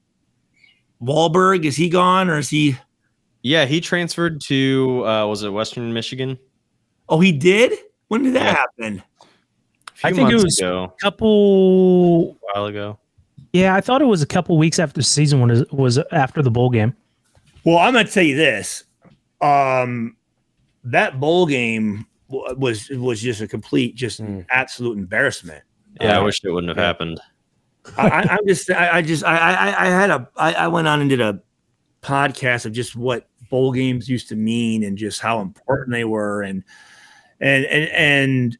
Wahlberg, 1.02 1.64
is 1.64 1.76
he 1.76 1.88
gone 1.88 2.28
or 2.28 2.38
is 2.38 2.48
he 2.48 2.76
Yeah, 3.42 3.66
he 3.66 3.80
transferred 3.80 4.40
to 4.42 5.04
uh, 5.06 5.26
was 5.26 5.42
it 5.42 5.50
Western 5.50 5.92
Michigan? 5.92 6.38
oh 7.08 7.20
he 7.20 7.32
did? 7.32 7.72
When 8.08 8.22
did 8.22 8.34
that 8.34 8.44
Yeah. 8.44 8.54
happen? 8.54 9.02
I 10.04 10.12
think 10.12 10.30
it 10.30 10.34
was- 10.34 10.58
ago, 10.58 10.94
Couple. 11.00 12.30
a 12.30 12.34
while 12.54 12.66
ago. 12.66 12.98
Yeah, 13.52 13.74
I 13.74 13.80
thought 13.80 14.02
it 14.02 14.06
was 14.06 14.22
a 14.22 14.26
couple 14.26 14.56
weeks 14.58 14.78
after 14.78 14.94
the 15.00 15.02
season 15.04 15.40
when 15.40 15.50
it 15.50 15.72
was 15.72 15.98
after 16.12 16.42
the 16.42 16.50
bowl 16.50 16.70
game. 16.70 16.94
Well, 17.64 17.78
I'm 17.78 17.92
gonna 17.94 18.08
tell 18.08 18.22
you 18.22 18.36
this. 18.36 18.84
Um 19.40 20.16
that 20.84 21.18
bowl 21.20 21.46
game 21.46 22.06
was 22.28 22.88
was 22.90 23.20
just 23.20 23.40
a 23.40 23.48
complete, 23.48 23.94
just 23.94 24.20
Mm. 24.20 24.44
absolute 24.50 24.98
embarrassment. 24.98 25.62
Yeah, 26.00 26.18
I 26.18 26.20
Uh, 26.20 26.24
wish 26.24 26.40
it 26.44 26.50
wouldn't 26.50 26.68
have 26.68 26.76
happened. 26.84 27.20
I, 27.96 28.08
I, 28.08 28.20
I'm 28.34 28.46
just, 28.46 28.70
I, 28.70 28.98
I 28.98 29.02
just, 29.02 29.24
I, 29.24 29.36
I, 29.36 29.86
I 29.86 29.86
had 29.86 30.10
a, 30.10 30.28
I, 30.36 30.52
I 30.52 30.68
went 30.68 30.86
on 30.86 31.00
and 31.00 31.08
did 31.08 31.22
a 31.22 31.40
podcast 32.02 32.66
of 32.66 32.72
just 32.72 32.94
what 32.94 33.26
bowl 33.48 33.72
games 33.72 34.10
used 34.10 34.28
to 34.28 34.36
mean 34.36 34.84
and 34.84 34.98
just 34.98 35.20
how 35.20 35.40
important 35.40 35.92
they 35.92 36.04
were, 36.04 36.42
and, 36.42 36.62
and, 37.40 37.64
and, 37.64 37.88
and, 37.90 38.58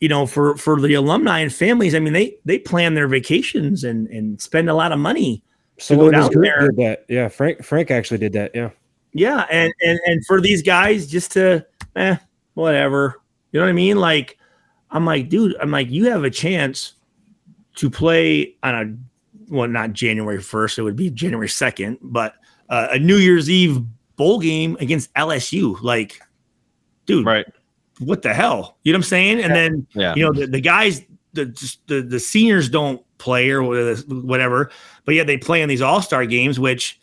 you 0.00 0.08
know, 0.08 0.26
for 0.26 0.56
for 0.56 0.80
the 0.80 0.94
alumni 0.94 1.38
and 1.40 1.52
families, 1.52 1.94
I 1.94 2.00
mean, 2.00 2.12
they 2.12 2.36
they 2.44 2.58
plan 2.58 2.94
their 2.94 3.06
vacations 3.08 3.84
and 3.84 4.08
and 4.08 4.40
spend 4.40 4.68
a 4.68 4.74
lot 4.74 4.92
of 4.92 4.98
money. 4.98 5.42
So 5.78 5.96
go 5.96 6.10
down 6.10 6.30
there- 6.34 6.68
did 6.68 6.76
that. 6.76 7.04
Yeah, 7.08 7.28
Frank 7.28 7.62
Frank 7.64 7.90
actually 7.90 8.18
did 8.18 8.32
that. 8.34 8.50
Yeah. 8.54 8.70
Yeah, 9.12 9.46
and 9.50 9.72
and 9.82 9.98
and 10.06 10.24
for 10.26 10.40
these 10.40 10.62
guys 10.62 11.06
just 11.06 11.32
to, 11.32 11.66
eh, 11.96 12.16
whatever, 12.54 13.20
you 13.50 13.58
know 13.58 13.66
what 13.66 13.70
I 13.70 13.74
mean? 13.74 13.96
Like, 13.96 14.38
I'm 14.90 15.04
like, 15.04 15.28
dude, 15.28 15.56
I'm 15.60 15.70
like, 15.72 15.90
you 15.90 16.06
have 16.10 16.22
a 16.24 16.30
chance 16.30 16.94
to 17.76 17.90
play 17.90 18.54
on 18.62 18.74
a, 18.74 19.52
well, 19.52 19.66
not 19.68 19.94
January 19.94 20.40
first, 20.40 20.78
it 20.78 20.82
would 20.82 20.94
be 20.96 21.10
January 21.10 21.48
second, 21.48 21.98
but 22.02 22.34
uh, 22.68 22.88
a 22.92 22.98
New 23.00 23.16
Year's 23.16 23.50
Eve 23.50 23.80
bowl 24.16 24.38
game 24.38 24.76
against 24.80 25.12
LSU. 25.14 25.80
Like, 25.82 26.20
dude, 27.06 27.26
Right. 27.26 27.46
What 28.00 28.22
the 28.22 28.34
hell? 28.34 28.76
You 28.82 28.92
know 28.92 28.96
what 28.96 29.04
I'm 29.04 29.08
saying? 29.08 29.40
And 29.42 29.54
then 29.54 29.86
Yeah. 29.94 30.14
you 30.16 30.24
know 30.24 30.32
the, 30.32 30.46
the 30.46 30.60
guys 30.60 31.02
the, 31.32 31.46
the 31.86 32.02
the 32.02 32.20
seniors 32.20 32.68
don't 32.68 33.02
play 33.18 33.50
or 33.50 33.62
whatever 33.62 34.70
but 35.04 35.14
yet 35.14 35.26
they 35.26 35.36
play 35.36 35.60
in 35.62 35.68
these 35.68 35.82
all-star 35.82 36.24
games 36.24 36.58
which 36.58 36.98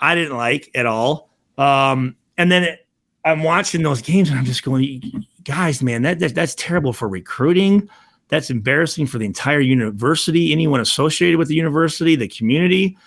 i 0.00 0.14
didn't 0.16 0.36
like 0.36 0.68
at 0.74 0.84
all 0.84 1.30
um 1.58 2.16
and 2.36 2.50
then 2.50 2.64
it, 2.64 2.86
i'm 3.24 3.42
watching 3.44 3.82
those 3.82 4.02
games 4.02 4.28
and 4.28 4.38
i'm 4.38 4.44
just 4.44 4.64
going 4.64 5.24
guys 5.44 5.80
man 5.80 6.02
that, 6.02 6.18
that 6.18 6.34
that's 6.34 6.56
terrible 6.56 6.92
for 6.92 7.08
recruiting 7.08 7.88
that's 8.28 8.50
embarrassing 8.50 9.06
for 9.06 9.18
the 9.18 9.24
entire 9.24 9.60
university 9.60 10.50
anyone 10.52 10.80
associated 10.80 11.38
with 11.38 11.46
the 11.46 11.54
university 11.54 12.16
the 12.16 12.26
community 12.28 12.98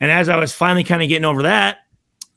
and 0.00 0.10
as 0.10 0.28
i 0.28 0.36
was 0.36 0.52
finally 0.54 0.84
kind 0.84 1.02
of 1.02 1.08
getting 1.08 1.24
over 1.24 1.42
that 1.42 1.78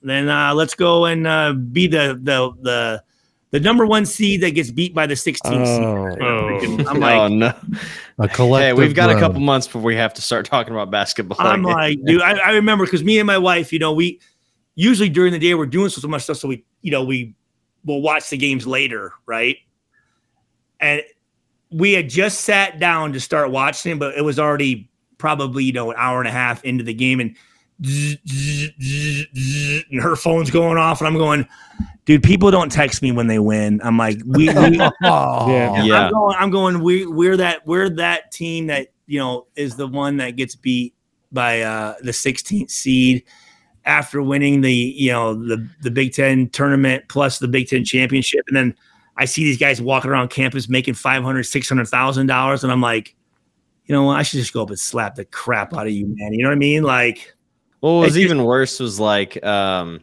then 0.02 0.30
uh, 0.30 0.54
let's 0.54 0.74
go 0.74 1.06
and 1.06 1.28
uh, 1.28 1.54
be 1.54 1.86
the 1.86 2.20
the 2.24 2.52
the 2.62 3.04
the 3.52 3.60
number 3.60 3.86
one 3.86 4.06
seed 4.06 4.42
that 4.42 4.52
gets 4.52 4.70
beat 4.72 4.94
by 4.94 5.08
the 5.08 5.16
16th 5.16 5.40
Oh. 5.46 6.10
seed. 6.10 6.80
Oh. 6.82 6.90
I'm 6.90 7.00
like, 7.00 7.16
oh 7.18 7.28
no! 7.28 7.54
A 8.20 8.28
collective. 8.28 8.78
Hey, 8.78 8.82
we've 8.86 8.96
got 8.96 9.10
a 9.10 9.20
couple 9.20 9.40
months 9.40 9.68
before 9.68 9.82
we 9.82 9.96
have 9.96 10.14
to 10.16 10.22
start 10.22 10.46
talking 10.46 10.74
about 10.74 10.92
basketball. 10.92 11.38
I'm 11.40 11.66
again. 11.66 11.76
like, 11.76 12.00
dude, 12.06 12.22
I, 12.22 12.38
I 12.38 12.52
remember 12.52 12.86
because 12.86 13.04
me 13.04 13.18
and 13.20 13.26
my 13.28 13.38
wife, 13.38 13.74
you 13.74 13.80
know, 13.80 13.94
we 13.94 14.20
usually 14.76 15.10
during 15.10 15.34
the 15.34 15.40
day 15.40 15.54
we're 15.56 15.66
doing 15.66 15.90
so, 15.90 16.00
so 16.02 16.08
much 16.08 16.24
stuff, 16.24 16.38
so 16.38 16.48
we, 16.48 16.64
you 16.82 16.92
know, 16.92 17.04
we 17.04 17.36
will 17.86 18.02
watch 18.02 18.30
the 18.30 18.38
games 18.38 18.68
later, 18.68 19.14
right? 19.26 19.58
And 20.80 21.02
we 21.72 21.94
had 21.94 22.10
just 22.10 22.42
sat 22.42 22.80
down 22.80 23.14
to 23.14 23.20
start 23.20 23.52
watching, 23.52 24.00
but 24.00 24.16
it 24.16 24.22
was 24.22 24.40
already 24.40 24.90
probably 25.18 25.64
you 25.66 25.74
know 25.74 25.92
an 25.92 25.98
hour 26.00 26.20
and 26.20 26.28
a 26.28 26.32
half 26.32 26.64
into 26.64 26.84
the 26.84 26.94
game, 26.94 27.20
and 27.20 27.36
and 29.92 30.02
her 30.02 30.16
phone's 30.16 30.52
going 30.52 30.78
off, 30.78 31.00
and 31.02 31.08
I'm 31.08 31.18
going, 31.18 31.48
dude, 32.06 32.24
people 32.24 32.52
don't 32.52 32.72
text 32.72 33.02
me 33.02 33.12
when 33.12 33.28
they 33.28 33.40
win. 33.40 33.80
I'm 33.84 33.98
like, 33.98 34.18
we, 34.26 34.48
we 34.48 34.54
Yeah. 35.04 35.84
Yeah. 35.84 36.06
I'm 36.06 36.12
going, 36.12 36.36
I'm 36.38 36.50
going 36.50 36.82
we 36.82 37.06
we're 37.06 37.38
that 37.38 37.66
we're 37.68 37.90
that 37.92 38.32
team 38.32 38.68
that 38.68 38.88
you 39.06 39.20
know 39.20 39.48
is 39.56 39.76
the 39.76 39.88
one 39.88 40.18
that 40.18 40.36
gets 40.36 40.56
beat 40.56 40.96
by 41.32 41.62
uh 41.62 41.94
the 42.02 42.12
16th 42.12 42.72
seed 42.72 43.24
after 43.86 44.22
winning 44.22 44.62
the 44.62 44.74
you 44.74 45.12
know 45.12 45.34
the 45.34 45.68
the 45.82 45.92
Big 45.92 46.14
10 46.14 46.50
tournament 46.50 47.06
plus 47.10 47.40
the 47.40 47.48
Big 47.48 47.68
10 47.68 47.86
championship 47.86 48.44
and 48.48 48.58
then 48.58 48.76
I 49.18 49.26
see 49.26 49.44
these 49.44 49.60
guys 49.60 49.82
walking 49.82 50.10
around 50.10 50.30
campus 50.30 50.68
making 50.68 50.96
500 50.96 51.44
600,000 51.44 52.28
dollars 52.28 52.64
and 52.64 52.72
I'm 52.72 52.82
like 52.82 53.16
you 53.86 53.94
know 53.94 54.04
what 54.04 54.18
I 54.18 54.24
should 54.24 54.40
just 54.40 54.54
go 54.54 54.64
up 54.64 54.70
and 54.70 54.80
slap 54.80 55.16
the 55.16 55.26
crap 55.26 55.76
out 55.76 55.88
of 55.88 55.94
you 55.94 56.08
man 56.08 56.34
you 56.34 56.44
know 56.44 56.50
what 56.50 56.56
I 56.56 56.60
mean 56.60 56.84
like 56.84 57.36
What 57.80 57.92
was 57.92 58.18
even 58.18 58.44
worse 58.44 58.80
was 58.80 59.00
like 59.00 59.44
um 59.44 60.02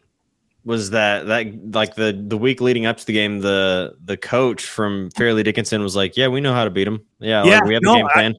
was 0.64 0.90
that 0.90 1.26
that 1.26 1.72
like 1.72 1.94
the 1.94 2.12
the 2.26 2.36
week 2.38 2.60
leading 2.60 2.86
up 2.86 2.96
to 2.96 3.06
the 3.06 3.12
game 3.12 3.40
the 3.40 3.94
the 4.04 4.16
coach 4.16 4.64
from 4.64 5.10
Fairleigh 5.10 5.42
Dickinson 5.44 5.82
was 5.82 5.94
like, 5.94 6.16
"Yeah, 6.16 6.28
we 6.28 6.40
know 6.40 6.52
how 6.54 6.64
to 6.64 6.70
beat 6.70 6.86
him. 6.88 7.04
Yeah, 7.20 7.44
Yeah, 7.44 7.58
like, 7.58 7.64
we 7.64 7.74
have 7.74 7.82
no, 7.82 7.92
a 7.94 7.96
game 7.98 8.06
I- 8.06 8.12
plan." 8.12 8.34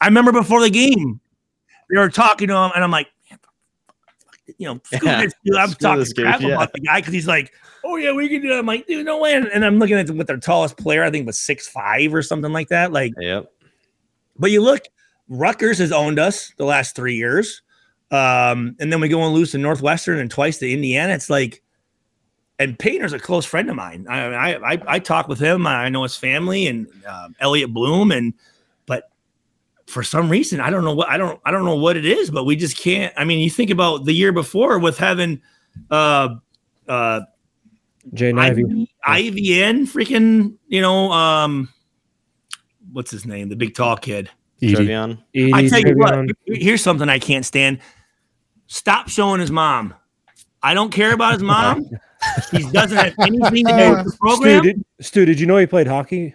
I 0.00 0.06
remember 0.06 0.32
before 0.32 0.60
the 0.60 0.70
game, 0.70 1.20
they 1.90 1.98
were 1.98 2.08
talking 2.08 2.48
to 2.48 2.54
him, 2.56 2.72
and 2.74 2.82
I'm 2.82 2.90
like, 2.90 3.06
you 4.58 4.66
know, 4.66 4.80
Yeah. 5.02 5.26
I'm 5.56 5.72
talking 5.74 6.04
crap 6.16 6.40
yeah. 6.40 6.48
about 6.48 6.72
the 6.72 6.80
guy 6.80 7.00
because 7.00 7.14
he's 7.14 7.28
like, 7.28 7.52
oh 7.84 7.96
yeah, 7.96 8.12
we 8.12 8.28
can 8.28 8.42
do 8.42 8.52
it. 8.52 8.58
I'm 8.58 8.66
like, 8.66 8.86
dude, 8.88 9.06
no 9.06 9.18
way. 9.18 9.34
And, 9.34 9.46
and 9.48 9.64
I'm 9.64 9.78
looking 9.78 9.96
at 9.96 10.10
what 10.10 10.26
their 10.26 10.38
tallest 10.38 10.76
player, 10.76 11.04
I 11.04 11.10
think 11.10 11.26
was 11.26 11.38
six 11.38 11.68
five 11.68 12.12
or 12.14 12.22
something 12.22 12.52
like 12.52 12.68
that. 12.68 12.92
Like, 12.92 13.12
Yep. 13.20 13.52
but 14.38 14.50
you 14.50 14.60
look, 14.60 14.82
Rutgers 15.28 15.78
has 15.78 15.92
owned 15.92 16.18
us 16.18 16.52
the 16.56 16.64
last 16.64 16.96
three 16.96 17.14
years, 17.16 17.62
um, 18.12 18.76
and 18.78 18.92
then 18.92 19.00
we 19.00 19.08
go 19.08 19.24
and 19.24 19.34
lose 19.34 19.50
to 19.52 19.58
Northwestern 19.58 20.20
and 20.20 20.30
twice 20.30 20.58
to 20.58 20.70
Indiana. 20.70 21.12
It's 21.14 21.30
like. 21.30 21.62
And 22.58 22.78
Painter's 22.78 23.12
a 23.12 23.18
close 23.18 23.44
friend 23.44 23.68
of 23.70 23.74
mine. 23.74 24.06
I 24.08 24.20
I, 24.20 24.72
I, 24.74 24.82
I 24.86 24.98
talk 25.00 25.26
with 25.26 25.40
him. 25.40 25.66
I 25.66 25.88
know 25.88 26.04
his 26.04 26.16
family 26.16 26.68
and 26.68 26.86
um, 27.08 27.34
Elliot 27.40 27.72
Bloom, 27.72 28.12
and 28.12 28.34
but 28.86 29.10
for 29.86 30.04
some 30.04 30.28
reason 30.28 30.60
I 30.60 30.70
don't 30.70 30.84
know 30.84 30.94
what 30.94 31.08
I 31.08 31.16
don't 31.16 31.40
I 31.44 31.50
don't 31.50 31.64
know 31.64 31.74
what 31.74 31.96
it 31.96 32.04
is, 32.04 32.30
but 32.30 32.44
we 32.44 32.54
just 32.54 32.76
can't. 32.76 33.12
I 33.16 33.24
mean, 33.24 33.40
you 33.40 33.50
think 33.50 33.70
about 33.70 34.04
the 34.04 34.12
year 34.12 34.30
before 34.30 34.78
with 34.78 34.96
having 34.96 35.40
uh 35.90 36.36
uh 36.86 37.22
Jaden 38.14 38.38
Ivey. 38.38 38.90
IVN 39.08 39.86
freaking 39.88 40.54
you 40.68 40.82
know 40.82 41.10
um 41.10 41.68
what's 42.92 43.10
his 43.10 43.26
name 43.26 43.48
the 43.48 43.56
big 43.56 43.74
tall 43.74 43.96
kid. 43.96 44.30
Edey. 44.60 45.18
Edey, 45.34 45.52
I 45.52 45.68
tell 45.68 45.80
you 45.80 45.96
what, 45.96 46.26
here's 46.46 46.82
something 46.82 47.08
I 47.08 47.18
can't 47.18 47.44
stand. 47.44 47.80
Stop 48.66 49.08
showing 49.08 49.40
his 49.40 49.50
mom. 49.50 49.94
I 50.62 50.74
don't 50.74 50.90
care 50.90 51.12
about 51.12 51.34
his 51.34 51.42
mom. 51.42 51.84
he 52.50 52.70
doesn't 52.70 52.96
have 52.96 53.14
anything 53.20 53.66
to 53.66 53.76
do 53.76 53.90
with 53.90 54.04
the 54.04 54.10
Stu 54.10 54.18
program. 54.18 54.62
did, 54.62 54.84
Stu, 55.00 55.24
did 55.24 55.40
you 55.40 55.46
know 55.46 55.56
he 55.56 55.66
played 55.66 55.86
hockey? 55.86 56.34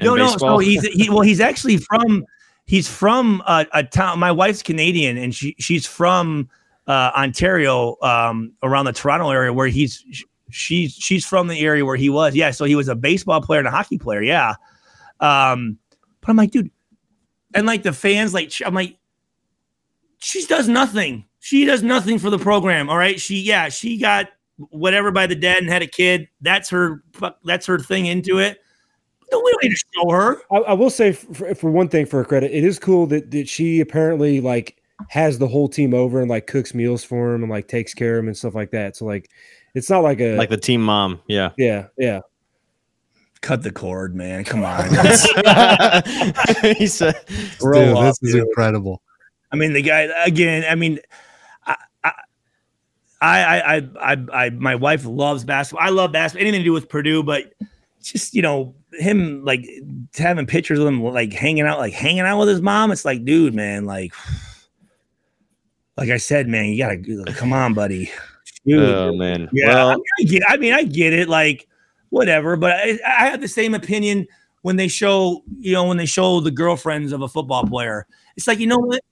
no, 0.00 0.14
no. 0.14 0.36
So 0.36 0.58
he's 0.58 0.82
he, 0.86 1.10
well, 1.10 1.20
he's 1.20 1.40
actually 1.40 1.76
from 1.76 2.24
he's 2.64 2.88
from 2.88 3.42
a, 3.46 3.66
a 3.74 3.82
town. 3.82 4.18
My 4.18 4.32
wife's 4.32 4.62
Canadian, 4.62 5.16
and 5.18 5.34
she 5.34 5.54
she's 5.58 5.86
from 5.86 6.48
uh, 6.86 7.10
Ontario, 7.16 7.96
um, 8.02 8.52
around 8.62 8.86
the 8.86 8.92
Toronto 8.92 9.30
area, 9.30 9.52
where 9.52 9.68
he's 9.68 10.04
she's 10.50 10.92
she's 10.92 11.26
from 11.26 11.48
the 11.48 11.60
area 11.60 11.84
where 11.84 11.96
he 11.96 12.08
was. 12.08 12.34
Yeah, 12.34 12.50
so 12.50 12.64
he 12.64 12.74
was 12.74 12.88
a 12.88 12.94
baseball 12.94 13.40
player 13.42 13.58
and 13.58 13.68
a 13.68 13.72
hockey 13.72 13.98
player. 13.98 14.22
Yeah, 14.22 14.54
um, 15.20 15.78
but 16.20 16.30
I'm 16.30 16.36
like, 16.36 16.52
dude, 16.52 16.70
and 17.54 17.66
like 17.66 17.82
the 17.82 17.92
fans, 17.92 18.32
like 18.32 18.52
I'm 18.64 18.74
like, 18.74 18.96
she 20.18 20.44
does 20.46 20.68
nothing. 20.68 21.24
She 21.40 21.64
does 21.64 21.82
nothing 21.82 22.18
for 22.18 22.30
the 22.30 22.38
program. 22.38 22.90
All 22.90 22.98
right, 22.98 23.20
she 23.20 23.40
yeah, 23.40 23.68
she 23.68 23.98
got 23.98 24.28
whatever 24.70 25.10
by 25.10 25.26
the 25.26 25.36
dead 25.36 25.58
and 25.58 25.68
had 25.68 25.82
a 25.82 25.86
kid. 25.86 26.28
That's 26.40 26.70
her. 26.70 27.02
That's 27.44 27.66
her 27.66 27.78
thing 27.78 28.06
into 28.06 28.38
it. 28.38 28.58
No, 29.30 29.40
we 29.44 29.50
don't 29.50 29.64
need 29.64 29.76
to 29.76 29.84
show 29.94 30.10
her. 30.10 30.42
I, 30.50 30.56
I 30.56 30.72
will 30.72 30.90
say, 30.90 31.12
for, 31.12 31.54
for 31.54 31.70
one 31.70 31.88
thing, 31.88 32.06
for 32.06 32.16
her 32.18 32.24
credit, 32.24 32.50
it 32.50 32.64
is 32.64 32.78
cool 32.78 33.06
that, 33.08 33.30
that 33.30 33.48
she 33.48 33.80
apparently 33.80 34.40
like 34.40 34.80
has 35.08 35.38
the 35.38 35.46
whole 35.46 35.68
team 35.68 35.94
over 35.94 36.20
and 36.20 36.30
like 36.30 36.46
cooks 36.46 36.74
meals 36.74 37.04
for 37.04 37.34
him 37.34 37.42
and 37.42 37.50
like 37.50 37.68
takes 37.68 37.94
care 37.94 38.16
of 38.16 38.24
him 38.24 38.28
and 38.28 38.36
stuff 38.36 38.54
like 38.54 38.70
that. 38.70 38.96
So 38.96 39.04
like, 39.04 39.30
it's 39.74 39.90
not 39.90 40.02
like 40.02 40.20
a 40.20 40.36
like 40.36 40.48
the 40.48 40.56
team 40.56 40.82
mom. 40.82 41.20
Yeah. 41.26 41.50
yeah 41.58 41.88
yeah. 41.98 42.20
Cut 43.40 43.62
the 43.62 43.70
cord, 43.70 44.16
man. 44.16 44.44
Come 44.44 44.64
on. 44.64 44.84
he 46.76 46.86
said, 46.88 47.14
Grow 47.58 47.84
Dude, 47.84 47.96
up, 47.96 48.04
this 48.04 48.22
is 48.22 48.32
dude. 48.32 48.48
incredible. 48.48 49.02
I 49.52 49.56
mean, 49.56 49.74
the 49.74 49.82
guy 49.82 50.08
again. 50.24 50.64
I 50.68 50.74
mean, 50.74 50.98
I, 53.20 53.60
I, 53.60 53.76
I, 54.00 54.16
I, 54.32 54.50
my 54.50 54.76
wife 54.76 55.04
loves 55.04 55.44
basketball. 55.44 55.84
I 55.84 55.90
love 55.90 56.12
basketball, 56.12 56.42
anything 56.42 56.60
to 56.60 56.64
do 56.64 56.72
with 56.72 56.88
Purdue, 56.88 57.22
but 57.22 57.52
just 58.02 58.34
you 58.34 58.42
know 58.42 58.74
him 58.92 59.44
like 59.44 59.66
having 60.16 60.46
pictures 60.46 60.78
of 60.78 60.86
him 60.86 61.02
like 61.02 61.32
hanging 61.32 61.64
out, 61.64 61.78
like 61.78 61.92
hanging 61.92 62.20
out 62.20 62.38
with 62.38 62.48
his 62.48 62.62
mom. 62.62 62.92
It's 62.92 63.04
like, 63.04 63.24
dude, 63.24 63.54
man, 63.54 63.86
like, 63.86 64.14
like 65.96 66.10
I 66.10 66.16
said, 66.16 66.46
man, 66.48 66.66
you 66.66 66.78
gotta 66.78 67.32
come 67.32 67.52
on, 67.52 67.74
buddy. 67.74 68.10
Dude. 68.64 68.82
Oh 68.82 69.12
man. 69.14 69.48
Yeah, 69.52 69.74
Well, 69.74 69.88
I, 69.88 69.94
mean, 69.94 70.04
I 70.20 70.22
get. 70.24 70.42
I 70.48 70.56
mean, 70.56 70.72
I 70.74 70.84
get 70.84 71.12
it. 71.12 71.28
Like, 71.28 71.66
whatever. 72.10 72.56
But 72.56 72.72
I, 72.72 72.98
I 73.04 73.26
have 73.28 73.40
the 73.40 73.48
same 73.48 73.74
opinion 73.74 74.26
when 74.62 74.76
they 74.76 74.88
show, 74.88 75.42
you 75.58 75.72
know, 75.72 75.84
when 75.84 75.96
they 75.96 76.06
show 76.06 76.40
the 76.40 76.50
girlfriends 76.50 77.12
of 77.12 77.22
a 77.22 77.28
football 77.28 77.66
player. 77.66 78.06
It's 78.36 78.46
like, 78.46 78.58
you 78.58 78.66
know 78.66 78.78
what? 78.78 79.02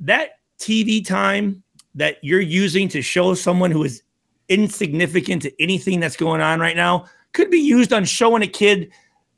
That 0.00 0.38
TV 0.58 1.06
time 1.06 1.61
that 1.94 2.16
you're 2.22 2.40
using 2.40 2.88
to 2.88 3.02
show 3.02 3.34
someone 3.34 3.70
who 3.70 3.84
is 3.84 4.02
insignificant 4.48 5.42
to 5.42 5.62
anything 5.62 6.00
that's 6.00 6.16
going 6.16 6.40
on 6.40 6.60
right 6.60 6.76
now 6.76 7.06
could 7.32 7.50
be 7.50 7.58
used 7.58 7.92
on 7.92 8.04
showing 8.04 8.42
a 8.42 8.46
kid 8.46 8.90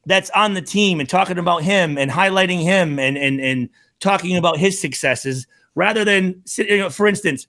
that's 0.06 0.30
on 0.30 0.54
the 0.54 0.62
team 0.62 1.00
and 1.00 1.08
talking 1.08 1.38
about 1.38 1.62
him 1.62 1.96
and 1.96 2.10
highlighting 2.10 2.60
him 2.60 2.98
and 2.98 3.16
and 3.16 3.40
and 3.40 3.68
talking 4.00 4.36
about 4.36 4.58
his 4.58 4.78
successes 4.78 5.46
rather 5.74 6.04
than 6.04 6.40
sit- 6.44 6.68
you 6.68 6.78
know, 6.78 6.90
for 6.90 7.06
instance, 7.06 7.46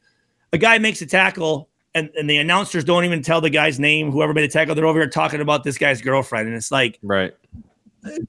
a 0.54 0.58
guy 0.58 0.78
makes 0.78 1.02
a 1.02 1.06
tackle 1.06 1.70
and, 1.94 2.10
and 2.18 2.30
the 2.30 2.38
announcers 2.38 2.84
don't 2.84 3.06
even 3.06 3.22
tell 3.22 3.42
the 3.42 3.50
guy's 3.50 3.80
name, 3.80 4.12
whoever 4.12 4.34
made 4.34 4.44
the 4.44 4.54
tackle, 4.54 4.76
they're 4.76 4.86
over 4.86 5.00
here 5.00 5.10
talking 5.10 5.42
about 5.42 5.64
this 5.64 5.78
guy's 5.78 6.02
girlfriend. 6.02 6.48
And 6.48 6.56
it's 6.56 6.72
like, 6.72 7.00
right. 7.02 7.34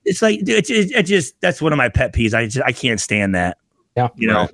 it's 0.05 0.23
like, 0.23 0.41
it, 0.41 0.71
it, 0.71 0.93
it 0.93 1.03
just, 1.03 1.41
that's 1.41 1.61
one 1.61 1.73
of 1.73 1.77
my 1.77 1.89
pet 1.89 2.13
peeves. 2.13 2.33
I 2.33 2.47
just, 2.47 2.65
I 2.65 2.73
can't 2.73 3.01
stand 3.01 3.35
that. 3.35 3.59
Yeah. 3.97 4.09
You 4.17 4.29
know? 4.29 4.41
Right. 4.43 4.51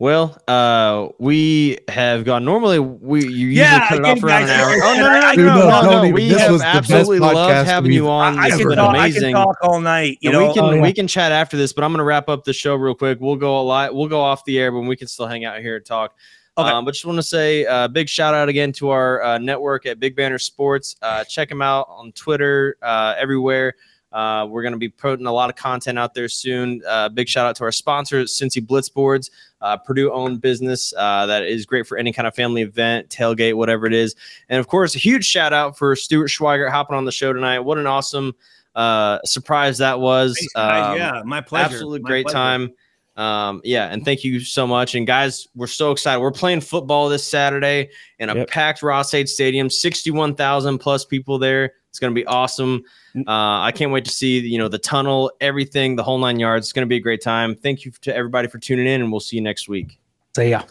Well, 0.00 0.40
uh, 0.46 1.08
we 1.18 1.78
have 1.88 2.24
gone. 2.24 2.44
Normally, 2.44 2.78
we 2.78 3.22
you 3.24 3.28
usually 3.28 3.54
Yeah, 3.56 3.88
cut 3.88 3.98
it 3.98 4.04
off 4.04 4.22
around 4.22 4.44
an 4.44 4.50
hour. 4.50 4.70
Oh 4.70 4.94
no, 4.94 5.00
no, 5.12 5.20
no, 5.20 5.34
Dude, 5.34 5.46
no, 5.46 5.54
no, 5.56 5.80
no, 5.82 6.02
no! 6.04 6.10
We 6.12 6.28
this 6.28 6.38
have 6.40 6.52
was 6.52 6.60
the 6.60 6.64
best 6.66 6.90
absolutely 6.92 7.18
loved 7.18 7.66
having 7.66 7.90
you 7.90 8.08
on. 8.08 8.38
I, 8.38 8.42
I 8.42 8.50
This 8.50 8.58
can 8.58 8.66
has 8.68 8.68
been 8.68 8.76
talk, 8.76 8.94
I 8.94 8.98
amazing. 8.98 9.22
can 9.22 9.32
talk 9.32 9.56
all 9.62 9.80
night. 9.80 10.18
You 10.20 10.30
And 10.30 10.38
know, 10.38 10.48
we 10.48 10.54
can 10.54 10.64
Oh, 10.64 10.70
yeah. 10.70 10.82
we 10.82 10.92
can 10.92 11.08
chat 11.08 11.32
after 11.32 11.56
this, 11.56 11.72
but 11.72 11.82
I'm 11.82 11.92
gonna 11.92 12.04
wrap 12.04 12.28
up 12.28 12.44
the 12.44 12.52
show 12.52 12.76
real 12.76 12.94
quick. 12.94 13.18
We'll 13.20 13.34
go 13.34 13.58
a 13.60 13.62
lot. 13.62 13.92
We'll 13.92 14.06
go 14.06 14.20
off 14.20 14.44
the 14.44 14.60
air, 14.60 14.70
but 14.70 14.82
we 14.82 14.94
can 14.94 15.08
still 15.08 15.26
hang 15.26 15.44
out 15.44 15.58
here 15.60 15.74
and 15.76 15.84
talk. 15.84 16.14
Okay. 16.56 16.68
Um, 16.70 16.84
but 16.84 16.92
just 16.92 17.04
want 17.04 17.16
to 17.18 17.22
say 17.24 17.64
a 17.64 17.70
uh, 17.72 17.88
big 17.88 18.08
shout 18.08 18.34
out 18.34 18.48
again 18.48 18.72
to 18.74 18.90
our 18.90 19.22
uh, 19.22 19.38
network 19.38 19.84
at 19.86 19.98
Big 19.98 20.14
Banner 20.14 20.38
Sports. 20.38 20.94
Uh, 21.02 21.24
check 21.24 21.48
them 21.48 21.62
out 21.62 21.86
on 21.88 22.10
Twitter, 22.12 22.76
uh, 22.82 23.14
everywhere. 23.18 23.74
Uh, 24.12 24.46
we're 24.48 24.62
going 24.62 24.72
to 24.72 24.78
be 24.78 24.88
putting 24.88 25.26
a 25.26 25.32
lot 25.32 25.50
of 25.50 25.56
content 25.56 25.98
out 25.98 26.14
there 26.14 26.28
soon. 26.28 26.82
Uh, 26.88 27.08
big 27.08 27.28
shout 27.28 27.46
out 27.46 27.56
to 27.56 27.64
our 27.64 27.72
sponsor, 27.72 28.22
Cincy 28.24 28.66
Blitz 28.66 28.88
Boards, 28.88 29.30
uh, 29.60 29.76
Purdue 29.76 30.10
owned 30.12 30.40
business 30.40 30.94
uh, 30.96 31.26
that 31.26 31.42
is 31.44 31.66
great 31.66 31.86
for 31.86 31.98
any 31.98 32.12
kind 32.12 32.26
of 32.26 32.34
family 32.34 32.62
event, 32.62 33.08
tailgate, 33.10 33.54
whatever 33.54 33.86
it 33.86 33.92
is. 33.92 34.14
And 34.48 34.58
of 34.58 34.68
course, 34.68 34.94
a 34.94 34.98
huge 34.98 35.26
shout 35.26 35.52
out 35.52 35.76
for 35.76 35.94
Stuart 35.94 36.28
Schweigert 36.28 36.70
hopping 36.70 36.96
on 36.96 37.04
the 37.04 37.12
show 37.12 37.32
tonight. 37.32 37.60
What 37.60 37.76
an 37.76 37.86
awesome 37.86 38.34
uh, 38.74 39.18
surprise 39.24 39.78
that 39.78 40.00
was. 40.00 40.38
Thanks. 40.54 40.86
Um, 40.88 40.96
yeah, 40.96 41.22
my 41.24 41.40
pleasure. 41.40 41.74
Absolutely 41.74 42.00
great 42.00 42.26
pleasure. 42.26 42.34
time. 42.34 42.72
Um, 43.18 43.60
yeah, 43.64 43.88
and 43.88 44.04
thank 44.04 44.22
you 44.22 44.38
so 44.38 44.64
much. 44.64 44.94
And 44.94 45.04
guys, 45.04 45.48
we're 45.56 45.66
so 45.66 45.90
excited. 45.90 46.20
We're 46.20 46.30
playing 46.30 46.60
football 46.60 47.08
this 47.08 47.26
Saturday 47.26 47.90
in 48.20 48.30
a 48.30 48.34
Yep. 48.36 48.48
packed 48.48 48.82
Ross-Ade 48.82 49.28
Stadium, 49.28 49.68
61,000 49.68 50.78
plus 50.78 51.04
people 51.04 51.36
there. 51.36 51.72
It's 51.90 51.98
going 51.98 52.14
to 52.14 52.18
be 52.18 52.24
awesome. 52.26 52.84
Mm. 53.24 53.28
Uh, 53.28 53.62
I 53.62 53.72
can't 53.72 53.92
wait 53.92 54.04
to 54.04 54.10
see, 54.10 54.38
you 54.38 54.58
know, 54.58 54.68
the 54.68 54.78
tunnel, 54.78 55.30
everything, 55.40 55.96
the 55.96 56.02
whole 56.02 56.18
nine 56.18 56.38
yards. 56.38 56.66
It's 56.66 56.72
going 56.72 56.86
to 56.86 56.88
be 56.88 56.96
a 56.96 57.00
great 57.00 57.22
time. 57.22 57.54
Thank 57.54 57.84
you 57.84 57.92
to 58.02 58.14
everybody 58.14 58.48
for 58.48 58.58
tuning 58.58 58.86
in, 58.86 59.00
and 59.00 59.10
we'll 59.10 59.20
see 59.20 59.36
you 59.36 59.42
next 59.42 59.68
week. 59.68 59.98
So 60.34 60.42
yeah. 60.42 60.64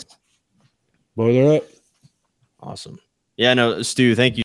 Boiler 1.15 1.57
up. 1.57 1.63
Awesome. 2.59 2.99
Yeah, 3.37 3.53
no, 3.53 3.83
Stu, 3.83 4.15
thank 4.15 4.31
you. 4.31 4.35